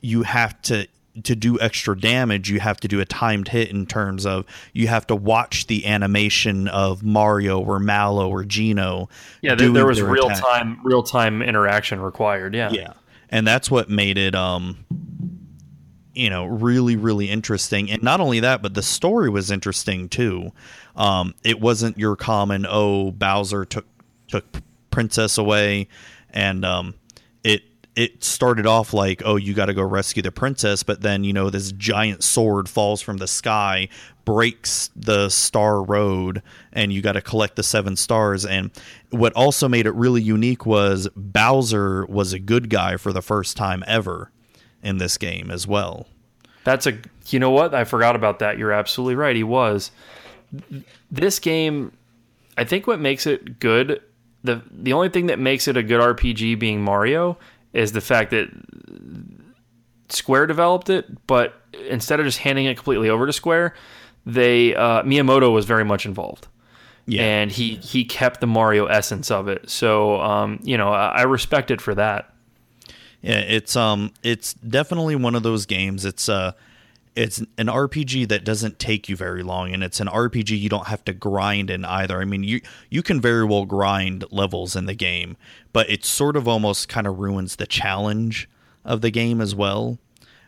you 0.00 0.22
have 0.22 0.60
to 0.62 0.86
to 1.24 1.36
do 1.36 1.58
extra 1.60 1.98
damage 1.98 2.48
you 2.48 2.58
have 2.60 2.78
to 2.80 2.88
do 2.88 3.00
a 3.00 3.04
timed 3.04 3.48
hit 3.48 3.70
in 3.70 3.84
terms 3.84 4.24
of 4.24 4.46
you 4.72 4.88
have 4.88 5.06
to 5.06 5.14
watch 5.14 5.66
the 5.66 5.84
animation 5.86 6.68
of 6.68 7.02
mario 7.02 7.60
or 7.60 7.78
mallow 7.78 8.30
or 8.30 8.44
Geno 8.44 9.08
Yeah, 9.42 9.54
there, 9.54 9.70
there 9.70 9.86
was 9.86 10.00
real 10.00 10.26
attack. 10.28 10.42
time 10.42 10.80
real 10.84 11.02
time 11.02 11.42
interaction 11.42 12.00
required. 12.00 12.54
Yeah. 12.54 12.70
Yeah. 12.70 12.92
And 13.28 13.46
that's 13.46 13.70
what 13.70 13.88
made 13.90 14.16
it 14.18 14.34
um 14.34 14.84
you 16.14 16.28
know, 16.28 16.44
really 16.44 16.96
really 16.96 17.30
interesting. 17.30 17.90
And 17.90 18.02
not 18.02 18.20
only 18.20 18.40
that, 18.40 18.60
but 18.62 18.74
the 18.74 18.82
story 18.82 19.30
was 19.30 19.50
interesting 19.50 20.08
too. 20.08 20.52
Um 20.96 21.34
it 21.42 21.60
wasn't 21.60 21.98
your 21.98 22.16
common 22.16 22.66
oh 22.68 23.10
Bowser 23.12 23.64
took 23.64 23.86
took 24.28 24.44
princess 24.90 25.38
away 25.38 25.88
and 26.30 26.64
um 26.64 26.94
it 27.42 27.62
it 27.96 28.22
started 28.22 28.66
off 28.66 28.92
like 28.92 29.22
oh 29.24 29.36
you 29.36 29.54
got 29.54 29.66
to 29.66 29.74
go 29.74 29.82
rescue 29.82 30.22
the 30.22 30.30
princess 30.30 30.82
but 30.82 31.00
then 31.00 31.24
you 31.24 31.32
know 31.32 31.50
this 31.50 31.72
giant 31.72 32.22
sword 32.22 32.68
falls 32.68 33.00
from 33.00 33.16
the 33.16 33.26
sky 33.26 33.88
breaks 34.24 34.90
the 34.94 35.28
star 35.28 35.82
road 35.82 36.42
and 36.72 36.92
you 36.92 37.02
got 37.02 37.12
to 37.12 37.20
collect 37.22 37.56
the 37.56 37.62
seven 37.62 37.96
stars 37.96 38.44
and 38.44 38.70
what 39.10 39.32
also 39.32 39.68
made 39.68 39.86
it 39.86 39.94
really 39.94 40.22
unique 40.22 40.64
was 40.66 41.08
Bowser 41.16 42.06
was 42.06 42.32
a 42.32 42.38
good 42.38 42.68
guy 42.70 42.96
for 42.96 43.12
the 43.12 43.22
first 43.22 43.56
time 43.56 43.82
ever 43.86 44.30
in 44.82 44.98
this 44.98 45.16
game 45.18 45.50
as 45.50 45.66
well 45.66 46.06
That's 46.64 46.86
a 46.86 46.98
you 47.28 47.38
know 47.38 47.50
what? 47.50 47.74
I 47.74 47.84
forgot 47.84 48.16
about 48.16 48.40
that. 48.40 48.58
You're 48.58 48.72
absolutely 48.72 49.14
right. 49.14 49.36
He 49.36 49.44
was. 49.44 49.90
This 51.10 51.38
game 51.38 51.92
I 52.56 52.64
think 52.64 52.86
what 52.86 53.00
makes 53.00 53.26
it 53.26 53.58
good 53.58 54.02
the 54.44 54.62
the 54.70 54.92
only 54.92 55.08
thing 55.08 55.26
that 55.26 55.38
makes 55.38 55.68
it 55.68 55.76
a 55.76 55.82
good 55.82 56.00
RPG 56.00 56.58
being 56.58 56.82
Mario 56.82 57.38
is 57.72 57.92
the 57.92 58.00
fact 58.00 58.30
that 58.30 58.48
Square 60.08 60.46
developed 60.48 60.90
it, 60.90 61.26
but 61.26 61.54
instead 61.88 62.20
of 62.20 62.26
just 62.26 62.38
handing 62.38 62.66
it 62.66 62.76
completely 62.76 63.08
over 63.08 63.26
to 63.26 63.32
Square, 63.32 63.74
they 64.26 64.74
uh, 64.74 65.02
Miyamoto 65.02 65.52
was 65.52 65.64
very 65.64 65.84
much 65.84 66.04
involved. 66.04 66.48
yeah 67.06 67.22
And 67.22 67.50
he 67.50 67.76
he 67.76 68.04
kept 68.04 68.40
the 68.40 68.46
Mario 68.46 68.86
essence 68.86 69.30
of 69.30 69.48
it. 69.48 69.70
So 69.70 70.20
um, 70.20 70.58
you 70.62 70.76
know, 70.76 70.88
I, 70.88 71.08
I 71.08 71.22
respect 71.22 71.70
it 71.70 71.80
for 71.80 71.94
that. 71.94 72.34
Yeah, 73.22 73.38
it's 73.38 73.76
um 73.76 74.12
it's 74.24 74.54
definitely 74.54 75.14
one 75.14 75.34
of 75.34 75.44
those 75.44 75.66
games. 75.66 76.04
It's 76.04 76.28
uh 76.28 76.52
it's 77.14 77.38
an 77.38 77.66
RPG 77.66 78.28
that 78.28 78.44
doesn't 78.44 78.78
take 78.78 79.08
you 79.08 79.16
very 79.16 79.42
long 79.42 79.72
and 79.72 79.82
it's 79.82 80.00
an 80.00 80.08
RPG 80.08 80.58
you 80.58 80.68
don't 80.68 80.86
have 80.86 81.04
to 81.04 81.12
grind 81.12 81.70
in 81.70 81.84
either. 81.84 82.20
I 82.20 82.24
mean, 82.24 82.42
you 82.44 82.60
you 82.90 83.02
can 83.02 83.20
very 83.20 83.44
well 83.44 83.66
grind 83.66 84.24
levels 84.30 84.74
in 84.76 84.86
the 84.86 84.94
game, 84.94 85.36
but 85.72 85.88
it 85.90 86.04
sort 86.04 86.36
of 86.36 86.48
almost 86.48 86.88
kind 86.88 87.06
of 87.06 87.18
ruins 87.18 87.56
the 87.56 87.66
challenge 87.66 88.48
of 88.84 89.00
the 89.00 89.10
game 89.10 89.40
as 89.40 89.54
well. 89.54 89.98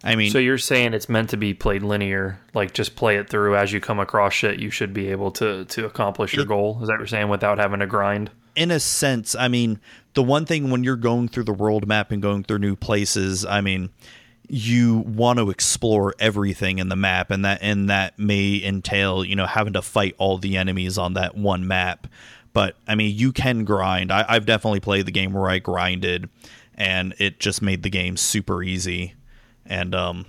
I 0.03 0.17
mean, 0.17 0.31
So 0.31 0.39
you're 0.39 0.59
saying 0.59 0.93
it's 0.93 1.09
meant 1.09 1.31
to 1.31 1.39
be 1.39 1.55
played 1.55 1.83
linear, 1.83 2.39
like 2.53 2.75
just 2.75 2.95
play 2.95 3.17
it 3.17 3.31
through 3.31 3.57
as 3.57 3.73
you 3.73 3.81
come 3.81 3.99
across 3.99 4.35
shit. 4.35 4.59
You 4.59 4.71
should 4.71 4.93
be 4.93 5.11
able 5.11 5.31
to 5.33 5.65
to 5.67 5.87
accomplish 5.87 6.35
your 6.35 6.45
goal. 6.47 6.79
Is 6.83 6.89
that 6.89 6.95
what 6.95 7.01
you're 7.01 7.07
saying 7.07 7.29
without 7.29 7.59
having 7.59 7.81
to 7.81 7.87
grind? 7.87 8.31
in 8.57 8.71
a 8.71 8.81
sense, 8.81 9.35
I 9.35 9.49
mean, 9.49 9.81
the 10.15 10.23
one 10.23 10.47
thing 10.47 10.71
when 10.71 10.85
you're 10.85 10.97
going 10.97 11.29
through 11.29 11.45
the 11.45 11.53
world 11.53 11.87
map 11.87 12.11
and 12.11 12.23
going 12.23 12.45
through 12.45 12.59
new 12.59 12.77
places, 12.77 13.45
I 13.45 13.61
mean, 13.61 13.91
you 14.49 14.99
want 14.99 15.39
to 15.39 15.51
explore 15.51 16.15
everything 16.19 16.79
in 16.79 16.89
the 16.89 16.97
map 16.97 17.31
and 17.31 17.45
that 17.45 17.59
and 17.63 17.89
that 17.91 18.19
may 18.19 18.63
entail, 18.63 19.25
you 19.25 19.37
know, 19.37 19.47
having 19.47 19.73
to 19.73 19.83
fight 19.83 20.15
all 20.19 20.39
the 20.39 20.57
enemies 20.57 20.99
on 20.99 21.15
that 21.15 21.37
one 21.37 21.67
map. 21.67 22.07
But 22.53 22.77
I 22.87 22.95
mean, 22.95 23.17
you 23.17 23.33
can 23.33 23.65
grind. 23.65 24.13
I, 24.13 24.25
I've 24.29 24.47
definitely 24.47 24.81
played 24.81 25.07
the 25.07 25.13
game 25.13 25.33
where 25.33 25.49
I 25.49 25.59
grinded 25.59 26.29
and 26.75 27.15
it 27.19 27.41
just 27.41 27.63
made 27.63 27.83
the 27.83 27.91
game 27.91 28.17
super 28.17 28.63
easy. 28.63 29.15
And 29.67 29.95
um 29.95 30.27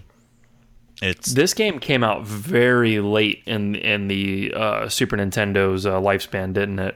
it's 1.01 1.33
This 1.33 1.53
game 1.53 1.79
came 1.79 2.03
out 2.03 2.25
very 2.25 2.99
late 2.99 3.43
in 3.45 3.75
in 3.75 4.07
the 4.07 4.53
uh, 4.55 4.87
Super 4.87 5.17
Nintendo's 5.17 5.85
uh, 5.85 5.99
lifespan, 5.99 6.53
didn't 6.53 6.79
it? 6.79 6.95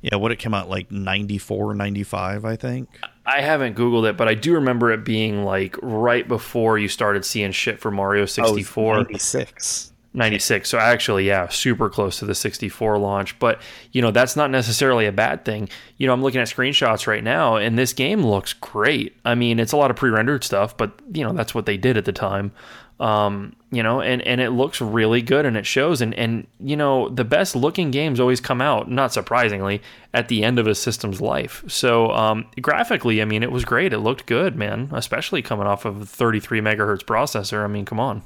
yeah, 0.00 0.16
what 0.16 0.32
it 0.32 0.38
came 0.38 0.52
out 0.52 0.68
like 0.68 0.90
94, 0.90 1.74
95, 1.74 2.44
I 2.44 2.56
think. 2.56 2.88
I 3.26 3.40
haven't 3.40 3.76
Googled 3.76 4.08
it, 4.08 4.16
but 4.16 4.28
I 4.28 4.34
do 4.34 4.54
remember 4.54 4.92
it 4.92 5.04
being 5.04 5.44
like 5.44 5.76
right 5.82 6.26
before 6.26 6.78
you 6.78 6.88
started 6.88 7.24
seeing 7.24 7.52
shit 7.52 7.80
for 7.80 7.90
Mario 7.90 8.26
64. 8.26 8.96
96. 8.96 9.92
96. 10.14 10.68
So 10.68 10.78
actually, 10.78 11.26
yeah, 11.26 11.48
super 11.48 11.90
close 11.90 12.18
to 12.20 12.26
the 12.26 12.34
64 12.34 12.98
launch. 12.98 13.38
But, 13.38 13.60
you 13.92 14.00
know, 14.00 14.10
that's 14.10 14.36
not 14.36 14.50
necessarily 14.50 15.06
a 15.06 15.12
bad 15.12 15.44
thing. 15.44 15.68
You 15.96 16.06
know, 16.06 16.12
I'm 16.12 16.22
looking 16.22 16.40
at 16.40 16.48
screenshots 16.48 17.06
right 17.06 17.24
now, 17.24 17.56
and 17.56 17.78
this 17.78 17.92
game 17.92 18.24
looks 18.24 18.52
great. 18.52 19.16
I 19.24 19.34
mean, 19.34 19.58
it's 19.58 19.72
a 19.72 19.76
lot 19.76 19.90
of 19.90 19.96
pre 19.96 20.10
rendered 20.10 20.44
stuff, 20.44 20.76
but, 20.76 20.92
you 21.12 21.24
know, 21.24 21.32
that's 21.32 21.54
what 21.54 21.66
they 21.66 21.76
did 21.76 21.96
at 21.96 22.04
the 22.04 22.12
time. 22.12 22.52
Um, 23.00 23.56
you 23.72 23.82
know, 23.82 24.00
and, 24.00 24.22
and 24.22 24.40
it 24.40 24.50
looks 24.50 24.80
really 24.80 25.20
good 25.20 25.44
and 25.46 25.56
it 25.56 25.66
shows. 25.66 26.00
And, 26.00 26.14
and, 26.14 26.46
you 26.60 26.76
know, 26.76 27.08
the 27.08 27.24
best 27.24 27.56
looking 27.56 27.90
games 27.90 28.20
always 28.20 28.40
come 28.40 28.60
out, 28.60 28.88
not 28.88 29.12
surprisingly, 29.12 29.82
at 30.12 30.28
the 30.28 30.44
end 30.44 30.60
of 30.60 30.68
a 30.68 30.76
system's 30.76 31.20
life. 31.20 31.64
So, 31.66 32.12
um, 32.12 32.46
graphically, 32.60 33.20
I 33.20 33.24
mean, 33.24 33.42
it 33.42 33.50
was 33.50 33.64
great. 33.64 33.92
It 33.92 33.98
looked 33.98 34.26
good, 34.26 34.54
man, 34.54 34.90
especially 34.92 35.42
coming 35.42 35.66
off 35.66 35.84
of 35.84 36.02
a 36.02 36.06
33 36.06 36.60
megahertz 36.60 37.02
processor. 37.02 37.64
I 37.64 37.66
mean, 37.66 37.84
come 37.84 37.98
on. 37.98 38.22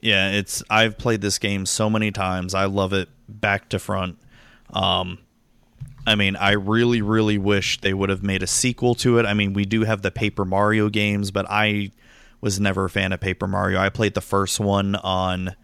Yeah, 0.00 0.30
it's 0.30 0.62
I've 0.70 0.98
played 0.98 1.20
this 1.20 1.38
game 1.38 1.66
so 1.66 1.88
many 1.90 2.12
times. 2.12 2.54
I 2.54 2.66
love 2.66 2.92
it 2.92 3.08
back 3.28 3.68
to 3.70 3.78
front. 3.78 4.18
Um 4.72 5.18
I 6.06 6.14
mean, 6.14 6.36
I 6.36 6.52
really 6.52 7.02
really 7.02 7.38
wish 7.38 7.80
they 7.80 7.94
would 7.94 8.10
have 8.10 8.22
made 8.22 8.42
a 8.42 8.46
sequel 8.46 8.94
to 8.96 9.18
it. 9.18 9.26
I 9.26 9.34
mean, 9.34 9.52
we 9.52 9.64
do 9.64 9.82
have 9.82 10.02
the 10.02 10.10
Paper 10.10 10.44
Mario 10.44 10.88
games, 10.88 11.30
but 11.30 11.46
I 11.48 11.90
was 12.40 12.60
never 12.60 12.84
a 12.86 12.90
fan 12.90 13.12
of 13.12 13.20
Paper 13.20 13.46
Mario. 13.46 13.78
I 13.78 13.88
played 13.88 14.14
the 14.14 14.20
first 14.20 14.60
one 14.60 14.94
on 14.96 15.54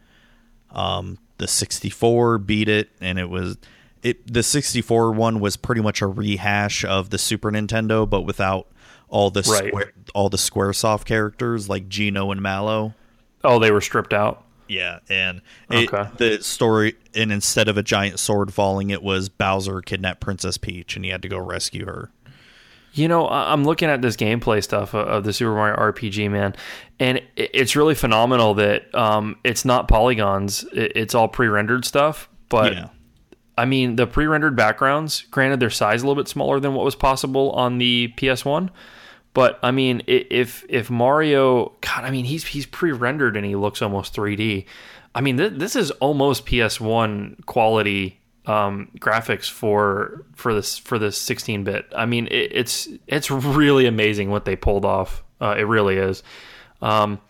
um 0.71 1.19
the 1.39 1.49
64, 1.49 2.39
beat 2.39 2.69
it 2.69 2.91
and 3.01 3.19
it 3.19 3.29
was 3.29 3.57
it 4.03 4.33
the 4.33 4.43
64 4.43 5.13
one 5.13 5.41
was 5.41 5.57
pretty 5.57 5.81
much 5.81 6.01
a 6.01 6.07
rehash 6.07 6.85
of 6.85 7.11
the 7.11 7.19
Super 7.19 7.51
Nintendo 7.51 8.09
but 8.09 8.23
without 8.23 8.69
all 9.09 9.31
the 9.31 9.43
Right. 9.43 9.69
square, 9.69 9.93
all 10.15 10.29
the 10.31 10.37
Squaresoft 10.39 11.05
characters 11.05 11.69
like 11.69 11.89
Geno 11.89 12.31
and 12.31 12.41
Mallow. 12.41 12.95
Oh, 13.45 13.59
they 13.59 13.71
were 13.71 13.81
stripped 13.83 14.15
out. 14.15 14.45
Yeah, 14.69 15.01
and 15.11 15.43
it, 15.69 15.93
Okay. 15.93 16.09
the 16.17 16.43
story, 16.43 16.95
and 17.15 17.31
instead 17.31 17.69
of 17.69 17.77
a 17.77 17.83
giant 17.83 18.19
sword 18.19 18.55
falling, 18.55 18.89
it 18.89 19.03
was 19.03 19.29
Bowser 19.29 19.83
kidnapped 19.83 20.21
Princess 20.21 20.57
Peach, 20.57 20.97
and 20.97 21.05
he 21.05 21.11
had 21.11 21.21
to 21.23 21.29
go 21.29 21.37
rescue 21.39 21.85
her. 21.85 22.11
You 22.95 23.09
know, 23.09 23.27
I'm 23.29 23.65
looking 23.65 23.89
at 23.89 24.03
this 24.03 24.17
gameplay 24.17 24.63
stuff 24.63 24.95
of- 24.95 25.09
of 25.09 25.25
the 25.25 25.33
Super 25.33 25.55
Mario 25.55 25.77
RPG, 25.77 26.31
man, 26.31 26.55
and 27.01 27.23
it's 27.37 27.75
really 27.75 27.95
phenomenal 27.95 28.55
that 28.55 28.95
um, 28.95 29.37
it's 29.45 29.65
not 29.65 29.89
polygons; 29.89 30.65
it's 30.73 31.15
all 31.15 31.29
pre-rendered 31.29 31.85
stuff. 31.85 32.29
but 32.49 32.75
yeah. 32.75 32.89
I 33.57 33.65
mean, 33.67 33.97
the 33.97 34.07
pre-rendered 34.07 34.57
backgrounds, 34.57 35.23
granted, 35.31 35.61
their 35.61 35.69
size 35.71 36.03
a 36.03 36.07
little 36.07 36.23
bit 36.23 36.29
smaller 36.29 36.59
than 36.59 36.73
what 36.75 36.85
was 36.87 36.95
possible 36.95 37.51
on 37.53 37.77
the 37.79 38.13
PS1. 38.17 38.71
But 39.35 39.59
I 39.63 39.71
mean, 39.71 40.03
if 40.07 40.65
if 40.69 40.91
Mario, 40.91 41.73
God, 41.83 42.05
I 42.05 42.11
mean, 42.11 42.25
he's 42.27 42.45
he's 42.45 42.67
pre-rendered 42.67 43.37
and 43.37 43.45
he 43.47 43.55
looks 43.57 43.81
almost 43.83 44.15
3D. 44.15 44.65
I 45.15 45.21
mean, 45.21 45.37
th- 45.39 45.53
this 45.57 45.77
is 45.77 45.91
almost 45.93 46.47
PS1 46.47 47.45
quality 47.47 48.21
um, 48.47 48.91
graphics 48.99 49.49
for 49.51 50.25
for 50.35 50.53
this 50.55 50.79
for 50.79 50.99
this 50.99 51.19
16-bit. 51.25 51.93
I 51.97 52.07
mean, 52.07 52.27
it, 52.27 52.51
it's 52.53 52.89
it's 53.07 53.31
really 53.31 53.87
amazing 53.87 54.31
what 54.31 54.45
they 54.45 54.57
pulled 54.57 54.85
off. 54.85 55.23
Uh, 55.41 55.55
it 55.59 55.63
really 55.63 55.97
is. 55.97 56.23
Um, 56.81 57.21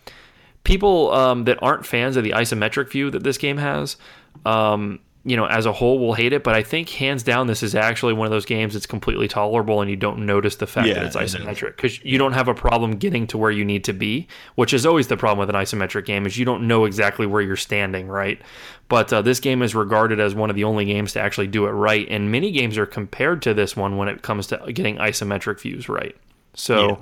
people 0.63 1.11
um, 1.11 1.43
that 1.45 1.61
aren't 1.61 1.85
fans 1.85 2.17
of 2.17 2.23
the 2.23 2.31
isometric 2.31 2.89
view 2.91 3.09
that 3.11 3.23
this 3.23 3.37
game 3.37 3.57
has, 3.57 3.97
um, 4.45 4.99
you 5.25 5.37
know, 5.37 5.45
as 5.45 5.65
a 5.65 5.71
whole 5.71 5.99
will 5.99 6.13
hate 6.13 6.33
it. 6.33 6.43
But 6.43 6.53
I 6.55 6.63
think 6.63 6.89
hands 6.89 7.23
down, 7.23 7.47
this 7.47 7.63
is 7.63 7.75
actually 7.75 8.13
one 8.13 8.25
of 8.25 8.31
those 8.31 8.45
games 8.45 8.73
that's 8.73 8.85
completely 8.85 9.27
tolerable, 9.27 9.81
and 9.81 9.89
you 9.89 9.95
don't 9.95 10.25
notice 10.25 10.57
the 10.57 10.67
fact 10.67 10.87
Yeah, 10.87 10.95
that 10.95 11.05
it's 11.05 11.15
it 11.15 11.23
is. 11.23 11.35
isometric 11.35 11.75
because 11.75 12.03
you 12.03 12.17
don't 12.17 12.33
have 12.33 12.47
a 12.47 12.53
problem 12.53 12.97
getting 12.97 13.25
to 13.27 13.37
where 13.37 13.51
you 13.51 13.63
need 13.65 13.83
to 13.85 13.93
be, 13.93 14.27
which 14.55 14.73
is 14.73 14.85
always 14.85 15.07
the 15.07 15.17
problem 15.17 15.39
with 15.45 15.53
an 15.55 15.61
isometric 15.61 16.05
game 16.05 16.25
is 16.25 16.37
you 16.37 16.45
don't 16.45 16.67
know 16.67 16.85
exactly 16.85 17.25
where 17.25 17.41
you're 17.41 17.55
standing, 17.55 18.07
right? 18.07 18.41
But 18.89 19.11
uh, 19.11 19.21
this 19.21 19.39
game 19.39 19.61
is 19.61 19.73
regarded 19.73 20.19
as 20.19 20.35
one 20.35 20.49
of 20.49 20.55
the 20.55 20.65
only 20.65 20.85
games 20.85 21.13
to 21.13 21.19
actually 21.19 21.47
do 21.47 21.65
it 21.65 21.71
right, 21.71 22.07
and 22.09 22.31
many 22.31 22.51
games 22.51 22.77
are 22.77 22.85
compared 22.85 23.41
to 23.43 23.53
this 23.53 23.75
one 23.75 23.97
when 23.97 24.07
it 24.07 24.21
comes 24.21 24.47
to 24.47 24.57
getting 24.71 24.97
isometric 24.97 25.61
views 25.61 25.89
right. 25.89 26.15
So 26.53 27.01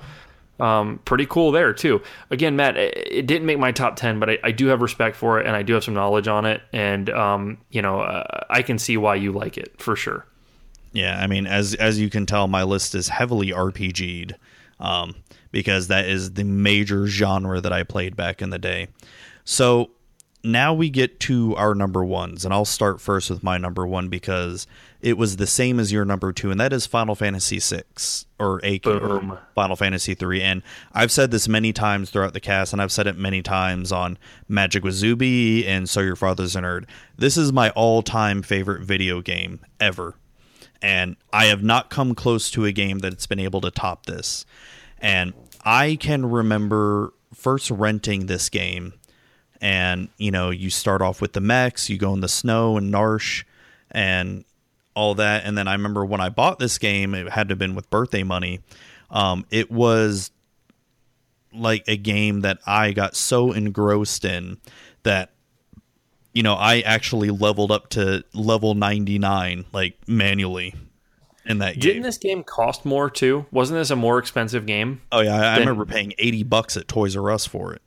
um, 0.61 0.99
pretty 1.05 1.25
cool 1.25 1.51
there 1.51 1.73
too. 1.73 2.01
Again, 2.29 2.55
Matt, 2.55 2.77
it, 2.77 2.95
it 3.11 3.27
didn't 3.27 3.47
make 3.47 3.57
my 3.57 3.71
top 3.71 3.95
ten, 3.95 4.19
but 4.19 4.29
I, 4.29 4.37
I 4.43 4.51
do 4.51 4.67
have 4.67 4.81
respect 4.81 5.15
for 5.15 5.39
it, 5.39 5.47
and 5.47 5.55
I 5.55 5.63
do 5.63 5.73
have 5.73 5.83
some 5.83 5.95
knowledge 5.95 6.27
on 6.27 6.45
it, 6.45 6.61
and 6.71 7.09
um, 7.09 7.57
you 7.71 7.81
know, 7.81 8.01
uh, 8.01 8.45
I 8.49 8.61
can 8.61 8.77
see 8.77 8.95
why 8.95 9.15
you 9.15 9.31
like 9.31 9.57
it 9.57 9.81
for 9.81 9.95
sure. 9.95 10.25
Yeah, 10.93 11.19
I 11.19 11.27
mean, 11.27 11.47
as 11.47 11.73
as 11.75 11.99
you 11.99 12.09
can 12.09 12.25
tell, 12.25 12.47
my 12.47 12.63
list 12.63 12.93
is 12.93 13.09
heavily 13.09 13.47
RPG'd, 13.47 14.35
um, 14.79 15.15
because 15.51 15.87
that 15.87 16.05
is 16.05 16.33
the 16.33 16.43
major 16.43 17.07
genre 17.07 17.59
that 17.59 17.73
I 17.73 17.83
played 17.83 18.15
back 18.15 18.41
in 18.41 18.51
the 18.51 18.59
day. 18.59 18.89
So 19.43 19.89
now 20.43 20.73
we 20.73 20.89
get 20.89 21.19
to 21.21 21.55
our 21.55 21.75
number 21.75 22.03
ones, 22.03 22.45
and 22.45 22.53
I'll 22.53 22.65
start 22.65 22.99
first 23.01 23.29
with 23.29 23.43
my 23.43 23.57
number 23.57 23.85
one 23.85 24.09
because 24.09 24.67
it 25.01 25.17
was 25.17 25.37
the 25.37 25.47
same 25.47 25.79
as 25.79 25.91
your 25.91 26.05
number 26.05 26.31
two, 26.33 26.51
and 26.51 26.59
that 26.59 26.73
is 26.73 26.85
Final 26.85 27.15
Fantasy 27.15 27.59
VI 27.59 27.83
or 28.39 28.59
a 28.63 28.79
Boom. 28.79 29.31
or 29.31 29.41
Final 29.55 29.75
Fantasy 29.75 30.13
three. 30.13 30.41
And 30.41 30.61
I've 30.93 31.11
said 31.11 31.31
this 31.31 31.47
many 31.47 31.73
times 31.73 32.09
throughout 32.09 32.33
the 32.33 32.39
cast, 32.39 32.73
and 32.73 32.81
I've 32.81 32.91
said 32.91 33.07
it 33.07 33.17
many 33.17 33.41
times 33.41 33.91
on 33.91 34.17
Magic 34.47 34.83
with 34.83 34.95
Zuby 34.95 35.67
and 35.67 35.89
So 35.89 36.01
Your 36.01 36.15
Father's 36.15 36.55
a 36.55 36.61
Nerd. 36.61 36.85
This 37.17 37.37
is 37.37 37.53
my 37.53 37.69
all-time 37.71 38.41
favorite 38.41 38.81
video 38.81 39.21
game 39.21 39.59
ever 39.79 40.15
and 40.81 41.15
I 41.31 41.45
have 41.45 41.63
not 41.63 41.89
come 41.89 42.15
close 42.15 42.49
to 42.51 42.65
a 42.65 42.71
game 42.71 42.99
that's 42.99 43.27
been 43.27 43.39
able 43.39 43.61
to 43.61 43.71
top 43.71 44.05
this. 44.05 44.45
And 44.99 45.33
I 45.63 45.97
can 45.99 46.25
remember 46.29 47.13
first 47.33 47.69
renting 47.69 48.25
this 48.25 48.49
game, 48.49 48.93
and 49.61 50.09
you 50.17 50.31
know, 50.31 50.49
you 50.49 50.69
start 50.69 51.01
off 51.01 51.21
with 51.21 51.33
the 51.33 51.41
mechs, 51.41 51.89
you 51.89 51.97
go 51.97 52.13
in 52.13 52.19
the 52.19 52.27
snow 52.27 52.77
and 52.77 52.91
Narshe, 52.91 53.43
and 53.91 54.43
all 54.95 55.15
that. 55.15 55.45
And 55.45 55.57
then 55.57 55.67
I 55.67 55.73
remember 55.73 56.03
when 56.03 56.19
I 56.19 56.29
bought 56.29 56.59
this 56.59 56.77
game, 56.77 57.13
it 57.13 57.29
had 57.29 57.47
to 57.49 57.53
have 57.53 57.59
been 57.59 57.75
with 57.75 57.89
birthday 57.89 58.23
money. 58.23 58.59
Um, 59.09 59.45
it 59.51 59.71
was 59.71 60.31
like 61.53 61.83
a 61.87 61.97
game 61.97 62.41
that 62.41 62.59
I 62.65 62.91
got 62.91 63.15
so 63.15 63.51
engrossed 63.51 64.25
in 64.25 64.57
that 65.03 65.31
you 66.33 66.43
know, 66.43 66.53
I 66.53 66.79
actually 66.79 67.29
leveled 67.29 67.71
up 67.71 67.89
to 67.89 68.23
level 68.33 68.73
99 68.73 69.65
like 69.73 69.97
manually 70.07 70.73
in 71.45 71.57
that 71.59 71.73
game. 71.73 71.81
Didn't 71.81 71.95
game. 71.95 72.03
this 72.03 72.17
game 72.17 72.43
cost 72.43 72.85
more 72.85 73.09
too? 73.09 73.45
Wasn't 73.51 73.77
this 73.77 73.89
a 73.89 73.95
more 73.95 74.17
expensive 74.17 74.65
game? 74.65 75.01
oh 75.11 75.19
yeah, 75.19 75.35
I, 75.35 75.55
I 75.55 75.57
remember 75.57 75.85
paying 75.85 76.13
80 76.17 76.43
bucks 76.43 76.77
at 76.77 76.87
Toys 76.87 77.15
R 77.15 77.31
Us 77.31 77.45
for 77.45 77.73
it. 77.73 77.81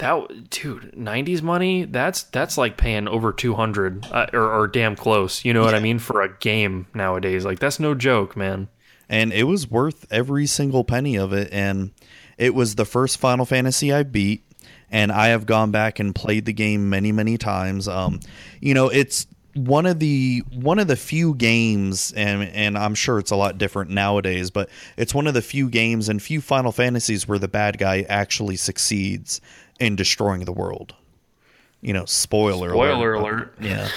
That 0.00 0.50
dude, 0.50 0.92
'90s 0.96 1.40
money. 1.42 1.84
That's 1.84 2.24
that's 2.24 2.58
like 2.58 2.76
paying 2.76 3.06
over 3.08 3.32
200 3.32 4.06
uh, 4.10 4.26
or, 4.32 4.60
or 4.60 4.66
damn 4.68 4.96
close. 4.96 5.44
You 5.44 5.54
know 5.54 5.62
what 5.62 5.74
I 5.74 5.80
mean 5.80 5.98
for 5.98 6.20
a 6.22 6.36
game 6.38 6.86
nowadays? 6.94 7.44
Like 7.44 7.58
that's 7.58 7.78
no 7.78 7.94
joke, 7.94 8.36
man. 8.36 8.68
and 9.08 9.32
it 9.32 9.44
was 9.44 9.70
worth 9.70 10.06
every 10.10 10.46
single 10.46 10.84
penny 10.84 11.16
of 11.16 11.32
it 11.32 11.52
and 11.52 11.90
it 12.38 12.54
was 12.54 12.76
the 12.76 12.84
first 12.84 13.18
final 13.18 13.44
fantasy 13.44 13.92
i 13.92 14.02
beat 14.04 14.44
and 14.90 15.10
i 15.10 15.28
have 15.28 15.44
gone 15.46 15.70
back 15.72 15.98
and 15.98 16.14
played 16.14 16.44
the 16.46 16.52
game 16.52 16.88
many 16.88 17.10
many 17.12 17.36
times 17.36 17.88
um 17.88 18.20
you 18.60 18.72
know 18.72 18.88
it's 18.88 19.26
one 19.54 19.84
of 19.86 19.98
the 19.98 20.42
one 20.52 20.78
of 20.78 20.86
the 20.86 20.96
few 20.96 21.34
games 21.34 22.12
and 22.12 22.42
and 22.44 22.78
i'm 22.78 22.94
sure 22.94 23.18
it's 23.18 23.30
a 23.32 23.36
lot 23.36 23.58
different 23.58 23.90
nowadays 23.90 24.50
but 24.50 24.68
it's 24.96 25.12
one 25.14 25.26
of 25.26 25.34
the 25.34 25.42
few 25.42 25.68
games 25.68 26.08
and 26.08 26.22
few 26.22 26.40
final 26.40 26.70
fantasies 26.72 27.26
where 27.26 27.38
the 27.38 27.48
bad 27.48 27.76
guy 27.78 28.02
actually 28.08 28.56
succeeds 28.56 29.40
in 29.80 29.96
destroying 29.96 30.44
the 30.44 30.52
world 30.52 30.94
you 31.80 31.92
know 31.92 32.04
spoiler 32.04 32.70
Spoiler 32.70 33.14
alert. 33.14 33.54
alert. 33.54 33.54
yeah 33.60 33.88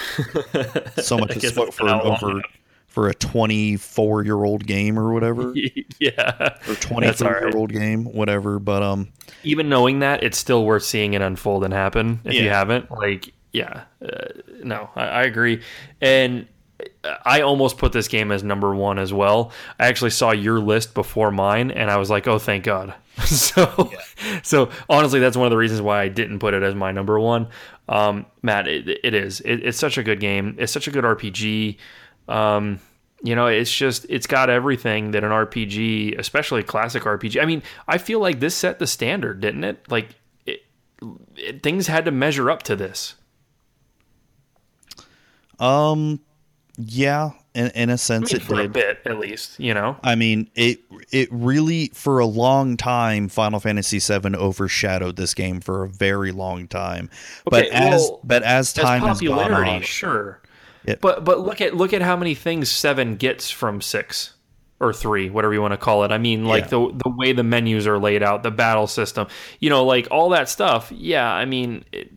so 1.02 1.18
much 1.18 1.32
I 1.32 1.34
is 1.36 1.42
guess 1.42 1.52
spoiled 1.52 1.68
it's 1.68 1.76
for 1.76 1.84
been 1.84 1.94
out 1.94 2.04
long 2.04 2.18
over 2.24 2.42
for 2.86 3.08
a 3.08 3.14
24 3.14 4.24
year 4.24 4.44
old 4.44 4.66
game 4.66 4.98
or 4.98 5.12
whatever 5.12 5.52
yeah. 6.00 6.56
or 6.68 6.74
23 6.74 7.26
all 7.26 7.32
right. 7.34 7.42
year 7.42 7.56
old 7.56 7.72
game 7.72 8.04
whatever 8.04 8.58
but 8.58 8.82
um 8.82 9.08
Even 9.42 9.68
knowing 9.68 9.98
that, 10.00 10.22
it's 10.22 10.38
still 10.38 10.64
worth 10.64 10.84
seeing 10.84 11.14
it 11.14 11.20
unfold 11.22 11.64
and 11.64 11.72
happen. 11.74 12.20
If 12.24 12.34
you 12.34 12.48
haven't, 12.48 12.90
like, 12.90 13.32
yeah, 13.52 13.84
uh, 14.02 14.28
no, 14.64 14.90
I, 14.96 15.04
I 15.04 15.22
agree. 15.22 15.62
And 16.00 16.46
I 17.24 17.42
almost 17.42 17.78
put 17.78 17.92
this 17.92 18.08
game 18.08 18.32
as 18.32 18.42
number 18.42 18.74
one 18.74 18.98
as 18.98 19.12
well. 19.12 19.52
I 19.78 19.86
actually 19.86 20.10
saw 20.10 20.32
your 20.32 20.60
list 20.60 20.94
before 20.94 21.30
mine, 21.30 21.70
and 21.70 21.90
I 21.90 21.96
was 21.96 22.10
like, 22.10 22.26
oh, 22.26 22.38
thank 22.38 22.64
God. 22.64 22.94
so, 23.24 23.92
so 24.42 24.70
honestly, 24.88 25.20
that's 25.20 25.36
one 25.36 25.46
of 25.46 25.50
the 25.50 25.56
reasons 25.56 25.80
why 25.80 26.02
I 26.02 26.08
didn't 26.08 26.40
put 26.40 26.54
it 26.54 26.62
as 26.62 26.74
my 26.74 26.90
number 26.90 27.18
one. 27.20 27.48
Um, 27.88 28.26
Matt, 28.42 28.66
it, 28.66 28.88
it 29.04 29.14
is. 29.14 29.40
It, 29.40 29.64
it's 29.64 29.78
such 29.78 29.98
a 29.98 30.02
good 30.02 30.20
game. 30.20 30.56
It's 30.58 30.72
such 30.72 30.88
a 30.88 30.90
good 30.90 31.04
RPG. 31.04 31.76
Um, 32.28 32.80
you 33.22 33.34
know, 33.34 33.46
it's 33.46 33.72
just 33.72 34.06
it's 34.08 34.26
got 34.26 34.50
everything 34.50 35.12
that 35.12 35.24
an 35.24 35.30
RPG, 35.30 36.18
especially 36.18 36.60
a 36.60 36.64
classic 36.64 37.04
RPG. 37.04 37.40
I 37.40 37.46
mean, 37.46 37.62
I 37.86 37.98
feel 37.98 38.20
like 38.20 38.40
this 38.40 38.54
set 38.54 38.78
the 38.78 38.86
standard, 38.86 39.40
didn't 39.40 39.64
it? 39.64 39.90
Like 39.90 40.16
it, 40.44 40.62
it, 41.36 41.62
things 41.62 41.86
had 41.86 42.04
to 42.06 42.10
measure 42.10 42.50
up 42.50 42.62
to 42.64 42.76
this. 42.76 43.14
Um 45.60 46.20
yeah 46.76 47.30
in, 47.54 47.68
in 47.70 47.90
a 47.90 47.92
I 47.92 47.96
sense 47.96 48.32
mean, 48.32 48.40
it 48.40 48.44
for 48.44 48.54
a 48.54 48.62
did 48.62 48.72
bit 48.72 49.00
at 49.06 49.18
least, 49.18 49.60
you 49.60 49.72
know. 49.74 49.96
i 50.02 50.14
mean 50.16 50.50
it 50.54 50.80
it 51.12 51.28
really 51.30 51.88
for 51.94 52.18
a 52.18 52.26
long 52.26 52.76
time 52.76 53.28
final 53.28 53.60
fantasy 53.60 54.00
7 54.00 54.34
overshadowed 54.34 55.16
this 55.16 55.34
game 55.34 55.60
for 55.60 55.84
a 55.84 55.88
very 55.88 56.32
long 56.32 56.66
time 56.66 57.10
Okay, 57.46 57.62
but 57.62 57.66
as 57.68 58.00
well, 58.02 58.20
but 58.24 58.42
as 58.42 58.72
time 58.72 59.02
As 59.04 59.20
has 59.20 59.20
gone 59.20 59.38
popularity, 59.38 59.70
on 59.70 59.82
sure. 59.82 60.40
Yep. 60.86 61.00
But 61.00 61.24
but 61.24 61.40
look 61.40 61.60
at 61.62 61.74
look 61.74 61.92
at 61.94 62.02
how 62.02 62.14
many 62.16 62.34
things 62.34 62.70
seven 62.70 63.16
gets 63.16 63.50
from 63.50 63.80
six 63.80 64.34
or 64.80 64.92
three, 64.92 65.30
whatever 65.30 65.54
you 65.54 65.62
want 65.62 65.72
to 65.72 65.78
call 65.78 66.04
it. 66.04 66.10
I 66.12 66.18
mean, 66.18 66.44
like 66.44 66.64
Yeah. 66.64 66.68
the 66.70 67.00
the 67.04 67.08
way 67.16 67.32
the 67.32 67.42
menus 67.44 67.86
are 67.86 67.98
laid 67.98 68.22
out, 68.22 68.42
the 68.42 68.50
battle 68.50 68.86
system, 68.86 69.28
you 69.60 69.70
know, 69.70 69.84
like 69.86 70.08
all 70.10 70.28
that 70.30 70.48
stuff. 70.50 70.92
Yeah, 70.94 71.32
I 71.32 71.46
mean, 71.46 71.84
it, 71.92 72.10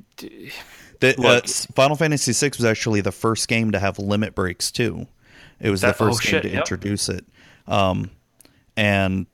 the, 0.99 1.19
uh, 1.21 1.41
final 1.73 1.95
fantasy 1.95 2.33
VI 2.33 2.55
was 2.57 2.65
actually 2.65 3.01
the 3.01 3.11
first 3.11 3.47
game 3.47 3.71
to 3.71 3.79
have 3.79 3.99
limit 3.99 4.35
breaks 4.35 4.71
too 4.71 5.07
it 5.59 5.69
was 5.69 5.81
That- 5.81 5.97
the 5.97 6.03
oh, 6.03 6.07
first 6.07 6.23
game 6.23 6.31
shit, 6.31 6.43
to 6.43 6.49
yep. 6.49 6.59
introduce 6.59 7.09
it 7.09 7.25
um 7.67 8.09
and 8.75 9.27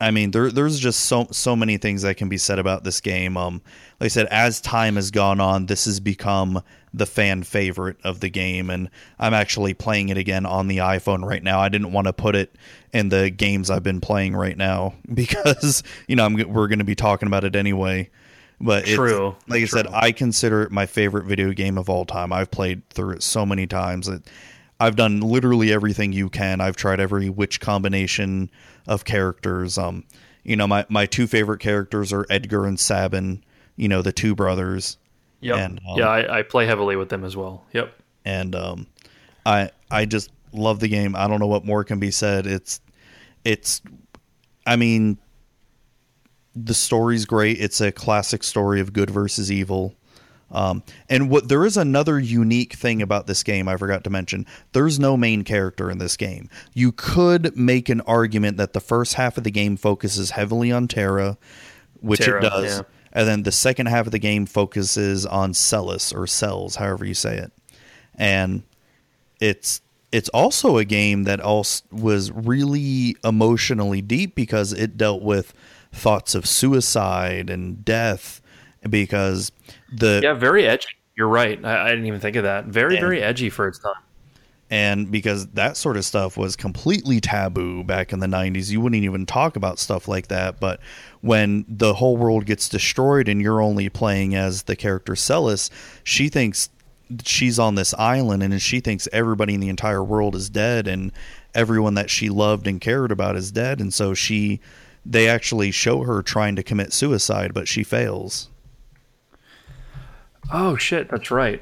I 0.00 0.10
mean, 0.10 0.30
there 0.30 0.50
there's 0.50 0.78
just 0.78 1.00
so 1.00 1.26
so 1.30 1.56
many 1.56 1.78
things 1.78 2.02
that 2.02 2.16
can 2.18 2.28
be 2.28 2.36
said 2.36 2.58
about 2.58 2.84
this 2.84 3.00
game. 3.00 3.36
Um, 3.36 3.62
like 3.98 4.06
I 4.06 4.08
said, 4.08 4.26
as 4.26 4.60
time 4.60 4.96
has 4.96 5.10
gone 5.10 5.40
on, 5.40 5.66
this 5.66 5.86
has 5.86 6.00
become 6.00 6.62
the 6.92 7.06
fan 7.06 7.42
favorite 7.42 7.96
of 8.04 8.20
the 8.20 8.28
game, 8.28 8.68
and 8.68 8.90
I'm 9.18 9.32
actually 9.32 9.72
playing 9.72 10.10
it 10.10 10.18
again 10.18 10.44
on 10.44 10.68
the 10.68 10.78
iPhone 10.78 11.24
right 11.24 11.42
now. 11.42 11.60
I 11.60 11.70
didn't 11.70 11.92
want 11.92 12.08
to 12.08 12.12
put 12.12 12.36
it 12.36 12.54
in 12.92 13.08
the 13.08 13.30
games 13.30 13.70
I've 13.70 13.82
been 13.82 14.02
playing 14.02 14.36
right 14.36 14.56
now 14.56 14.94
because 15.14 15.82
you 16.08 16.16
know 16.16 16.26
I'm, 16.26 16.34
we're 16.34 16.68
going 16.68 16.78
to 16.80 16.84
be 16.84 16.94
talking 16.94 17.26
about 17.26 17.44
it 17.44 17.56
anyway. 17.56 18.10
But 18.60 18.86
True, 18.86 19.36
like 19.48 19.62
I 19.62 19.66
said. 19.66 19.86
I 19.88 20.12
consider 20.12 20.62
it 20.62 20.72
my 20.72 20.86
favorite 20.86 21.26
video 21.26 21.52
game 21.52 21.76
of 21.76 21.90
all 21.90 22.06
time. 22.06 22.32
I've 22.32 22.50
played 22.50 22.88
through 22.90 23.16
it 23.16 23.22
so 23.22 23.44
many 23.44 23.66
times 23.66 24.06
that 24.06 24.22
I've 24.80 24.96
done 24.96 25.20
literally 25.20 25.72
everything 25.72 26.12
you 26.12 26.30
can. 26.30 26.60
I've 26.60 26.76
tried 26.76 26.98
every 26.98 27.28
which 27.28 27.60
combination 27.60 28.50
of 28.86 29.04
characters. 29.04 29.76
Um, 29.76 30.04
you 30.42 30.56
know, 30.56 30.66
my 30.66 30.86
my 30.88 31.04
two 31.06 31.26
favorite 31.26 31.60
characters 31.60 32.12
are 32.12 32.24
Edgar 32.30 32.64
and 32.66 32.80
Sabin. 32.80 33.44
You 33.76 33.88
know, 33.88 34.00
the 34.00 34.12
two 34.12 34.34
brothers. 34.34 34.96
yep. 35.40 35.58
And, 35.58 35.80
um, 35.86 35.98
yeah, 35.98 36.08
I, 36.08 36.38
I 36.38 36.42
play 36.42 36.64
heavily 36.64 36.96
with 36.96 37.10
them 37.10 37.24
as 37.24 37.36
well. 37.36 37.62
Yep. 37.72 37.92
and 38.24 38.54
um, 38.54 38.86
I 39.44 39.70
I 39.90 40.06
just 40.06 40.30
love 40.52 40.80
the 40.80 40.88
game. 40.88 41.14
I 41.14 41.28
don't 41.28 41.40
know 41.40 41.46
what 41.46 41.64
more 41.66 41.84
can 41.84 41.98
be 42.00 42.10
said. 42.10 42.46
It's 42.46 42.80
it's 43.44 43.82
I 44.66 44.76
mean 44.76 45.18
the 46.56 46.74
story's 46.74 47.26
great. 47.26 47.60
It's 47.60 47.80
a 47.80 47.92
classic 47.92 48.42
story 48.42 48.80
of 48.80 48.92
good 48.92 49.10
versus 49.10 49.52
evil. 49.52 49.94
Um, 50.50 50.84
and 51.08 51.28
what 51.28 51.48
there 51.48 51.64
is 51.64 51.76
another 51.76 52.18
unique 52.18 52.74
thing 52.74 53.02
about 53.02 53.26
this 53.26 53.42
game 53.42 53.68
I 53.68 53.76
forgot 53.76 54.04
to 54.04 54.10
mention. 54.10 54.46
There's 54.72 54.98
no 54.98 55.16
main 55.16 55.42
character 55.42 55.90
in 55.90 55.98
this 55.98 56.16
game. 56.16 56.48
You 56.72 56.92
could 56.92 57.56
make 57.56 57.88
an 57.88 58.00
argument 58.02 58.56
that 58.56 58.72
the 58.72 58.80
first 58.80 59.14
half 59.14 59.36
of 59.36 59.44
the 59.44 59.50
game 59.50 59.76
focuses 59.76 60.30
heavily 60.30 60.70
on 60.70 60.88
Terra, 60.88 61.36
which 62.00 62.20
Terra, 62.20 62.38
it 62.38 62.48
does, 62.48 62.78
yeah. 62.78 62.82
and 63.12 63.28
then 63.28 63.42
the 63.42 63.52
second 63.52 63.86
half 63.86 64.06
of 64.06 64.12
the 64.12 64.20
game 64.20 64.46
focuses 64.46 65.26
on 65.26 65.52
Celes 65.52 66.12
or 66.12 66.26
Cells, 66.28 66.76
however 66.76 67.04
you 67.04 67.14
say 67.14 67.36
it. 67.36 67.52
And 68.14 68.62
it's 69.40 69.80
it's 70.12 70.28
also 70.28 70.78
a 70.78 70.84
game 70.84 71.24
that 71.24 71.40
also 71.40 71.84
was 71.90 72.30
really 72.30 73.16
emotionally 73.24 74.00
deep 74.00 74.36
because 74.36 74.72
it 74.72 74.96
dealt 74.96 75.22
with 75.22 75.52
thoughts 75.96 76.34
of 76.34 76.46
suicide 76.46 77.50
and 77.50 77.84
death 77.84 78.40
because 78.88 79.50
the 79.92 80.20
Yeah, 80.22 80.34
very 80.34 80.66
edgy. 80.66 80.88
You're 81.16 81.28
right. 81.28 81.62
I, 81.64 81.86
I 81.86 81.88
didn't 81.90 82.06
even 82.06 82.20
think 82.20 82.36
of 82.36 82.44
that. 82.44 82.66
Very, 82.66 82.94
Yeah. 82.94 83.00
very 83.00 83.22
edgy 83.22 83.50
for 83.50 83.66
its 83.68 83.78
time. 83.78 83.94
and 84.70 85.10
because 85.12 85.46
that 85.54 85.76
sort 85.76 85.96
of 85.96 86.04
stuff 86.04 86.36
was 86.36 86.56
completely 86.56 87.20
taboo 87.20 87.84
back 87.84 88.12
in 88.12 88.18
the 88.18 88.26
90s 88.26 88.68
you 88.68 88.80
wouldn't 88.80 89.04
even 89.04 89.24
talk 89.24 89.54
about 89.54 89.78
stuff 89.78 90.08
like 90.08 90.26
that 90.26 90.58
but 90.58 90.80
when 91.20 91.64
the 91.68 91.94
whole 91.94 92.16
world 92.16 92.44
gets 92.46 92.68
destroyed 92.68 93.28
and 93.28 93.40
you're 93.40 93.60
only 93.62 93.88
playing 93.88 94.34
as 94.34 94.64
the 94.64 94.74
character 94.74 95.14
Celes 95.14 95.70
she 96.02 96.28
thinks 96.28 96.68
she's 97.24 97.60
on 97.60 97.76
this 97.76 97.94
island 97.94 98.42
and 98.42 98.60
she 98.60 98.80
thinks 98.80 99.06
everybody 99.12 99.54
in 99.54 99.60
the 99.60 99.68
entire 99.68 100.02
world 100.02 100.34
is 100.34 100.50
dead 100.50 100.88
and 100.88 101.12
everyone 101.54 101.94
that 101.94 102.10
she 102.10 102.28
loved 102.28 102.66
and 102.66 102.80
cared 102.80 103.12
about 103.12 103.36
is 103.36 103.52
dead 103.52 103.80
and 103.80 103.94
so 103.94 104.14
she 104.14 104.58
they 105.08 105.28
actually 105.28 105.70
show 105.70 106.02
her 106.02 106.20
trying 106.22 106.56
to 106.56 106.62
commit 106.62 106.92
suicide 106.92 107.54
but 107.54 107.68
she 107.68 107.82
fails 107.84 108.48
Oh 110.52 110.76
shit, 110.76 111.08
that's 111.10 111.30
right. 111.30 111.60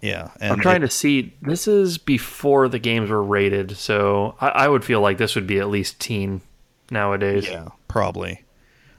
yeah 0.00 0.30
and 0.40 0.52
I'm 0.52 0.60
trying 0.60 0.76
it- 0.82 0.86
to 0.86 0.90
see. 0.90 1.34
This 1.42 1.66
is 1.66 1.98
before 1.98 2.68
the 2.68 2.78
games 2.78 3.10
were 3.10 3.22
rated, 3.22 3.76
so 3.76 4.36
I, 4.40 4.48
I 4.48 4.68
would 4.68 4.84
feel 4.84 5.00
like 5.00 5.18
this 5.18 5.34
would 5.34 5.46
be 5.46 5.58
at 5.58 5.68
least 5.68 5.98
teen 6.00 6.40
nowadays. 6.90 7.48
Yeah, 7.48 7.68
probably. 7.88 8.44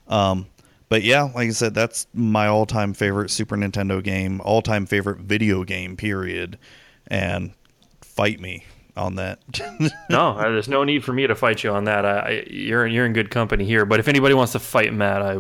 Um, 0.10 0.48
but 0.90 1.04
yeah, 1.04 1.24
like 1.24 1.48
I 1.48 1.52
said, 1.52 1.74
that's 1.74 2.08
my 2.14 2.48
all-time 2.48 2.94
favorite 2.94 3.30
Super 3.30 3.56
Nintendo 3.56 4.04
game, 4.04 4.42
all-time 4.44 4.86
favorite 4.86 5.20
video 5.20 5.64
game. 5.64 5.96
Period. 5.96 6.58
And 7.08 7.54
fight 8.02 8.40
me 8.42 8.66
on 9.00 9.16
that. 9.16 9.40
No, 10.10 10.30
uh, 10.32 10.50
there's 10.50 10.68
no 10.68 10.84
need 10.84 11.04
for 11.04 11.14
me 11.14 11.26
to 11.28 11.36
fight 11.36 11.64
you 11.64 11.72
on 11.72 11.84
that. 11.86 12.06
I, 12.06 12.20
I, 12.20 12.48
you're 12.50 12.86
you're 12.88 13.06
in 13.06 13.14
good 13.14 13.30
company 13.30 13.64
here. 13.66 13.86
But 13.86 14.00
if 14.00 14.08
anybody 14.08 14.34
wants 14.34 14.52
to 14.54 14.60
fight 14.60 14.94
Matt, 14.94 15.22
I 15.22 15.38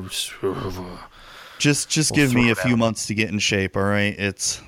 just 1.60 1.90
just 1.90 2.12
We'll 2.12 2.16
give 2.16 2.34
me 2.34 2.50
a 2.52 2.56
few 2.56 2.74
out. 2.74 2.80
months 2.80 3.08
to 3.08 3.16
get 3.16 3.30
in 3.30 3.40
shape. 3.40 3.76
All 3.76 3.84
right, 3.84 4.18
it's. 4.18 4.62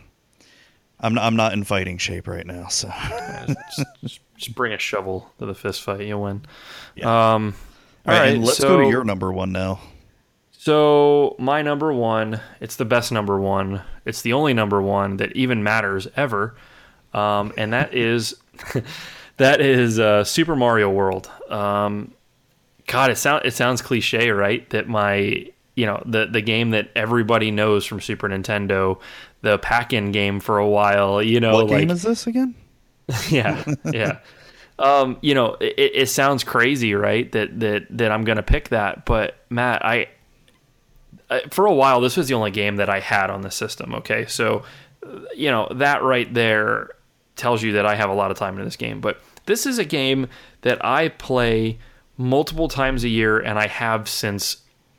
I'm 1.00 1.16
not, 1.16 1.24
I'm 1.24 1.36
not 1.36 1.54
in 1.54 1.64
fighting 1.64 1.98
shape 1.98 2.28
right 2.28 2.46
now, 2.46 2.68
so 2.68 2.88
just, 3.48 3.58
just- 4.04 4.20
just 4.38 4.56
bring 4.56 4.74
a 4.74 4.78
shovel 4.80 5.32
to 5.40 5.46
the 5.46 5.54
fist 5.56 5.82
fight. 5.84 6.02
You'll 6.02 6.22
win. 6.24 6.42
Yeah. 6.96 7.34
Um, 7.34 7.54
all 8.08 8.14
right. 8.14 8.32
right, 8.34 8.38
let's 8.40 8.58
so- 8.58 8.68
go 8.70 8.82
to 8.84 8.90
your 8.90 9.04
number 9.04 9.32
one 9.32 9.52
now. 9.52 9.80
So 10.52 11.36
my 11.40 11.62
number 11.64 11.92
one, 11.94 12.40
it's 12.60 12.76
the 12.76 12.86
best 12.86 13.12
number 13.12 13.40
one. 13.40 13.82
It's 14.06 14.22
the 14.22 14.34
only 14.34 14.54
number 14.54 14.80
one 14.82 15.18
that 15.18 15.36
even 15.36 15.64
matters 15.64 16.08
ever, 16.16 16.56
um, 17.14 17.52
and 17.58 17.74
that 17.74 17.94
is 17.96 18.36
that 19.38 19.62
is 19.62 20.00
uh, 20.00 20.24
Super 20.24 20.56
Mario 20.56 20.90
World. 20.90 21.30
Um, 21.50 22.14
God, 22.88 23.12
it 23.12 23.18
sounds 23.18 23.44
it 23.46 23.54
sounds 23.54 23.82
cliche, 23.82 24.32
right? 24.32 24.70
That 24.72 24.88
my 24.88 25.48
you 25.76 25.86
know 25.86 26.04
the 26.06 26.28
the 26.28 26.42
game 26.42 26.72
that 26.72 26.90
everybody 26.96 27.52
knows 27.52 27.86
from 27.86 28.02
Super 28.02 28.28
Nintendo, 28.28 29.00
the 29.42 29.58
pack-in 29.60 30.12
game 30.12 30.40
for 30.40 30.58
a 30.58 30.68
while. 30.68 31.22
You 31.22 31.40
know, 31.40 31.54
What 31.54 31.70
like 31.70 31.80
game 31.82 31.92
is 31.92 32.04
this 32.04 32.28
again? 32.28 32.56
yeah, 33.30 33.64
yeah. 33.92 34.20
Um, 34.80 35.18
you 35.22 35.36
know, 35.36 35.58
it, 35.60 35.92
it 35.94 36.10
sounds 36.10 36.44
crazy, 36.44 36.94
right? 36.94 37.32
That 37.32 37.60
that 37.60 37.86
that 37.92 38.12
I'm 38.12 38.24
gonna 38.24 38.44
pick 38.44 38.70
that, 38.70 39.06
but 39.06 39.36
Matt, 39.50 39.86
I, 39.86 40.08
I 41.30 41.42
for 41.52 41.66
a 41.66 41.74
while 41.74 42.02
this 42.02 42.18
was 42.18 42.28
the 42.28 42.34
only 42.34 42.52
game 42.52 42.78
that 42.78 42.90
I 42.90 43.00
had 43.00 43.30
on 43.30 43.42
the 43.42 43.52
system. 43.52 43.94
Okay, 43.96 44.26
so 44.26 44.64
uh, 45.06 45.20
you 45.36 45.52
know 45.52 45.68
that 45.76 46.04
right 46.04 46.32
there 46.34 46.90
tells 47.42 47.64
you 47.64 47.74
that 47.74 47.86
I 47.86 47.96
have 47.96 48.10
a 48.10 48.14
lot 48.14 48.32
of 48.32 48.38
time 48.38 48.58
in 48.58 48.64
this 48.64 48.78
game. 48.78 49.02
But 49.02 49.20
this 49.48 49.66
is 49.66 49.80
a 49.80 49.86
game 49.86 50.28
that 50.62 50.84
I 50.86 51.10
play 51.10 51.80
multiple 52.18 52.68
times 52.68 53.04
a 53.04 53.10
year, 53.10 53.40
and 53.40 53.58
I 53.58 53.68
have 53.68 54.08
since 54.08 54.58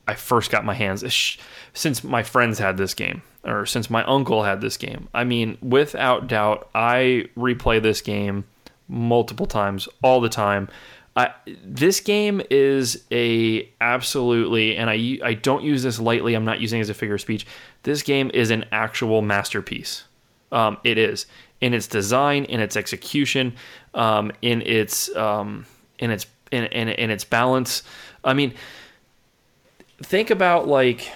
I 0.09 0.15
first 0.15 0.51
got 0.51 0.65
my 0.65 0.75
hands 0.75 1.39
since 1.73 2.05
my 2.05 2.23
friends 2.23 2.59
had 2.59 2.77
this 2.77 2.93
game 2.93 3.23
or 3.45 3.65
since 3.65 3.89
my 3.89 4.05
uncle 4.05 4.43
had 4.43 4.61
this 4.61 4.77
game. 4.77 5.09
I 5.15 5.25
mean, 5.25 5.57
without 5.63 6.27
doubt, 6.27 6.69
I 6.75 7.29
replay 7.37 7.81
this 7.81 8.01
game 8.01 8.45
multiple 8.89 9.47
times 9.47 9.89
all 10.03 10.21
the 10.21 10.29
time. 10.29 10.69
I, 11.15 11.31
this 11.65 12.01
game 12.01 12.43
is 12.51 13.05
a 13.13 13.69
absolutely, 13.81 14.77
and 14.77 14.91
I 14.91 15.19
I 15.23 15.35
don't 15.35 15.63
use 15.63 15.83
this 15.83 16.01
lightly. 16.01 16.35
I'm 16.35 16.45
not 16.45 16.61
using 16.61 16.81
it 16.81 16.83
as 16.83 16.91
a 16.91 16.95
figure 16.95 17.15
of 17.15 17.21
speech. 17.21 17.47
This 17.85 18.03
game 18.03 18.31
is 18.35 18.51
an 18.51 18.65
actual 18.73 19.23
masterpiece. 19.23 20.05
Um, 20.51 20.79
it 20.85 20.99
is 20.99 21.27
in 21.63 21.73
its 21.73 21.87
design, 21.87 22.45
in 22.45 22.61
its 22.61 22.77
execution, 22.77 23.55
um, 23.95 24.31
in 24.43 24.61
its 24.63 25.15
um, 25.17 25.65
in 25.99 26.11
its 26.11 26.27
in, 26.51 26.65
in, 26.65 26.89
in 26.89 27.11
its 27.11 27.25
balance. 27.25 27.83
I 28.23 28.35
mean, 28.35 28.53
think 30.03 30.29
about 30.31 30.69
like 30.69 31.11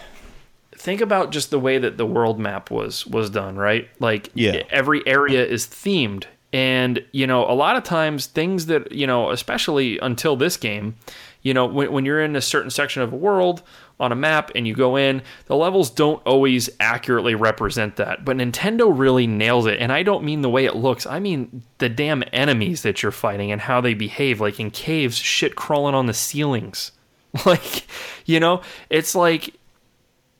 think 0.74 1.01
about 1.01 1.31
just 1.32 1.51
the 1.51 1.59
way 1.59 1.78
that 1.78 1.97
the 1.97 2.06
world 2.06 2.39
map 2.39 2.70
was 2.70 3.06
was 3.06 3.31
done 3.31 3.56
right 3.56 3.89
like 3.98 4.31
Yeah. 4.35 4.62
every 4.70 5.05
area 5.06 5.44
is 5.44 5.66
themed 5.66 6.24
and 6.52 7.02
you 7.12 7.27
know 7.27 7.44
a 7.51 7.55
lot 7.55 7.77
of 7.77 7.82
times 7.82 8.27
things 8.27 8.66
that 8.66 8.93
you 8.93 9.06
know 9.06 9.31
especially 9.31 9.98
until 10.01 10.36
this 10.36 10.56
game 10.56 10.94
you 11.43 11.55
know 11.55 11.64
when, 11.66 11.90
when 11.90 12.05
you're 12.05 12.23
in 12.23 12.36
a 12.36 12.40
certain 12.43 12.70
section 12.70 13.02
of 13.02 13.12
a 13.12 13.16
world 13.16 13.62
on 13.98 14.12
a 14.12 14.16
map 14.16 14.51
and 14.55 14.66
you 14.66 14.74
go 14.74 14.97
in 14.97 15.23
the 15.47 15.56
levels 15.56 15.90
don't 15.90 16.23
always 16.27 16.68
accurately 16.81 17.35
represent 17.35 17.97
that 17.97 18.24
but 18.24 18.36
nintendo 18.36 18.97
really 18.97 19.27
nails 19.27 19.66
it. 19.66 19.78
And 19.81 19.93
i 19.93 20.02
don't 20.02 20.24
mean 20.24 20.43
the 20.43 20.51
way 20.51 20.64
it 20.64 20.77
looks 20.77 21.06
i 21.06 21.18
mean 21.18 21.62
the 21.78 21.89
damn 21.89 22.23
enemies 22.32 22.82
that 22.82 23.02
you're 23.02 23.12
fighting 23.12 23.52
and 23.52 23.60
how 23.60 23.81
they 23.81 23.94
behave 23.94 24.40
like 24.40 24.59
in 24.59 24.70
caves 24.70 25.16
shit 25.16 25.56
crawling 25.56 25.94
on 25.94 26.06
the 26.06 26.14
ceilings. 26.14 26.93
Like 27.44 27.86
you 28.24 28.40
know 28.40 28.62
it's 28.89 29.14
like 29.14 29.55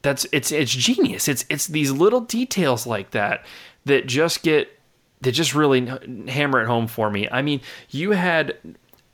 that's 0.01 0.27
it's 0.33 0.51
it's 0.51 0.71
genius. 0.71 1.29
It's 1.29 1.45
it's 1.51 1.67
these 1.67 1.91
little 1.91 2.23
details 2.23 2.87
like 2.87 3.11
that 3.11 3.45
that 3.85 4.07
just 4.07 4.43
get 4.43 4.81
that 5.21 5.33
just 5.33 5.55
really 5.55 5.85
hammer 6.27 6.63
it 6.63 6.67
home 6.69 6.87
for 6.87 7.11
me. 7.11 7.29
I 7.31 7.43
mean 7.43 7.61
you 7.91 8.13
had 8.13 8.57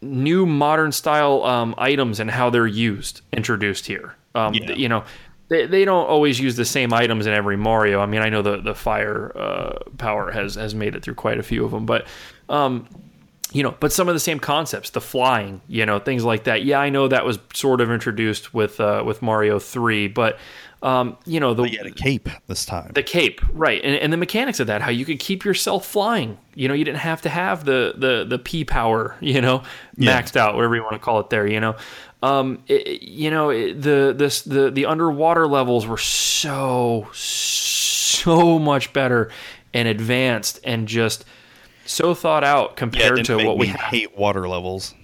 new 0.00 0.46
modern 0.46 0.92
style 0.92 1.42
um, 1.42 1.74
items 1.76 2.20
and 2.20 2.30
how 2.30 2.50
they're 2.50 2.68
used 2.68 3.22
introduced 3.32 3.86
here 3.86 4.14
um, 4.34 4.54
Yeah. 4.54 4.72
you 4.72 4.88
know 4.88 5.04
they, 5.48 5.66
they 5.66 5.84
don't 5.84 6.06
always 6.06 6.40
use 6.40 6.56
the 6.56 6.64
same 6.64 6.92
items 6.94 7.26
in 7.26 7.34
every 7.34 7.56
mario 7.56 8.00
i 8.00 8.06
mean 8.06 8.22
i 8.22 8.28
know 8.30 8.42
the 8.42 8.60
the 8.62 8.74
fire 8.74 9.32
uh, 9.36 9.78
power 9.98 10.30
has 10.30 10.54
has 10.54 10.74
made 10.74 10.94
it 10.94 11.02
through 11.02 11.14
quite 11.14 11.38
a 11.38 11.42
few 11.42 11.64
of 11.64 11.70
them 11.70 11.84
but 11.86 12.06
um, 12.48 12.86
you 13.54 13.62
know, 13.62 13.74
but 13.80 13.92
some 13.92 14.08
of 14.08 14.14
the 14.14 14.20
same 14.20 14.40
concepts, 14.40 14.88
the 14.90 15.00
flying, 15.02 15.60
you 15.68 15.84
know, 15.84 15.98
things 15.98 16.24
like 16.24 16.44
that. 16.44 16.64
Yeah, 16.64 16.78
I 16.80 16.88
know 16.88 17.06
that 17.08 17.26
was 17.26 17.38
sort 17.52 17.82
of 17.82 17.90
introduced 17.90 18.54
with 18.54 18.80
uh, 18.80 19.02
with 19.04 19.20
Mario 19.20 19.58
Three, 19.58 20.08
but 20.08 20.38
um, 20.82 21.18
you 21.26 21.38
know, 21.38 21.52
the 21.52 21.64
You 21.64 21.76
had 21.76 21.86
a 21.86 21.90
cape 21.90 22.30
this 22.46 22.64
time. 22.64 22.92
the 22.94 23.02
cape, 23.02 23.42
right, 23.52 23.78
and, 23.84 23.94
and 23.96 24.10
the 24.10 24.16
mechanics 24.16 24.58
of 24.58 24.68
that, 24.68 24.80
how 24.80 24.88
you 24.90 25.04
could 25.04 25.18
keep 25.18 25.44
yourself 25.44 25.84
flying. 25.86 26.38
You 26.54 26.66
know, 26.68 26.72
you 26.72 26.84
didn't 26.86 27.00
have 27.00 27.20
to 27.22 27.28
have 27.28 27.66
the 27.66 27.92
the 27.94 28.24
the 28.26 28.38
P 28.38 28.64
power, 28.64 29.16
you 29.20 29.42
know, 29.42 29.64
Yeah. 29.98 30.18
maxed 30.18 30.34
out, 30.36 30.54
whatever 30.54 30.74
you 30.74 30.82
want 30.82 30.94
to 30.94 30.98
call 30.98 31.20
it. 31.20 31.28
There, 31.28 31.46
you 31.46 31.60
know, 31.60 31.76
um, 32.22 32.62
it- 32.68 33.02
you 33.02 33.30
know, 33.30 33.50
the 33.52 34.14
this 34.16 34.42
the 34.42 34.70
the 34.70 34.86
underwater 34.86 35.46
levels 35.46 35.86
were 35.86 35.98
so 35.98 37.08
so 37.12 38.58
much 38.58 38.92
better 38.92 39.30
and 39.74 39.88
advanced 39.88 40.60
and 40.64 40.86
just 40.86 41.24
so 41.84 42.14
thought 42.14 42.44
out 42.44 42.70
yeah, 42.70 42.76
compared 42.76 43.16
didn't 43.16 43.38
to 43.38 43.44
what 43.46 43.58
we 43.58 43.66
hate 43.66 44.16
water 44.16 44.48
levels. 44.48 44.94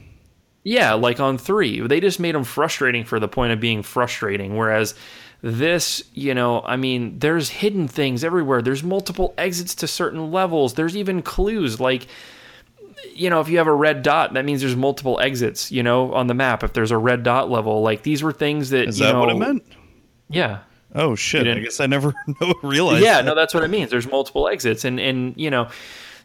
Yeah, 0.64 0.94
like 0.94 1.18
on 1.18 1.38
three, 1.38 1.80
they 1.86 2.00
just 2.00 2.20
made 2.20 2.34
them 2.34 2.44
frustrating 2.44 3.04
for 3.04 3.18
the 3.18 3.28
point 3.28 3.52
of 3.52 3.60
being 3.60 3.82
frustrating. 3.82 4.56
Whereas 4.56 4.94
this, 5.40 6.02
you 6.12 6.34
know, 6.34 6.60
I 6.62 6.76
mean, 6.76 7.18
there's 7.20 7.48
hidden 7.48 7.88
things 7.88 8.22
everywhere. 8.22 8.60
There's 8.60 8.82
multiple 8.82 9.32
exits 9.38 9.74
to 9.76 9.86
certain 9.86 10.30
levels. 10.30 10.74
There's 10.74 10.96
even 10.96 11.22
clues 11.22 11.80
like, 11.80 12.06
you 13.14 13.30
know, 13.30 13.40
if 13.40 13.48
you 13.48 13.58
have 13.58 13.66
a 13.66 13.72
red 13.74 14.02
dot, 14.02 14.34
that 14.34 14.44
means 14.44 14.60
there's 14.60 14.76
multiple 14.76 15.18
exits. 15.20 15.70
You 15.72 15.82
know, 15.82 16.12
on 16.14 16.26
the 16.26 16.34
map. 16.34 16.62
If 16.62 16.72
there's 16.72 16.90
a 16.90 16.98
red 16.98 17.22
dot 17.22 17.50
level, 17.50 17.82
like 17.82 18.02
these 18.02 18.22
were 18.22 18.32
things 18.32 18.70
that 18.70 18.88
Is 18.88 18.98
you 18.98 19.06
that 19.06 19.12
know, 19.12 19.20
what 19.20 19.30
it 19.30 19.36
meant? 19.38 19.62
Yeah, 20.30 20.58
Oh 20.94 21.14
shit! 21.14 21.46
I 21.46 21.58
guess 21.60 21.80
I 21.80 21.86
never 21.86 22.14
realized. 22.62 23.04
yeah, 23.04 23.16
that. 23.16 23.24
no, 23.26 23.34
that's 23.34 23.52
what 23.54 23.62
it 23.64 23.68
means. 23.68 23.90
There's 23.90 24.06
multiple 24.06 24.48
exits, 24.48 24.84
and 24.84 24.98
and 24.98 25.34
you 25.36 25.50
know, 25.50 25.68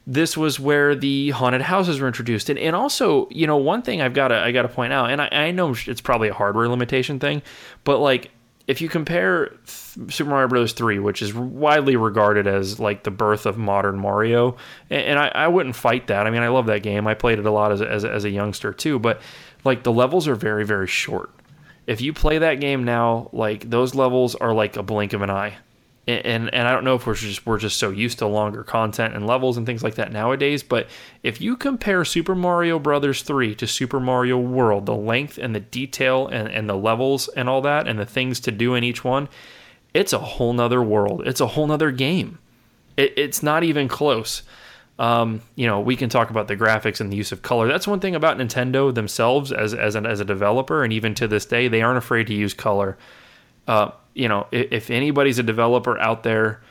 this 0.07 0.37
was 0.37 0.59
where 0.59 0.95
the 0.95 1.31
haunted 1.31 1.61
houses 1.61 1.99
were 1.99 2.07
introduced, 2.07 2.49
and 2.49 2.57
and 2.57 2.75
also, 2.75 3.27
you 3.29 3.45
know, 3.45 3.57
one 3.57 3.81
thing 3.81 4.01
I've 4.01 4.13
got 4.13 4.29
to 4.29 4.35
I 4.35 4.51
got 4.51 4.61
to 4.63 4.69
point 4.69 4.93
out, 4.93 5.09
and 5.11 5.21
I, 5.21 5.27
I 5.31 5.51
know 5.51 5.75
it's 5.85 6.01
probably 6.01 6.29
a 6.29 6.33
hardware 6.33 6.67
limitation 6.69 7.19
thing, 7.19 7.41
but 7.83 7.99
like 7.99 8.31
if 8.67 8.81
you 8.81 8.89
compare 8.89 9.47
th- 9.47 10.13
Super 10.13 10.29
Mario 10.29 10.47
Bros. 10.47 10.73
3, 10.73 10.99
which 10.99 11.21
is 11.21 11.33
widely 11.33 11.95
regarded 11.95 12.47
as 12.47 12.79
like 12.79 13.03
the 13.03 13.11
birth 13.11 13.45
of 13.45 13.57
modern 13.57 13.97
Mario, 13.97 14.55
and, 14.89 15.01
and 15.03 15.19
I, 15.19 15.27
I, 15.29 15.47
wouldn't 15.47 15.75
fight 15.75 16.07
that. 16.07 16.25
I 16.25 16.29
mean, 16.29 16.41
I 16.41 16.47
love 16.47 16.67
that 16.67 16.83
game. 16.83 17.07
I 17.07 17.13
played 17.13 17.39
it 17.39 17.45
a 17.45 17.51
lot 17.51 17.71
as 17.71 17.81
as, 17.81 18.05
as 18.05 18.23
a 18.25 18.29
youngster 18.29 18.73
too, 18.73 18.99
but 18.99 19.21
like 19.63 19.83
the 19.83 19.91
levels 19.91 20.27
are 20.27 20.35
very, 20.35 20.65
very 20.65 20.87
short. 20.87 21.31
If 21.85 21.99
you 21.99 22.13
play 22.13 22.37
that 22.37 22.61
game 22.61 22.85
now, 22.85 23.29
like 23.33 23.69
those 23.69 23.93
levels 23.93 24.35
are 24.35 24.53
like 24.53 24.77
a 24.77 24.83
blink 24.83 25.13
of 25.13 25.21
an 25.21 25.29
eye 25.29 25.57
and 26.07 26.53
and 26.53 26.67
I 26.67 26.71
don't 26.71 26.83
know 26.83 26.95
if 26.95 27.07
we're 27.07 27.13
just 27.13 27.45
we're 27.45 27.57
just 27.57 27.77
so 27.77 27.89
used 27.89 28.19
to 28.19 28.27
longer 28.27 28.63
content 28.63 29.15
and 29.15 29.25
levels 29.25 29.55
and 29.55 29.65
things 29.65 29.83
like 29.83 29.95
that 29.95 30.11
nowadays, 30.11 30.61
but 30.61 30.87
if 31.23 31.39
you 31.39 31.55
compare 31.55 32.03
Super 32.03 32.35
Mario 32.35 32.77
Brothers 32.77 33.21
3 33.21 33.55
to 33.55 33.67
Super 33.67 33.99
Mario 33.99 34.37
World, 34.37 34.85
the 34.85 34.95
length 34.95 35.37
and 35.37 35.55
the 35.55 35.61
detail 35.61 36.27
and, 36.27 36.49
and 36.49 36.69
the 36.69 36.75
levels 36.75 37.29
and 37.29 37.47
all 37.47 37.61
that 37.61 37.87
and 37.87 37.97
the 37.97 38.05
things 38.05 38.41
to 38.41 38.51
do 38.51 38.75
in 38.75 38.83
each 38.83 39.03
one, 39.03 39.29
it's 39.93 40.11
a 40.11 40.19
whole 40.19 40.51
nother 40.51 40.83
world. 40.83 41.23
It's 41.25 41.39
a 41.39 41.47
whole 41.47 41.67
nother 41.67 41.91
game. 41.91 42.39
It, 42.97 43.13
it's 43.15 43.41
not 43.41 43.63
even 43.63 43.87
close. 43.87 44.43
Um, 44.99 45.41
you 45.55 45.67
know, 45.67 45.79
we 45.79 45.95
can 45.95 46.09
talk 46.09 46.29
about 46.29 46.47
the 46.47 46.55
graphics 46.55 46.99
and 46.99 47.11
the 47.11 47.15
use 47.15 47.31
of 47.31 47.41
color. 47.41 47.67
That's 47.67 47.87
one 47.87 47.99
thing 47.99 48.13
about 48.13 48.37
Nintendo 48.37 48.93
themselves 48.93 49.51
as 49.51 49.73
as 49.73 49.95
an, 49.95 50.05
as 50.05 50.19
a 50.19 50.25
developer, 50.25 50.83
and 50.83 50.93
even 50.93 51.15
to 51.15 51.27
this 51.27 51.45
day, 51.45 51.67
they 51.67 51.81
aren't 51.81 51.97
afraid 51.97 52.27
to 52.27 52.33
use 52.33 52.53
color. 52.53 52.97
Uh, 53.67 53.91
you 54.13 54.27
know, 54.27 54.47
if 54.51 54.89
anybody's 54.89 55.39
a 55.39 55.43
developer 55.43 55.97
out 55.99 56.23
there, 56.23 56.61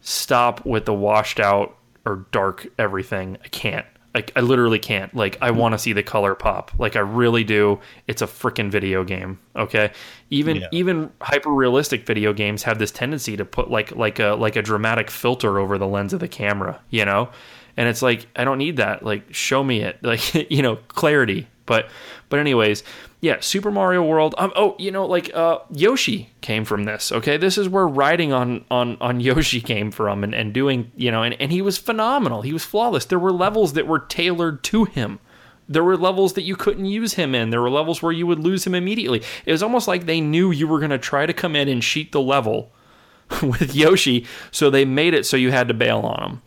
stop 0.00 0.64
with 0.64 0.84
the 0.84 0.94
washed 0.94 1.40
out 1.40 1.76
or 2.04 2.26
dark 2.32 2.66
everything. 2.78 3.38
I 3.44 3.48
can't. 3.48 3.86
Like 4.14 4.32
I 4.36 4.40
literally 4.40 4.78
can't. 4.78 5.14
Like 5.14 5.38
I 5.40 5.52
want 5.52 5.72
to 5.72 5.78
see 5.78 5.94
the 5.94 6.02
color 6.02 6.34
pop. 6.34 6.70
Like 6.78 6.96
I 6.96 7.00
really 7.00 7.44
do. 7.44 7.80
It's 8.06 8.20
a 8.20 8.26
freaking 8.26 8.70
video 8.70 9.04
game. 9.04 9.38
Okay. 9.56 9.90
Even 10.28 10.56
yeah. 10.56 10.68
even 10.70 11.10
hyper 11.22 11.50
realistic 11.50 12.04
video 12.04 12.32
games 12.34 12.62
have 12.64 12.78
this 12.78 12.90
tendency 12.90 13.36
to 13.38 13.44
put 13.44 13.70
like 13.70 13.96
like 13.96 14.18
a 14.18 14.34
like 14.34 14.56
a 14.56 14.62
dramatic 14.62 15.10
filter 15.10 15.58
over 15.58 15.78
the 15.78 15.86
lens 15.86 16.12
of 16.12 16.20
the 16.20 16.28
camera. 16.28 16.78
You 16.90 17.06
know, 17.06 17.30
and 17.78 17.88
it's 17.88 18.02
like 18.02 18.26
I 18.36 18.44
don't 18.44 18.58
need 18.58 18.76
that. 18.76 19.02
Like 19.02 19.32
show 19.32 19.64
me 19.64 19.80
it. 19.80 19.98
Like 20.02 20.50
you 20.50 20.60
know 20.60 20.76
clarity. 20.88 21.48
But 21.64 21.88
but 22.28 22.38
anyways, 22.38 22.82
yeah, 23.22 23.36
Super 23.38 23.70
Mario 23.70 24.02
World. 24.02 24.34
Um, 24.36 24.52
oh, 24.56 24.74
you 24.80 24.90
know, 24.90 25.06
like 25.06 25.32
uh, 25.32 25.60
Yoshi 25.70 26.30
came 26.40 26.64
from 26.64 26.84
this. 26.84 27.12
Okay, 27.12 27.36
this 27.36 27.56
is 27.56 27.68
where 27.68 27.86
riding 27.86 28.32
on 28.32 28.64
on 28.68 28.98
on 29.00 29.20
Yoshi 29.28 29.60
came 29.60 29.92
from, 29.92 30.24
and 30.24 30.34
and 30.34 30.52
doing 30.52 30.90
you 30.96 31.12
know, 31.12 31.22
and 31.22 31.40
and 31.40 31.52
he 31.52 31.62
was 31.62 31.78
phenomenal. 31.78 32.42
He 32.42 32.52
was 32.52 32.64
flawless. 32.64 33.04
There 33.04 33.20
were 33.20 33.32
levels 33.32 33.74
that 33.74 33.86
were 33.86 34.00
tailored 34.00 34.64
to 34.64 34.84
him. 34.84 35.20
There 35.68 35.84
were 35.84 35.96
levels 35.96 36.32
that 36.32 36.42
you 36.42 36.56
couldn't 36.56 36.86
use 36.86 37.14
him 37.14 37.32
in. 37.32 37.50
There 37.50 37.62
were 37.62 37.70
levels 37.70 38.02
where 38.02 38.12
you 38.12 38.26
would 38.26 38.40
lose 38.40 38.66
him 38.66 38.74
immediately. 38.74 39.22
It 39.46 39.52
was 39.52 39.62
almost 39.62 39.86
like 39.86 40.04
they 40.04 40.20
knew 40.20 40.50
you 40.50 40.66
were 40.66 40.80
going 40.80 40.90
to 40.90 40.98
try 40.98 41.24
to 41.24 41.32
come 41.32 41.54
in 41.54 41.68
and 41.68 41.80
cheat 41.80 42.10
the 42.10 42.20
level 42.20 42.72
with 43.42 43.72
Yoshi, 43.72 44.26
so 44.50 44.68
they 44.68 44.84
made 44.84 45.14
it 45.14 45.24
so 45.26 45.36
you 45.36 45.52
had 45.52 45.68
to 45.68 45.74
bail 45.74 46.00
on 46.00 46.22
him. 46.28 46.42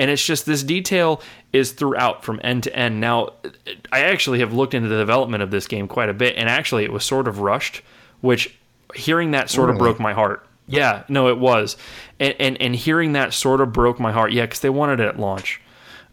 And 0.00 0.10
it's 0.10 0.24
just 0.24 0.46
this 0.46 0.62
detail 0.62 1.20
is 1.52 1.72
throughout 1.72 2.24
from 2.24 2.40
end 2.42 2.62
to 2.62 2.74
end. 2.74 3.02
Now, 3.02 3.34
I 3.92 4.04
actually 4.04 4.38
have 4.38 4.54
looked 4.54 4.72
into 4.72 4.88
the 4.88 4.96
development 4.96 5.42
of 5.42 5.50
this 5.50 5.68
game 5.68 5.86
quite 5.86 6.08
a 6.08 6.14
bit, 6.14 6.36
and 6.36 6.48
actually, 6.48 6.84
it 6.84 6.92
was 6.92 7.04
sort 7.04 7.28
of 7.28 7.40
rushed, 7.40 7.82
which 8.22 8.56
hearing 8.94 9.32
that 9.32 9.50
sort 9.50 9.66
really? 9.66 9.76
of 9.76 9.78
broke 9.78 10.00
my 10.00 10.14
heart. 10.14 10.46
Yeah, 10.66 11.02
no, 11.10 11.28
it 11.28 11.38
was, 11.38 11.76
and 12.18 12.34
and, 12.40 12.62
and 12.62 12.74
hearing 12.74 13.12
that 13.12 13.34
sort 13.34 13.60
of 13.60 13.74
broke 13.74 14.00
my 14.00 14.10
heart. 14.10 14.32
Yeah, 14.32 14.46
because 14.46 14.60
they 14.60 14.70
wanted 14.70 15.00
it 15.00 15.06
at 15.06 15.20
launch, 15.20 15.60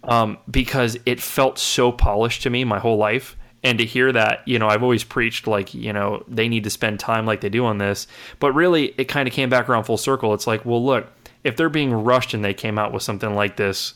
um, 0.03 0.37
because 0.51 0.97
it 1.05 1.21
felt 1.21 1.57
so 1.57 1.93
polished 1.93 2.43
to 2.43 2.49
me 2.49 2.65
my 2.65 2.79
whole 2.79 2.97
life, 2.97 3.37
and 3.63 3.79
to 3.79 3.85
hear 3.85 4.11
that, 4.11 4.45
you 4.45 4.59
know, 4.59 4.67
I've 4.67 4.83
always 4.83 5.05
preached 5.05 5.47
like, 5.47 5.73
you 5.73 5.93
know, 5.93 6.25
they 6.27 6.49
need 6.49 6.65
to 6.65 6.69
spend 6.69 6.99
time 6.99 7.25
like 7.25 7.39
they 7.39 7.49
do 7.49 7.65
on 7.65 7.77
this, 7.77 8.05
but 8.39 8.51
really, 8.51 8.93
it 8.97 9.05
kind 9.05 9.29
of 9.29 9.33
came 9.33 9.49
back 9.49 9.69
around 9.69 9.85
full 9.85 9.95
circle. 9.95 10.33
It's 10.33 10.45
like, 10.45 10.65
well, 10.65 10.85
look, 10.85 11.07
if 11.43 11.55
they're 11.55 11.69
being 11.69 11.93
rushed 11.93 12.33
and 12.33 12.43
they 12.43 12.53
came 12.53 12.77
out 12.77 12.93
with 12.93 13.03
something 13.03 13.33
like 13.33 13.57
this, 13.57 13.93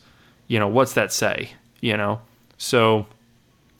you 0.48 0.60
know, 0.60 0.68
what's 0.68 0.94
that 0.94 1.12
say? 1.12 1.52
You 1.80 1.98
know, 1.98 2.22
so 2.58 3.08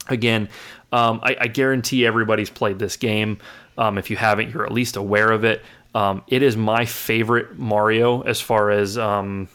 again, 0.08 0.48
um, 0.92 1.20
I, 1.22 1.36
I, 1.40 1.46
guarantee 1.46 2.04
everybody's 2.04 2.50
played 2.50 2.78
this 2.78 2.96
game. 2.96 3.38
Um, 3.78 3.96
if 3.96 4.10
you 4.10 4.16
haven't, 4.16 4.50
you're 4.50 4.66
at 4.66 4.72
least 4.72 4.96
aware 4.96 5.30
of 5.30 5.44
it. 5.44 5.62
Um, 5.94 6.22
it 6.26 6.42
is 6.42 6.56
my 6.56 6.84
favorite 6.84 7.58
Mario 7.58 8.22
as 8.22 8.40
far 8.40 8.70
as 8.70 8.98
um, 8.98 9.48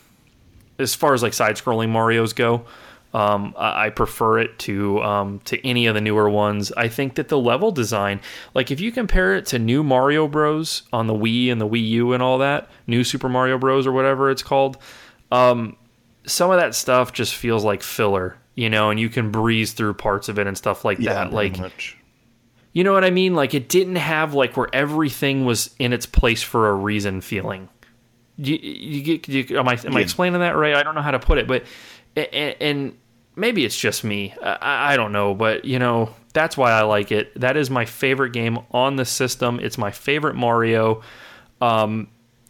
as 0.79 0.95
far 0.95 1.13
as 1.13 1.21
like 1.21 1.33
side-scrolling 1.33 1.89
Mario's 1.89 2.33
go. 2.33 2.65
Um, 3.17 3.55
I 3.57 3.89
prefer 3.89 4.37
it 4.37 4.59
to 4.59 5.01
um, 5.01 5.39
to 5.45 5.65
any 5.65 5.87
of 5.87 5.95
the 5.95 6.01
newer 6.01 6.29
ones. 6.29 6.71
I 6.77 6.87
think 6.87 7.15
that 7.15 7.29
the 7.29 7.39
level 7.39 7.71
design, 7.71 8.21
like 8.53 8.69
if 8.69 8.79
you 8.79 8.91
compare 8.91 9.33
it 9.33 9.47
to 9.47 9.57
new 9.57 9.81
Mario 9.81 10.27
Bros 10.27 10.83
on 10.93 11.07
the 11.07 11.15
Wii 11.15 11.51
and 11.51 11.59
the 11.59 11.67
Wii 11.67 11.83
U 11.87 12.13
and 12.13 12.21
all 12.21 12.37
that, 12.37 12.69
new 12.85 13.03
Super 13.03 13.27
Mario 13.27 13.57
Bros 13.57 13.87
or 13.87 13.91
whatever 13.91 14.29
it's 14.29 14.43
called, 14.43 14.77
um, 15.31 15.75
some 16.27 16.51
of 16.51 16.59
that 16.59 16.75
stuff 16.75 17.11
just 17.11 17.33
feels 17.33 17.63
like 17.63 17.81
filler, 17.81 18.37
you 18.53 18.69
know, 18.69 18.91
and 18.91 18.99
you 18.99 19.09
can 19.09 19.31
breeze 19.31 19.73
through 19.73 19.95
parts 19.95 20.29
of 20.29 20.37
it 20.37 20.45
and 20.45 20.55
stuff 20.55 20.85
like 20.85 20.99
yeah, 20.99 21.15
that. 21.15 21.33
Like, 21.33 21.57
much. 21.57 21.97
you 22.73 22.83
know 22.83 22.93
what 22.93 23.03
I 23.03 23.09
mean? 23.09 23.33
Like 23.33 23.55
it 23.55 23.67
didn't 23.67 23.95
have 23.95 24.35
like 24.35 24.55
where 24.55 24.69
everything 24.73 25.43
was 25.43 25.73
in 25.79 25.91
its 25.91 26.05
place 26.05 26.43
for 26.43 26.69
a 26.69 26.73
reason 26.75 27.21
feeling. 27.21 27.67
You, 28.37 28.57
you, 28.57 29.19
you, 29.25 29.57
am 29.57 29.67
I 29.67 29.73
am 29.73 29.93
yeah. 29.93 29.97
I 29.97 30.01
explaining 30.01 30.41
that 30.41 30.55
right? 30.55 30.75
I 30.75 30.83
don't 30.83 30.93
know 30.93 31.01
how 31.01 31.09
to 31.09 31.17
put 31.17 31.39
it, 31.39 31.47
but 31.47 31.63
and, 32.15 32.55
and 32.59 32.97
maybe 33.37 33.63
it's 33.63 33.77
just 33.77 34.03
me. 34.03 34.33
I, 34.41 34.93
I, 34.93 34.97
don't 34.97 35.11
know, 35.11 35.33
but 35.33 35.63
you 35.63 35.79
know 35.79 36.13
that's 36.33 36.57
why 36.57 36.71
I 36.71 36.81
like 36.81 37.11
it. 37.11 37.39
That 37.39 37.55
is 37.55 37.69
my 37.69 37.85
favorite 37.85 38.33
game 38.33 38.59
on 38.71 38.95
the 38.97 39.05
system. 39.05 39.59
It's 39.61 39.77
my 39.77 39.91
favorite 39.91 40.35
Mario. 40.35 41.01
Um, 41.61 42.09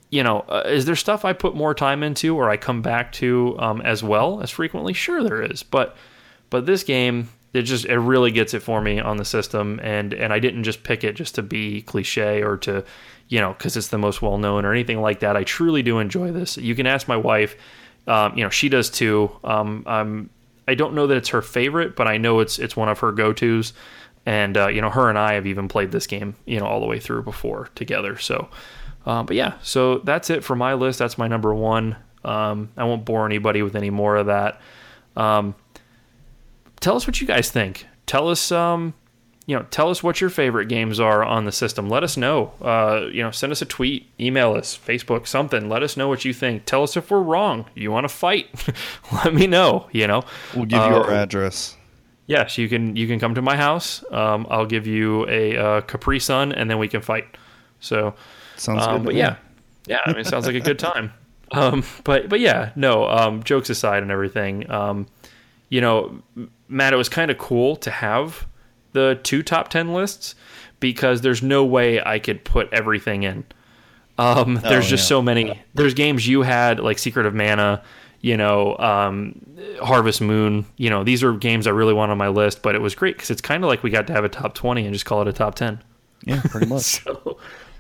you 0.09 0.23
know, 0.23 0.39
uh, 0.39 0.63
is 0.65 0.85
there 0.85 0.95
stuff 0.95 1.25
I 1.25 1.33
put 1.33 1.55
more 1.55 1.73
time 1.73 2.01
into 2.01 2.35
or 2.35 2.49
I 2.49 2.57
come 2.57 2.81
back 2.81 3.11
to 3.13 3.55
um, 3.59 3.81
as 3.81 4.03
well 4.03 4.41
as 4.41 4.49
frequently? 4.49 4.93
Sure, 4.93 5.23
there 5.23 5.41
is, 5.41 5.61
but 5.63 5.95
but 6.49 6.65
this 6.65 6.83
game 6.83 7.29
it 7.53 7.63
just 7.63 7.85
it 7.85 7.99
really 7.99 8.31
gets 8.31 8.53
it 8.53 8.61
for 8.61 8.81
me 8.81 8.99
on 8.99 9.17
the 9.17 9.25
system, 9.25 9.79
and 9.83 10.13
and 10.13 10.33
I 10.33 10.39
didn't 10.39 10.63
just 10.63 10.83
pick 10.83 11.03
it 11.03 11.15
just 11.15 11.35
to 11.35 11.43
be 11.43 11.81
cliche 11.81 12.41
or 12.41 12.57
to 12.57 12.83
you 13.27 13.39
know 13.39 13.53
because 13.53 13.75
it's 13.75 13.89
the 13.89 13.97
most 13.97 14.21
well 14.21 14.37
known 14.37 14.65
or 14.65 14.71
anything 14.71 15.01
like 15.01 15.19
that. 15.19 15.35
I 15.35 15.43
truly 15.43 15.83
do 15.83 15.99
enjoy 15.99 16.31
this. 16.31 16.57
You 16.57 16.75
can 16.75 16.87
ask 16.87 17.07
my 17.07 17.17
wife 17.17 17.55
um, 18.07 18.37
you 18.37 18.43
know, 18.43 18.49
she 18.49 18.69
does 18.69 18.89
too. 18.89 19.29
Um, 19.43 19.83
I'm, 19.85 20.29
I 20.67 20.75
don't 20.75 20.93
know 20.93 21.07
that 21.07 21.17
it's 21.17 21.29
her 21.29 21.41
favorite, 21.41 21.95
but 21.95 22.07
I 22.07 22.17
know 22.17 22.39
it's 22.39 22.59
it's 22.59 22.75
one 22.75 22.89
of 22.89 22.99
her 22.99 23.11
go 23.11 23.33
tos. 23.33 23.73
And 24.25 24.57
uh, 24.57 24.67
you 24.67 24.81
know, 24.81 24.89
her 24.89 25.09
and 25.09 25.17
I 25.17 25.33
have 25.33 25.47
even 25.47 25.69
played 25.69 25.91
this 25.91 26.05
game, 26.05 26.35
you 26.45 26.59
know, 26.59 26.65
all 26.65 26.81
the 26.81 26.85
way 26.85 26.99
through 26.99 27.23
before 27.23 27.69
together. 27.75 28.17
So, 28.17 28.49
um, 29.05 29.25
but 29.25 29.37
yeah, 29.37 29.53
so 29.63 29.99
that's 29.99 30.29
it 30.29 30.43
for 30.43 30.55
my 30.55 30.73
list. 30.73 30.99
That's 30.99 31.17
my 31.17 31.29
number 31.29 31.55
one. 31.55 31.95
Um, 32.25 32.69
I 32.75 32.83
won't 32.83 33.05
bore 33.05 33.25
anybody 33.25 33.61
with 33.61 33.75
any 33.75 33.89
more 33.89 34.17
of 34.17 34.25
that. 34.25 34.59
Um, 35.15 35.55
tell 36.81 36.97
us 36.97 37.07
what 37.07 37.21
you 37.21 37.27
guys 37.27 37.49
think. 37.49 37.87
Tell 38.05 38.27
us, 38.27 38.51
um, 38.51 38.93
you 39.47 39.55
know, 39.55 39.65
tell 39.71 39.89
us 39.89 40.03
what 40.03 40.19
your 40.19 40.29
favorite 40.29 40.67
games 40.67 40.99
are 40.99 41.23
on 41.23 41.45
the 41.45 41.53
system. 41.53 41.89
Let 41.89 42.03
us 42.03 42.17
know. 42.17 42.51
Uh, 42.61 43.07
you 43.09 43.23
know, 43.23 43.31
send 43.31 43.53
us 43.53 43.61
a 43.61 43.65
tweet, 43.65 44.11
email 44.19 44.53
us, 44.53 44.77
Facebook, 44.77 45.25
something. 45.25 45.69
Let 45.69 45.83
us 45.83 45.95
know 45.95 46.09
what 46.09 46.25
you 46.25 46.33
think. 46.33 46.65
Tell 46.65 46.83
us 46.83 46.97
if 46.97 47.09
we're 47.09 47.21
wrong. 47.21 47.65
You 47.73 47.89
want 47.89 48.03
to 48.03 48.13
fight? 48.13 48.49
Let 49.13 49.33
me 49.33 49.47
know. 49.47 49.87
You 49.93 50.05
know, 50.05 50.25
we'll 50.53 50.65
give 50.65 50.79
you 50.79 50.95
uh, 50.95 50.99
our 50.99 51.11
address. 51.11 51.77
Yes, 52.25 52.57
you 52.57 52.67
can. 52.67 52.97
You 52.97 53.07
can 53.07 53.21
come 53.21 53.35
to 53.35 53.41
my 53.41 53.55
house. 53.55 54.03
Um, 54.11 54.45
I'll 54.49 54.65
give 54.65 54.85
you 54.85 55.25
a 55.29 55.55
uh, 55.55 55.81
Capri 55.81 56.19
Sun, 56.19 56.51
and 56.51 56.69
then 56.69 56.77
we 56.77 56.89
can 56.89 57.01
fight. 57.01 57.25
So, 57.79 58.15
sounds 58.57 58.85
um, 58.85 58.97
good. 58.97 59.05
But 59.05 59.15
yeah, 59.15 59.37
yeah. 59.85 59.99
I 60.05 60.09
mean, 60.09 60.19
it 60.19 60.27
sounds 60.27 60.45
like 60.45 60.55
a 60.55 60.61
good 60.61 60.79
time. 60.79 61.13
Um, 61.49 61.85
but 62.03 62.27
but 62.27 62.41
yeah, 62.41 62.73
no. 62.75 63.07
Um, 63.07 63.41
jokes 63.41 63.69
aside 63.69 64.03
and 64.03 64.11
everything. 64.11 64.69
Um, 64.69 65.07
you 65.69 65.79
know, 65.79 66.21
Matt, 66.67 66.91
it 66.91 66.97
was 66.97 67.07
kind 67.07 67.31
of 67.31 67.37
cool 67.37 67.77
to 67.77 67.89
have 67.89 68.45
the 68.93 69.19
two 69.23 69.43
top 69.43 69.69
10 69.69 69.93
lists 69.93 70.35
because 70.79 71.21
there's 71.21 71.41
no 71.41 71.65
way 71.65 72.01
I 72.03 72.19
could 72.19 72.43
put 72.43 72.71
everything 72.71 73.23
in. 73.23 73.45
Um, 74.17 74.57
oh, 74.57 74.69
there's 74.69 74.87
just 74.87 75.03
yeah. 75.03 75.09
so 75.09 75.21
many. 75.21 75.61
There's 75.73 75.93
games 75.93 76.27
you 76.27 76.41
had 76.41 76.79
like 76.79 76.97
Secret 76.97 77.25
of 77.25 77.35
Mana, 77.35 77.83
you 78.21 78.35
know, 78.35 78.75
um, 78.77 79.39
Harvest 79.81 80.21
Moon. 80.21 80.65
You 80.77 80.89
know, 80.89 81.03
these 81.03 81.23
are 81.23 81.33
games 81.33 81.67
I 81.67 81.71
really 81.71 81.93
want 81.93 82.11
on 82.11 82.17
my 82.17 82.29
list, 82.29 82.61
but 82.61 82.75
it 82.75 82.81
was 82.81 82.95
great 82.95 83.15
because 83.15 83.29
it's 83.29 83.41
kind 83.41 83.63
of 83.63 83.67
like 83.67 83.83
we 83.83 83.89
got 83.89 84.07
to 84.07 84.13
have 84.13 84.23
a 84.23 84.29
top 84.29 84.55
20 84.55 84.85
and 84.85 84.93
just 84.93 85.05
call 85.05 85.21
it 85.21 85.27
a 85.27 85.33
top 85.33 85.55
10. 85.55 85.83
Yeah, 86.25 86.41
pretty 86.45 86.65
much. 86.67 86.81
so, 86.81 87.37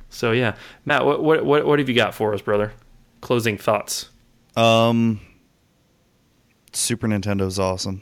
so 0.09 0.31
yeah, 0.31 0.55
Matt, 0.85 1.05
what, 1.05 1.23
what 1.23 1.43
what 1.43 1.65
what 1.65 1.79
have 1.79 1.89
you 1.89 1.95
got 1.95 2.13
for 2.13 2.33
us, 2.33 2.41
brother? 2.41 2.73
Closing 3.21 3.57
thoughts. 3.57 4.09
Um, 4.55 5.19
Super 6.71 7.07
Nintendo's 7.07 7.59
awesome. 7.59 8.01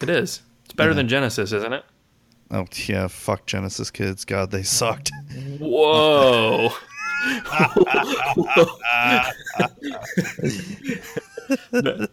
It 0.00 0.08
is. 0.08 0.42
It's 0.64 0.74
better 0.74 0.90
yeah. 0.90 0.96
than 0.96 1.08
Genesis, 1.08 1.52
isn't 1.52 1.72
it? 1.72 1.84
Oh 2.50 2.66
yeah, 2.86 3.08
fuck 3.08 3.46
Genesis 3.46 3.90
kids. 3.90 4.24
God, 4.24 4.50
they 4.50 4.62
sucked. 4.62 5.10
Whoa. 5.58 6.70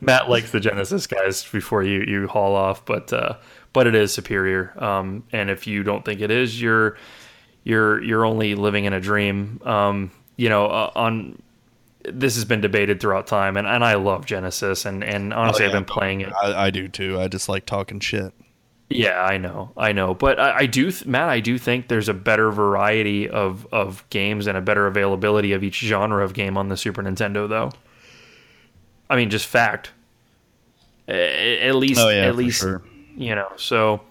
Matt 0.01 0.29
likes 0.29 0.51
the 0.51 0.59
Genesis 0.59 1.07
guys 1.07 1.43
before 1.43 1.83
you, 1.83 2.01
you 2.01 2.27
haul 2.27 2.55
off, 2.55 2.85
but 2.85 3.11
uh, 3.13 3.37
but 3.73 3.87
it 3.87 3.95
is 3.95 4.13
superior. 4.13 4.73
Um, 4.81 5.23
and 5.31 5.49
if 5.49 5.67
you 5.67 5.83
don't 5.83 6.03
think 6.05 6.21
it 6.21 6.31
is, 6.31 6.61
you're 6.61 6.97
you're 7.63 8.01
you're 8.03 8.25
only 8.25 8.55
living 8.55 8.85
in 8.85 8.93
a 8.93 8.99
dream. 9.01 9.61
Um, 9.63 10.11
you 10.37 10.49
know, 10.49 10.67
uh, 10.67 10.91
on 10.95 11.41
this 12.03 12.35
has 12.35 12.45
been 12.45 12.61
debated 12.61 12.99
throughout 12.99 13.27
time, 13.27 13.57
and, 13.57 13.67
and 13.67 13.83
I 13.83 13.95
love 13.95 14.25
Genesis, 14.25 14.85
and 14.85 15.03
and 15.03 15.33
honestly, 15.33 15.65
Oh, 15.65 15.67
I've 15.67 15.73
been 15.73 15.85
playing 15.85 16.21
it. 16.21 16.33
I, 16.41 16.65
I 16.65 16.69
do 16.69 16.87
too. 16.87 17.19
I 17.19 17.27
just 17.27 17.49
like 17.49 17.65
talking 17.65 17.99
shit. 17.99 18.33
Yeah, 18.89 19.19
I 19.21 19.37
know, 19.39 19.71
I 19.75 19.93
know, 19.93 20.13
but 20.13 20.39
I, 20.39 20.57
I 20.59 20.65
do, 20.67 20.91
th- 20.91 21.07
Matt. 21.07 21.27
I 21.27 21.39
do 21.39 21.57
think 21.57 21.87
there's 21.87 22.07
a 22.07 22.13
better 22.13 22.51
variety 22.51 23.27
of 23.27 23.67
of 23.71 24.07
games 24.11 24.45
and 24.45 24.55
a 24.57 24.61
better 24.61 24.85
availability 24.85 25.53
of 25.53 25.63
each 25.63 25.79
genre 25.79 26.23
of 26.23 26.33
game 26.33 26.55
on 26.55 26.69
the 26.69 26.77
Super 26.77 27.01
Nintendo, 27.01 27.49
though. 27.49 27.71
I 29.09 29.15
mean, 29.15 29.29
just 29.31 29.47
fact. 29.47 29.91
A- 31.07 31.67
At 31.67 31.75
least, 31.75 31.99
Oh, 31.99 32.09
yeah, 32.09 32.27
at 32.27 32.35
least, 32.35 32.59
sure. 32.61 32.83
you 33.17 33.33
know. 33.33 33.51
So, 33.57 34.01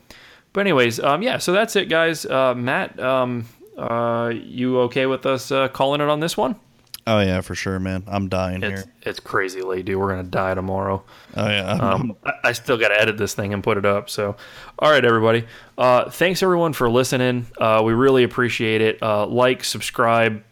but 0.52 0.60
anyways, 0.62 0.98
um, 1.00 1.22
yeah. 1.22 1.38
So 1.38 1.52
that's 1.52 1.76
it, 1.76 1.88
guys. 1.88 2.26
Uh, 2.26 2.54
Matt, 2.56 2.98
um, 2.98 3.46
uh, 3.78 4.32
you 4.34 4.80
okay 4.80 5.06
with 5.06 5.24
us 5.24 5.52
uh, 5.52 5.68
calling 5.68 6.00
it 6.00 6.08
on 6.08 6.18
this 6.20 6.36
one? 6.36 6.56
Oh 7.06 7.20
yeah, 7.20 7.42
for 7.42 7.54
sure, 7.54 7.78
man. 7.78 8.04
I'm 8.06 8.28
dying 8.28 8.62
It's 8.62 8.82
here. 8.82 8.92
it's 9.02 9.20
crazy 9.20 9.60
late, 9.60 9.84
dude. 9.84 9.98
We're 9.98 10.08
gonna 10.10 10.22
die 10.22 10.54
tomorrow. 10.54 11.04
Oh 11.36 11.46
yeah. 11.48 11.72
Um, 11.72 12.16
I, 12.24 12.32
I 12.44 12.52
still 12.52 12.78
got 12.78 12.88
to 12.88 13.00
edit 13.00 13.18
this 13.18 13.34
thing 13.34 13.52
and 13.52 13.62
put 13.62 13.76
it 13.76 13.84
up. 13.84 14.08
So, 14.08 14.36
all 14.78 14.90
right, 14.90 15.04
everybody. 15.04 15.46
Uh, 15.76 16.08
thanks 16.08 16.42
everyone 16.42 16.72
for 16.72 16.88
listening. 16.88 17.46
Uh, 17.58 17.82
we 17.84 17.92
really 17.92 18.24
appreciate 18.24 18.80
it. 18.80 19.02
Uh, 19.02 19.26
like, 19.26 19.64
subscribe, 19.64 20.42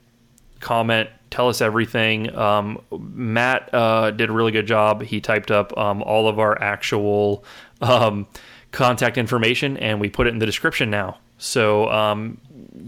comment, 0.61 1.09
tell 1.31 1.49
us 1.49 1.63
everything. 1.63 2.35
Um, 2.37 2.83
Matt 2.91 3.71
uh, 3.73 4.11
did 4.11 4.29
a 4.29 4.33
really 4.33 4.53
good 4.53 4.67
job. 4.67 5.03
He 5.03 5.21
typed 5.23 5.51
up 5.51 5.77
um, 5.79 6.03
all 6.03 6.29
of 6.29 6.39
our 6.39 6.61
actual 6.61 7.45
um, 7.81 8.27
contact 8.73 9.17
information, 9.17 9.79
and 9.79 10.01
we 10.01 10.11
put 10.11 10.27
it 10.27 10.31
in 10.31 10.39
the 10.39 10.47
description 10.47 10.91
now. 10.91 11.19
So 11.39 11.89
um, 11.91 12.39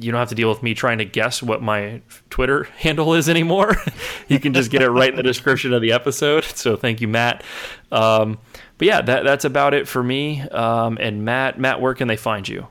you 0.00 0.12
don't 0.12 0.18
have 0.18 0.28
to 0.30 0.34
deal 0.34 0.48
with 0.48 0.62
me 0.62 0.74
trying 0.74 0.98
to 0.98 1.04
guess 1.04 1.42
what 1.42 1.62
my 1.62 2.00
Twitter 2.30 2.64
handle 2.78 3.14
is 3.14 3.28
anymore. 3.28 3.76
you 4.28 4.40
can 4.40 4.52
just 4.54 4.70
get 4.70 4.82
it 4.82 4.90
right 4.90 5.10
in 5.10 5.16
the 5.16 5.22
description 5.22 5.72
of 5.72 5.82
the 5.82 5.92
episode. 5.92 6.44
So 6.44 6.76
thank 6.76 7.00
you, 7.00 7.08
Matt. 7.08 7.42
Um, 7.92 8.38
but 8.78 8.86
yeah, 8.86 9.00
that, 9.02 9.24
that's 9.24 9.44
about 9.44 9.74
it 9.74 9.86
for 9.86 10.02
me. 10.02 10.40
Um, 10.40 10.98
and 11.00 11.24
Matt, 11.24 11.58
Matt, 11.58 11.80
where 11.80 11.94
can 11.94 12.08
they 12.08 12.16
find 12.16 12.48
you? 12.48 12.66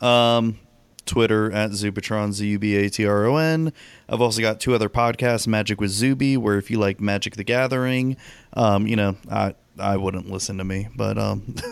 Um, 0.00 0.58
Twitter 1.06 1.50
at 1.52 1.70
Zubatron, 1.70 2.32
Z 2.32 2.46
U 2.46 2.58
B 2.58 2.76
A 2.76 2.88
T 2.88 3.06
R 3.06 3.26
O 3.26 3.36
N. 3.36 3.72
I've 4.08 4.20
also 4.20 4.40
got 4.40 4.60
two 4.60 4.74
other 4.74 4.88
podcasts, 4.88 5.46
Magic 5.46 5.80
with 5.80 5.90
Zuby, 5.90 6.36
where 6.36 6.56
if 6.58 6.70
you 6.70 6.78
like 6.78 7.00
Magic 7.00 7.36
the 7.36 7.44
Gathering, 7.44 8.16
um, 8.54 8.86
you 8.86 8.96
know, 8.96 9.16
I 9.30 9.54
I 9.78 9.96
wouldn't 9.96 10.30
listen 10.30 10.58
to 10.58 10.64
me, 10.64 10.88
but 10.96 11.18
um, 11.18 11.54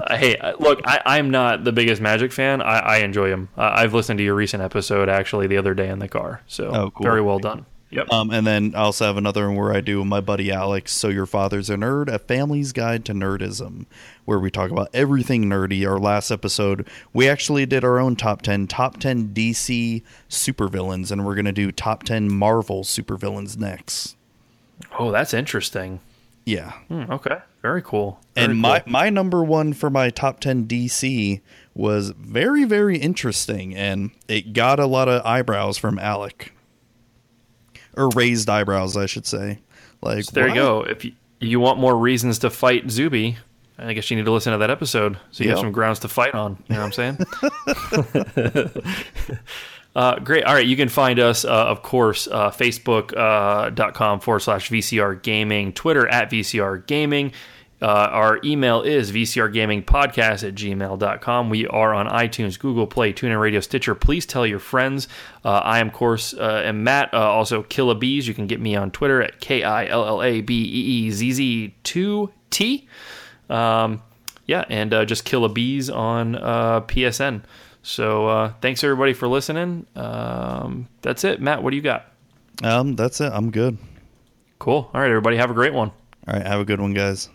Uh, 0.00 0.16
hey, 0.16 0.36
uh, 0.36 0.52
look, 0.60 0.80
I, 0.84 1.00
I'm 1.04 1.30
not 1.30 1.64
the 1.64 1.72
biggest 1.72 2.00
Magic 2.00 2.30
fan. 2.32 2.62
I, 2.62 2.78
I 2.78 2.96
enjoy 2.98 3.28
him. 3.30 3.48
Uh, 3.58 3.72
I've 3.74 3.92
listened 3.92 4.18
to 4.18 4.24
your 4.24 4.36
recent 4.36 4.62
episode 4.62 5.08
actually 5.08 5.48
the 5.48 5.56
other 5.56 5.74
day 5.74 5.88
in 5.88 5.98
the 5.98 6.06
car. 6.06 6.42
So 6.46 6.66
Oh, 6.68 6.90
cool. 6.92 7.02
very 7.02 7.20
well 7.20 7.40
done. 7.40 7.66
Yep. 7.94 8.12
um, 8.12 8.30
and 8.30 8.46
then 8.46 8.74
I 8.74 8.80
also 8.80 9.04
have 9.06 9.16
another 9.16 9.46
one 9.46 9.56
where 9.56 9.72
I 9.72 9.80
do 9.80 9.98
with 9.98 10.08
my 10.08 10.20
buddy 10.20 10.50
Alex. 10.50 10.92
So 10.92 11.08
your 11.08 11.26
father's 11.26 11.70
a 11.70 11.76
nerd, 11.76 12.08
a 12.08 12.18
family's 12.18 12.72
guide 12.72 13.04
to 13.06 13.12
nerdism, 13.12 13.86
where 14.24 14.38
we 14.38 14.50
talk 14.50 14.70
about 14.70 14.88
everything 14.92 15.44
nerdy. 15.44 15.88
Our 15.88 15.98
last 15.98 16.30
episode, 16.30 16.88
we 17.12 17.28
actually 17.28 17.66
did 17.66 17.84
our 17.84 17.98
own 17.98 18.16
top 18.16 18.42
ten, 18.42 18.66
top 18.66 18.98
ten 18.98 19.28
DC 19.28 20.02
supervillains, 20.28 21.10
and 21.10 21.24
we're 21.24 21.34
gonna 21.36 21.52
do 21.52 21.70
top 21.70 22.02
ten 22.02 22.32
Marvel 22.32 22.82
supervillains 22.82 23.56
next. 23.56 24.16
oh, 24.98 25.10
that's 25.12 25.32
interesting. 25.32 26.00
Yeah. 26.44 26.72
Hmm, 26.88 27.04
okay. 27.10 27.38
Very 27.62 27.80
cool. 27.82 28.20
Very 28.34 28.50
and 28.50 28.60
my 28.60 28.80
cool. 28.80 28.92
my 28.92 29.08
number 29.10 29.42
one 29.42 29.72
for 29.72 29.88
my 29.88 30.10
top 30.10 30.40
10 30.40 30.66
DC 30.66 31.40
was 31.74 32.10
very 32.10 32.64
very 32.64 32.98
interesting 32.98 33.74
and 33.74 34.10
it 34.28 34.52
got 34.52 34.78
a 34.78 34.84
lot 34.86 35.08
of 35.08 35.24
eyebrows 35.24 35.78
from 35.78 35.98
Alec 35.98 36.52
or 37.96 38.08
raised 38.10 38.48
eyebrows 38.48 38.96
I 38.96 39.06
should 39.06 39.26
say 39.26 39.60
like 40.02 40.24
So 40.24 40.32
there 40.32 40.48
you 40.48 40.54
go. 40.54 40.82
If 40.82 41.04
you, 41.04 41.12
you 41.40 41.60
want 41.60 41.78
more 41.78 41.96
reasons 41.96 42.38
to 42.40 42.50
fight 42.50 42.90
Zuby, 42.90 43.36
I 43.78 43.92
guess 43.92 44.10
you 44.10 44.16
need 44.16 44.24
to 44.26 44.30
listen 44.32 44.52
to 44.52 44.58
that 44.58 44.70
episode 44.70 45.18
so 45.30 45.42
you 45.44 45.50
Yep. 45.50 45.56
have 45.58 45.64
some 45.64 45.72
grounds 45.72 45.98
to 46.00 46.08
fight 46.08 46.34
on. 46.34 46.62
You 46.68 46.76
know 46.76 46.86
what 46.86 46.98
I'm 46.98 47.16
saying? 48.36 48.62
uh, 49.96 50.18
great. 50.20 50.44
All 50.44 50.54
right. 50.54 50.66
You 50.66 50.76
can 50.76 50.88
find 50.88 51.18
us, 51.18 51.44
uh, 51.44 51.48
of 51.48 51.82
course, 51.82 52.26
uh, 52.28 52.50
facebook.com 52.50 54.20
forward 54.20 54.40
slash 54.40 54.70
VCR 54.70 55.22
Gaming, 55.22 55.72
Twitter 55.72 56.06
at 56.08 56.30
VCR 56.30 56.86
Gaming. 56.86 57.32
Uh, 57.82 57.86
our 57.86 58.40
email 58.44 58.82
is 58.82 59.12
vcrgamingpodcast 59.12 60.46
at 60.48 60.54
gmail.com. 60.54 61.50
We 61.50 61.66
are 61.66 61.92
on 61.92 62.06
iTunes, 62.08 62.58
Google 62.58 62.86
Play, 62.86 63.12
TuneIn 63.12 63.38
Radio, 63.38 63.60
Stitcher. 63.60 63.94
Please 63.94 64.24
tell 64.24 64.46
your 64.46 64.58
friends. 64.58 65.08
Uh, 65.44 65.50
I, 65.50 65.80
am, 65.80 65.88
of 65.88 65.92
course, 65.92 66.32
uh, 66.34 66.62
am 66.64 66.84
Matt, 66.84 67.12
uh, 67.12 67.18
also 67.18 67.62
Killa 67.62 67.94
Beez. 67.94 68.26
You 68.26 68.34
can 68.34 68.46
get 68.46 68.60
me 68.60 68.74
on 68.76 68.90
Twitter 68.90 69.20
at 69.22 69.40
K 69.40 69.62
I 69.62 69.86
L 69.86 70.06
L 70.06 70.22
A 70.22 70.40
B 70.40 70.54
E 70.64 71.06
E 71.06 71.10
Z 71.10 71.32
Z 71.32 71.74
2T. 71.84 72.86
Um, 73.50 74.02
yeah, 74.46 74.64
and 74.68 74.94
uh, 74.94 75.04
just 75.04 75.24
Killa 75.24 75.48
Beez 75.48 75.90
on 75.90 76.36
uh, 76.36 76.80
PSN. 76.82 77.42
So 77.82 78.28
uh, 78.28 78.52
thanks, 78.62 78.82
everybody, 78.82 79.12
for 79.12 79.28
listening. 79.28 79.86
Um, 79.94 80.88
that's 81.02 81.24
it. 81.24 81.40
Matt, 81.40 81.62
what 81.62 81.70
do 81.70 81.76
you 81.76 81.82
got? 81.82 82.06
um 82.62 82.94
that's 82.94 83.20
it 83.20 83.32
I'm 83.32 83.50
good 83.50 83.76
Cool. 84.60 84.88
All 84.94 85.00
right, 85.00 85.08
everybody, 85.08 85.36
have 85.36 85.50
a 85.50 85.54
great 85.54 85.74
one. 85.74 85.90
all 86.28 86.34
right 86.34 86.46
have 86.46 86.60
a 86.60 86.64
good 86.64 86.80
one 86.80 86.94
guys 86.94 87.28